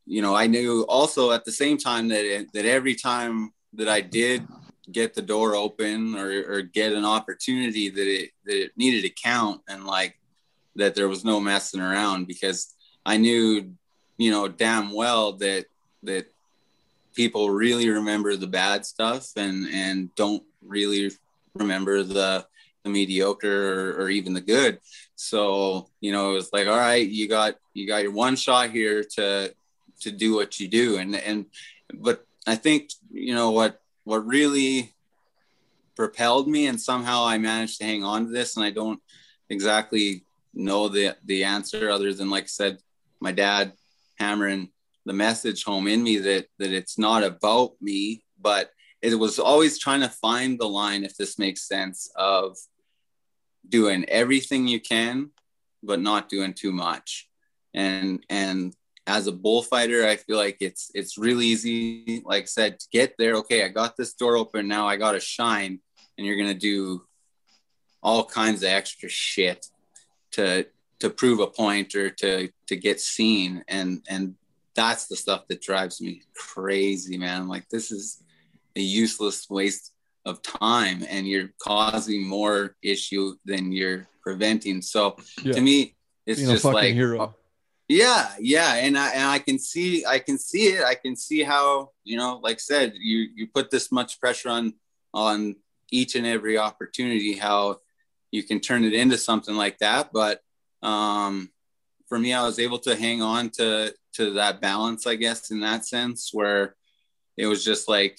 you 0.05 0.21
know, 0.21 0.35
I 0.35 0.47
knew 0.47 0.83
also 0.83 1.31
at 1.31 1.45
the 1.45 1.51
same 1.51 1.77
time 1.77 2.09
that, 2.09 2.25
it, 2.25 2.53
that 2.53 2.65
every 2.65 2.95
time 2.95 3.51
that 3.73 3.87
I 3.87 4.01
did 4.01 4.47
get 4.91 5.13
the 5.13 5.21
door 5.21 5.55
open 5.55 6.15
or, 6.15 6.29
or 6.51 6.61
get 6.61 6.91
an 6.93 7.05
opportunity 7.05 7.89
that 7.89 8.07
it, 8.07 8.31
that 8.45 8.63
it 8.65 8.71
needed 8.75 9.01
to 9.03 9.09
count 9.09 9.61
and 9.67 9.85
like 9.85 10.19
that 10.75 10.95
there 10.95 11.07
was 11.07 11.23
no 11.23 11.39
messing 11.39 11.79
around 11.79 12.27
because 12.27 12.73
I 13.05 13.17
knew, 13.17 13.73
you 14.17 14.31
know, 14.31 14.47
damn 14.47 14.91
well 14.91 15.33
that, 15.33 15.65
that 16.03 16.25
people 17.15 17.49
really 17.49 17.89
remember 17.89 18.35
the 18.35 18.47
bad 18.47 18.85
stuff 18.85 19.29
and, 19.37 19.67
and 19.71 20.13
don't 20.15 20.43
really 20.61 21.11
remember 21.55 22.03
the 22.03 22.45
the 22.83 22.89
mediocre 22.89 23.93
or, 23.97 24.03
or, 24.03 24.09
even 24.09 24.33
the 24.33 24.41
good. 24.41 24.77
So 25.15 25.89
you 26.01 26.11
know, 26.11 26.31
it 26.31 26.33
was 26.33 26.51
like, 26.51 26.67
all 26.67 26.77
right, 26.77 27.07
you 27.07 27.29
got 27.29 27.55
you 27.73 27.87
got 27.87 28.03
your 28.03 28.11
one 28.11 28.35
shot 28.35 28.71
here 28.71 29.03
to 29.15 29.53
to 30.01 30.11
do 30.11 30.35
what 30.35 30.59
you 30.59 30.67
do, 30.67 30.97
and 30.97 31.15
and 31.15 31.45
but 31.93 32.25
I 32.45 32.55
think 32.55 32.89
you 33.09 33.33
know 33.33 33.51
what 33.51 33.79
what 34.03 34.25
really 34.25 34.93
propelled 35.95 36.47
me, 36.47 36.67
and 36.67 36.79
somehow 36.79 37.25
I 37.25 37.37
managed 37.37 37.79
to 37.79 37.85
hang 37.85 38.03
on 38.03 38.25
to 38.25 38.31
this, 38.31 38.57
and 38.57 38.65
I 38.65 38.71
don't 38.71 39.01
exactly 39.49 40.25
know 40.53 40.89
the 40.89 41.15
the 41.23 41.45
answer 41.45 41.89
other 41.89 42.13
than 42.13 42.29
like 42.29 42.43
I 42.43 42.47
said, 42.47 42.79
my 43.21 43.31
dad 43.31 43.73
hammering 44.19 44.69
the 45.05 45.13
message 45.13 45.63
home 45.63 45.87
in 45.87 46.03
me 46.03 46.17
that 46.17 46.47
that 46.59 46.71
it's 46.71 46.97
not 46.97 47.23
about 47.23 47.73
me, 47.81 48.23
but 48.41 48.71
it 49.03 49.15
was 49.15 49.37
always 49.37 49.77
trying 49.77 49.99
to 49.99 50.07
find 50.07 50.57
the 50.57 50.67
line 50.67 51.03
if 51.03 51.17
this 51.17 51.37
makes 51.37 51.67
sense 51.67 52.09
of 52.15 52.57
doing 53.67 54.05
everything 54.05 54.65
you 54.65 54.79
can, 54.79 55.31
but 55.83 55.99
not 55.99 56.29
doing 56.29 56.53
too 56.53 56.71
much. 56.71 57.29
And 57.73 58.25
and 58.29 58.73
as 59.05 59.27
a 59.27 59.33
bullfighter, 59.33 60.07
I 60.07 60.15
feel 60.15 60.37
like 60.37 60.57
it's 60.61 60.89
it's 60.95 61.17
really 61.17 61.47
easy, 61.47 62.23
like 62.25 62.43
I 62.43 62.45
said, 62.45 62.79
to 62.79 62.87
get 62.93 63.15
there. 63.17 63.35
Okay, 63.35 63.65
I 63.65 63.67
got 63.67 63.97
this 63.97 64.13
door 64.13 64.37
open 64.37 64.69
now. 64.69 64.87
I 64.87 64.95
got 64.95 65.11
to 65.11 65.19
shine, 65.19 65.79
and 66.17 66.25
you're 66.25 66.37
gonna 66.37 66.53
do 66.53 67.03
all 68.01 68.23
kinds 68.23 68.63
of 68.63 68.69
extra 68.69 69.09
shit 69.09 69.65
to 70.31 70.65
to 70.99 71.09
prove 71.09 71.41
a 71.41 71.47
point 71.47 71.93
or 71.95 72.09
to 72.09 72.49
to 72.67 72.75
get 72.77 73.01
seen. 73.01 73.65
And 73.67 74.01
and 74.07 74.35
that's 74.75 75.07
the 75.07 75.17
stuff 75.17 75.45
that 75.49 75.61
drives 75.61 75.99
me 75.99 76.21
crazy, 76.33 77.17
man. 77.17 77.49
Like 77.49 77.67
this 77.67 77.91
is 77.91 78.23
a 78.75 78.81
useless 78.81 79.49
waste 79.49 79.91
of 80.25 80.41
time, 80.41 81.05
and 81.09 81.27
you're 81.27 81.49
causing 81.61 82.25
more 82.25 82.75
issue 82.81 83.35
than 83.45 83.71
you're 83.71 84.07
preventing. 84.21 84.81
So 84.81 85.17
yeah. 85.43 85.53
to 85.53 85.61
me, 85.61 85.95
it's 86.25 86.39
Being 86.39 86.51
just 86.51 86.65
like 86.65 86.93
hero 86.93 87.35
yeah 87.87 88.29
yeah 88.39 88.75
and 88.75 88.97
i 88.97 89.09
and 89.11 89.29
i 89.29 89.39
can 89.39 89.59
see 89.59 90.05
i 90.05 90.17
can 90.17 90.37
see 90.37 90.67
it 90.67 90.83
i 90.83 90.95
can 90.95 91.15
see 91.15 91.43
how 91.43 91.89
you 92.03 92.17
know 92.17 92.39
like 92.41 92.55
I 92.55 92.59
said 92.59 92.93
you 92.95 93.27
you 93.35 93.47
put 93.47 93.69
this 93.69 93.91
much 93.91 94.19
pressure 94.19 94.49
on 94.49 94.73
on 95.13 95.55
each 95.91 96.15
and 96.15 96.25
every 96.25 96.57
opportunity 96.57 97.33
how 97.33 97.79
you 98.31 98.43
can 98.43 98.59
turn 98.59 98.83
it 98.83 98.93
into 98.93 99.17
something 99.17 99.55
like 99.55 99.79
that 99.79 100.11
but 100.13 100.41
um 100.81 101.49
for 102.07 102.17
me 102.17 102.33
i 102.33 102.43
was 102.43 102.57
able 102.57 102.79
to 102.79 102.95
hang 102.95 103.21
on 103.21 103.49
to 103.51 103.93
to 104.13 104.31
that 104.31 104.61
balance 104.61 105.05
i 105.05 105.15
guess 105.15 105.51
in 105.51 105.59
that 105.59 105.85
sense 105.85 106.29
where 106.33 106.75
it 107.37 107.47
was 107.47 107.65
just 107.65 107.89
like 107.89 108.17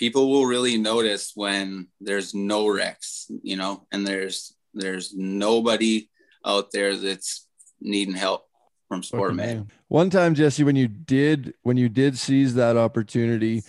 people 0.00 0.30
will 0.30 0.46
really 0.46 0.78
notice 0.78 1.32
when 1.34 1.86
there's 2.00 2.34
no 2.34 2.66
wrecks 2.66 3.30
you 3.42 3.56
know 3.56 3.86
and 3.92 4.06
there's 4.06 4.56
there's 4.74 5.14
nobody 5.14 6.08
out 6.44 6.72
there 6.72 6.96
that's 6.96 7.46
needing 7.80 8.14
help 8.14 8.46
from 8.88 9.04
Sport 9.04 9.38
okay, 9.38 9.62
One 9.86 10.10
time, 10.10 10.34
Jesse, 10.34 10.64
when 10.64 10.74
you 10.74 10.88
did 10.88 11.54
when 11.62 11.76
you 11.76 11.88
did 11.88 12.18
seize 12.18 12.54
that 12.54 12.76
opportunity 12.76 13.62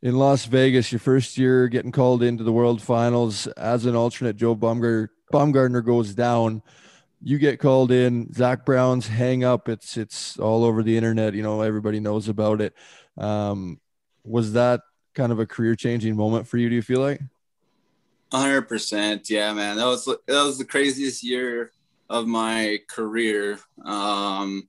in 0.00 0.16
Las 0.16 0.46
Vegas, 0.46 0.90
your 0.90 1.00
first 1.00 1.36
year 1.36 1.68
getting 1.68 1.92
called 1.92 2.22
into 2.22 2.44
the 2.44 2.52
World 2.52 2.80
Finals 2.80 3.46
as 3.46 3.84
an 3.84 3.94
alternate, 3.94 4.36
Joe 4.36 4.54
Baumgartner 4.54 5.80
goes 5.82 6.14
down. 6.14 6.62
You 7.22 7.38
get 7.38 7.58
called 7.58 7.90
in. 7.92 8.32
Zach 8.32 8.64
Brown's 8.64 9.06
hang 9.06 9.44
up. 9.44 9.68
It's 9.68 9.98
it's 9.98 10.38
all 10.38 10.64
over 10.64 10.82
the 10.82 10.96
internet. 10.96 11.34
You 11.34 11.42
know 11.42 11.60
everybody 11.60 12.00
knows 12.00 12.28
about 12.28 12.62
it. 12.62 12.74
Um, 13.18 13.80
was 14.24 14.54
that 14.54 14.80
kind 15.14 15.32
of 15.32 15.38
a 15.38 15.46
career 15.46 15.74
changing 15.74 16.16
moment 16.16 16.46
for 16.46 16.58
you? 16.58 16.68
Do 16.68 16.74
you 16.74 16.82
feel 16.82 17.00
like? 17.00 17.20
Hundred 18.32 18.62
percent, 18.62 19.30
yeah, 19.30 19.52
man. 19.52 19.76
That 19.76 19.86
was 19.86 20.04
that 20.06 20.18
was 20.28 20.58
the 20.58 20.64
craziest 20.64 21.22
year 21.22 21.70
of 22.10 22.26
my 22.26 22.80
career. 22.88 23.58
Um, 23.84 24.68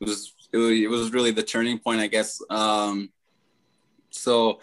it 0.00 0.08
was 0.08 0.34
it 0.52 0.90
was 0.90 1.12
really 1.12 1.30
the 1.30 1.42
turning 1.42 1.78
point, 1.78 2.00
I 2.00 2.06
guess. 2.06 2.40
Um, 2.50 3.10
so 4.10 4.60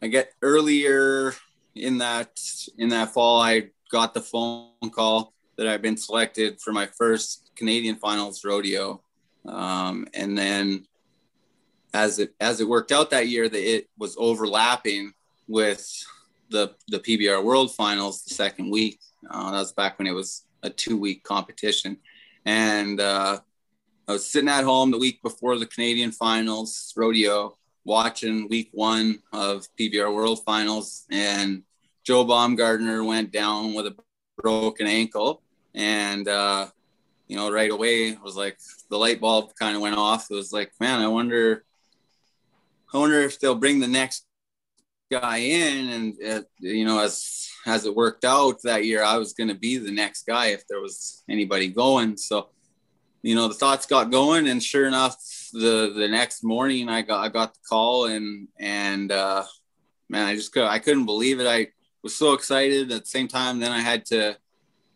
I 0.00 0.08
get 0.08 0.32
earlier 0.42 1.34
in 1.74 1.98
that 1.98 2.40
in 2.78 2.90
that 2.90 3.12
fall, 3.12 3.40
I 3.40 3.70
got 3.90 4.14
the 4.14 4.20
phone 4.20 4.90
call 4.90 5.32
that 5.56 5.66
I've 5.66 5.82
been 5.82 5.96
selected 5.96 6.60
for 6.60 6.72
my 6.72 6.86
first 6.86 7.50
Canadian 7.56 7.96
Finals 7.96 8.44
rodeo, 8.44 9.02
um, 9.46 10.06
and 10.14 10.36
then 10.36 10.86
as 11.94 12.18
it 12.18 12.34
as 12.40 12.60
it 12.60 12.68
worked 12.68 12.92
out 12.92 13.10
that 13.10 13.28
year, 13.28 13.48
that 13.48 13.74
it 13.74 13.88
was 13.98 14.16
overlapping 14.18 15.12
with 15.48 15.86
the 16.50 16.74
the 16.88 16.98
PBR 16.98 17.42
World 17.44 17.74
Finals 17.74 18.24
the 18.24 18.34
second 18.34 18.70
week. 18.70 19.00
Uh, 19.28 19.50
that 19.50 19.58
was 19.58 19.72
back 19.72 19.98
when 19.98 20.06
it 20.06 20.12
was 20.12 20.44
a 20.62 20.70
two 20.70 20.96
week 20.96 21.22
competition. 21.24 21.98
And 22.44 23.00
uh, 23.00 23.38
I 24.08 24.12
was 24.12 24.26
sitting 24.26 24.48
at 24.48 24.64
home 24.64 24.90
the 24.90 24.98
week 24.98 25.22
before 25.22 25.58
the 25.58 25.66
Canadian 25.66 26.12
finals 26.12 26.92
rodeo, 26.96 27.56
watching 27.84 28.48
week 28.48 28.70
one 28.72 29.20
of 29.32 29.66
PBR 29.78 30.12
World 30.14 30.44
Finals. 30.44 31.06
And 31.10 31.62
Joe 32.04 32.24
Baumgartner 32.24 33.04
went 33.04 33.32
down 33.32 33.74
with 33.74 33.86
a 33.86 33.96
broken 34.36 34.86
ankle. 34.86 35.42
And, 35.74 36.26
uh, 36.28 36.68
you 37.28 37.36
know, 37.36 37.50
right 37.50 37.70
away 37.70 38.08
it 38.08 38.22
was 38.22 38.36
like 38.36 38.58
the 38.90 38.98
light 38.98 39.20
bulb 39.20 39.54
kind 39.54 39.76
of 39.76 39.82
went 39.82 39.96
off. 39.96 40.30
It 40.30 40.34
was 40.34 40.52
like, 40.52 40.72
man, 40.80 41.00
I 41.00 41.08
wonder, 41.08 41.64
I 42.92 42.98
wonder 42.98 43.20
if 43.20 43.38
they'll 43.38 43.54
bring 43.54 43.80
the 43.80 43.88
next 43.88 44.26
guy 45.10 45.38
in. 45.38 45.88
And, 45.90 46.16
uh, 46.26 46.42
you 46.58 46.84
know, 46.84 47.00
as 47.00 47.48
as 47.66 47.84
it 47.86 47.94
worked 47.94 48.24
out 48.24 48.62
that 48.64 48.84
year, 48.84 49.02
I 49.02 49.18
was 49.18 49.32
going 49.34 49.48
to 49.48 49.54
be 49.54 49.78
the 49.78 49.92
next 49.92 50.26
guy 50.26 50.48
if 50.48 50.66
there 50.68 50.80
was 50.80 51.22
anybody 51.28 51.68
going. 51.68 52.16
So, 52.16 52.48
you 53.22 53.34
know, 53.34 53.48
the 53.48 53.54
thoughts 53.54 53.86
got 53.86 54.10
going, 54.10 54.48
and 54.48 54.62
sure 54.62 54.86
enough, 54.86 55.16
the 55.52 55.92
the 55.94 56.08
next 56.08 56.42
morning 56.42 56.88
I 56.88 57.02
got 57.02 57.24
I 57.24 57.28
got 57.28 57.54
the 57.54 57.60
call, 57.68 58.06
and 58.06 58.48
and 58.58 59.12
uh, 59.12 59.44
man, 60.08 60.26
I 60.26 60.34
just 60.34 60.52
could 60.52 60.64
I 60.64 60.78
couldn't 60.80 61.06
believe 61.06 61.38
it. 61.40 61.46
I 61.46 61.68
was 62.02 62.16
so 62.16 62.32
excited 62.32 62.90
at 62.90 63.02
the 63.04 63.06
same 63.06 63.28
time. 63.28 63.60
Then 63.60 63.70
I 63.70 63.80
had 63.80 64.04
to 64.06 64.36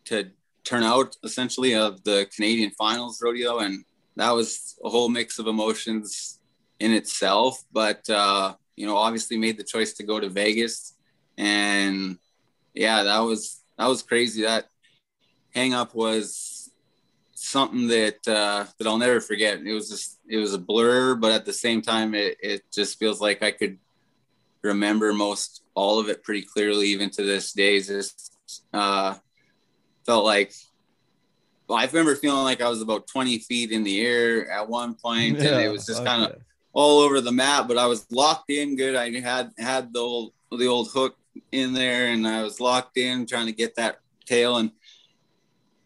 to 0.06 0.30
turn 0.64 0.82
out 0.82 1.16
essentially 1.22 1.76
of 1.76 2.02
the 2.02 2.26
Canadian 2.34 2.70
Finals 2.72 3.22
rodeo, 3.22 3.58
and 3.58 3.84
that 4.16 4.32
was 4.32 4.76
a 4.84 4.88
whole 4.88 5.08
mix 5.08 5.38
of 5.38 5.46
emotions 5.46 6.40
in 6.80 6.92
itself. 6.92 7.62
But 7.72 8.08
uh, 8.08 8.54
you 8.76 8.86
know, 8.86 8.96
obviously 8.96 9.36
made 9.36 9.58
the 9.58 9.64
choice 9.64 9.94
to 9.94 10.02
go 10.02 10.20
to 10.20 10.28
Vegas 10.28 10.96
and 11.38 12.18
yeah, 12.74 13.02
that 13.02 13.20
was 13.20 13.62
that 13.78 13.86
was 13.86 14.02
crazy. 14.02 14.42
That 14.42 14.66
hang 15.54 15.74
up 15.74 15.94
was 15.94 16.70
something 17.34 17.88
that 17.88 18.26
uh, 18.28 18.66
that 18.78 18.86
I'll 18.86 18.98
never 18.98 19.20
forget. 19.20 19.60
It 19.60 19.72
was 19.72 19.88
just 19.88 20.18
it 20.28 20.38
was 20.38 20.54
a 20.54 20.58
blur, 20.58 21.14
but 21.14 21.32
at 21.32 21.44
the 21.44 21.52
same 21.52 21.82
time, 21.82 22.14
it 22.14 22.36
it 22.42 22.62
just 22.72 22.98
feels 22.98 23.20
like 23.20 23.42
I 23.42 23.50
could 23.50 23.78
remember 24.62 25.12
most 25.12 25.62
all 25.74 25.98
of 25.98 26.08
it 26.08 26.22
pretty 26.22 26.42
clearly, 26.42 26.88
even 26.88 27.10
to 27.10 27.22
this 27.22 27.52
day. 27.52 27.80
Just 27.80 28.32
uh, 28.72 29.14
felt 30.04 30.24
like 30.24 30.52
well, 31.68 31.78
I 31.78 31.86
remember 31.86 32.14
feeling 32.14 32.44
like 32.44 32.60
I 32.60 32.68
was 32.68 32.80
about 32.80 33.08
20 33.08 33.40
feet 33.40 33.72
in 33.72 33.82
the 33.82 34.00
air 34.00 34.48
at 34.50 34.68
one 34.68 34.94
point, 34.94 35.40
yeah, 35.40 35.48
and 35.48 35.60
it 35.62 35.68
was 35.68 35.84
just 35.84 36.04
kind 36.04 36.22
of 36.22 36.36
all 36.76 37.00
over 37.00 37.22
the 37.22 37.32
map. 37.32 37.66
But 37.66 37.78
I 37.78 37.86
was 37.86 38.06
locked 38.12 38.50
in 38.50 38.76
good. 38.76 38.94
I 38.94 39.18
had 39.18 39.52
had 39.58 39.92
the 39.92 40.00
old 40.00 40.32
the 40.52 40.66
old 40.66 40.90
hook 40.92 41.16
in 41.50 41.72
there 41.72 42.06
and 42.08 42.26
I 42.26 42.42
was 42.42 42.60
locked 42.60 42.96
in 42.96 43.26
trying 43.26 43.46
to 43.46 43.52
get 43.52 43.74
that 43.76 44.00
tail 44.26 44.58
and 44.58 44.70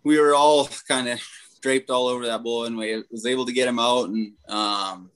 we 0.05 0.19
were 0.19 0.35
all 0.35 0.69
kind 0.89 1.09
of 1.09 1.21
draped 1.61 1.91
all 1.91 2.09
over 2.09 2.27
that 2.27 2.43
bull 2.43 2.65
and 2.67 2.77
we 2.77 3.03
was 3.11 3.27
able 3.27 3.47
to 3.47 3.53
get 3.53 3.67
him 3.67 3.79
out 3.79 4.09
and 4.11 4.33
um, 4.49 5.11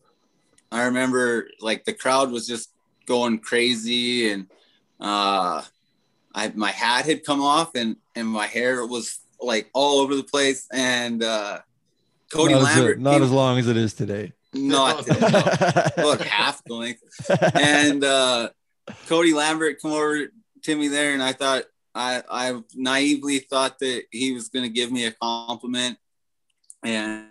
I 0.72 0.84
remember 0.84 1.48
like 1.60 1.84
the 1.84 1.92
crowd 1.92 2.30
was 2.30 2.46
just 2.46 2.70
going 3.06 3.38
crazy 3.38 4.30
and 4.30 4.46
uh, 4.98 5.62
I 6.34 6.52
my 6.55 6.70
hat 6.70 7.05
had 7.05 7.24
come 7.24 7.42
off 7.42 7.74
and 7.74 7.96
and 8.16 8.26
my 8.26 8.46
hair 8.46 8.84
was 8.86 9.20
like 9.40 9.68
all 9.72 10.01
over 10.01 10.16
the 10.16 10.24
place 10.24 10.66
and 10.72 11.22
uh, 11.22 11.60
Cody 12.32 12.55
not 12.55 12.62
Lambert 12.62 12.96
as, 12.96 13.02
not 13.02 13.22
as 13.22 13.30
long 13.30 13.59
as 13.59 13.68
it 13.68 13.76
is 13.76 13.92
today. 13.92 14.32
Not 14.55 15.05
today, 15.05 15.18
about 15.18 16.20
half 16.20 16.62
the 16.64 16.74
length. 16.74 17.02
And 17.55 18.05
uh, 18.05 18.51
Cody 19.06 19.32
Lambert 19.35 19.81
come 19.81 19.93
over 19.93 20.28
to 20.62 20.76
me 20.76 20.89
there, 20.89 21.12
and 21.12 21.22
I 21.22 21.32
thought 21.32 21.64
I 21.94 22.22
I 22.28 22.60
naively 22.74 23.39
thought 23.39 23.78
that 23.81 24.05
he 24.10 24.32
was 24.32 24.48
going 24.48 24.64
to 24.64 24.70
give 24.70 24.90
me 24.90 25.06
a 25.06 25.12
compliment, 25.12 25.98
and, 26.82 27.26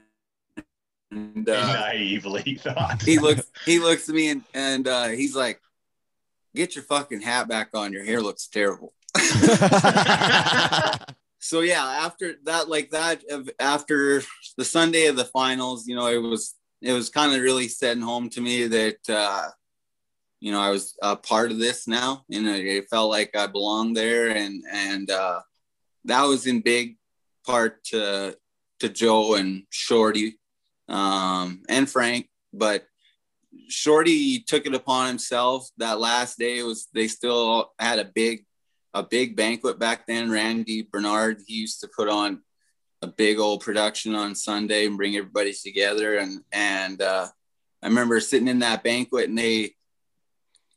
and 1.11 1.49
uh, 1.49 1.73
naively 1.73 2.55
thought 2.55 3.01
he 3.01 3.19
looks 3.19 3.43
he 3.65 3.79
looks 3.79 4.07
at 4.09 4.15
me 4.15 4.29
and 4.29 4.43
and 4.53 4.87
uh, 4.87 5.07
he's 5.07 5.35
like, 5.35 5.59
"Get 6.55 6.75
your 6.75 6.83
fucking 6.85 7.21
hat 7.21 7.47
back 7.47 7.69
on. 7.73 7.93
Your 7.93 8.05
hair 8.05 8.21
looks 8.21 8.47
terrible." 8.47 8.93
so 11.39 11.59
yeah, 11.61 11.85
after 11.85 12.35
that, 12.45 12.67
like 12.67 12.91
that, 12.91 13.23
after 13.59 14.23
the 14.57 14.65
Sunday 14.65 15.07
of 15.07 15.15
the 15.15 15.25
finals, 15.25 15.87
you 15.87 15.95
know, 15.95 16.07
it 16.07 16.17
was 16.17 16.55
it 16.83 16.93
was 16.93 17.09
kind 17.09 17.33
of 17.33 17.41
really 17.41 17.67
setting 17.67 18.03
home 18.03 18.29
to 18.29 18.41
me 18.41 18.67
that. 18.67 19.09
Uh, 19.09 19.49
you 20.39 20.51
know, 20.51 20.59
I 20.59 20.71
was 20.71 20.97
a 21.01 21.15
part 21.15 21.51
of 21.51 21.57
this 21.57 21.87
now, 21.87 22.25
and 22.29 22.45
it 22.45 22.89
felt 22.89 23.09
like 23.09 23.33
I 23.33 23.47
belonged 23.47 23.95
there, 23.95 24.27
and 24.27 24.61
and 24.69 25.09
uh, 25.09 25.39
that 26.03 26.23
was 26.23 26.47
in 26.47 26.59
big 26.59 26.97
part 27.45 27.81
to 27.85 28.35
to 28.81 28.89
Joe 28.89 29.35
and 29.35 29.63
Shorty 29.69 30.37
um, 30.89 31.63
and 31.69 31.89
Frank, 31.89 32.27
but 32.51 32.85
Shorty 33.69 34.39
took 34.39 34.65
it 34.65 34.75
upon 34.75 35.07
himself. 35.07 35.69
That 35.77 35.99
last 35.99 36.37
day 36.37 36.61
was 36.63 36.87
they 36.93 37.07
still 37.07 37.71
had 37.79 37.99
a 37.99 38.11
big 38.13 38.45
a 38.93 39.03
big 39.03 39.35
banquet 39.35 39.79
back 39.79 40.05
then. 40.07 40.29
Randy 40.29 40.81
Bernard 40.81 41.41
he 41.47 41.55
used 41.55 41.79
to 41.81 41.89
put 41.95 42.09
on 42.09 42.41
a 43.03 43.07
big 43.07 43.37
old 43.39 43.61
production 43.61 44.15
on 44.15 44.33
Sunday 44.33 44.87
and 44.87 44.97
bring 44.97 45.15
everybody 45.15 45.53
together, 45.53 46.17
and 46.17 46.41
and 46.51 47.01
uh, 47.01 47.27
I 47.81 47.87
remember 47.87 48.19
sitting 48.19 48.47
in 48.47 48.59
that 48.59 48.83
banquet 48.83 49.29
and 49.29 49.37
they 49.37 49.75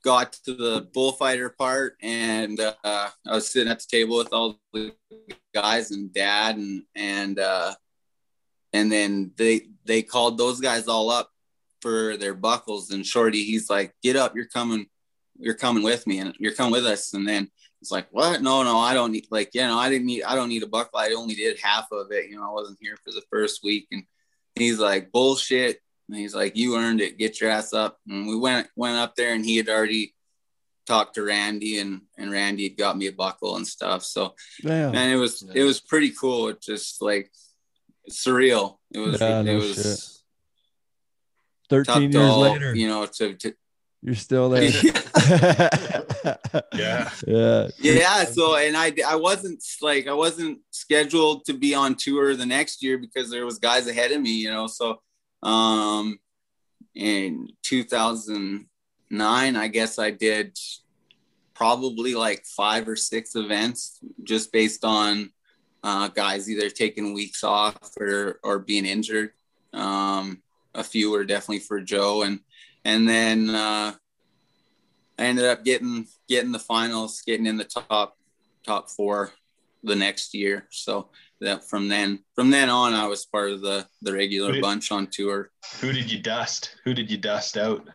got 0.04 0.32
to 0.44 0.54
the 0.54 0.88
bullfighter 0.92 1.50
part, 1.50 1.96
and 2.02 2.58
uh, 2.60 2.74
I 2.84 3.10
was 3.26 3.48
sitting 3.48 3.70
at 3.70 3.78
the 3.78 3.86
table 3.88 4.18
with 4.18 4.32
all 4.32 4.60
the 4.72 4.92
guys 5.54 5.90
and 5.90 6.12
dad 6.12 6.56
and 6.56 6.82
and 6.94 7.38
uh 7.38 7.72
and 8.72 8.92
then 8.92 9.32
they 9.36 9.62
they 9.86 10.02
called 10.02 10.36
those 10.36 10.60
guys 10.60 10.86
all 10.86 11.10
up 11.10 11.30
for 11.80 12.16
their 12.16 12.34
buckles. 12.34 12.90
And 12.90 13.06
shorty 13.06 13.42
he's 13.44 13.70
like 13.70 13.94
get 14.02 14.16
up. 14.16 14.36
You're 14.36 14.46
coming 14.46 14.86
you're 15.38 15.54
coming 15.54 15.82
with 15.82 16.06
me 16.06 16.18
and 16.18 16.34
you're 16.38 16.54
coming 16.54 16.72
with 16.72 16.86
us. 16.86 17.14
And 17.14 17.26
then 17.26 17.50
it's 17.86 17.92
like 17.92 18.08
what? 18.10 18.42
No 18.42 18.64
no 18.64 18.78
i 18.78 18.94
don't 18.94 19.12
need 19.12 19.28
like 19.30 19.50
you 19.54 19.60
know 19.60 19.78
i 19.78 19.88
didn't 19.88 20.06
need 20.06 20.24
i 20.24 20.34
don't 20.34 20.48
need 20.48 20.64
a 20.64 20.66
buckle 20.66 20.98
i 20.98 21.10
only 21.10 21.36
did 21.36 21.56
half 21.60 21.86
of 21.92 22.10
it 22.10 22.28
you 22.28 22.36
know 22.36 22.42
i 22.42 22.52
wasn't 22.52 22.78
here 22.80 22.96
for 23.04 23.12
the 23.12 23.22
first 23.30 23.62
week. 23.62 23.86
And 23.92 24.02
he's 24.56 24.80
like 24.80 25.12
bullshit. 25.12 25.80
And 26.08 26.18
he's 26.18 26.34
like 26.34 26.56
you 26.56 26.76
earned 26.76 27.00
it. 27.00 27.16
Get 27.16 27.40
your 27.40 27.50
ass 27.50 27.72
up. 27.72 27.98
And 28.08 28.26
we 28.26 28.36
went 28.36 28.66
went 28.74 28.96
up 28.96 29.14
there 29.14 29.34
and 29.34 29.44
he 29.44 29.56
had 29.56 29.68
already 29.68 30.14
talked 30.86 31.14
to 31.14 31.22
randy 31.22 31.78
and 31.78 32.00
and 32.18 32.32
randy 32.32 32.64
had 32.64 32.76
got 32.76 32.98
me 32.98 33.06
a 33.06 33.12
buckle 33.12 33.56
and 33.56 33.66
stuff. 33.66 34.02
So 34.02 34.34
Damn. 34.62 34.96
and 34.96 35.12
it 35.12 35.16
was 35.16 35.48
it 35.54 35.62
was 35.62 35.80
pretty 35.80 36.10
cool. 36.10 36.48
It 36.48 36.60
just 36.60 37.00
like 37.00 37.30
surreal. 38.10 38.78
It 38.92 38.98
was 38.98 39.20
Yeah, 39.20 39.40
it 39.40 39.44
no 39.44 39.54
was 39.56 39.74
shit. 39.74 40.12
13 41.70 42.12
years 42.12 42.24
all, 42.24 42.40
later, 42.40 42.74
you 42.74 42.88
know 42.88 43.06
to, 43.06 43.34
to 43.34 43.54
you're 44.02 44.14
still 44.14 44.50
there. 44.50 44.70
Yeah. 46.74 47.10
Yeah. 47.26 47.68
yeah 47.78 48.24
so 48.24 48.56
and 48.56 48.76
i 48.76 48.92
i 49.06 49.14
wasn't 49.14 49.62
like 49.80 50.06
i 50.06 50.12
wasn't 50.12 50.58
scheduled 50.70 51.44
to 51.44 51.52
be 51.52 51.74
on 51.74 51.94
tour 51.94 52.34
the 52.34 52.46
next 52.46 52.82
year 52.82 52.98
because 52.98 53.30
there 53.30 53.44
was 53.44 53.58
guys 53.58 53.86
ahead 53.86 54.12
of 54.12 54.20
me 54.20 54.30
you 54.30 54.50
know 54.50 54.66
so 54.66 55.00
um 55.42 56.18
in 56.94 57.48
2009 57.62 59.56
i 59.56 59.68
guess 59.68 59.98
i 59.98 60.10
did 60.10 60.56
probably 61.54 62.14
like 62.14 62.44
five 62.44 62.88
or 62.88 62.96
six 62.96 63.34
events 63.34 64.00
just 64.24 64.52
based 64.52 64.84
on 64.84 65.30
uh, 65.82 66.08
guys 66.08 66.50
either 66.50 66.68
taking 66.68 67.14
weeks 67.14 67.44
off 67.44 67.78
or 68.00 68.40
or 68.42 68.58
being 68.58 68.84
injured 68.84 69.30
um 69.72 70.42
a 70.74 70.82
few 70.82 71.10
were 71.10 71.24
definitely 71.24 71.60
for 71.60 71.80
joe 71.80 72.22
and 72.22 72.40
and 72.86 73.08
then 73.08 73.50
uh 73.50 73.92
I 75.18 75.24
ended 75.24 75.46
up 75.46 75.64
getting 75.64 76.06
getting 76.28 76.52
the 76.52 76.58
finals, 76.58 77.22
getting 77.26 77.46
in 77.46 77.56
the 77.56 77.64
top 77.64 78.16
top 78.64 78.90
four 78.90 79.32
the 79.82 79.96
next 79.96 80.34
year. 80.34 80.66
So 80.70 81.08
that 81.40 81.68
from 81.68 81.88
then 81.88 82.20
from 82.34 82.50
then 82.50 82.70
on, 82.70 82.94
I 82.94 83.06
was 83.06 83.26
part 83.26 83.50
of 83.50 83.60
the 83.60 83.86
the 84.02 84.12
regular 84.12 84.60
bunch 84.60 84.92
on 84.92 85.08
tour. 85.08 85.50
Who 85.80 85.92
did 85.92 86.10
you 86.10 86.20
dust? 86.22 86.76
Who 86.84 86.94
did 86.94 87.10
you 87.10 87.18
dust 87.18 87.56
out? 87.56 87.86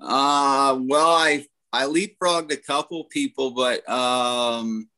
Uh 0.00 0.78
well, 0.80 1.14
I 1.14 1.46
I 1.72 1.84
leapfrogged 1.84 2.52
a 2.52 2.56
couple 2.56 3.04
people, 3.04 3.50
but 3.50 3.88
um, 3.88 4.88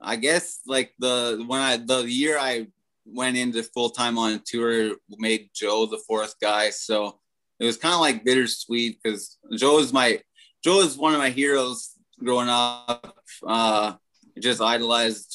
I 0.00 0.16
guess 0.16 0.60
like 0.66 0.92
the 0.98 1.42
when 1.46 1.60
I 1.60 1.78
the 1.78 2.02
year 2.02 2.38
I 2.38 2.66
went 3.06 3.36
into 3.36 3.62
full 3.62 3.90
time 3.90 4.18
on 4.18 4.42
tour 4.44 4.96
made 5.18 5.50
Joe 5.54 5.86
the 5.86 6.02
fourth 6.06 6.34
guy, 6.40 6.70
so 6.70 7.19
it 7.60 7.66
was 7.66 7.76
kind 7.76 7.94
of 7.94 8.00
like 8.00 8.24
bittersweet 8.24 8.98
because 9.02 9.38
Joe 9.56 9.78
is 9.78 9.92
my 9.92 10.20
Joe 10.64 10.80
is 10.80 10.96
one 10.96 11.12
of 11.14 11.18
my 11.18 11.30
heroes 11.30 11.90
growing 12.18 12.48
up. 12.48 13.14
Uh, 13.46 13.94
just 14.38 14.60
idolized 14.60 15.34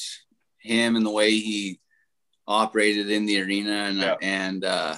him 0.60 0.96
and 0.96 1.06
the 1.06 1.10
way 1.10 1.30
he 1.30 1.80
operated 2.46 3.10
in 3.10 3.26
the 3.26 3.40
arena, 3.42 3.72
and 3.88 3.98
Yeah. 3.98 4.16
and 4.22 4.64
uh, 4.64 4.96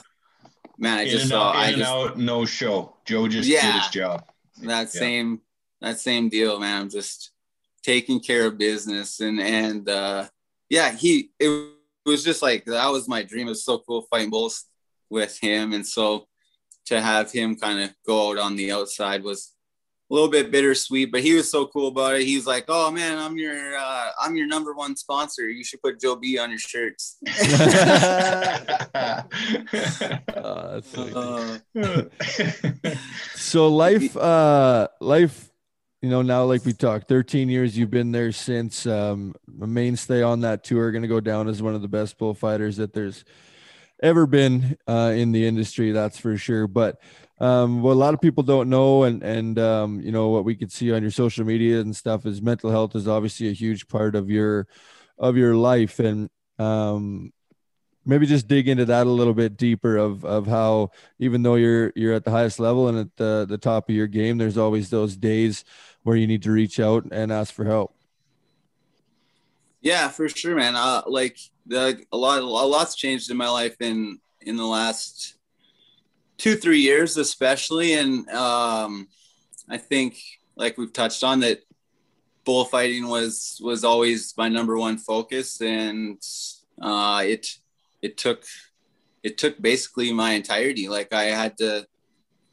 man, 0.78 0.98
I 0.98 1.02
in 1.02 1.08
just 1.10 1.28
saw 1.28 1.50
out, 1.50 1.56
I 1.56 1.72
just 1.72 1.90
out, 1.90 2.18
no 2.18 2.44
show. 2.44 2.96
Joe 3.04 3.28
just 3.28 3.48
did 3.48 3.54
Yeah. 3.54 3.80
his 3.80 3.88
job. 3.90 4.24
that 4.62 4.82
Yeah. 4.94 5.00
same 5.00 5.40
that 5.80 6.00
same 6.00 6.28
deal 6.28 6.58
man 6.58 6.82
i'm 6.82 6.90
just 6.90 7.30
taking 7.84 8.18
care 8.18 8.46
of 8.46 8.58
business 8.58 9.20
and 9.20 9.38
and 9.40 9.88
uh 9.88 10.26
yeah 10.68 10.90
he 10.90 11.30
it 11.38 11.70
was 12.04 12.24
just 12.24 12.42
like 12.42 12.64
that 12.64 12.88
was 12.88 13.06
my 13.06 13.22
dream 13.22 13.46
it 13.46 13.50
was 13.50 13.62
so 13.64 13.78
cool 13.78 14.02
fighting 14.10 14.28
bulls 14.30 14.64
with 15.08 15.38
him 15.38 15.72
and 15.72 15.86
so 15.86 16.26
to 16.88 17.00
have 17.00 17.30
him 17.30 17.56
kind 17.56 17.80
of 17.80 17.90
go 18.06 18.30
out 18.30 18.38
on 18.38 18.56
the 18.56 18.72
outside 18.72 19.22
was 19.22 19.54
a 20.10 20.14
little 20.14 20.30
bit 20.30 20.50
bittersweet 20.50 21.12
but 21.12 21.20
he 21.22 21.34
was 21.34 21.50
so 21.50 21.66
cool 21.66 21.88
about 21.88 22.14
it 22.16 22.22
he 22.22 22.34
was 22.36 22.46
like 22.46 22.64
oh 22.68 22.90
man 22.90 23.18
i'm 23.18 23.36
your 23.36 23.76
uh 23.76 24.08
i'm 24.22 24.36
your 24.36 24.46
number 24.46 24.72
one 24.72 24.96
sponsor 24.96 25.48
you 25.50 25.62
should 25.62 25.82
put 25.82 26.00
joe 26.00 26.16
b 26.16 26.38
on 26.38 26.48
your 26.48 26.58
shirts 26.58 27.18
Oh, 30.40 30.80
that's 30.80 30.90
funny. 30.94 31.60
uh, 31.74 32.94
so 33.34 33.68
life 33.68 34.16
uh 34.16 34.88
life 35.00 35.50
you 36.02 36.08
know 36.08 36.22
now 36.22 36.44
like 36.44 36.64
we 36.64 36.72
talked 36.72 37.08
13 37.08 37.48
years 37.48 37.76
you've 37.76 37.90
been 37.90 38.12
there 38.12 38.32
since 38.32 38.86
um 38.86 39.34
a 39.60 39.66
mainstay 39.66 40.22
on 40.22 40.40
that 40.40 40.64
tour 40.64 40.90
going 40.90 41.02
to 41.02 41.08
go 41.08 41.20
down 41.20 41.48
as 41.48 41.60
one 41.62 41.74
of 41.74 41.82
the 41.82 41.88
best 41.88 42.16
bullfighters 42.18 42.76
that 42.76 42.92
there's 42.92 43.24
ever 44.02 44.26
been 44.26 44.76
uh 44.86 45.12
in 45.14 45.32
the 45.32 45.46
industry 45.46 45.92
that's 45.92 46.18
for 46.18 46.36
sure. 46.36 46.66
But 46.66 47.00
um 47.40 47.82
what 47.82 47.92
a 47.92 47.94
lot 47.94 48.14
of 48.14 48.20
people 48.20 48.42
don't 48.42 48.68
know 48.68 49.04
and 49.04 49.22
and 49.22 49.58
um 49.58 50.00
you 50.00 50.12
know 50.12 50.28
what 50.28 50.44
we 50.44 50.54
could 50.54 50.72
see 50.72 50.92
on 50.92 51.02
your 51.02 51.10
social 51.10 51.44
media 51.44 51.80
and 51.80 51.94
stuff 51.94 52.26
is 52.26 52.42
mental 52.42 52.70
health 52.70 52.94
is 52.96 53.08
obviously 53.08 53.48
a 53.48 53.52
huge 53.52 53.88
part 53.88 54.14
of 54.14 54.30
your 54.30 54.66
of 55.18 55.36
your 55.36 55.54
life. 55.54 55.98
And 55.98 56.30
um 56.58 57.32
maybe 58.04 58.26
just 58.26 58.48
dig 58.48 58.68
into 58.68 58.86
that 58.86 59.06
a 59.06 59.10
little 59.10 59.34
bit 59.34 59.56
deeper 59.56 59.96
of 59.96 60.24
of 60.24 60.46
how 60.46 60.90
even 61.18 61.42
though 61.42 61.56
you're 61.56 61.92
you're 61.94 62.14
at 62.14 62.24
the 62.24 62.30
highest 62.30 62.58
level 62.58 62.88
and 62.88 62.98
at 62.98 63.16
the 63.16 63.46
the 63.48 63.58
top 63.58 63.88
of 63.88 63.94
your 63.94 64.06
game 64.06 64.38
there's 64.38 64.58
always 64.58 64.90
those 64.90 65.16
days 65.16 65.64
where 66.02 66.16
you 66.16 66.26
need 66.26 66.42
to 66.42 66.50
reach 66.50 66.80
out 66.80 67.04
and 67.12 67.30
ask 67.30 67.52
for 67.52 67.64
help. 67.64 67.94
Yeah, 69.80 70.08
for 70.08 70.28
sure, 70.28 70.56
man. 70.56 70.74
Uh, 70.74 71.02
like 71.06 71.38
the 71.68 72.02
a 72.12 72.16
lot, 72.16 72.40
a 72.40 72.44
lot's 72.44 72.96
changed 72.96 73.30
in 73.30 73.36
my 73.36 73.48
life 73.48 73.76
in 73.80 74.18
in 74.40 74.56
the 74.56 74.66
last 74.66 75.36
two, 76.38 76.56
three 76.56 76.80
years, 76.80 77.16
especially, 77.16 77.94
and 77.94 78.28
um, 78.30 79.08
I 79.68 79.76
think 79.76 80.18
like 80.56 80.78
we've 80.78 80.92
touched 80.92 81.22
on 81.22 81.40
that 81.40 81.60
bullfighting 82.44 83.08
was 83.08 83.60
was 83.62 83.84
always 83.84 84.34
my 84.36 84.48
number 84.48 84.78
one 84.78 84.96
focus, 84.96 85.60
and 85.60 86.20
uh, 86.80 87.22
it 87.24 87.46
it 88.00 88.16
took 88.16 88.44
it 89.22 89.36
took 89.36 89.60
basically 89.60 90.12
my 90.12 90.32
entirety. 90.32 90.88
Like 90.88 91.12
I 91.12 91.24
had 91.24 91.58
to 91.58 91.86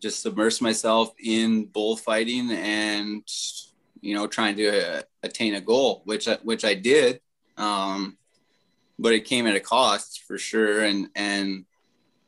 just 0.01 0.21
submerge 0.21 0.61
myself 0.61 1.13
in 1.23 1.65
bullfighting 1.65 2.51
and 2.51 3.23
you 4.01 4.13
know 4.13 4.27
trying 4.27 4.55
to 4.57 4.97
uh, 4.97 5.01
attain 5.23 5.55
a 5.55 5.61
goal 5.61 6.01
which 6.05 6.27
which 6.43 6.65
I 6.65 6.73
did. 6.73 7.21
Um 7.57 8.17
but 8.97 9.13
it 9.13 9.25
came 9.25 9.47
at 9.47 9.55
a 9.55 9.59
cost 9.59 10.23
for 10.27 10.37
sure. 10.37 10.83
And 10.83 11.09
and 11.15 11.65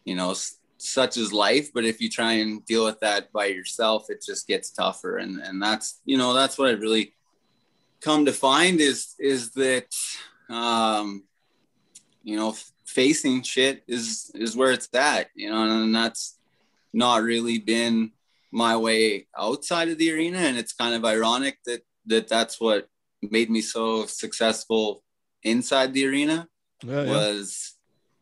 you 0.06 0.16
know 0.16 0.36
such 0.80 1.18
is 1.18 1.34
life 1.34 1.74
but 1.74 1.84
if 1.84 2.00
you 2.00 2.08
try 2.08 2.34
and 2.34 2.64
deal 2.66 2.86
with 2.86 3.00
that 3.00 3.34
by 3.34 3.48
yourself 3.48 4.06
it 4.10 4.24
just 4.26 4.48
gets 4.48 4.70
tougher. 4.72 5.18
And 5.18 5.40
and 5.40 5.62
that's 5.62 6.02
you 6.06 6.18
know 6.18 6.34
that's 6.34 6.58
what 6.58 6.70
I 6.70 6.74
really 6.74 7.14
come 8.02 8.26
to 8.26 8.34
find 8.34 8.80
is 8.80 9.16
is 9.20 9.52
that 9.54 9.88
um 10.50 11.24
you 12.24 12.38
know 12.38 12.56
facing 12.86 13.42
shit 13.42 13.84
is 13.88 14.32
is 14.36 14.56
where 14.56 14.72
it's 14.72 14.88
at 14.94 15.28
you 15.36 15.50
know 15.50 15.64
and 15.64 15.94
that's 15.94 16.38
not 16.94 17.22
really 17.24 17.60
been 17.60 18.12
my 18.52 18.76
way 18.78 19.28
outside 19.38 19.90
of 19.90 19.98
the 19.98 20.12
arena. 20.12 20.40
And 20.40 20.58
it's 20.58 20.74
kind 20.74 20.96
of 20.96 21.06
ironic 21.06 21.60
that 21.66 21.82
that 22.06 22.28
that's 22.28 22.60
what 22.60 22.88
made 23.22 23.50
me 23.50 23.62
so 23.62 24.06
successful 24.06 25.04
inside 25.44 25.94
the 25.94 26.06
arena 26.06 26.48
yeah, 26.84 27.04
yeah. 27.04 27.12
was 27.12 27.74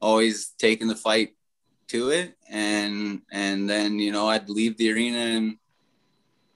always 0.01 0.47
taking 0.57 0.87
the 0.87 0.95
fight 0.95 1.35
to 1.87 2.09
it 2.09 2.35
and 2.49 3.21
and 3.31 3.69
then 3.69 3.99
you 3.99 4.11
know 4.11 4.27
I'd 4.27 4.49
leave 4.49 4.77
the 4.77 4.91
arena 4.91 5.17
and 5.17 5.57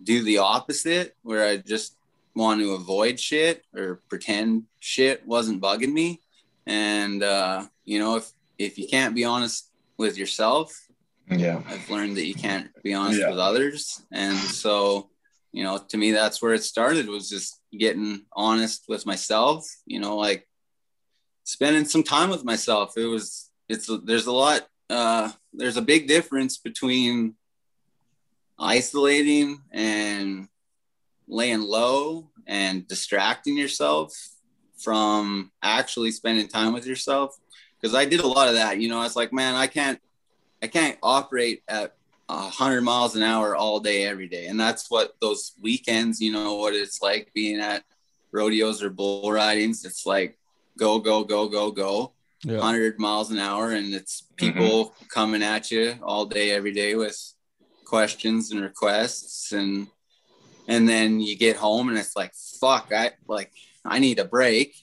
do 0.02 0.24
the 0.24 0.40
opposite 0.40 1.16
where 1.24 1.46
I 1.48 1.58
just 1.58 1.96
want 2.36 2.62
to 2.62 2.72
avoid 2.74 3.20
shit 3.20 3.64
or 3.76 4.02
pretend 4.10 4.64
shit 4.80 5.26
wasn't 5.28 5.62
bugging 5.62 5.94
me 5.94 6.22
and 6.66 7.22
uh 7.24 7.66
you 7.86 8.00
know 8.00 8.16
if 8.18 8.32
if 8.58 8.78
you 8.78 8.88
can't 8.88 9.16
be 9.16 9.26
honest 9.26 9.70
with 9.98 10.18
yourself 10.18 10.74
yeah. 11.32 11.62
I've 11.68 11.88
learned 11.92 12.18
that 12.18 12.26
you 12.26 12.34
can't 12.34 12.70
be 12.82 12.96
honest 12.96 13.20
Yeah. 13.20 13.30
with 13.30 13.38
others. 13.38 14.02
And 14.12 14.36
so, 14.36 15.12
you 15.52 15.64
know, 15.64 15.78
to 15.78 15.96
me, 15.96 16.12
that's 16.12 16.42
where 16.42 16.56
it 16.56 16.64
started 16.64 17.08
was 17.08 17.30
just 17.30 17.62
getting 17.72 18.26
honest 18.34 18.86
with 18.88 19.06
myself, 19.06 19.64
you 19.86 20.00
know, 20.00 20.18
like 20.18 20.49
spending 21.50 21.86
some 21.86 22.04
time 22.04 22.30
with 22.30 22.46
myself. 22.46 22.94
It 22.96 23.08
was, 23.08 23.50
it's, 23.68 23.90
there's 24.04 24.28
a 24.28 24.32
lot, 24.32 24.68
uh, 24.90 25.32
there's 25.52 25.78
a 25.78 25.82
big 25.82 26.08
difference 26.08 26.58
between 26.58 27.34
isolating 28.60 29.62
and 29.72 30.48
laying 31.28 31.62
low 31.62 32.30
and 32.46 32.88
distracting 32.88 33.58
yourself 33.58 34.16
from 34.78 35.52
actually 35.64 36.12
spending 36.12 36.48
time 36.48 36.72
with 36.72 36.86
yourself. 36.86 37.36
Cause 37.82 37.96
I 37.96 38.06
did 38.06 38.20
a 38.20 38.28
lot 38.28 38.48
of 38.48 38.56
that, 38.56 38.80
you 38.80 38.88
know, 38.88 39.02
it's 39.02 39.16
like, 39.16 39.34
man, 39.34 39.56
I 39.56 39.66
can't, 39.66 40.00
I 40.62 40.68
can't 40.68 41.00
operate 41.02 41.64
at 41.68 41.96
hundred 42.30 42.82
miles 42.82 43.16
an 43.16 43.24
hour 43.24 43.56
all 43.56 43.80
day, 43.80 44.06
every 44.06 44.28
day. 44.28 44.46
And 44.46 44.60
that's 44.60 44.92
what 44.92 45.16
those 45.20 45.54
weekends, 45.60 46.22
you 46.22 46.32
know, 46.32 46.56
what 46.56 46.76
it's 46.76 47.02
like 47.02 47.32
being 47.34 47.60
at 47.60 47.84
rodeos 48.32 48.84
or 48.84 48.92
bull 48.92 49.32
ridings. 49.32 49.84
It's 49.84 50.06
like 50.06 50.39
go, 50.80 51.00
go, 51.00 51.24
go, 51.24 51.48
go, 51.50 51.72
go, 51.72 52.14
Yeah. 52.46 52.58
100 52.58 52.98
miles 53.00 53.32
an 53.32 53.38
hour. 53.40 53.72
And 53.72 53.94
it's 53.94 54.24
people 54.38 54.96
coming 55.14 55.44
at 55.44 55.70
you 55.72 55.96
all 56.02 56.26
day, 56.26 56.52
every 56.52 56.72
day 56.72 56.96
with 56.96 57.18
questions 57.86 58.52
and 58.52 58.62
requests. 58.62 59.52
And, 59.52 59.88
and 60.68 60.88
then 60.88 61.20
you 61.20 61.36
get 61.38 61.58
home 61.58 61.90
and 61.90 61.98
it's 61.98 62.16
like, 62.16 62.34
fuck, 62.62 62.92
I 62.96 63.12
like, 63.28 63.52
I 63.86 64.00
need 64.00 64.20
a 64.20 64.26
break. 64.26 64.74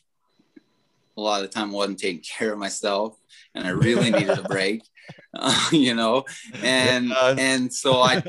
A 1.16 1.20
lot 1.20 1.43
of 1.43 1.48
the 1.48 1.55
time 1.55 1.70
I 1.70 1.74
wasn't 1.74 1.98
taking 1.98 2.23
care 2.39 2.52
of 2.52 2.59
myself 2.59 3.18
and 3.55 3.66
I 3.66 3.70
really 3.70 4.10
needed 4.10 4.39
a 4.39 4.43
break, 4.43 4.82
uh, 5.35 5.68
you 5.73 5.94
know? 5.94 6.24
And, 6.62 7.09
Yeah. 7.16 7.35
and 7.39 7.73
so 7.73 8.01
I, 8.02 8.23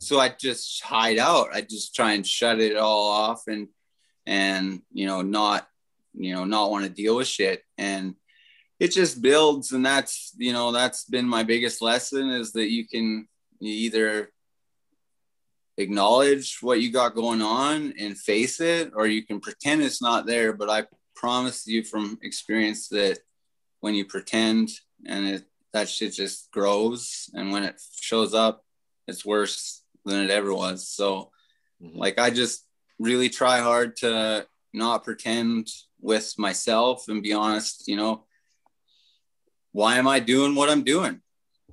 so 0.00 0.18
I 0.18 0.28
just 0.30 0.82
hide 0.82 1.18
out. 1.18 1.48
I 1.54 1.60
just 1.60 1.94
try 1.94 2.12
and 2.14 2.26
shut 2.26 2.58
it 2.60 2.76
all 2.76 3.08
off 3.08 3.46
and, 3.46 3.68
and, 4.26 4.82
you 4.92 5.06
know, 5.06 5.22
not, 5.22 5.68
you 6.14 6.34
know, 6.34 6.44
not 6.44 6.70
want 6.70 6.84
to 6.84 6.90
deal 6.90 7.16
with 7.16 7.26
shit. 7.26 7.62
And 7.78 8.14
it 8.78 8.88
just 8.88 9.22
builds. 9.22 9.72
And 9.72 9.84
that's, 9.84 10.32
you 10.36 10.52
know, 10.52 10.72
that's 10.72 11.04
been 11.04 11.28
my 11.28 11.42
biggest 11.42 11.82
lesson 11.82 12.30
is 12.30 12.52
that 12.52 12.70
you 12.70 12.86
can 12.86 13.28
you 13.60 13.72
either 13.72 14.30
acknowledge 15.76 16.58
what 16.60 16.80
you 16.80 16.92
got 16.92 17.14
going 17.14 17.42
on 17.42 17.94
and 17.98 18.18
face 18.18 18.60
it, 18.60 18.92
or 18.94 19.06
you 19.06 19.24
can 19.24 19.40
pretend 19.40 19.82
it's 19.82 20.02
not 20.02 20.26
there. 20.26 20.52
But 20.52 20.70
I 20.70 20.86
promise 21.16 21.66
you 21.66 21.84
from 21.84 22.18
experience 22.22 22.88
that 22.88 23.18
when 23.80 23.94
you 23.94 24.04
pretend 24.04 24.70
and 25.06 25.26
it, 25.26 25.44
that 25.72 25.88
shit 25.88 26.12
just 26.12 26.50
grows, 26.52 27.28
and 27.34 27.50
when 27.50 27.64
it 27.64 27.80
shows 28.00 28.34
up, 28.34 28.64
it's 29.08 29.24
worse 29.24 29.82
than 30.04 30.24
it 30.24 30.30
ever 30.30 30.54
was. 30.54 30.88
So, 30.88 31.32
Mhm. 31.82 31.96
like, 31.96 32.18
I 32.18 32.30
just 32.30 32.64
really 32.98 33.28
try 33.28 33.58
hard 33.58 33.96
to 33.96 34.46
not 34.72 35.04
pretend 35.04 35.68
with 36.04 36.34
myself 36.38 37.08
and 37.08 37.22
be 37.22 37.32
honest, 37.32 37.88
you 37.88 37.96
know, 37.96 38.24
why 39.72 39.96
am 39.96 40.06
I 40.06 40.20
doing 40.20 40.54
what 40.54 40.68
I'm 40.68 40.84
doing? 40.84 41.20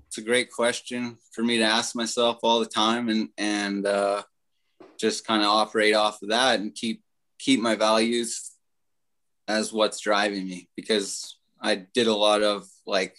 It's 0.08 0.18
a 0.18 0.24
great 0.24 0.50
question 0.50 1.18
for 1.34 1.44
me 1.44 1.58
to 1.58 1.66
ask 1.66 1.96
myself 1.96 2.40
all 2.42 2.60
the 2.62 2.66
time 2.66 3.10
and, 3.10 3.30
and, 3.38 3.86
uh, 3.86 4.24
just 4.98 5.28
kind 5.28 5.42
of 5.42 5.50
operate 5.50 5.96
off 5.96 6.22
of 6.22 6.30
that 6.30 6.62
and 6.62 6.74
keep, 6.74 7.04
keep 7.40 7.60
my 7.60 7.76
values 7.76 8.52
as 9.48 9.74
what's 9.74 10.00
driving 10.00 10.48
me 10.48 10.70
because 10.78 11.38
I 11.62 11.76
did 11.94 12.08
a 12.08 12.16
lot 12.16 12.42
of 12.42 12.68
like 12.86 13.18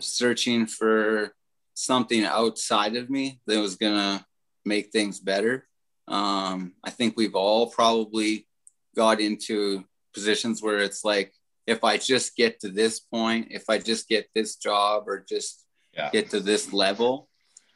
searching 0.00 0.66
for 0.66 1.32
something 1.74 2.24
outside 2.24 2.96
of 2.96 3.08
me 3.08 3.40
that 3.46 3.60
was 3.60 3.76
gonna 3.76 4.26
make 4.64 4.90
things 4.90 5.20
better. 5.20 5.68
Um, 6.08 6.72
I 6.82 6.90
think 6.90 7.14
we've 7.16 7.36
all 7.36 7.70
probably 7.70 8.48
got 8.96 9.20
into 9.20 9.84
positions 10.18 10.62
where 10.62 10.78
it's 10.78 11.04
like, 11.04 11.32
if 11.66 11.84
I 11.84 11.96
just 11.98 12.34
get 12.36 12.60
to 12.60 12.68
this 12.68 12.98
point, 13.00 13.48
if 13.50 13.64
I 13.68 13.78
just 13.78 14.08
get 14.08 14.28
this 14.34 14.56
job 14.56 15.04
or 15.06 15.24
just 15.28 15.64
Yeah. 15.94 16.10
get 16.10 16.30
to 16.30 16.40
this 16.40 16.72
level, 16.72 17.28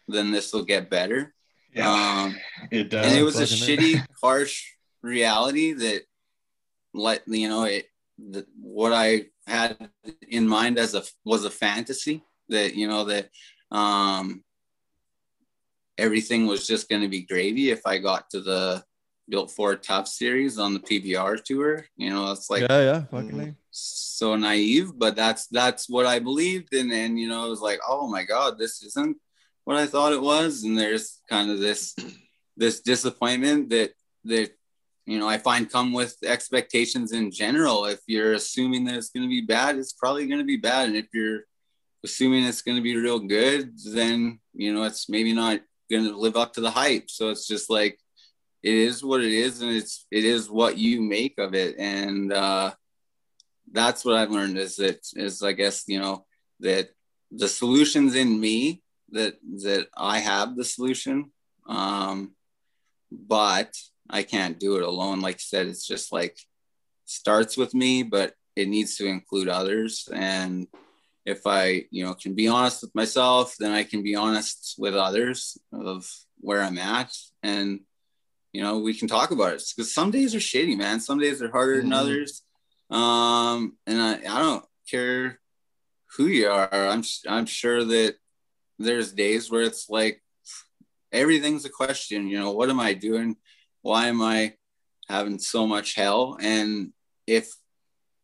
then 0.09 0.31
this 0.33 0.53
will 0.53 0.65
get 0.65 0.91
better. 0.91 1.35
Yeah. 1.75 1.91
Um, 1.93 2.37
it 2.71 2.91
does. 2.91 3.07
and 3.07 3.19
it 3.19 3.23
was 3.23 3.39
a 3.39 3.47
fucking 3.47 3.63
shitty, 3.65 4.07
harsh 4.23 4.57
reality 5.03 5.73
that 5.85 6.03
let 6.95 7.23
you 7.27 7.49
know 7.49 7.65
it. 7.65 7.87
The, 8.19 8.47
what 8.61 8.93
I 8.93 9.27
had 9.47 9.91
in 10.29 10.47
mind 10.49 10.79
as 10.79 10.95
a 10.95 11.03
was 11.25 11.45
a 11.45 11.51
fantasy 11.51 12.23
that 12.49 12.75
you 12.75 12.87
know 12.89 13.05
that 13.05 13.31
um, 13.71 14.45
everything 15.99 16.47
was 16.47 16.67
just 16.67 16.89
going 16.89 17.03
to 17.03 17.09
be 17.09 17.23
gravy 17.23 17.71
if 17.71 17.81
I 17.87 17.99
got 17.99 18.31
to 18.31 18.41
the 18.41 18.85
Built 19.29 19.51
Ford 19.51 19.83
Tough 19.83 20.09
series 20.09 20.59
on 20.59 20.75
the 20.75 20.81
PBR 20.81 21.43
tour. 21.43 21.87
You 21.97 22.11
know, 22.11 22.33
it's 22.33 22.51
like 22.51 22.63
yeah, 22.63 22.81
yeah, 22.83 23.05
fucking 23.05 23.31
Mhm. 23.31 23.57
So 23.71 24.37
naive, 24.37 24.93
but 24.97 25.17
that's 25.17 25.47
that's 25.47 25.89
what 25.89 26.07
I 26.07 26.19
believed 26.19 26.75
in. 26.75 26.93
And 26.93 27.19
you 27.19 27.29
know, 27.29 27.47
it 27.47 27.51
was 27.51 27.61
like, 27.61 27.81
oh 27.87 28.07
my 28.09 28.25
god, 28.25 28.59
this 28.59 28.83
isn't 28.83 29.17
what 29.65 29.77
I 29.77 29.87
thought 29.87 30.13
it 30.13 30.21
was. 30.21 30.65
And 30.65 30.79
there's 30.79 31.21
kind 31.29 31.51
of 31.51 31.59
this 31.61 31.95
this 32.57 32.81
disappointment 32.81 33.71
that 33.71 33.93
that 34.25 34.51
you 35.07 35.19
know 35.19 35.29
I 35.29 35.39
find 35.39 35.71
come 35.71 35.93
with 35.93 36.17
expectations 36.25 37.13
in 37.13 37.31
general. 37.31 37.87
If 37.87 38.01
you're 38.07 38.35
assuming 38.35 38.85
that 38.85 38.97
it's 38.97 39.11
going 39.11 39.25
to 39.25 39.29
be 39.29 39.41
bad, 39.41 39.79
it's 39.79 39.93
probably 39.95 40.27
going 40.27 40.41
to 40.41 40.45
be 40.45 40.59
bad. 40.59 40.89
And 40.89 40.97
if 40.97 41.07
you're 41.15 41.41
assuming 42.05 42.45
it's 42.45 42.63
going 42.63 42.77
to 42.77 42.83
be 42.83 42.97
real 42.97 43.21
good, 43.21 43.73
then 43.95 44.41
you 44.53 44.75
know 44.75 44.83
it's 44.83 45.09
maybe 45.09 45.33
not 45.33 45.61
going 45.91 46.05
to 46.05 46.17
live 46.17 46.37
up 46.37 46.53
to 46.55 46.61
the 46.61 46.71
hype. 46.71 47.09
So 47.09 47.31
it's 47.31 47.47
just 47.47 47.71
like 47.71 47.99
it 48.63 48.75
is 48.75 49.03
what 49.03 49.23
it 49.23 49.33
is, 49.33 49.61
and 49.61 49.73
it's 49.73 50.07
it 50.11 50.25
is 50.25 50.49
what 50.49 50.79
you 50.79 51.01
make 51.01 51.39
of 51.39 51.55
it. 51.55 51.77
And 51.79 52.33
uh, 52.33 52.73
that's 53.73 54.05
what 54.05 54.17
I've 54.17 54.31
learned 54.31 54.59
is 54.59 54.77
that 54.77 55.01
is 55.15 55.43
I 55.43 55.53
guess 55.53 55.85
you 55.89 55.99
know 55.99 56.25
that 56.61 56.91
the 57.33 57.49
solutions 57.49 58.15
in 58.15 58.39
me 58.39 58.83
that 59.11 59.35
that 59.65 59.89
I 59.97 60.19
have 60.19 60.57
the 60.57 60.65
solution, 60.65 61.33
um, 61.67 62.35
but 63.11 63.77
I 64.09 64.23
can't 64.23 64.61
do 64.61 64.77
it 64.77 64.83
alone. 64.83 65.21
Like 65.21 65.37
you 65.37 65.47
said, 65.47 65.67
it's 65.67 65.87
just 65.87 66.13
like 66.13 66.39
starts 67.05 67.57
with 67.57 67.75
me, 67.75 68.05
but 68.05 68.35
it 68.55 68.69
needs 68.69 68.97
to 68.97 69.07
include 69.07 69.49
others. 69.49 70.09
And 70.13 70.69
if 71.25 71.47
I 71.47 71.87
you 71.91 72.05
know 72.05 72.15
can 72.15 72.35
be 72.35 72.47
honest 72.47 72.83
with 72.83 72.95
myself, 72.95 73.57
then 73.59 73.73
I 73.73 73.83
can 73.83 74.05
be 74.05 74.15
honest 74.15 74.77
with 74.79 74.95
others 74.95 75.59
of 75.73 76.09
where 76.39 76.63
I'm 76.63 76.79
at 76.79 77.13
and. 77.43 77.81
You 78.53 78.63
know, 78.63 78.79
we 78.79 78.95
can 78.95 79.09
talk 79.09 79.31
about 79.31 79.55
it 79.55 79.63
because 79.75 79.93
some 79.95 80.11
days 80.11 80.35
are 80.35 80.39
shitty, 80.39 80.77
man. 80.77 81.01
Some 81.01 81.19
days 81.19 81.41
are 81.41 81.51
harder 81.51 81.79
than 81.79 81.91
Mhm. 81.91 81.97
others. 81.97 82.43
Um, 82.91 83.79
and 83.87 84.01
I, 84.01 84.15
I 84.19 84.39
don't 84.39 84.65
care 84.91 85.41
who 86.17 86.27
you 86.27 86.49
are. 86.49 86.69
I'm 86.73 87.03
I'm 87.27 87.47
sure 87.47 87.85
that 87.85 88.17
there's 88.79 89.13
days 89.13 89.51
where 89.51 89.63
it's 89.63 89.89
like 89.89 90.23
everything's 91.11 91.65
a 91.65 91.71
question. 91.71 92.29
You 92.29 92.39
know, 92.39 92.51
what 92.53 92.69
am 92.69 92.81
I 92.81 92.93
doing? 92.93 93.37
Why 93.81 94.09
am 94.09 94.21
I 94.21 94.57
having 95.09 95.39
so 95.39 95.67
much 95.67 95.95
hell? 95.95 96.37
And 96.41 96.93
if 97.27 97.55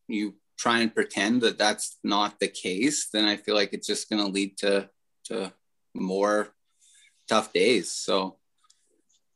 you 0.09 0.35
try 0.59 0.81
and 0.81 0.95
pretend 0.95 1.43
that 1.43 1.57
that's 1.59 1.99
not 2.03 2.41
the 2.41 2.49
case, 2.49 3.09
then 3.13 3.25
I 3.25 3.37
feel 3.37 3.55
like 3.55 3.73
it's 3.73 3.87
just 3.87 4.11
going 4.11 4.25
to 4.25 4.31
lead 4.31 4.59
to 4.59 4.91
to 5.25 5.53
more 5.95 6.55
tough 7.29 7.53
days. 7.53 7.93
So 7.93 8.38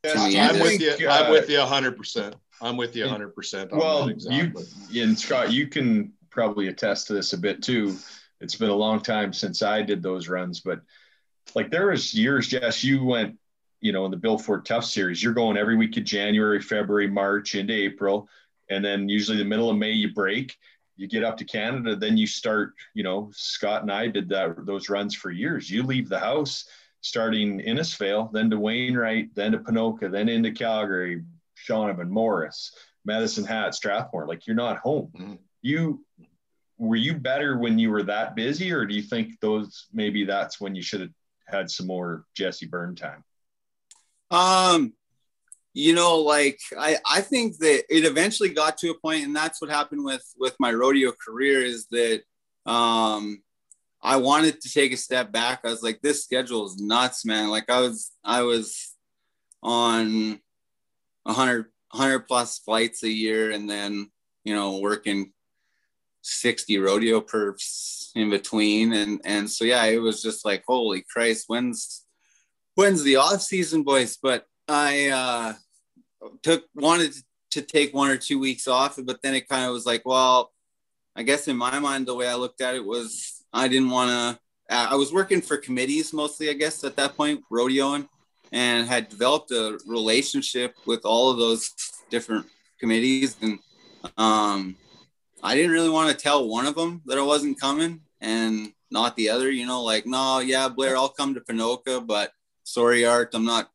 Yeah, 0.05 0.51
I'm 0.51 0.61
with 0.61 0.81
is- 0.81 1.01
you. 1.01 1.09
I'm 1.09 1.31
with 1.31 1.49
you 1.49 1.61
hundred 1.61 1.97
percent. 1.97 2.35
I'm 2.61 2.77
with 2.77 2.97
you 2.97 3.09
hundred 3.09 3.35
percent. 3.35 3.73
well, 3.73 4.09
exactly. 4.09 4.65
you 4.91 5.03
and 5.05 5.19
Scott, 5.19 5.53
you 5.53 5.67
can 5.69 6.13
probably 6.31 6.69
attest 6.69 7.07
to 7.09 7.15
this 7.15 7.33
a 7.33 7.39
bit 7.39 7.63
too. 7.63 7.97
It's 8.41 8.57
been 8.57 8.71
a 8.71 8.75
long 8.75 9.01
time 9.01 9.33
since 9.33 9.63
I 9.63 9.83
did 9.83 10.03
those 10.03 10.29
runs, 10.29 10.61
but 10.61 10.81
like 11.55 11.71
there 11.71 11.89
was 11.89 12.15
years, 12.15 12.49
Jess, 12.49 12.83
you 12.83 13.05
went, 13.05 13.39
you 13.81 13.93
know, 13.93 14.05
in 14.05 14.11
the 14.11 14.17
Built 14.17 14.43
Ford 14.43 14.65
Tough 14.65 14.85
series, 14.85 15.23
you're 15.23 15.33
going 15.33 15.57
every 15.57 15.77
week 15.77 15.97
of 15.97 16.05
January, 16.05 16.61
February, 16.61 17.09
March 17.09 17.55
into 17.55 17.73
April. 17.73 18.29
And 18.71 18.85
then 18.85 19.09
usually 19.09 19.39
the 19.39 19.45
middle 19.45 19.71
of 19.71 19.77
May 19.77 19.93
you 19.93 20.13
break, 20.13 20.57
you 20.97 21.07
get 21.07 21.25
up 21.25 21.37
to 21.39 21.45
Canada, 21.45 21.95
then 21.95 22.17
you 22.17 22.27
start, 22.27 22.75
you 22.95 23.03
know, 23.03 23.31
Scott 23.35 23.83
and 23.83 23.93
I 23.93 24.09
did 24.09 24.29
that 24.31 24.67
those 24.67 24.89
runs 24.89 25.15
for 25.15 25.31
years. 25.31 25.71
You 25.71 25.83
leave 25.83 26.09
the 26.09 26.19
house 26.19 26.65
starting 27.03 27.61
Innisfail, 27.61 28.33
then 28.33 28.49
to 28.51 28.59
Wainwright, 28.59 29.35
then 29.35 29.53
to 29.53 29.59
Ponoka, 29.59 30.11
then 30.11 30.29
into 30.29 30.53
Calgary, 30.53 31.23
Shaunavon, 31.69 32.09
Morris, 32.09 32.75
Medicine 33.05 33.45
Hat, 33.45 33.75
Strathmore. 33.75 34.27
Like 34.27 34.47
you're 34.47 34.57
not 34.57 34.79
home. 34.79 35.13
Mhm. 35.15 35.39
You 35.61 36.05
were 36.79 36.97
you 36.97 37.15
better 37.15 37.59
when 37.59 37.79
you 37.79 37.91
were 37.91 38.05
that 38.05 38.35
busy, 38.35 38.73
or 38.73 38.87
do 38.87 38.95
you 38.95 39.03
think 39.03 39.39
those 39.41 39.87
maybe 39.93 40.25
that's 40.25 40.61
when 40.61 40.75
you 40.75 40.83
should 40.83 41.01
have 41.01 41.13
had 41.47 41.71
some 41.71 41.87
more 41.87 42.25
Jesse 42.35 42.67
Byrne 42.67 42.97
time? 42.97 43.23
Um, 44.31 44.95
you 45.75 45.95
know, 45.95 46.19
like 46.19 46.61
I, 46.79 46.99
I 47.09 47.21
think 47.21 47.59
that 47.59 47.85
it 47.89 48.05
eventually 48.05 48.49
got 48.49 48.79
to 48.79 48.91
a 48.91 48.99
point, 48.99 49.25
and 49.25 49.35
that's 49.35 49.61
what 49.61 49.71
happened 49.71 50.05
with 50.05 50.25
with 50.39 50.57
my 50.59 50.73
rodeo 50.73 51.13
career 51.13 51.63
is 51.63 51.87
that 51.91 52.23
um 52.67 53.43
I 54.03 54.17
wanted 54.17 54.61
to 54.61 54.73
take 54.73 54.93
a 54.93 54.97
step 54.97 55.31
back. 55.31 55.61
I 55.65 55.69
was 55.69 55.83
like, 55.83 56.03
this 56.03 56.25
schedule 56.25 56.67
is 56.67 56.81
nuts, 56.81 57.25
man. 57.25 57.51
Like 57.51 57.71
I 57.71 57.81
was 57.81 58.11
I 58.25 58.43
was 58.43 58.95
on 59.63 60.41
a 61.25 61.33
hundred 61.33 61.67
hundred 61.93 62.21
plus 62.21 62.59
flights 62.59 63.05
a 63.05 63.09
year 63.09 63.53
and 63.53 63.71
then, 63.71 64.11
you 64.45 64.55
know, 64.55 64.79
working 64.79 65.33
60 66.23 66.79
rodeo 66.79 67.21
perfs 67.21 68.11
in 68.17 68.31
between. 68.31 68.93
And 68.93 69.21
and 69.25 69.49
so 69.49 69.65
yeah, 69.65 69.85
it 69.85 69.99
was 69.99 70.21
just 70.21 70.45
like, 70.45 70.65
holy 70.67 71.05
Christ, 71.09 71.45
when's 71.47 72.05
when's 72.75 73.05
the 73.05 73.17
off 73.17 73.41
season, 73.41 73.85
boys? 73.85 74.19
But 74.21 74.47
I 74.69 75.09
uh, 75.09 75.55
took 76.43 76.65
wanted 76.75 77.15
to 77.53 77.63
take 77.63 77.95
one 77.95 78.11
or 78.11 78.17
two 78.17 78.39
weeks 78.39 78.67
off, 78.67 78.99
but 79.05 79.23
then 79.23 79.35
it 79.35 79.49
kind 79.49 79.67
of 79.67 79.73
was 79.73 79.87
like, 79.87 80.03
well, 80.05 80.53
I 81.15 81.23
guess 81.23 81.47
in 81.47 81.57
my 81.57 81.79
mind, 81.79 82.07
the 82.07 82.15
way 82.15 82.27
I 82.27 82.35
looked 82.35 82.63
at 82.63 82.75
it 82.75 82.85
was 82.85 83.42
I 83.53 83.69
didn't 83.69 83.91
want 83.91 84.11
to. 84.11 84.75
I 84.75 84.95
was 84.95 85.13
working 85.13 85.43
for 85.43 85.57
committees 85.57 86.13
mostly, 86.13 86.49
I 86.49 86.55
guess, 86.55 86.83
at 86.85 86.97
that 86.97 87.17
point, 87.17 87.43
rodeoing, 87.53 88.09
and 88.53 88.87
had 88.87 89.09
developed 89.09 89.51
a 89.51 89.79
relationship 89.87 90.75
with 90.87 91.05
all 91.05 91.31
of 91.31 91.39
those 91.39 91.71
different 92.11 92.47
committees, 92.79 93.37
and 93.43 93.59
um, 94.17 94.77
I 95.43 95.55
didn't 95.55 95.73
really 95.73 95.91
want 95.91 96.11
to 96.11 96.17
tell 96.17 96.49
one 96.49 96.67
of 96.67 96.75
them 96.75 97.03
that 97.07 97.19
I 97.19 97.23
wasn't 97.23 97.61
coming 97.61 98.01
and 98.21 98.73
not 98.91 99.17
the 99.17 99.31
other, 99.31 99.51
you 99.51 99.67
know, 99.67 99.83
like, 99.83 100.07
no, 100.07 100.39
yeah, 100.39 100.69
Blair, 100.69 100.97
I'll 100.97 101.09
come 101.09 101.35
to 101.35 101.41
Ponoka, 101.41 102.07
but 102.07 102.33
sorry, 102.63 103.05
Art, 103.05 103.31
I'm 103.35 103.45
not 103.45 103.71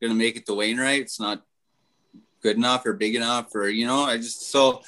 going 0.00 0.12
to 0.12 0.18
make 0.18 0.36
it 0.36 0.46
to 0.46 0.54
Wainwright. 0.54 1.02
It's 1.02 1.20
not 1.20 1.42
good 2.42 2.56
enough 2.56 2.84
or 2.84 2.94
big 2.94 3.14
enough 3.14 3.54
or, 3.54 3.68
you 3.68 3.86
know, 3.86 4.02
I 4.02 4.16
just, 4.16 4.50
so, 4.50 4.82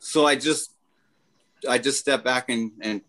so 0.00 0.26
I 0.26 0.34
just, 0.34 0.74
I 1.68 1.78
just 1.78 2.00
stepped 2.00 2.24
back 2.24 2.48
and, 2.48 2.72
and 2.80 3.02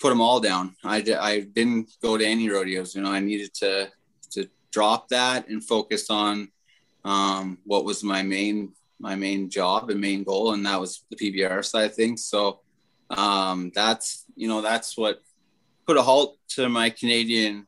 put 0.00 0.08
them 0.08 0.20
all 0.20 0.40
down. 0.40 0.74
I, 0.82 1.04
I 1.20 1.40
didn't 1.40 1.90
go 2.02 2.16
to 2.16 2.24
any 2.24 2.48
rodeos, 2.48 2.94
you 2.94 3.02
know, 3.02 3.12
I 3.12 3.20
needed 3.20 3.54
to, 3.54 3.90
to 4.30 4.48
drop 4.72 5.08
that 5.08 5.48
and 5.48 5.62
focus 5.62 6.10
on 6.10 6.50
um, 7.04 7.58
what 7.64 7.84
was 7.84 8.02
my 8.02 8.22
main 8.22 8.72
my 9.00 9.14
main 9.14 9.48
job 9.48 9.90
and 9.90 10.00
main 10.00 10.22
goal, 10.22 10.52
and 10.52 10.64
that 10.66 10.78
was 10.78 11.04
the 11.10 11.16
PBR 11.16 11.64
side 11.64 11.86
of 11.86 11.94
things. 11.94 12.24
So 12.24 12.60
um, 13.08 13.72
that's 13.74 14.24
you 14.36 14.46
know 14.46 14.60
that's 14.60 14.96
what 14.96 15.22
put 15.86 15.96
a 15.96 16.02
halt 16.02 16.38
to 16.50 16.68
my 16.68 16.90
Canadian 16.90 17.66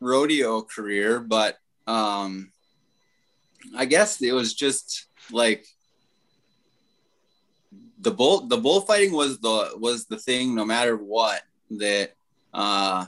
rodeo 0.00 0.62
career. 0.62 1.20
But 1.20 1.58
um, 1.86 2.52
I 3.76 3.84
guess 3.84 4.22
it 4.22 4.32
was 4.32 4.54
just 4.54 5.06
like 5.32 5.66
the 8.00 8.10
bull 8.10 8.46
the 8.46 8.56
bullfighting 8.56 9.12
was 9.12 9.38
the 9.38 9.72
was 9.76 10.06
the 10.06 10.18
thing 10.18 10.54
no 10.54 10.64
matter 10.64 10.96
what 10.96 11.42
that 11.70 12.12
uh 12.52 13.06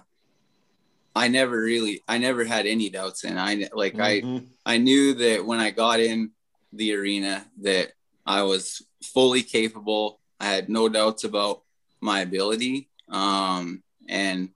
I 1.14 1.28
never 1.28 1.58
really 1.60 2.02
I 2.06 2.18
never 2.18 2.44
had 2.44 2.66
any 2.66 2.90
doubts 2.90 3.24
in. 3.24 3.38
I 3.38 3.68
like 3.72 3.94
mm-hmm. 3.94 4.44
I 4.66 4.74
I 4.74 4.78
knew 4.78 5.14
that 5.14 5.46
when 5.46 5.60
I 5.60 5.70
got 5.70 6.00
in 6.00 6.30
the 6.72 6.94
arena 6.94 7.46
that 7.62 7.92
I 8.26 8.42
was 8.42 8.82
fully 9.02 9.42
capable. 9.42 10.20
I 10.38 10.46
had 10.46 10.68
no 10.68 10.88
doubts 10.90 11.24
about 11.24 11.62
my 12.02 12.20
ability 12.20 12.90
um 13.08 13.82
and 14.08 14.50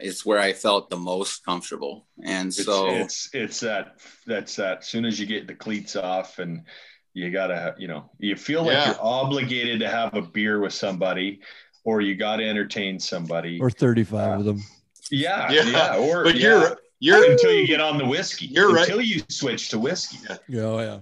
it's 0.00 0.26
where 0.26 0.40
I 0.40 0.52
felt 0.52 0.90
the 0.90 0.96
most 0.96 1.44
comfortable. 1.44 2.06
And 2.24 2.52
so 2.52 2.88
it's 2.88 3.26
it's, 3.26 3.34
it's 3.34 3.60
that 3.60 4.00
that's 4.26 4.56
that 4.56 4.78
as 4.78 4.88
soon 4.88 5.04
as 5.04 5.18
you 5.18 5.26
get 5.26 5.46
the 5.46 5.54
cleats 5.54 5.96
off 5.96 6.38
and 6.38 6.64
you 7.14 7.30
gotta 7.30 7.74
you 7.78 7.88
know 7.88 8.10
you 8.18 8.36
feel 8.36 8.62
like 8.62 8.72
yeah. 8.72 8.86
you're 8.88 8.96
obligated 9.00 9.80
to 9.80 9.88
have 9.88 10.14
a 10.14 10.22
beer 10.22 10.60
with 10.60 10.72
somebody 10.72 11.40
or 11.84 12.00
you 12.00 12.14
gotta 12.14 12.44
entertain 12.44 12.98
somebody 12.98 13.60
or 13.60 13.70
35 13.70 14.14
uh, 14.14 14.38
of 14.38 14.44
them 14.44 14.62
yeah 15.10 15.50
yeah, 15.50 15.62
yeah. 15.62 15.96
or 15.96 16.24
but 16.24 16.36
yeah. 16.36 16.48
you're 16.48 16.78
you're 17.00 17.30
until 17.30 17.52
you 17.52 17.66
get 17.66 17.80
on 17.80 17.98
the 17.98 18.06
whiskey 18.06 18.46
you're 18.46 18.70
until 18.70 18.76
right 18.76 18.88
until 18.88 19.00
you 19.00 19.22
switch 19.28 19.68
to 19.68 19.78
whiskey 19.78 20.18
yeah 20.48 20.62
oh 20.62 20.80
yeah 20.80 21.00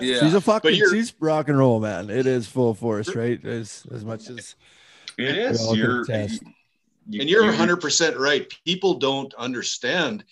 yeah. 0.00 0.20
She's 0.20 0.32
a 0.32 0.40
fucking 0.40 0.72
she's 0.72 1.12
rock 1.20 1.48
and 1.48 1.58
roll, 1.58 1.78
man. 1.78 2.08
It 2.08 2.26
is 2.26 2.46
full 2.46 2.72
force, 2.72 3.14
right? 3.14 3.44
As 3.44 3.84
as 3.92 4.06
much 4.06 4.30
as 4.30 4.54
it 5.18 5.36
is. 5.36 5.76
You're 5.76 6.06
you, 7.08 7.20
and 7.20 7.28
you're 7.28 7.44
100% 7.44 8.18
right. 8.18 8.50
People 8.64 8.94
don't 8.94 9.34
understand 9.34 10.24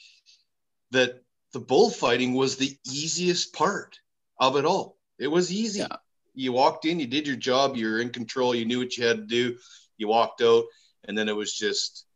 that 0.92 1.22
the 1.52 1.60
bullfighting 1.60 2.34
was 2.34 2.56
the 2.56 2.76
easiest 2.86 3.52
part 3.52 3.98
of 4.38 4.56
it 4.56 4.64
all. 4.64 4.96
It 5.20 5.28
was 5.28 5.52
easy. 5.52 5.80
Yeah. 5.80 5.96
You 6.34 6.52
walked 6.52 6.84
in, 6.86 6.98
you 6.98 7.06
did 7.06 7.26
your 7.26 7.36
job, 7.36 7.76
you're 7.76 8.00
in 8.00 8.10
control, 8.10 8.54
you 8.54 8.64
knew 8.64 8.78
what 8.78 8.96
you 8.96 9.06
had 9.06 9.16
to 9.18 9.26
do, 9.26 9.56
you 9.98 10.08
walked 10.08 10.42
out, 10.42 10.64
and 11.06 11.16
then 11.16 11.28
it 11.28 11.36
was 11.36 11.56
just, 11.56 12.06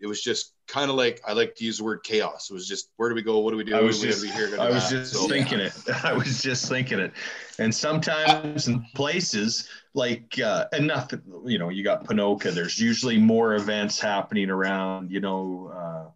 it 0.00 0.06
was 0.06 0.22
just 0.22 0.52
kind 0.68 0.90
of 0.90 0.96
like 0.96 1.20
I 1.26 1.32
like 1.32 1.54
to 1.56 1.64
use 1.64 1.78
the 1.78 1.84
word 1.84 2.04
chaos. 2.04 2.50
It 2.50 2.52
was 2.52 2.68
just 2.68 2.90
where 2.96 3.08
do 3.08 3.14
we 3.14 3.22
go? 3.22 3.38
What 3.40 3.50
do 3.50 3.56
we 3.56 3.64
do? 3.64 3.74
I 3.74 3.80
was 3.80 4.00
just, 4.00 4.24
here, 4.24 4.54
I 4.60 4.70
was 4.70 4.88
just 4.88 5.12
so, 5.12 5.26
thinking 5.26 5.58
yeah. 5.58 5.66
it. 5.66 5.88
I 6.04 6.12
was 6.12 6.40
just 6.40 6.68
thinking 6.68 7.00
it. 7.00 7.12
And 7.58 7.74
sometimes 7.74 8.68
in 8.68 8.84
places 8.94 9.68
like 9.94 10.38
uh, 10.38 10.66
and 10.72 10.86
nothing, 10.86 11.22
you 11.46 11.58
know, 11.58 11.70
you 11.70 11.82
got 11.82 12.04
Ponoka. 12.04 12.52
There's 12.52 12.78
usually 12.78 13.18
more 13.18 13.54
events 13.54 13.98
happening 13.98 14.50
around. 14.50 15.10
You 15.10 15.20
know. 15.20 15.72
Uh, 15.74 16.10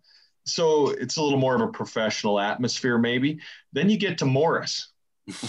so 0.45 0.91
it's 0.91 1.17
a 1.17 1.23
little 1.23 1.39
more 1.39 1.55
of 1.55 1.61
a 1.61 1.69
professional 1.69 2.41
atmosphere, 2.41 2.99
maybe. 2.99 3.41
Then 3.73 3.89
you 3.89 3.97
get 3.97 4.19
to 4.19 4.27
Morris, 4.27 4.92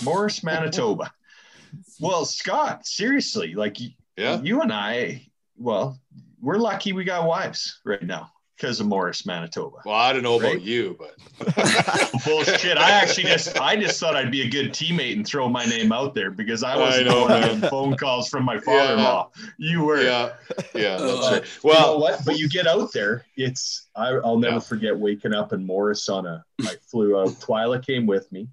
Morris, 0.03 0.43
Manitoba. 0.43 1.11
well, 1.99 2.25
Scott, 2.25 2.85
seriously, 2.85 3.53
like 3.53 3.77
yeah. 4.17 4.41
you 4.41 4.61
and 4.61 4.71
I, 4.71 5.27
well, 5.57 5.99
we're 6.41 6.57
lucky 6.57 6.93
we 6.93 7.03
got 7.03 7.27
wives 7.27 7.79
right 7.85 8.03
now 8.03 8.31
because 8.55 8.79
of 8.79 8.87
Morris, 8.87 9.25
Manitoba. 9.25 9.77
Well, 9.85 9.95
I 9.95 10.13
don't 10.13 10.23
know 10.23 10.39
right? 10.39 10.53
about 10.53 10.61
you, 10.61 10.97
but 10.97 11.17
bullshit. 12.25 12.77
I 12.77 12.91
actually 12.91 13.23
just 13.23 13.59
I 13.59 13.75
just 13.75 13.99
thought 13.99 14.15
I'd 14.15 14.31
be 14.31 14.43
a 14.43 14.49
good 14.49 14.71
teammate 14.71 15.13
and 15.13 15.25
throw 15.25 15.49
my 15.49 15.65
name 15.65 15.91
out 15.91 16.13
there 16.13 16.31
because 16.31 16.63
I 16.63 16.77
was 16.77 17.05
on 17.07 17.61
phone 17.69 17.97
calls 17.97 18.29
from 18.29 18.45
my 18.45 18.59
father-in-law. 18.59 19.31
Yeah. 19.35 19.45
You 19.57 19.83
were, 19.83 20.01
yeah, 20.01 20.33
yeah. 20.73 20.97
That's 20.97 21.31
right. 21.31 21.43
Well, 21.63 21.73
you 21.73 21.81
know 21.81 21.97
what? 21.97 22.25
But 22.25 22.39
you 22.39 22.47
get 22.47 22.67
out 22.67 22.93
there. 22.93 23.25
It's 23.35 23.89
I, 23.95 24.13
will 24.13 24.39
never 24.39 24.55
yeah. 24.55 24.59
forget 24.59 24.97
waking 24.97 25.33
up 25.33 25.53
in 25.53 25.65
Morris 25.65 26.07
on 26.09 26.25
a. 26.25 26.45
I 26.61 26.75
flew 26.89 27.19
out. 27.19 27.29
Twyla 27.29 27.85
came 27.85 28.05
with 28.05 28.31
me, 28.31 28.47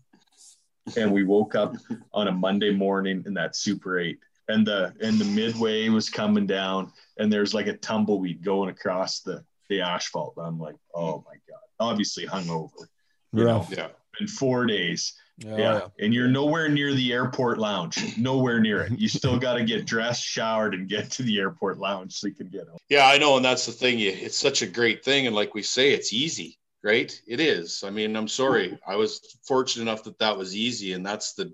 and 0.96 1.12
we 1.12 1.24
woke 1.24 1.54
up 1.54 1.74
on 2.12 2.28
a 2.28 2.32
Monday 2.32 2.72
morning 2.72 3.22
in 3.26 3.34
that 3.34 3.56
Super 3.56 3.98
Eight 3.98 4.18
and 4.50 4.66
the 4.66 4.92
and 5.00 5.18
the 5.18 5.24
midway 5.24 5.88
was 5.88 6.10
coming 6.10 6.46
down 6.46 6.92
and 7.18 7.32
there's 7.32 7.54
like 7.54 7.66
a 7.66 7.76
tumbleweed 7.76 8.42
going 8.42 8.70
across 8.70 9.20
the 9.20 9.44
the 9.68 9.80
asphalt. 9.80 10.34
I'm 10.36 10.58
like, 10.58 10.76
oh 10.94 11.24
my 11.26 11.34
god, 11.48 11.60
obviously 11.78 12.26
hungover. 12.26 12.86
You 13.32 13.44
know, 13.44 13.66
yeah. 13.70 13.88
In 14.18 14.26
four 14.26 14.66
days. 14.66 15.14
Yeah. 15.38 15.56
yeah. 15.56 15.80
And 16.00 16.12
you're 16.12 16.28
nowhere 16.28 16.68
near 16.68 16.92
the 16.92 17.12
airport 17.12 17.58
lounge. 17.58 18.18
Nowhere 18.18 18.60
near 18.60 18.82
it. 18.82 18.98
You 18.98 19.08
still 19.08 19.38
got 19.38 19.54
to 19.54 19.64
get 19.64 19.86
dressed, 19.86 20.22
showered, 20.22 20.74
and 20.74 20.88
get 20.88 21.12
to 21.12 21.22
the 21.22 21.38
airport 21.38 21.78
lounge 21.78 22.12
so 22.12 22.26
you 22.26 22.34
can 22.34 22.48
get 22.48 22.68
home. 22.68 22.76
Yeah, 22.90 23.06
I 23.06 23.16
know. 23.16 23.36
And 23.36 23.44
that's 23.44 23.64
the 23.64 23.72
thing. 23.72 24.00
It's 24.00 24.36
such 24.36 24.60
a 24.60 24.66
great 24.66 25.02
thing. 25.02 25.26
And 25.26 25.34
like 25.34 25.54
we 25.54 25.62
say, 25.62 25.92
it's 25.92 26.12
easy, 26.12 26.58
right? 26.82 27.20
It 27.26 27.40
is. 27.40 27.82
I 27.84 27.90
mean, 27.90 28.16
I'm 28.16 28.28
sorry. 28.28 28.78
I 28.86 28.96
was 28.96 29.38
fortunate 29.46 29.82
enough 29.82 30.04
that 30.04 30.18
that 30.18 30.36
was 30.36 30.56
easy. 30.56 30.92
And 30.92 31.04
that's 31.04 31.34
the 31.34 31.52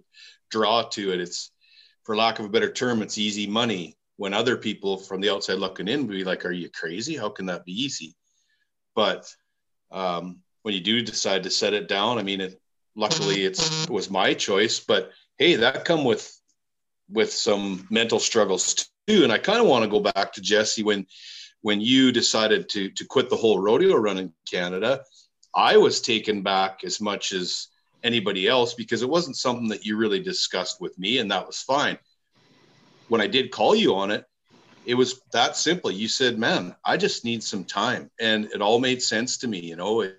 draw 0.51 0.82
to 0.90 1.12
it. 1.12 1.20
It's, 1.20 1.51
for 2.05 2.16
lack 2.16 2.39
of 2.39 2.44
a 2.44 2.48
better 2.48 2.70
term, 2.70 3.03
it's 3.03 3.19
easy 3.19 3.47
money 3.47 3.97
when 4.16 4.32
other 4.32 4.57
people 4.57 4.97
from 4.97 5.20
the 5.20 5.31
outside 5.31 5.59
looking 5.59 5.89
in 5.89 6.07
would 6.07 6.16
be 6.16 6.24
like, 6.24 6.44
"Are 6.44 6.53
you 6.53 6.70
crazy? 6.70 7.16
How 7.16 7.28
can 7.28 7.47
that 7.47 7.65
be 7.65 7.73
easy?" 7.73 8.15
But 8.94 9.27
um, 9.90 10.39
when 10.62 10.74
you 10.74 10.81
do 10.81 11.03
decide 11.03 11.43
to 11.43 11.51
set 11.51 11.74
it 11.74 11.89
down, 11.89 12.19
I 12.19 12.23
mean, 12.23 12.40
it, 12.40 12.61
luckily 12.94 13.44
it's 13.44 13.85
it 13.85 13.90
was 13.90 14.11
my 14.11 14.35
choice. 14.35 14.81
But 14.81 15.11
hey, 15.39 15.57
that 15.57 15.85
come 15.85 16.05
with 16.05 16.32
with 17.11 17.32
some 17.32 17.86
mental 17.90 18.19
struggles 18.19 18.89
too. 19.07 19.23
And 19.23 19.32
I 19.32 19.39
kind 19.39 19.61
of 19.61 19.66
want 19.66 19.85
to 19.85 19.90
go 19.90 20.01
back 20.01 20.32
to 20.32 20.40
Jesse 20.40 20.82
when 20.82 21.07
when 21.66 21.80
you 21.80 22.12
decided 22.12 22.68
to 22.70 22.90
to 22.90 23.05
quit 23.05 23.28
the 23.28 23.36
whole 23.43 23.59
rodeo 23.59 23.97
run 23.97 24.18
in 24.18 24.32
Canada. 24.51 25.02
I 25.55 25.76
was 25.76 26.01
taken 26.01 26.43
back 26.43 26.84
as 26.84 27.01
much 27.01 27.32
as 27.32 27.68
anybody 28.02 28.47
else 28.47 28.74
because 28.74 29.02
it 29.02 29.09
wasn't 29.09 29.36
something 29.36 29.68
that 29.68 29.84
you 29.86 29.97
really 29.97 30.22
discussed 30.22 30.80
with 30.80 30.98
me, 30.98 31.18
and 31.18 31.30
that 31.30 31.47
was 31.47 31.60
fine 31.60 31.98
when 33.09 33.20
I 33.20 33.26
did 33.26 33.51
call 33.51 33.74
you 33.74 33.94
on 33.94 34.10
it, 34.10 34.24
it 34.84 34.94
was 34.94 35.20
that 35.32 35.56
simple. 35.56 35.90
You 35.90 36.09
said, 36.09 36.38
"Man, 36.38 36.74
I 36.84 36.97
just 36.97 37.24
need 37.24 37.43
some 37.43 37.64
time," 37.64 38.10
and 38.20 38.47
it 38.47 38.62
all 38.62 38.78
made 38.78 39.02
sense 39.02 39.38
to 39.38 39.48
me. 39.48 39.60
You 39.60 39.76
know, 39.76 40.01
it, 40.02 40.18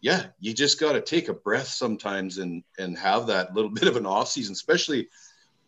yeah, 0.00 0.26
you 0.38 0.52
just 0.52 0.78
got 0.78 0.92
to 0.92 1.00
take 1.00 1.28
a 1.28 1.34
breath 1.34 1.68
sometimes 1.68 2.38
and 2.38 2.62
and 2.78 2.96
have 2.98 3.26
that 3.28 3.54
little 3.54 3.70
bit 3.78 3.88
of 3.88 3.96
an 3.96 4.06
off 4.06 4.28
season. 4.28 4.52
Especially 4.52 5.08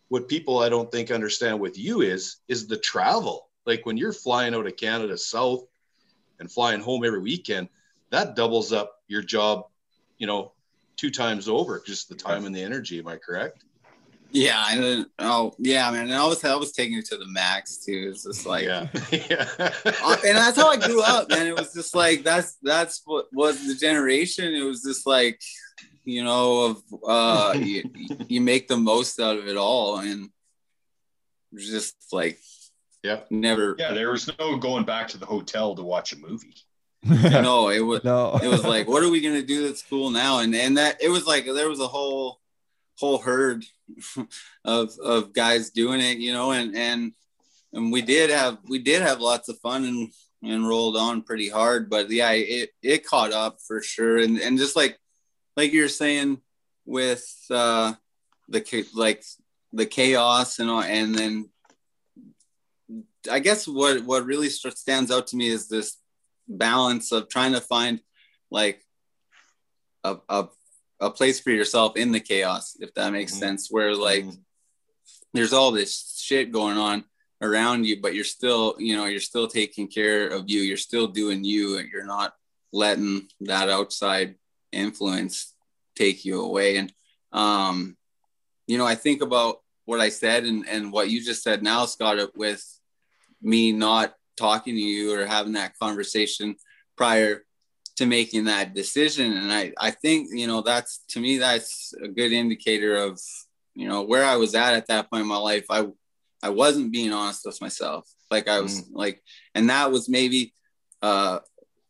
what 0.09 0.27
people 0.27 0.59
I 0.59 0.69
don't 0.69 0.91
think 0.91 1.11
understand 1.11 1.59
with 1.59 1.77
you 1.77 2.01
is 2.01 2.37
is 2.47 2.67
the 2.67 2.77
travel. 2.77 3.49
Like 3.65 3.85
when 3.85 3.97
you're 3.97 4.13
flying 4.13 4.53
out 4.55 4.67
of 4.67 4.75
Canada 4.75 5.17
south 5.17 5.65
and 6.39 6.51
flying 6.51 6.81
home 6.81 7.03
every 7.05 7.21
weekend, 7.21 7.69
that 8.09 8.35
doubles 8.35 8.73
up 8.73 9.01
your 9.07 9.21
job. 9.21 9.65
You 10.17 10.27
know, 10.27 10.53
two 10.97 11.09
times 11.09 11.47
over, 11.47 11.81
just 11.85 12.09
the 12.09 12.15
time 12.15 12.45
and 12.45 12.55
the 12.55 12.61
energy. 12.61 12.99
Am 12.99 13.07
I 13.07 13.17
correct? 13.17 13.63
Yeah, 14.33 14.65
and 14.69 15.05
oh 15.19 15.53
yeah, 15.57 15.91
man, 15.91 16.03
and 16.03 16.13
I 16.13 16.25
was 16.25 16.43
I 16.45 16.55
was 16.55 16.71
taking 16.71 16.97
it 16.97 17.05
to 17.05 17.17
the 17.17 17.27
max 17.27 17.77
too. 17.77 18.11
It's 18.11 18.23
just 18.23 18.45
like 18.45 18.63
yeah, 18.63 18.87
yeah. 19.11 19.49
Uh, 19.59 20.17
and 20.25 20.37
that's 20.37 20.55
how 20.55 20.69
I 20.69 20.77
grew 20.77 21.01
up, 21.01 21.29
man. 21.29 21.47
It 21.47 21.57
was 21.57 21.73
just 21.73 21.93
like 21.93 22.23
that's 22.23 22.55
that's 22.63 23.01
what 23.05 23.27
was 23.33 23.67
the 23.67 23.75
generation. 23.75 24.53
It 24.53 24.63
was 24.63 24.83
just 24.83 25.05
like 25.05 25.41
you 26.05 26.23
know 26.23 26.65
of 26.65 26.83
uh 27.05 27.53
you, 27.59 27.83
you 28.29 28.39
make 28.39 28.69
the 28.69 28.77
most 28.77 29.19
out 29.19 29.37
of 29.37 29.47
it 29.47 29.57
all, 29.57 29.97
and 29.97 30.29
just 31.53 31.95
like 32.13 32.39
yeah, 33.03 33.21
never. 33.29 33.75
Yeah, 33.77 33.93
there 33.93 34.11
was 34.11 34.29
no 34.39 34.57
going 34.57 34.85
back 34.85 35.07
to 35.09 35.17
the 35.17 35.25
hotel 35.25 35.75
to 35.75 35.81
watch 35.81 36.13
a 36.13 36.17
movie. 36.17 36.55
no, 37.03 37.69
it 37.69 37.79
was 37.79 38.03
no. 38.03 38.39
it 38.41 38.47
was 38.47 38.63
like, 38.63 38.87
what 38.87 39.03
are 39.03 39.09
we 39.09 39.21
gonna 39.21 39.41
do 39.41 39.67
at 39.67 39.77
school 39.77 40.11
now? 40.11 40.39
And 40.39 40.53
and 40.53 40.77
that 40.77 41.01
it 41.01 41.09
was 41.09 41.25
like 41.25 41.45
there 41.45 41.69
was 41.69 41.79
a 41.79 41.87
whole 41.87 42.39
whole 42.99 43.17
herd 43.17 43.65
of 44.65 44.91
of 45.03 45.33
guys 45.33 45.71
doing 45.71 45.99
it, 45.99 46.17
you 46.17 46.31
know, 46.31 46.51
and 46.51 46.75
and 46.75 47.13
and 47.73 47.91
we 47.91 48.01
did 48.03 48.29
have 48.29 48.59
we 48.69 48.79
did 48.79 49.01
have 49.01 49.19
lots 49.19 49.49
of 49.49 49.57
fun 49.59 49.85
and 49.85 50.11
and 50.43 50.67
rolled 50.67 50.97
on 50.97 51.21
pretty 51.23 51.49
hard, 51.49 51.89
but 51.89 52.09
yeah, 52.09 52.31
it 52.31 52.69
it 52.81 53.05
caught 53.05 53.31
up 53.31 53.59
for 53.65 53.81
sure, 53.81 54.17
and 54.17 54.37
and 54.39 54.57
just 54.57 54.75
like 54.75 54.97
like 55.57 55.73
you're 55.73 55.87
saying 55.87 56.39
with 56.85 57.25
uh 57.49 57.93
the 58.49 58.85
like 58.93 59.23
the 59.73 59.85
chaos 59.85 60.59
and 60.59 60.69
all, 60.69 60.81
and 60.81 61.15
then 61.15 61.49
I 63.29 63.39
guess 63.39 63.67
what 63.67 64.03
what 64.05 64.25
really 64.25 64.49
stands 64.49 65.11
out 65.11 65.27
to 65.27 65.35
me 65.35 65.47
is 65.47 65.67
this 65.67 65.97
balance 66.47 67.11
of 67.11 67.29
trying 67.29 67.53
to 67.53 67.61
find 67.61 68.01
like 68.49 68.83
a, 70.03 70.17
a, 70.27 70.47
a 70.99 71.09
place 71.11 71.39
for 71.39 71.51
yourself 71.51 71.95
in 71.97 72.11
the 72.11 72.19
chaos, 72.19 72.75
if 72.79 72.93
that 72.95 73.13
makes 73.13 73.33
mm-hmm. 73.33 73.41
sense, 73.41 73.69
where 73.69 73.95
like 73.95 74.25
mm-hmm. 74.25 74.41
there's 75.33 75.53
all 75.53 75.71
this 75.71 76.21
shit 76.23 76.51
going 76.51 76.77
on 76.77 77.03
around 77.41 77.85
you, 77.85 78.01
but 78.01 78.13
you're 78.13 78.23
still, 78.23 78.75
you 78.77 78.95
know, 78.95 79.05
you're 79.05 79.19
still 79.19 79.47
taking 79.47 79.87
care 79.87 80.27
of 80.27 80.49
you. 80.49 80.61
You're 80.61 80.77
still 80.77 81.07
doing 81.07 81.43
you 81.43 81.77
and 81.77 81.89
you're 81.89 82.05
not 82.05 82.33
letting 82.71 83.27
that 83.41 83.69
outside 83.69 84.35
influence 84.71 85.53
take 85.95 86.23
you 86.23 86.41
away. 86.41 86.77
And, 86.77 86.93
um, 87.31 87.97
you 88.67 88.77
know, 88.77 88.85
I 88.85 88.95
think 88.95 89.21
about 89.21 89.57
what 89.85 89.99
I 89.99 90.09
said 90.09 90.45
and, 90.45 90.67
and 90.67 90.91
what 90.91 91.09
you 91.09 91.23
just 91.23 91.43
said 91.43 91.63
now, 91.63 91.85
Scott, 91.85 92.35
with 92.35 92.63
me 93.41 93.71
not 93.71 94.13
talking 94.37 94.75
to 94.75 94.81
you 94.81 95.13
or 95.13 95.25
having 95.25 95.53
that 95.53 95.77
conversation 95.79 96.55
prior 96.97 97.43
to 97.97 98.05
making 98.05 98.45
that 98.45 98.73
decision. 98.73 99.33
And 99.33 99.51
I, 99.51 99.73
I 99.79 99.91
think, 99.91 100.29
you 100.31 100.47
know, 100.47 100.61
that's 100.61 101.03
to 101.09 101.19
me, 101.19 101.37
that's 101.37 101.93
a 102.03 102.07
good 102.07 102.31
indicator 102.31 102.95
of, 102.95 103.19
you 103.75 103.87
know, 103.87 104.03
where 104.03 104.25
I 104.25 104.37
was 104.37 104.55
at 104.55 104.73
at 104.73 104.87
that 104.87 105.09
point 105.09 105.21
in 105.21 105.27
my 105.27 105.37
life. 105.37 105.65
I, 105.69 105.87
I 106.41 106.49
wasn't 106.49 106.91
being 106.91 107.13
honest 107.13 107.45
with 107.45 107.61
myself. 107.61 108.09
Like 108.29 108.47
I 108.47 108.59
was 108.61 108.81
mm. 108.81 108.87
like, 108.93 109.21
and 109.53 109.69
that 109.69 109.91
was 109.91 110.09
maybe 110.09 110.53
uh, 111.01 111.39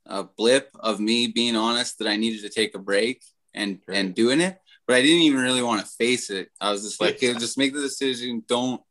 a 0.05 0.23
blip 0.23 0.69
of 0.79 0.99
me 0.99 1.27
being 1.27 1.55
honest 1.55 1.99
that 1.99 2.07
I 2.07 2.17
needed 2.17 2.41
to 2.41 2.49
take 2.49 2.75
a 2.75 2.79
break 2.79 3.23
and, 3.53 3.79
right. 3.87 3.97
and 3.97 4.15
doing 4.15 4.41
it. 4.41 4.57
But 4.87 4.95
I 4.97 5.01
didn't 5.01 5.21
even 5.21 5.41
really 5.41 5.63
want 5.63 5.81
to 5.81 5.87
face 5.87 6.29
it. 6.29 6.49
I 6.59 6.71
was 6.71 6.83
just 6.83 6.99
like, 6.99 7.21
yeah. 7.21 7.33
just 7.33 7.57
make 7.57 7.73
the 7.73 7.81
decision. 7.81 8.43
Don't, 8.47 8.81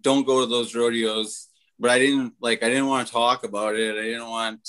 don't 0.00 0.26
go 0.26 0.40
to 0.40 0.46
those 0.46 0.74
rodeos. 0.74 1.48
But 1.78 1.90
I 1.90 1.98
didn't 1.98 2.34
like, 2.40 2.62
I 2.62 2.68
didn't 2.68 2.86
want 2.86 3.06
to 3.06 3.12
talk 3.12 3.44
about 3.44 3.76
it. 3.76 3.98
I 3.98 4.02
didn't 4.02 4.28
want 4.28 4.64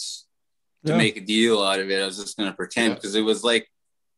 to 0.86 0.92
yeah. 0.92 0.98
make 0.98 1.18
a 1.18 1.22
deal 1.22 1.64
out 1.64 1.80
of 1.80 1.90
it. 1.90 2.02
I 2.02 2.06
was 2.06 2.18
just 2.18 2.38
going 2.38 2.50
to 2.50 2.56
pretend 2.56 2.96
because 2.96 3.16
yeah. 3.16 3.22
it 3.22 3.26
was 3.26 3.44
like, 3.44 3.68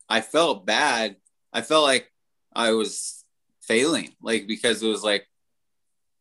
I 0.09 0.21
felt 0.21 0.65
bad. 0.65 1.15
I 1.53 1.61
felt 1.61 1.83
like 1.83 2.11
I 2.53 2.71
was 2.71 3.23
failing, 3.61 4.09
like, 4.21 4.47
because 4.47 4.81
it 4.81 4.87
was 4.87 5.03
like, 5.03 5.25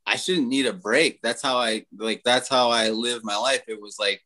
I 0.09 0.16
shouldn't 0.16 0.49
need 0.49 0.65
a 0.65 0.73
break. 0.73 1.20
That's 1.23 1.43
how 1.43 1.59
I 1.59 1.85
like 1.95 2.23
that's 2.24 2.49
how 2.49 2.70
I 2.70 2.89
live 2.90 3.23
my 3.24 3.36
life. 3.36 3.62
It 3.69 3.81
was 3.81 3.99
like 3.99 4.23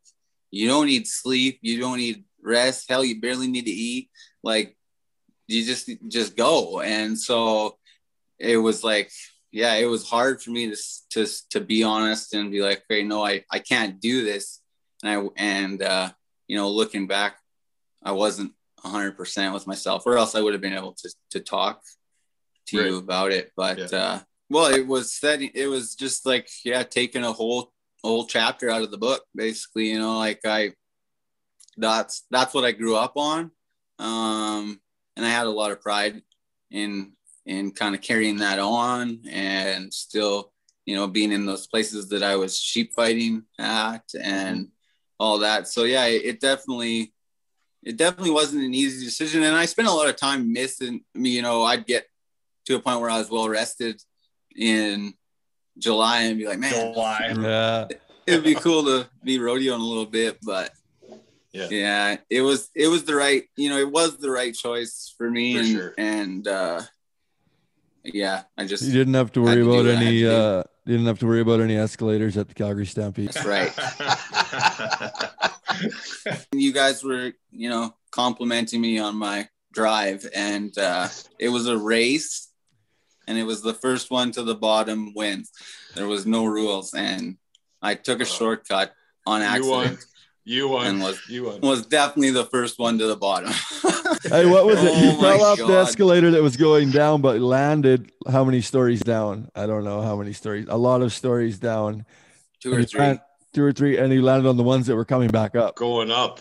you 0.52 0.69
don't 0.69 0.86
need 0.86 1.09
sleep, 1.09 1.59
you 1.60 1.81
don't 1.81 1.97
need 1.97 2.24
rest, 2.40 2.89
hell 2.89 3.05
you 3.05 3.20
barely 3.20 3.48
need 3.48 3.64
to 3.64 3.73
eat. 3.73 4.09
Like 4.44 4.77
you 5.48 5.64
just 5.64 5.90
just 6.06 6.36
go. 6.36 6.81
And 6.81 7.19
so 7.19 7.78
it 8.39 8.59
was 8.59 8.85
like 8.85 9.10
yeah, 9.52 9.74
it 9.74 9.84
was 9.84 10.08
hard 10.08 10.42
for 10.42 10.50
me 10.50 10.70
to 10.70 10.76
to 11.10 11.26
to 11.50 11.60
be 11.60 11.82
honest 11.82 12.34
and 12.34 12.50
be 12.50 12.62
like, 12.62 12.82
"Okay, 12.90 13.02
no, 13.02 13.24
I 13.24 13.44
I 13.50 13.58
can't 13.58 14.00
do 14.00 14.24
this." 14.24 14.60
And 15.02 15.10
I 15.10 15.28
and 15.36 15.82
uh 15.82 16.10
you 16.48 16.56
know, 16.56 16.70
looking 16.70 17.06
back, 17.06 17.38
I 18.02 18.12
wasn't 18.12 18.52
100% 18.84 19.54
with 19.54 19.66
myself 19.66 20.02
or 20.06 20.18
else 20.18 20.34
I 20.34 20.40
would 20.40 20.54
have 20.54 20.62
been 20.62 20.72
able 20.72 20.94
to 20.94 21.14
to 21.30 21.40
talk 21.40 21.82
to 22.66 22.78
right. 22.78 22.86
you 22.86 22.96
about 22.96 23.30
it, 23.30 23.52
but 23.56 23.78
yeah. 23.78 23.98
uh 23.98 24.20
well, 24.52 24.66
it 24.66 24.86
was 24.86 25.14
setting. 25.14 25.50
It 25.54 25.66
was 25.66 25.94
just 25.94 26.26
like 26.26 26.48
yeah, 26.64 26.82
taking 26.82 27.24
a 27.24 27.32
whole 27.32 27.72
whole 28.04 28.26
chapter 28.26 28.68
out 28.68 28.82
of 28.82 28.90
the 28.90 28.98
book, 28.98 29.24
basically. 29.34 29.90
You 29.90 29.98
know, 29.98 30.18
like 30.18 30.40
I 30.44 30.72
that's 31.76 32.24
that's 32.30 32.52
what 32.52 32.64
I 32.64 32.72
grew 32.72 32.94
up 32.94 33.14
on, 33.16 33.50
um, 33.98 34.78
and 35.16 35.24
I 35.24 35.30
had 35.30 35.46
a 35.46 35.50
lot 35.50 35.72
of 35.72 35.80
pride 35.80 36.20
in 36.70 37.12
in 37.47 37.73
kind 37.73 37.94
of 37.94 38.01
carrying 38.01 38.39
that 38.39 38.59
on, 38.59 39.20
and 39.31 39.93
still, 39.93 40.52
you 40.86 40.94
know, 40.94 41.06
being 41.06 41.32
in 41.32 41.47
those 41.47 41.66
places 41.66 42.09
that 42.10 42.23
I 42.23 42.36
was 42.36 42.59
sheep 42.59 42.93
fighting 42.94 43.44
at, 43.59 44.05
and 44.20 44.69
all 45.19 45.39
that. 45.39 45.69
So 45.69 45.85
yeah, 45.85 46.06
it, 46.06 46.23
it 46.24 46.40
definitely 46.40 47.12
it 47.82 47.97
definitely 47.97 48.31
wasn't 48.31 48.64
an 48.64 48.74
easy 48.74 49.05
decision, 49.05 49.43
and 49.43 49.56
I 49.56 49.66
spent 49.66 49.89
a 49.89 49.93
lot 49.93 50.09
of 50.09 50.16
time 50.16 50.52
missing. 50.52 51.02
Me, 51.14 51.31
you 51.31 51.43
know, 51.43 51.62
I'd 51.62 51.86
get 51.86 52.06
to 52.66 52.77
a 52.77 52.81
point 52.81 53.01
where 53.01 53.10
I 53.10 53.19
was 53.19 53.31
well 53.31 53.48
rested 53.48 54.01
in 54.56 55.14
July 55.78 56.23
and 56.23 56.39
be 56.39 56.47
like, 56.47 56.59
man, 56.59 56.73
July. 56.73 57.35
Yeah. 57.39 57.89
It'd 58.27 58.44
be 58.44 58.55
cool 58.55 58.85
to 58.85 59.09
be 59.24 59.39
rodeoing 59.39 59.81
a 59.81 59.82
little 59.82 60.06
bit, 60.06 60.39
but 60.44 60.70
yeah. 61.52 61.69
yeah, 61.70 62.16
it 62.31 62.40
was 62.40 62.70
it 62.74 62.86
was 62.86 63.02
the 63.02 63.16
right, 63.16 63.44
you 63.56 63.69
know, 63.69 63.78
it 63.78 63.90
was 63.90 64.16
the 64.16 64.31
right 64.31 64.55
choice 64.55 65.12
for 65.19 65.28
me. 65.28 65.55
For 65.55 65.60
and 65.60 65.69
sure. 65.69 65.94
and 65.98 66.48
uh 66.48 66.82
yeah, 68.04 68.42
I 68.56 68.64
just 68.64 68.84
you 68.84 68.92
didn't 68.92 69.14
have 69.14 69.32
to 69.32 69.42
worry 69.42 69.56
to 69.56 69.70
about 69.70 69.86
any 69.86 70.26
uh 70.26 70.62
you 70.84 70.92
didn't 70.92 71.06
have 71.06 71.18
to 71.20 71.26
worry 71.26 71.40
about 71.40 71.60
any 71.60 71.76
escalators 71.76 72.36
at 72.36 72.48
the 72.48 72.54
Calgary 72.54 72.86
Stampede. 72.86 73.30
That's 73.30 73.46
right. 73.46 73.72
you 76.52 76.72
guys 76.72 77.04
were, 77.04 77.32
you 77.50 77.70
know, 77.70 77.94
complimenting 78.10 78.80
me 78.80 78.98
on 78.98 79.16
my 79.16 79.48
drive 79.72 80.28
and 80.34 80.76
uh 80.76 81.08
it 81.38 81.48
was 81.48 81.66
a 81.66 81.78
race 81.78 82.52
and 83.26 83.38
it 83.38 83.44
was 83.44 83.62
the 83.62 83.74
first 83.74 84.10
one 84.10 84.32
to 84.32 84.42
the 84.42 84.54
bottom 84.54 85.14
wins. 85.14 85.50
There 85.94 86.08
was 86.08 86.26
no 86.26 86.44
rules, 86.44 86.94
and 86.94 87.36
I 87.80 87.94
took 87.94 88.20
a 88.20 88.24
shortcut 88.24 88.92
on 89.26 89.42
accident. 89.42 90.04
You 90.44 90.69
won. 90.69 90.86
And 90.86 91.02
was, 91.02 91.20
you 91.28 91.44
won. 91.44 91.60
was 91.60 91.86
definitely 91.86 92.32
the 92.32 92.44
first 92.47 92.78
one 92.78 92.98
to 92.98 93.06
the 93.06 93.16
bottom. 93.16 93.51
hey, 94.24 94.47
what 94.47 94.66
was 94.66 94.82
it? 94.82 94.93
Oh 94.93 95.02
you 95.02 95.20
fell 95.20 95.43
off 95.44 95.59
God. 95.59 95.69
the 95.69 95.78
escalator 95.78 96.31
that 96.32 96.43
was 96.43 96.56
going 96.56 96.90
down, 96.90 97.20
but 97.20 97.40
landed 97.40 98.10
how 98.31 98.44
many 98.44 98.60
stories 98.60 99.01
down? 99.01 99.51
I 99.55 99.66
don't 99.66 99.85
know 99.85 100.02
how 100.02 100.16
many 100.16 100.32
stories. 100.32 100.66
A 100.69 100.77
lot 100.77 101.02
of 101.02 101.12
stories 101.12 101.59
down. 101.59 102.05
Two 102.60 102.74
or 102.74 102.85
three. 102.85 103.19
two 103.52 103.62
or 103.62 103.73
three, 103.73 103.98
and 103.98 104.12
he 104.12 104.20
landed 104.20 104.48
on 104.48 104.56
the 104.56 104.62
ones 104.62 104.86
that 104.86 104.97
were 104.97 105.05
coming 105.05 105.28
back 105.28 105.55
up. 105.55 105.77
Going 105.77 106.10
up. 106.10 106.40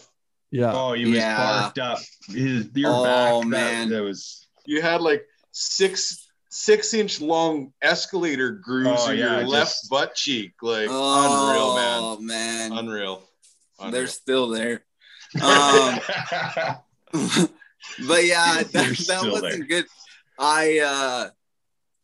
Yeah. 0.52 0.74
Oh, 0.74 0.94
he 0.94 1.06
was 1.06 1.16
yeah. 1.16 1.62
parked 1.62 1.80
up. 1.80 2.00
His 2.28 2.70
your 2.74 2.92
oh, 2.92 3.42
back. 3.42 3.48
man. 3.48 3.90
That, 3.90 3.98
that 3.98 4.04
was. 4.04 4.48
You 4.66 4.82
had 4.82 5.02
like 5.02 5.26
six 5.52 6.28
six 6.50 6.94
inch 6.94 7.22
long 7.22 7.72
escalator 7.82 8.52
grooves 8.52 9.04
oh, 9.06 9.12
in 9.12 9.18
yeah, 9.18 9.32
your 9.32 9.42
just... 9.42 9.52
left 9.52 9.90
butt 9.90 10.16
cheek. 10.16 10.54
Like 10.62 10.88
oh, 10.90 11.50
unreal, 11.52 11.76
man. 11.76 12.00
Oh 12.02 12.20
man. 12.20 12.72
Unreal. 12.78 13.24
Unreal. 13.82 13.92
They're 13.92 14.08
still 14.08 14.50
there. 14.50 14.84
Um, 15.36 15.98
but 18.06 18.26
yeah, 18.26 18.64
that, 18.64 19.06
that 19.08 19.22
wasn't 19.32 19.42
there. 19.42 19.64
good. 19.64 19.86
I 20.38 20.80
uh 20.80 21.30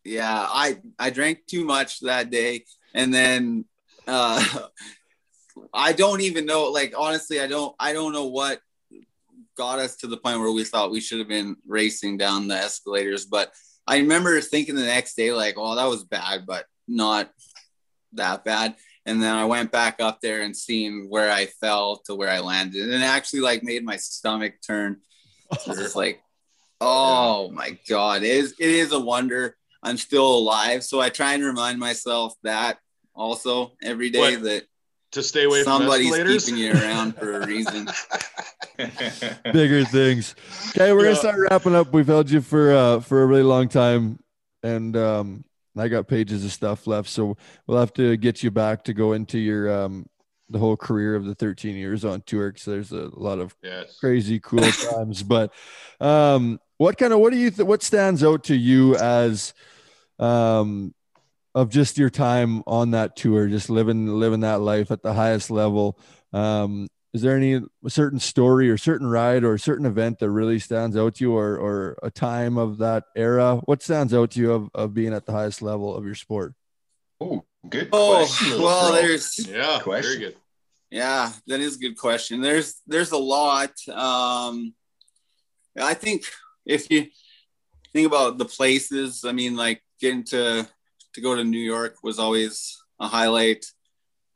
yeah, 0.06 0.48
I 0.50 0.78
I 0.98 1.10
drank 1.10 1.46
too 1.46 1.66
much 1.66 2.00
that 2.02 2.30
day 2.30 2.64
and 2.94 3.14
then 3.14 3.66
uh 4.08 4.42
I 5.74 5.92
don't 5.92 6.22
even 6.22 6.46
know 6.46 6.72
like 6.72 6.94
honestly 6.98 7.42
I 7.42 7.48
don't 7.48 7.76
I 7.78 7.92
don't 7.92 8.14
know 8.14 8.28
what 8.28 8.62
got 9.58 9.80
us 9.80 9.98
to 9.98 10.08
the 10.08 10.16
point 10.16 10.40
where 10.40 10.52
we 10.52 10.64
thought 10.64 10.92
we 10.92 11.02
should 11.02 11.20
have 11.20 11.28
been 11.28 11.58
racing 11.68 12.18
down 12.18 12.48
the 12.48 12.56
escalators 12.56 13.26
but 13.26 13.52
I 13.88 14.00
remember 14.00 14.40
thinking 14.42 14.76
the 14.76 14.84
next 14.84 15.16
day, 15.16 15.32
like, 15.32 15.56
oh, 15.58 15.76
that 15.76 15.88
was 15.88 16.04
bad, 16.04 16.46
but 16.46 16.66
not 16.88 17.32
that 18.14 18.44
bad. 18.44 18.76
And 19.08 19.24
then 19.24 19.34
I 19.34 19.46
went 19.46 19.72
back 19.72 19.96
up 20.00 20.22
there 20.22 20.42
and 20.42 20.56
seen 20.56 21.08
where 21.10 21.32
I 21.32 21.46
fell 21.46 21.98
to 22.06 22.14
where 22.14 22.30
I 22.30 22.40
landed, 22.40 22.84
and 22.84 22.94
it 22.94 23.06
actually 23.06 23.40
like 23.40 23.64
made 23.64 23.84
my 23.84 23.98
stomach 23.98 24.56
turn. 24.66 24.98
It's 25.66 25.96
like, 25.96 26.22
oh 26.82 27.50
my 27.52 27.80
god, 27.88 28.24
it 28.24 28.30
is 28.30 28.54
it 28.60 28.70
is 28.70 28.92
a 28.92 29.00
wonder 29.00 29.56
I'm 29.82 29.98
still 29.98 30.38
alive. 30.38 30.84
So 30.84 31.00
I 31.00 31.10
try 31.10 31.34
and 31.34 31.44
remind 31.44 31.80
myself 31.80 32.34
that 32.44 32.80
also 33.16 33.74
every 33.82 34.10
day 34.10 34.36
what? 34.36 34.44
that 34.44 34.64
to 35.12 35.24
stay 35.24 35.46
away 35.46 35.64
Somebody's 35.64 36.10
from 36.10 36.18
Somebody's 36.18 36.46
keeping 36.46 36.60
you 36.60 36.74
around 36.74 37.16
for 37.16 37.42
a 37.42 37.48
reason. 37.48 37.88
Bigger 39.54 39.86
things. 39.86 40.36
Okay, 40.70 40.92
we're 40.92 41.00
yeah. 41.00 41.06
gonna 41.06 41.16
start 41.16 41.40
wrapping 41.50 41.76
up. 41.76 41.94
We've 41.94 42.06
held 42.06 42.30
you 42.30 42.42
for 42.42 42.74
uh 42.74 43.00
for 43.00 43.24
a 43.24 43.26
really 43.26 43.44
long 43.44 43.70
time, 43.70 44.20
and 44.64 44.96
um 44.98 45.46
I 45.80 45.88
got 45.88 46.08
pages 46.08 46.44
of 46.44 46.52
stuff 46.52 46.88
left, 46.88 47.10
so 47.10 47.38
we'll 47.66 47.80
have 47.80 47.94
to 47.94 48.18
get 48.18 48.44
you 48.44 48.52
back 48.52 48.84
to 48.86 48.94
go 48.94 49.14
into 49.14 49.38
your 49.38 49.72
um 49.72 50.08
the 50.50 50.60
whole 50.60 50.78
career 50.78 51.16
of 51.16 51.26
the 51.26 51.36
13 51.36 51.76
years 51.76 52.06
on 52.06 52.22
tour 52.22 52.50
because 52.50 52.66
there's 52.66 52.92
a 52.92 53.10
lot 53.14 53.40
of 53.40 53.56
yes. 53.62 53.98
crazy 54.00 54.40
cool 54.40 54.60
times. 54.92 55.22
But 55.22 55.54
um, 56.00 56.60
what 56.78 56.98
kind 56.98 57.12
of 57.12 57.20
what 57.20 57.34
do 57.34 57.40
you 57.40 57.52
th- 57.52 57.68
what 57.68 57.84
stands 57.84 58.24
out 58.24 58.46
to 58.46 58.56
you 58.56 58.96
as 58.96 59.54
um 60.20 60.94
of 61.54 61.70
just 61.70 61.98
your 61.98 62.10
time 62.10 62.62
on 62.68 62.92
that 62.92 63.16
tour, 63.16 63.48
just 63.48 63.70
living 63.70 64.08
living 64.08 64.42
that 64.42 64.62
life 64.62 64.92
at 64.92 65.02
the 65.02 65.14
highest 65.14 65.50
level. 65.50 66.00
Um, 66.32 66.88
is 67.14 67.22
there 67.22 67.36
any 67.36 67.62
certain 67.88 68.20
story 68.20 68.70
or 68.70 68.78
certain 68.78 69.08
ride 69.08 69.44
or 69.44 69.58
certain 69.58 69.86
event 69.86 70.20
that 70.20 70.30
really 70.30 70.60
stands 70.60 70.96
out 70.98 71.16
to 71.16 71.24
you 71.24 71.36
or, 71.36 71.58
or 71.58 71.98
a 72.04 72.12
time 72.12 72.58
of 72.58 72.78
that 72.80 73.06
era? 73.16 73.58
What 73.66 73.82
stands 73.82 74.14
out 74.14 74.32
to 74.32 74.40
you 74.40 74.52
of, 74.52 74.70
of 74.74 74.94
being 74.94 75.14
at 75.14 75.26
the 75.26 75.32
highest 75.32 75.62
level 75.62 75.96
of 75.96 76.06
your 76.06 76.16
sport? 76.16 76.54
Oh, 77.20 77.46
good. 77.68 77.90
Oh, 77.92 78.18
question, 78.18 78.62
well, 78.62 78.94
there's 78.94 79.48
yeah, 79.48 79.80
question. 79.82 80.04
very 80.04 80.20
good. 80.20 80.36
Yeah, 80.90 81.32
that 81.48 81.60
is 81.60 81.76
a 81.76 81.80
good 81.80 81.98
question. 81.98 82.42
There's 82.42 82.82
there's 82.86 83.12
a 83.12 83.18
lot. 83.18 83.72
Um, 83.90 84.74
I 85.78 85.94
think 85.94 86.24
if 86.66 86.90
you 86.90 87.08
think 87.94 88.08
about 88.08 88.38
the 88.38 88.46
places, 88.46 89.26
I 89.26 89.32
mean, 89.32 89.56
like 89.56 89.82
getting 90.00 90.24
to 90.26 90.68
to 91.14 91.22
go 91.22 91.36
to 91.36 91.44
New 91.44 91.60
York 91.60 91.96
was 92.04 92.20
always 92.20 92.78
a 93.00 93.08
highlight. 93.08 93.66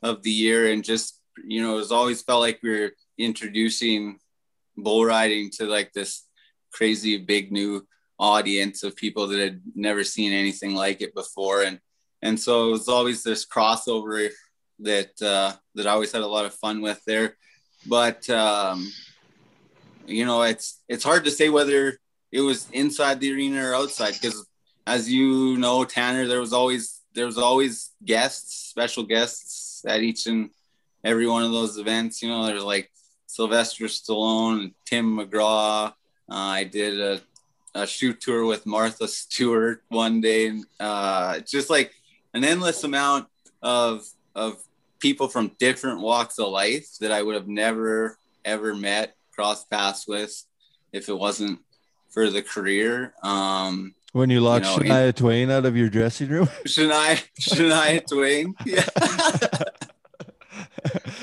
of 0.04 0.24
the 0.24 0.32
year, 0.32 0.72
and 0.72 0.84
just 0.84 1.21
you 1.46 1.62
know, 1.62 1.78
it's 1.78 1.92
always 1.92 2.22
felt 2.22 2.42
like 2.42 2.60
we 2.62 2.70
were 2.70 2.92
introducing 3.18 4.20
bull 4.78 5.06
riding 5.06 5.50
to 5.52 5.66
like 5.66 5.92
this 5.94 6.26
crazy 6.72 7.18
big 7.18 7.52
new 7.52 7.86
audience 8.20 8.84
of 8.84 8.96
people 8.96 9.28
that 9.28 9.40
had 9.40 9.62
never 9.76 10.04
seen 10.04 10.32
anything 10.32 10.76
like 10.76 11.02
it 11.02 11.14
before, 11.16 11.64
and 11.64 11.80
and 12.22 12.40
so 12.40 12.68
it 12.68 12.72
was 12.72 12.88
always 12.88 13.24
this 13.24 13.46
crossover 13.46 14.30
that 14.80 15.22
uh, 15.22 15.54
that 15.76 15.88
I 15.88 15.92
always 15.92 16.12
had 16.12 16.22
a 16.22 16.28
lot 16.28 16.46
of 16.46 16.54
fun 16.56 16.82
with 16.82 17.02
there. 17.06 17.38
But 17.88 18.30
um, 18.30 18.92
you 20.06 20.26
know, 20.26 20.44
it's 20.44 20.82
it's 20.88 21.04
hard 21.04 21.26
to 21.26 21.32
say 21.32 21.50
whether 21.50 21.98
it 22.32 22.42
was 22.42 22.70
inside 22.72 23.20
the 23.20 23.34
arena 23.34 23.70
or 23.70 23.76
outside 23.76 24.14
because, 24.14 24.46
as 24.88 25.12
you 25.12 25.58
know, 25.58 25.84
Tanner, 25.84 26.28
there 26.28 26.40
was 26.40 26.54
always 26.54 27.02
there 27.14 27.26
was 27.26 27.38
always 27.38 27.92
guests, 28.04 28.70
special 28.70 29.04
guests 29.04 29.84
at 29.88 30.02
each 30.02 30.28
and 30.28 30.50
every 31.04 31.28
one 31.28 31.44
of 31.44 31.52
those 31.52 31.78
events. 31.78 32.22
You 32.22 32.30
know, 32.30 32.46
there's 32.46 32.64
like 32.64 32.92
Sylvester 33.28 33.86
Stallone, 33.86 34.62
and 34.62 34.72
Tim 34.86 35.18
McGraw. 35.18 35.88
Uh, 35.88 35.94
I 36.30 36.64
did 36.64 37.00
a, 37.00 37.22
a 37.76 37.88
shoot 37.88 38.20
tour 38.20 38.46
with 38.46 38.66
Martha 38.66 39.08
Stewart 39.08 39.84
one 39.90 40.22
day, 40.22 40.48
and 40.48 40.66
uh, 40.80 41.40
just 41.40 41.70
like 41.70 41.94
an 42.34 42.44
endless 42.44 42.84
amount 42.84 43.28
of 43.62 44.06
of 44.36 44.62
people 45.00 45.28
from 45.28 45.52
different 45.60 46.00
walks 46.00 46.40
of 46.40 46.50
life 46.50 46.88
that 47.00 47.12
I 47.12 47.22
would 47.22 47.36
have 47.36 47.48
never 47.48 48.18
ever 48.46 48.74
met, 48.76 49.16
crossed 49.34 49.70
paths 49.70 50.08
with, 50.08 50.44
if 50.92 51.10
it 51.10 51.14
wasn't 51.14 51.60
for 52.10 52.30
the 52.30 52.42
career. 52.42 53.14
Um, 53.24 53.96
when 54.14 54.30
you 54.30 54.42
locked 54.42 54.66
you 54.66 54.72
know, 54.72 54.96
Shania 54.96 55.08
in, 55.08 55.14
Twain 55.14 55.52
out 55.52 55.66
of 55.66 55.78
your 55.78 55.90
dressing 55.90 56.30
room, 56.30 56.48
Shania 56.66 57.24
Shania 57.40 58.06
Twain, 58.06 58.56
yeah. 58.66 58.86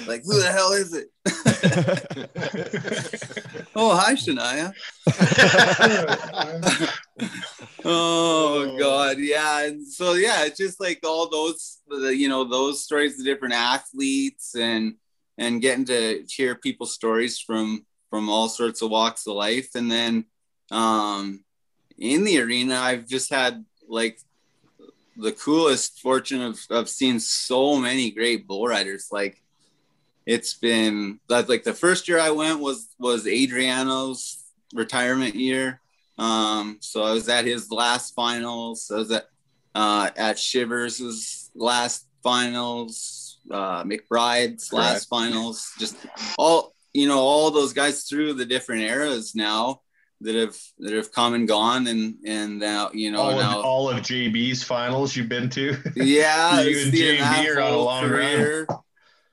like 0.06 0.22
who 0.24 0.40
the 0.40 0.52
hell 0.52 0.72
is 0.72 0.94
it? 0.94 1.10
oh, 3.74 3.96
hi, 3.96 4.14
Shania. 4.14 4.72
oh 7.84 8.76
God, 8.78 9.18
yeah. 9.18 9.66
And 9.66 9.86
so 9.86 10.14
yeah, 10.14 10.44
it's 10.44 10.58
just 10.58 10.80
like 10.80 11.00
all 11.04 11.28
those, 11.28 11.78
you 11.90 12.28
know, 12.28 12.44
those 12.44 12.84
stories, 12.84 13.18
the 13.18 13.24
different 13.24 13.54
athletes, 13.54 14.54
and 14.54 14.94
and 15.36 15.62
getting 15.62 15.84
to 15.86 16.24
hear 16.28 16.54
people's 16.54 16.94
stories 16.94 17.38
from 17.38 17.84
from 18.10 18.28
all 18.28 18.48
sorts 18.48 18.82
of 18.82 18.90
walks 18.90 19.26
of 19.26 19.34
life, 19.34 19.70
and 19.74 19.90
then 19.90 20.24
um, 20.70 21.44
in 21.98 22.24
the 22.24 22.40
arena, 22.40 22.76
I've 22.76 23.06
just 23.06 23.30
had 23.30 23.64
like 23.88 24.20
the 25.16 25.32
coolest 25.32 26.00
fortune 26.00 26.42
of, 26.42 26.60
of 26.70 26.88
seeing 26.88 27.18
so 27.18 27.76
many 27.76 28.10
great 28.10 28.46
bull 28.46 28.66
riders. 28.66 29.08
Like 29.10 29.42
it's 30.28 30.52
been 30.52 31.18
like 31.30 31.64
the 31.64 31.72
first 31.72 32.06
year 32.06 32.20
I 32.20 32.30
went 32.30 32.60
was 32.60 32.94
was 32.98 33.26
Adriano's 33.26 34.44
retirement 34.74 35.34
year. 35.34 35.80
Um, 36.18 36.76
so 36.80 37.02
I 37.02 37.12
was 37.12 37.30
at 37.30 37.46
his 37.46 37.72
last 37.72 38.14
finals. 38.14 38.92
I 38.94 38.98
was 38.98 39.10
at 39.10 39.24
uh, 39.74 40.10
at 40.18 40.36
Shivers's 40.36 41.50
last 41.54 42.06
finals, 42.22 43.38
uh, 43.50 43.84
McBride's 43.84 44.68
Correct. 44.68 44.72
last 44.72 45.08
finals. 45.08 45.72
Just 45.78 45.96
all 46.38 46.74
you 46.92 47.08
know, 47.08 47.20
all 47.20 47.50
those 47.50 47.72
guys 47.72 48.02
through 48.04 48.34
the 48.34 48.44
different 48.44 48.82
eras 48.82 49.34
now 49.34 49.80
that 50.20 50.34
have 50.34 50.58
that 50.80 50.92
have 50.92 51.10
come 51.10 51.32
and 51.32 51.48
gone 51.48 51.86
and 51.86 52.16
and 52.26 52.58
now 52.58 52.90
you 52.92 53.10
know 53.10 53.22
all 53.22 53.36
now 53.36 53.60
of, 53.60 53.64
all 53.64 53.88
of 53.88 53.96
JB's 54.02 54.62
finals 54.62 55.16
you've 55.16 55.30
been 55.30 55.48
to. 55.50 55.74
Yeah, 55.96 56.60
you 56.64 56.82
and 56.82 56.92
JB 56.92 57.56
are 57.56 57.62
on 57.62 57.72
a 57.72 57.78
long 57.78 58.06
career. 58.06 58.66
Run 58.68 58.78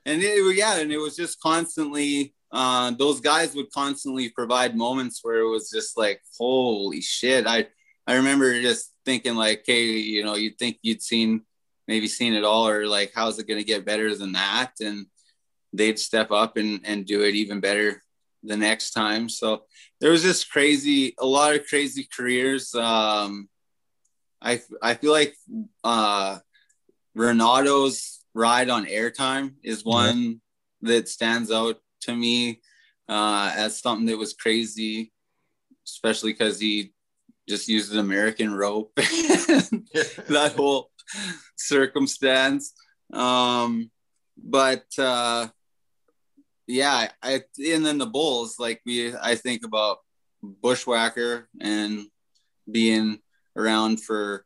and 0.05 0.21
it, 0.21 0.55
yeah, 0.55 0.77
and 0.79 0.91
it 0.91 0.97
was 0.97 1.15
just 1.15 1.39
constantly. 1.39 2.33
Uh, 2.51 2.91
those 2.91 3.19
guys 3.19 3.53
would 3.53 3.69
constantly 3.71 4.29
provide 4.29 4.77
moments 4.77 5.19
where 5.21 5.39
it 5.39 5.49
was 5.49 5.69
just 5.69 5.97
like, 5.97 6.21
holy 6.37 7.01
shit! 7.01 7.47
I 7.47 7.67
I 8.07 8.15
remember 8.15 8.61
just 8.61 8.93
thinking 9.03 9.35
like, 9.35 9.63
hey, 9.65 9.85
you 9.85 10.23
know, 10.23 10.35
you'd 10.35 10.57
think 10.57 10.77
you'd 10.81 11.01
seen 11.01 11.41
maybe 11.87 12.07
seen 12.07 12.33
it 12.33 12.43
all, 12.43 12.67
or 12.67 12.87
like, 12.87 13.11
how's 13.13 13.39
it 13.39 13.47
going 13.47 13.59
to 13.59 13.65
get 13.65 13.85
better 13.85 14.15
than 14.15 14.33
that? 14.33 14.71
And 14.79 15.07
they'd 15.73 15.99
step 15.99 16.31
up 16.31 16.57
and 16.57 16.81
and 16.85 17.05
do 17.05 17.23
it 17.23 17.35
even 17.35 17.59
better 17.59 18.01
the 18.43 18.57
next 18.57 18.91
time. 18.91 19.27
So 19.27 19.63
there 19.99 20.11
was 20.11 20.23
just 20.23 20.51
crazy, 20.51 21.15
a 21.19 21.25
lot 21.25 21.55
of 21.55 21.65
crazy 21.67 22.07
careers. 22.15 22.73
Um, 22.75 23.49
I 24.41 24.61
I 24.81 24.93
feel 24.93 25.11
like 25.11 25.35
uh, 25.83 26.37
Renato's 27.15 28.14
ride 28.35 28.69
on 28.69 28.85
airtime 28.85 29.53
is 29.63 29.83
one 29.83 30.41
yeah. 30.81 30.89
that 30.89 31.09
stands 31.09 31.51
out 31.51 31.77
to 32.01 32.15
me 32.15 32.61
uh, 33.09 33.51
as 33.55 33.79
something 33.79 34.05
that 34.07 34.17
was 34.17 34.33
crazy, 34.33 35.11
especially 35.87 36.33
because 36.33 36.59
he 36.59 36.93
just 37.47 37.67
used 37.67 37.93
an 37.93 37.99
American 37.99 38.53
rope. 38.53 38.91
that 38.95 40.53
whole 40.57 40.91
circumstance. 41.55 42.73
Um, 43.13 43.89
but 44.37 44.85
uh, 44.97 45.47
yeah, 46.67 47.09
I 47.23 47.43
and 47.57 47.85
then 47.85 47.97
the 47.97 48.05
bulls, 48.05 48.59
like 48.59 48.81
we, 48.85 49.15
I 49.15 49.35
think 49.35 49.65
about 49.65 49.99
Bushwacker 50.43 51.45
and 51.61 52.07
being 52.69 53.19
around 53.55 54.01
for 54.03 54.45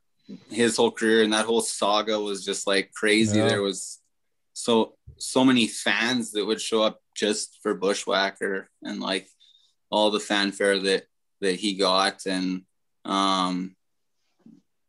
his 0.50 0.76
whole 0.76 0.90
career 0.90 1.22
and 1.22 1.32
that 1.32 1.46
whole 1.46 1.60
saga 1.60 2.18
was 2.18 2.44
just 2.44 2.66
like 2.66 2.92
crazy. 2.92 3.38
Yeah. 3.38 3.48
There 3.48 3.62
was 3.62 4.00
so 4.52 4.94
so 5.16 5.44
many 5.44 5.66
fans 5.66 6.32
that 6.32 6.46
would 6.46 6.60
show 6.60 6.82
up 6.82 7.00
just 7.16 7.58
for 7.62 7.78
Bushwacker 7.78 8.66
and 8.82 9.00
like 9.00 9.28
all 9.90 10.10
the 10.10 10.20
fanfare 10.20 10.78
that 10.78 11.04
that 11.40 11.56
he 11.56 11.74
got 11.74 12.26
and 12.26 12.62
um 13.04 13.74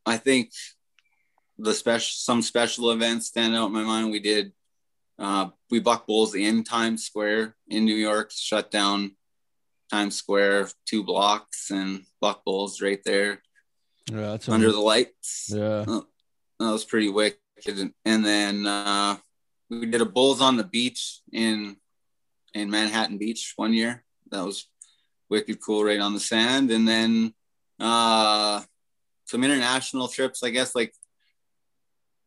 I 0.05 0.17
think 0.17 0.51
the 1.57 1.73
special 1.73 2.11
some 2.13 2.41
special 2.41 2.91
events 2.91 3.27
stand 3.27 3.55
out 3.55 3.67
in 3.67 3.73
my 3.73 3.83
mind. 3.83 4.11
We 4.11 4.19
did 4.19 4.51
uh, 5.19 5.49
we 5.69 5.79
buck 5.79 6.07
bulls 6.07 6.33
in 6.33 6.63
Times 6.63 7.05
Square 7.05 7.55
in 7.67 7.85
New 7.85 7.95
York, 7.95 8.31
shut 8.33 8.71
down 8.71 9.15
Times 9.91 10.15
Square 10.15 10.69
two 10.85 11.03
blocks 11.03 11.69
and 11.69 12.03
buck 12.19 12.43
bulls 12.43 12.81
right 12.81 13.01
there. 13.05 13.43
Yeah, 14.09 14.31
that's 14.31 14.49
under 14.49 14.71
the 14.71 14.79
lights. 14.79 15.51
Yeah, 15.53 15.85
uh, 15.87 16.01
that 16.59 16.71
was 16.71 16.85
pretty 16.85 17.09
wicked. 17.09 17.93
And 18.05 18.25
then 18.25 18.65
uh, 18.65 19.17
we 19.69 19.85
did 19.85 20.01
a 20.01 20.05
bulls 20.05 20.41
on 20.41 20.57
the 20.57 20.63
beach 20.63 21.21
in 21.31 21.77
in 22.53 22.69
Manhattan 22.69 23.17
Beach 23.17 23.53
one 23.55 23.73
year. 23.73 24.03
That 24.31 24.45
was 24.45 24.67
wicked 25.29 25.61
cool, 25.61 25.83
right 25.83 25.99
on 25.99 26.13
the 26.13 26.19
sand. 26.19 26.71
And 26.71 26.87
then 26.87 27.33
uh, 27.79 28.61
some 29.25 29.43
international 29.43 30.07
trips, 30.07 30.43
I 30.43 30.49
guess, 30.49 30.75
like 30.75 30.93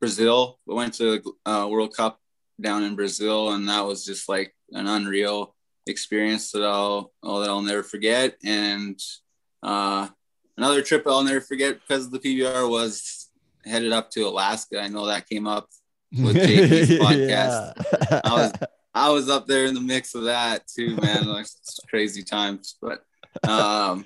Brazil. 0.01 0.59
We 0.67 0.75
went 0.75 0.95
to 0.95 1.23
uh, 1.45 1.69
World 1.71 1.95
Cup 1.97 2.21
down 2.61 2.83
in 2.83 2.97
Brazil, 2.97 3.53
and 3.53 3.69
that 3.69 3.85
was 3.85 4.05
just 4.05 4.29
like 4.29 4.55
an 4.73 4.87
unreal 4.87 5.55
experience 5.87 6.51
that 6.53 6.63
I'll 6.63 7.13
oh, 7.23 7.41
that 7.41 7.51
I'll 7.51 7.63
never 7.63 7.83
forget. 7.83 8.37
And 8.45 8.99
uh, 9.63 10.09
another 10.57 10.83
trip 10.83 11.07
I'll 11.07 11.25
never 11.25 11.41
forget 11.41 11.81
because 11.81 12.07
of 12.07 12.13
the 12.13 12.19
PBR 12.19 12.69
was 12.69 13.31
headed 13.65 13.93
up 13.93 14.11
to 14.13 14.27
Alaska. 14.27 14.81
I 14.81 14.89
know 14.89 15.07
that 15.07 15.29
came 15.29 15.47
up 15.47 15.69
with 16.13 16.37
JB's 16.37 16.91
podcast. 16.91 18.21
I 18.25 18.33
was 18.33 18.53
I 18.95 19.11
was 19.11 19.29
up 19.29 19.47
there 19.49 19.65
in 19.65 19.75
the 19.75 19.81
mix 19.81 20.15
of 20.15 20.25
that 20.25 20.69
too, 20.69 20.97
man. 20.97 21.27
Like 21.27 21.47
crazy 21.91 22.23
times, 22.23 22.77
but 22.81 23.05
um, 23.49 24.05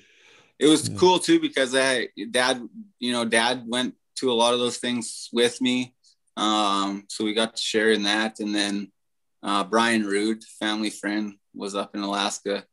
it 0.59 0.67
was 0.67 0.89
cool 0.89 1.19
too 1.19 1.41
because 1.41 1.75
I 1.75 2.09
dad, 2.31 2.67
you 2.99 3.13
know, 3.13 3.25
dad 3.25 3.65
went 3.67 3.95
to 4.17 4.33
a 4.33 4.35
lot 4.35 4.55
of 4.55 4.61
those 4.61 4.79
things 4.79 5.29
with 5.33 5.61
me. 5.61 5.95
Um, 6.39 7.05
so 7.09 7.25
we 7.25 7.35
got 7.35 7.57
to 7.57 7.63
share 7.63 7.91
in 7.91 8.05
that, 8.05 8.41
and 8.41 8.55
then 8.55 8.91
uh, 9.43 9.65
Brian 9.65 10.07
Rude, 10.07 10.43
family 10.45 10.91
friend, 10.91 11.35
was 11.55 11.75
up 11.75 11.95
in 11.95 12.01
Alaska 12.01 12.65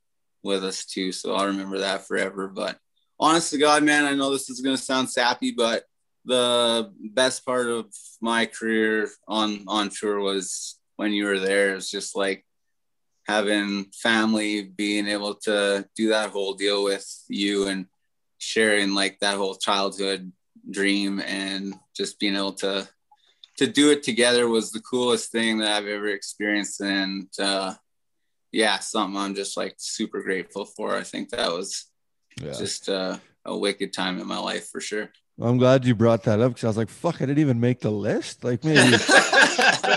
with 0.43 0.63
us 0.63 0.85
too. 0.85 1.11
So 1.11 1.33
I'll 1.33 1.47
remember 1.47 1.79
that 1.79 2.07
forever. 2.07 2.47
But 2.47 2.77
honest 3.19 3.51
to 3.51 3.57
God, 3.57 3.83
man, 3.83 4.05
I 4.05 4.13
know 4.13 4.31
this 4.31 4.49
is 4.49 4.61
going 4.61 4.75
to 4.75 4.81
sound 4.81 5.09
sappy, 5.09 5.51
but 5.51 5.83
the 6.25 6.91
best 7.13 7.45
part 7.45 7.67
of 7.67 7.85
my 8.21 8.45
career 8.45 9.09
on 9.27 9.63
on 9.67 9.89
tour 9.89 10.19
was 10.19 10.79
when 10.95 11.11
you 11.11 11.25
were 11.25 11.39
there. 11.39 11.75
It's 11.75 11.91
just 11.91 12.15
like 12.15 12.45
having 13.27 13.85
family, 13.93 14.63
being 14.63 15.07
able 15.07 15.35
to 15.35 15.87
do 15.95 16.09
that 16.09 16.31
whole 16.31 16.53
deal 16.53 16.83
with 16.83 17.05
you 17.27 17.67
and 17.67 17.85
sharing 18.37 18.93
like 18.93 19.19
that 19.19 19.37
whole 19.37 19.55
childhood 19.55 20.31
dream 20.69 21.19
and 21.21 21.73
just 21.95 22.19
being 22.19 22.35
able 22.35 22.53
to 22.53 22.87
to 23.57 23.67
do 23.67 23.91
it 23.91 24.03
together 24.03 24.49
was 24.49 24.71
the 24.71 24.81
coolest 24.81 25.31
thing 25.31 25.59
that 25.59 25.71
I've 25.71 25.87
ever 25.87 26.09
experienced 26.09 26.81
and 26.81 27.27
uh 27.39 27.73
yeah 28.51 28.79
something 28.79 29.17
I'm 29.17 29.35
just 29.35 29.55
like 29.55 29.75
super 29.77 30.21
grateful 30.21 30.65
for 30.65 30.95
I 30.95 31.03
think 31.03 31.29
that 31.29 31.51
was 31.51 31.85
yeah. 32.41 32.51
just 32.51 32.89
uh, 32.89 33.17
a 33.45 33.57
wicked 33.57 33.93
time 33.93 34.19
in 34.19 34.27
my 34.27 34.37
life 34.37 34.69
for 34.69 34.81
sure. 34.81 35.09
I'm 35.41 35.57
glad 35.57 35.85
you 35.85 35.95
brought 35.95 36.23
that 36.23 36.39
up 36.39 36.53
because 36.53 36.63
I 36.63 36.67
was 36.67 36.77
like, 36.77 36.89
fuck, 36.89 37.15
I 37.15 37.25
didn't 37.25 37.39
even 37.39 37.59
make 37.59 37.81
the 37.81 37.91
list. 37.91 38.43
Like 38.43 38.63
maybe 38.63 38.79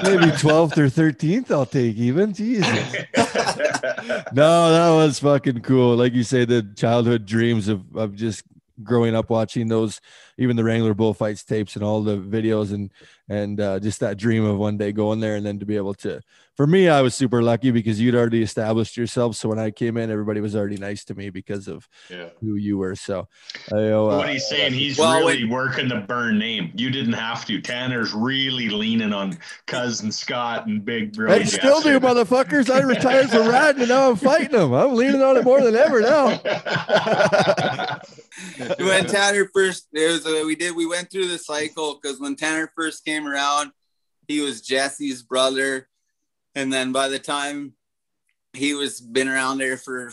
maybe 0.03 0.33
12th 0.35 0.77
or 0.77 0.89
13th 0.89 1.51
I'll 1.53 1.65
take 1.65 1.97
even. 1.97 2.33
Jesus. 2.35 2.67
no, 4.33 4.73
that 4.73 4.91
was 4.97 5.21
fucking 5.21 5.61
cool. 5.61 5.95
Like 5.95 6.13
you 6.13 6.25
say, 6.25 6.45
the 6.45 6.63
childhood 6.77 7.25
dreams 7.25 7.69
of 7.69 7.97
of 7.97 8.17
just 8.17 8.43
growing 8.83 9.15
up 9.15 9.29
watching 9.31 9.69
those 9.69 10.01
even 10.39 10.55
the 10.57 10.63
Wrangler 10.65 10.95
bullfights 10.95 11.43
tapes 11.45 11.75
and 11.75 11.85
all 11.85 12.03
the 12.03 12.17
videos 12.17 12.73
and 12.73 12.91
and 13.29 13.61
uh, 13.61 13.79
just 13.81 14.01
that 14.01 14.17
dream 14.17 14.45
of 14.45 14.57
one 14.59 14.77
day 14.77 14.93
going 14.93 15.21
there 15.21 15.37
and 15.37 15.45
then 15.45 15.59
to 15.59 15.67
be 15.67 15.77
able 15.77 15.95
to 15.95 16.21
for 16.57 16.67
me 16.67 16.89
i 16.89 17.03
was 17.03 17.15
super 17.15 17.43
lucky 17.43 17.71
because 17.71 18.01
you'd 18.01 18.15
already 18.15 18.43
established 18.43 18.97
yourself 18.97 19.35
so 19.37 19.49
when 19.49 19.59
i 19.59 19.71
came 19.71 19.97
in 19.97 20.11
everybody 20.11 20.41
was 20.41 20.55
already 20.57 20.77
nice 20.77 21.05
to 21.05 21.15
me 21.15 21.29
because 21.29 21.67
of 21.69 21.89
Yeah. 22.09 22.29
who 22.41 22.55
you 22.55 22.79
were 22.79 22.95
so 22.95 23.27
I, 23.73 23.89
uh, 23.91 24.03
what 24.05 24.29
he's 24.29 24.47
saying, 24.49 24.73
he's 24.73 24.99
Well, 24.99 25.19
really 25.19 25.45
working 25.45 25.89
the 25.89 25.97
Byrne 25.97 26.39
name. 26.39 26.71
You 26.75 26.91
didn't 26.91 27.13
have 27.15 27.45
to. 27.47 27.61
Tanner's 27.61 28.13
really 28.15 28.69
leaning 28.69 29.13
on 29.13 29.37
cousin 29.67 30.11
Scott 30.13 30.67
and 30.67 30.85
Big 30.85 31.15
Bro. 31.15 31.33
I 31.33 31.43
still 31.45 31.81
do, 31.81 31.99
Jesse. 31.99 32.07
motherfuckers. 32.15 32.71
I 32.71 32.81
retired 32.81 33.31
from 33.31 33.47
riding 33.49 33.81
and 33.83 33.89
now 33.91 34.11
I'm 34.11 34.17
fighting 34.17 34.53
them. 34.59 34.73
I'm 34.73 34.95
leaning 34.95 35.23
on 35.23 35.37
it 35.37 35.45
more 35.45 35.61
than 35.61 35.75
ever 35.77 36.01
now. 36.01 36.29
when 38.79 39.07
Tanner 39.07 39.49
first 39.55 39.89
it 39.93 40.07
was 40.07 40.27
uh, 40.27 40.45
we 40.47 40.55
did 40.55 40.75
we 40.75 40.87
went 40.87 41.11
through 41.11 41.29
the 41.29 41.39
cycle 41.39 41.99
because 42.01 42.21
when 42.21 42.37
Tanner 42.37 42.71
first 42.77 43.05
came 43.05 43.27
around, 43.27 43.71
he 44.27 44.41
was 44.41 44.61
Jesse's 44.61 45.23
brother, 45.23 45.89
and 46.55 46.73
then 46.73 46.93
by 46.93 47.09
the 47.09 47.19
time 47.19 47.75
he 48.53 48.75
was 48.75 49.01
been 49.01 49.29
around 49.29 49.59
there 49.59 49.77
for 49.77 50.13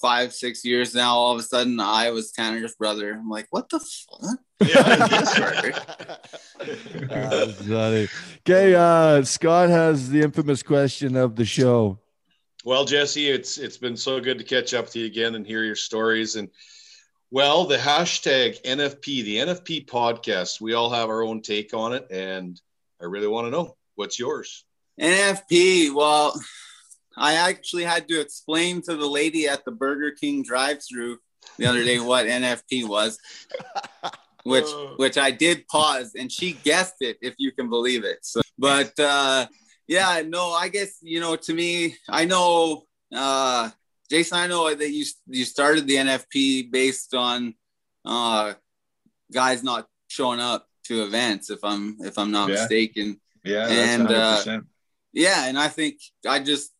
five 0.00 0.32
six 0.32 0.64
years 0.64 0.94
now, 0.94 1.14
all 1.14 1.32
of 1.32 1.38
a 1.38 1.42
sudden 1.42 1.80
I 1.80 2.10
was 2.10 2.32
Tanner's 2.32 2.74
brother. 2.74 3.12
I'm 3.12 3.30
like, 3.30 3.46
what 3.50 3.68
the 3.68 3.80
fuck? 3.80 4.38
Yeah, 4.60 4.82
that's. 4.82 5.38
That's 7.08 7.66
funny. 7.66 8.08
Okay, 8.40 8.74
uh, 8.74 9.22
Scott 9.24 9.68
has 9.68 10.08
the 10.08 10.22
infamous 10.22 10.62
question 10.62 11.16
of 11.16 11.36
the 11.36 11.44
show. 11.44 11.98
Well, 12.64 12.84
Jesse, 12.84 13.28
it's 13.28 13.58
it's 13.58 13.76
been 13.76 13.96
so 13.96 14.20
good 14.20 14.38
to 14.38 14.44
catch 14.44 14.72
up 14.72 14.88
to 14.90 15.00
you 15.00 15.06
again 15.06 15.34
and 15.34 15.46
hear 15.46 15.64
your 15.64 15.76
stories. 15.76 16.36
And 16.36 16.48
well, 17.30 17.64
the 17.64 17.76
hashtag 17.76 18.62
NFP, 18.62 19.24
the 19.24 19.36
NFP 19.38 19.86
podcast, 19.86 20.60
we 20.60 20.74
all 20.74 20.90
have 20.90 21.08
our 21.08 21.22
own 21.22 21.42
take 21.42 21.74
on 21.74 21.92
it, 21.92 22.06
and 22.10 22.60
I 23.00 23.06
really 23.06 23.26
want 23.26 23.46
to 23.46 23.50
know 23.50 23.76
what's 23.94 24.18
yours. 24.18 24.64
NFP. 25.00 25.94
Well, 25.94 26.40
I 27.16 27.34
actually 27.34 27.84
had 27.84 28.08
to 28.08 28.20
explain 28.20 28.82
to 28.82 28.96
the 28.96 29.06
lady 29.06 29.48
at 29.48 29.64
the 29.64 29.72
Burger 29.72 30.12
King 30.12 30.42
drive-through 30.42 31.18
the 31.58 31.66
other 31.66 31.84
day 31.84 31.98
what 31.98 32.26
NFP 32.26 32.88
was, 32.88 33.18
which 34.44 34.68
which 34.96 35.18
I 35.18 35.30
did 35.30 35.66
pause, 35.68 36.14
and 36.18 36.30
she 36.30 36.52
guessed 36.52 36.96
it, 37.00 37.18
if 37.20 37.34
you 37.38 37.52
can 37.52 37.68
believe 37.68 38.04
it. 38.04 38.18
So, 38.22 38.40
but 38.58 38.98
uh, 38.98 39.46
yeah, 39.86 40.22
no, 40.26 40.52
I 40.52 40.68
guess 40.68 40.98
you 41.02 41.20
know. 41.20 41.36
To 41.36 41.54
me, 41.54 41.96
I 42.08 42.24
know, 42.24 42.84
uh, 43.14 43.70
Jason. 44.10 44.38
I 44.38 44.46
know 44.46 44.72
that 44.74 44.90
you 44.90 45.04
you 45.26 45.44
started 45.44 45.86
the 45.86 45.96
NFP 45.96 46.70
based 46.70 47.14
on 47.14 47.54
uh, 48.04 48.54
guys 49.32 49.62
not 49.62 49.88
showing 50.08 50.40
up 50.40 50.66
to 50.84 51.02
events, 51.04 51.50
if 51.50 51.60
I'm 51.64 51.96
if 52.00 52.18
I'm 52.18 52.30
not 52.30 52.48
Yeah. 52.48 52.54
mistaken 52.56 53.20
Yeah, 53.44 53.66
And, 53.68 54.06
uh, 54.10 54.42
100%. 54.44 54.66
yeah 55.12 55.46
and 55.48 55.56
i 55.58 55.68
think 55.68 55.94
i 56.26 56.38
just 56.40 56.72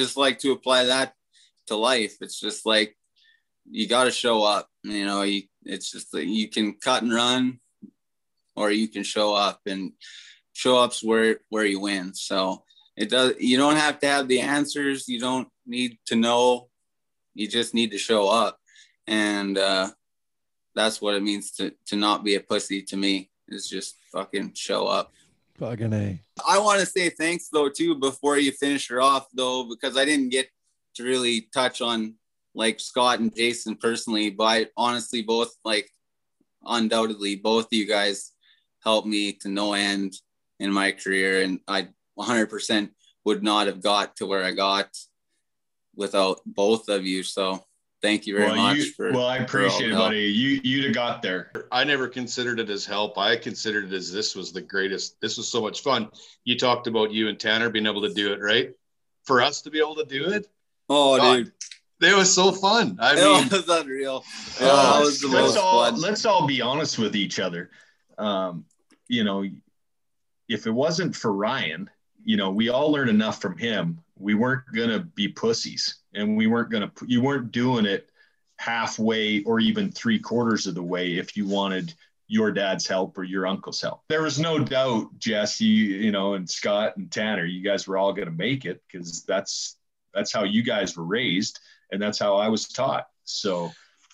just 0.00 0.16
like 0.16 0.38
to 0.40 0.50
apply 0.52 0.84
that 0.86 1.14
to 1.68 1.76
life 1.76 2.14
it's 2.20 2.38
just 2.40 2.66
like 2.66 2.96
you 3.70 3.86
got 3.88 4.04
to 4.04 4.10
show 4.10 4.42
up 4.42 4.68
you 4.82 5.04
know 5.06 5.22
you, 5.22 5.42
it's 5.64 5.90
just 5.90 6.10
that 6.12 6.26
you 6.26 6.48
can 6.48 6.74
cut 6.74 7.02
and 7.02 7.14
run 7.14 7.60
or 8.56 8.70
you 8.70 8.88
can 8.88 9.02
show 9.04 9.34
up 9.34 9.60
and 9.66 9.92
show 10.52 10.76
up's 10.82 11.02
where 11.02 11.40
where 11.48 11.64
you 11.64 11.80
win 11.80 12.12
so 12.12 12.64
it 12.96 13.08
does 13.08 13.32
you 13.38 13.56
don't 13.56 13.76
have 13.84 13.98
to 14.00 14.06
have 14.06 14.26
the 14.28 14.40
answers 14.40 15.08
you 15.08 15.18
don't 15.20 15.48
need 15.70 15.98
to 16.06 16.16
know. 16.16 16.68
You 17.34 17.48
just 17.48 17.72
need 17.74 17.90
to 17.92 17.98
show 17.98 18.28
up. 18.28 18.58
And 19.06 19.56
uh 19.56 19.90
that's 20.74 21.00
what 21.00 21.14
it 21.14 21.22
means 21.22 21.50
to 21.52 21.72
to 21.86 21.96
not 21.96 22.24
be 22.24 22.34
a 22.34 22.40
pussy 22.40 22.82
to 22.82 22.96
me 22.96 23.30
is 23.48 23.68
just 23.68 23.96
fucking 24.12 24.52
show 24.54 24.86
up. 24.86 25.12
Fucking 25.58 25.92
A. 25.92 26.20
I 26.46 26.58
want 26.58 26.80
to 26.80 26.86
say 26.86 27.10
thanks 27.10 27.48
though 27.48 27.68
too 27.68 27.94
before 27.94 28.38
you 28.38 28.52
finish 28.52 28.88
her 28.88 29.00
off 29.00 29.26
though 29.34 29.68
because 29.68 29.96
I 29.96 30.04
didn't 30.04 30.30
get 30.30 30.48
to 30.94 31.04
really 31.04 31.48
touch 31.52 31.80
on 31.80 32.14
like 32.54 32.80
Scott 32.80 33.20
and 33.20 33.34
Jason 33.34 33.76
personally, 33.76 34.30
but 34.30 34.44
I 34.44 34.66
honestly 34.76 35.22
both 35.22 35.54
like 35.64 35.88
undoubtedly 36.64 37.36
both 37.36 37.66
of 37.66 37.72
you 37.72 37.86
guys 37.86 38.32
helped 38.82 39.06
me 39.06 39.32
to 39.32 39.48
no 39.48 39.74
end 39.74 40.14
in 40.58 40.72
my 40.72 40.92
career, 40.92 41.42
and 41.42 41.60
I 41.68 41.88
100% 42.18 42.90
would 43.24 43.42
not 43.42 43.66
have 43.66 43.82
got 43.82 44.16
to 44.16 44.26
where 44.26 44.44
I 44.44 44.52
got 44.52 44.88
without 46.00 46.40
both 46.44 46.88
of 46.88 47.06
you. 47.06 47.22
So 47.22 47.64
thank 48.02 48.26
you 48.26 48.36
very 48.36 48.50
well, 48.50 48.56
much 48.56 48.78
you, 48.78 48.92
for. 48.92 49.12
well, 49.12 49.26
I 49.26 49.36
appreciate 49.36 49.86
the 49.88 49.92
it, 49.92 49.96
help. 49.96 50.08
buddy. 50.08 50.20
You 50.22 50.60
you'd 50.64 50.84
have 50.86 50.94
got 50.94 51.22
there. 51.22 51.52
I 51.70 51.84
never 51.84 52.08
considered 52.08 52.58
it 52.58 52.68
as 52.70 52.84
help. 52.84 53.16
I 53.18 53.36
considered 53.36 53.92
it 53.92 53.96
as 53.96 54.12
this 54.12 54.34
was 54.34 54.52
the 54.52 54.62
greatest. 54.62 55.20
This 55.20 55.36
was 55.36 55.46
so 55.46 55.60
much 55.60 55.82
fun. 55.82 56.08
You 56.44 56.58
talked 56.58 56.88
about 56.88 57.12
you 57.12 57.28
and 57.28 57.38
Tanner 57.38 57.70
being 57.70 57.86
able 57.86 58.02
to 58.02 58.12
do 58.12 58.32
it, 58.32 58.40
right? 58.40 58.72
For 59.24 59.40
us 59.42 59.62
to 59.62 59.70
be 59.70 59.78
able 59.78 59.94
to 59.96 60.04
do 60.06 60.30
it, 60.30 60.46
Oh, 60.92 61.16
God, 61.18 61.36
dude, 62.00 62.10
it 62.12 62.16
was 62.16 62.34
so 62.34 62.50
fun. 62.50 62.98
I 63.00 63.14
mean, 63.14 63.46
it 63.46 63.52
was 63.52 63.68
unreal. 63.68 64.24
Yeah, 64.60 64.66
Uh, 64.66 64.74
that 64.74 64.98
let's, 64.98 65.06
was 65.06 65.20
the 65.20 65.28
let's 65.28 65.54
most 65.54 65.56
all 65.58 65.84
fun. 65.84 66.00
let's 66.00 66.24
all 66.24 66.46
be 66.48 66.60
honest 66.60 66.98
with 66.98 67.14
each 67.14 67.38
other. 67.38 67.70
Um, 68.18 68.64
you 69.06 69.22
know, 69.22 69.44
if 70.48 70.66
it 70.66 70.70
wasn't 70.72 71.14
for 71.14 71.32
Ryan, 71.32 71.88
you 72.24 72.36
know, 72.36 72.50
we 72.50 72.70
all 72.70 72.90
learned 72.90 73.10
enough 73.10 73.40
from 73.40 73.56
him. 73.56 74.00
We 74.20 74.34
weren't 74.34 74.64
gonna 74.74 75.00
be 75.00 75.28
pussies, 75.28 75.96
and 76.14 76.36
we 76.36 76.46
weren't 76.46 76.70
gonna. 76.70 76.92
You 77.06 77.22
weren't 77.22 77.52
doing 77.52 77.86
it 77.86 78.10
halfway 78.56 79.42
or 79.44 79.58
even 79.58 79.90
three 79.90 80.18
quarters 80.18 80.66
of 80.66 80.74
the 80.74 80.82
way 80.82 81.16
if 81.16 81.36
you 81.36 81.46
wanted 81.46 81.94
your 82.28 82.52
dad's 82.52 82.86
help 82.86 83.16
or 83.18 83.24
your 83.24 83.46
uncle's 83.46 83.80
help. 83.80 84.02
There 84.08 84.22
was 84.22 84.38
no 84.38 84.58
doubt, 84.58 85.18
Jesse, 85.18 85.64
you 85.64 86.12
know, 86.12 86.34
and 86.34 86.48
Scott 86.48 86.96
and 86.96 87.10
Tanner, 87.10 87.44
you 87.44 87.64
guys 87.64 87.88
were 87.88 87.96
all 87.96 88.12
gonna 88.12 88.30
make 88.30 88.66
it 88.66 88.82
because 88.86 89.24
that's 89.24 89.76
that's 90.14 90.32
how 90.32 90.44
you 90.44 90.62
guys 90.62 90.96
were 90.96 91.04
raised, 91.04 91.58
and 91.90 92.00
that's 92.00 92.18
how 92.18 92.36
I 92.36 92.48
was 92.48 92.68
taught. 92.68 93.06
So, 93.24 93.70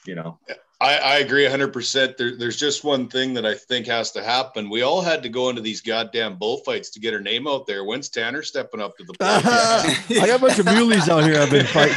you 0.06 0.14
know. 0.14 0.38
I, 0.81 0.97
I 0.97 1.16
agree 1.19 1.47
100%. 1.47 2.16
There, 2.19 2.36
there's 2.36 2.57
just 2.57 2.85
one 2.85 3.09
thing 3.09 3.32
that 3.35 3.47
I 3.47 3.55
think 3.55 3.86
has 3.86 4.12
to 4.12 4.23
happen. 4.23 4.69
We 4.69 4.82
all 4.82 5.01
had 5.01 5.23
to 5.23 5.31
go 5.31 5.48
into 5.48 5.62
these 5.62 5.81
goddamn 5.81 6.36
bullfights 6.36 6.90
to 6.90 7.01
get 7.01 7.15
our 7.15 7.20
name 7.20 7.48
out 7.48 7.66
there. 7.66 7.85
When's 7.85 8.11
Tanner 8.11 8.43
stepping 8.43 8.81
up 8.81 8.97
to 8.98 9.05
the 9.05 9.15
plate? 9.15 9.20
I 10.23 10.27
got 10.27 10.39
a 10.39 10.43
bunch 10.43 10.59
of 10.59 10.66
muleys 10.66 11.09
out 11.09 11.24
here 11.24 11.40
I've 11.40 11.51
been 11.51 11.66
fighting. 11.66 11.97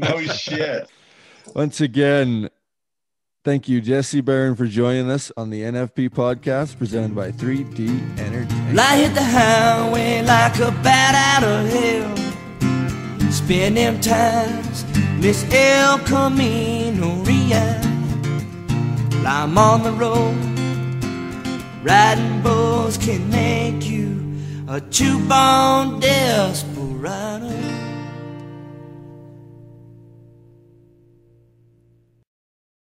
no 0.00 0.20
shit. 0.32 0.90
Once 1.54 1.80
again, 1.80 2.50
thank 3.44 3.68
you, 3.68 3.80
Jesse 3.80 4.20
Byrne, 4.20 4.56
for 4.56 4.66
joining 4.66 5.10
us 5.10 5.30
on 5.36 5.50
the 5.50 5.62
NFP 5.62 6.10
podcast 6.10 6.76
presented 6.76 7.14
by 7.14 7.30
3D 7.30 8.18
Entertainment. 8.18 8.76
Well, 8.76 8.80
I 8.80 8.96
hit 8.96 9.14
the 9.14 9.22
highway 9.22 10.22
like 10.22 10.58
a 10.58 10.72
bat 10.82 11.14
out 11.14 11.44
of 11.44 11.68
hell. 11.70 13.30
Spend 13.30 13.76
them 13.76 14.00
times, 14.00 14.82
Miss 15.20 15.44
El 15.52 15.98
Camino 15.98 17.22
Real. 17.24 17.76
I'm 19.26 19.58
on 19.58 19.82
the 19.82 19.92
road. 19.92 20.34
Riding 21.82 22.40
bulls 22.40 22.96
can 22.96 23.28
make 23.28 23.86
you 23.86 24.16
a 24.66 24.80
two-bone 24.80 26.00
desperado. 26.00 27.79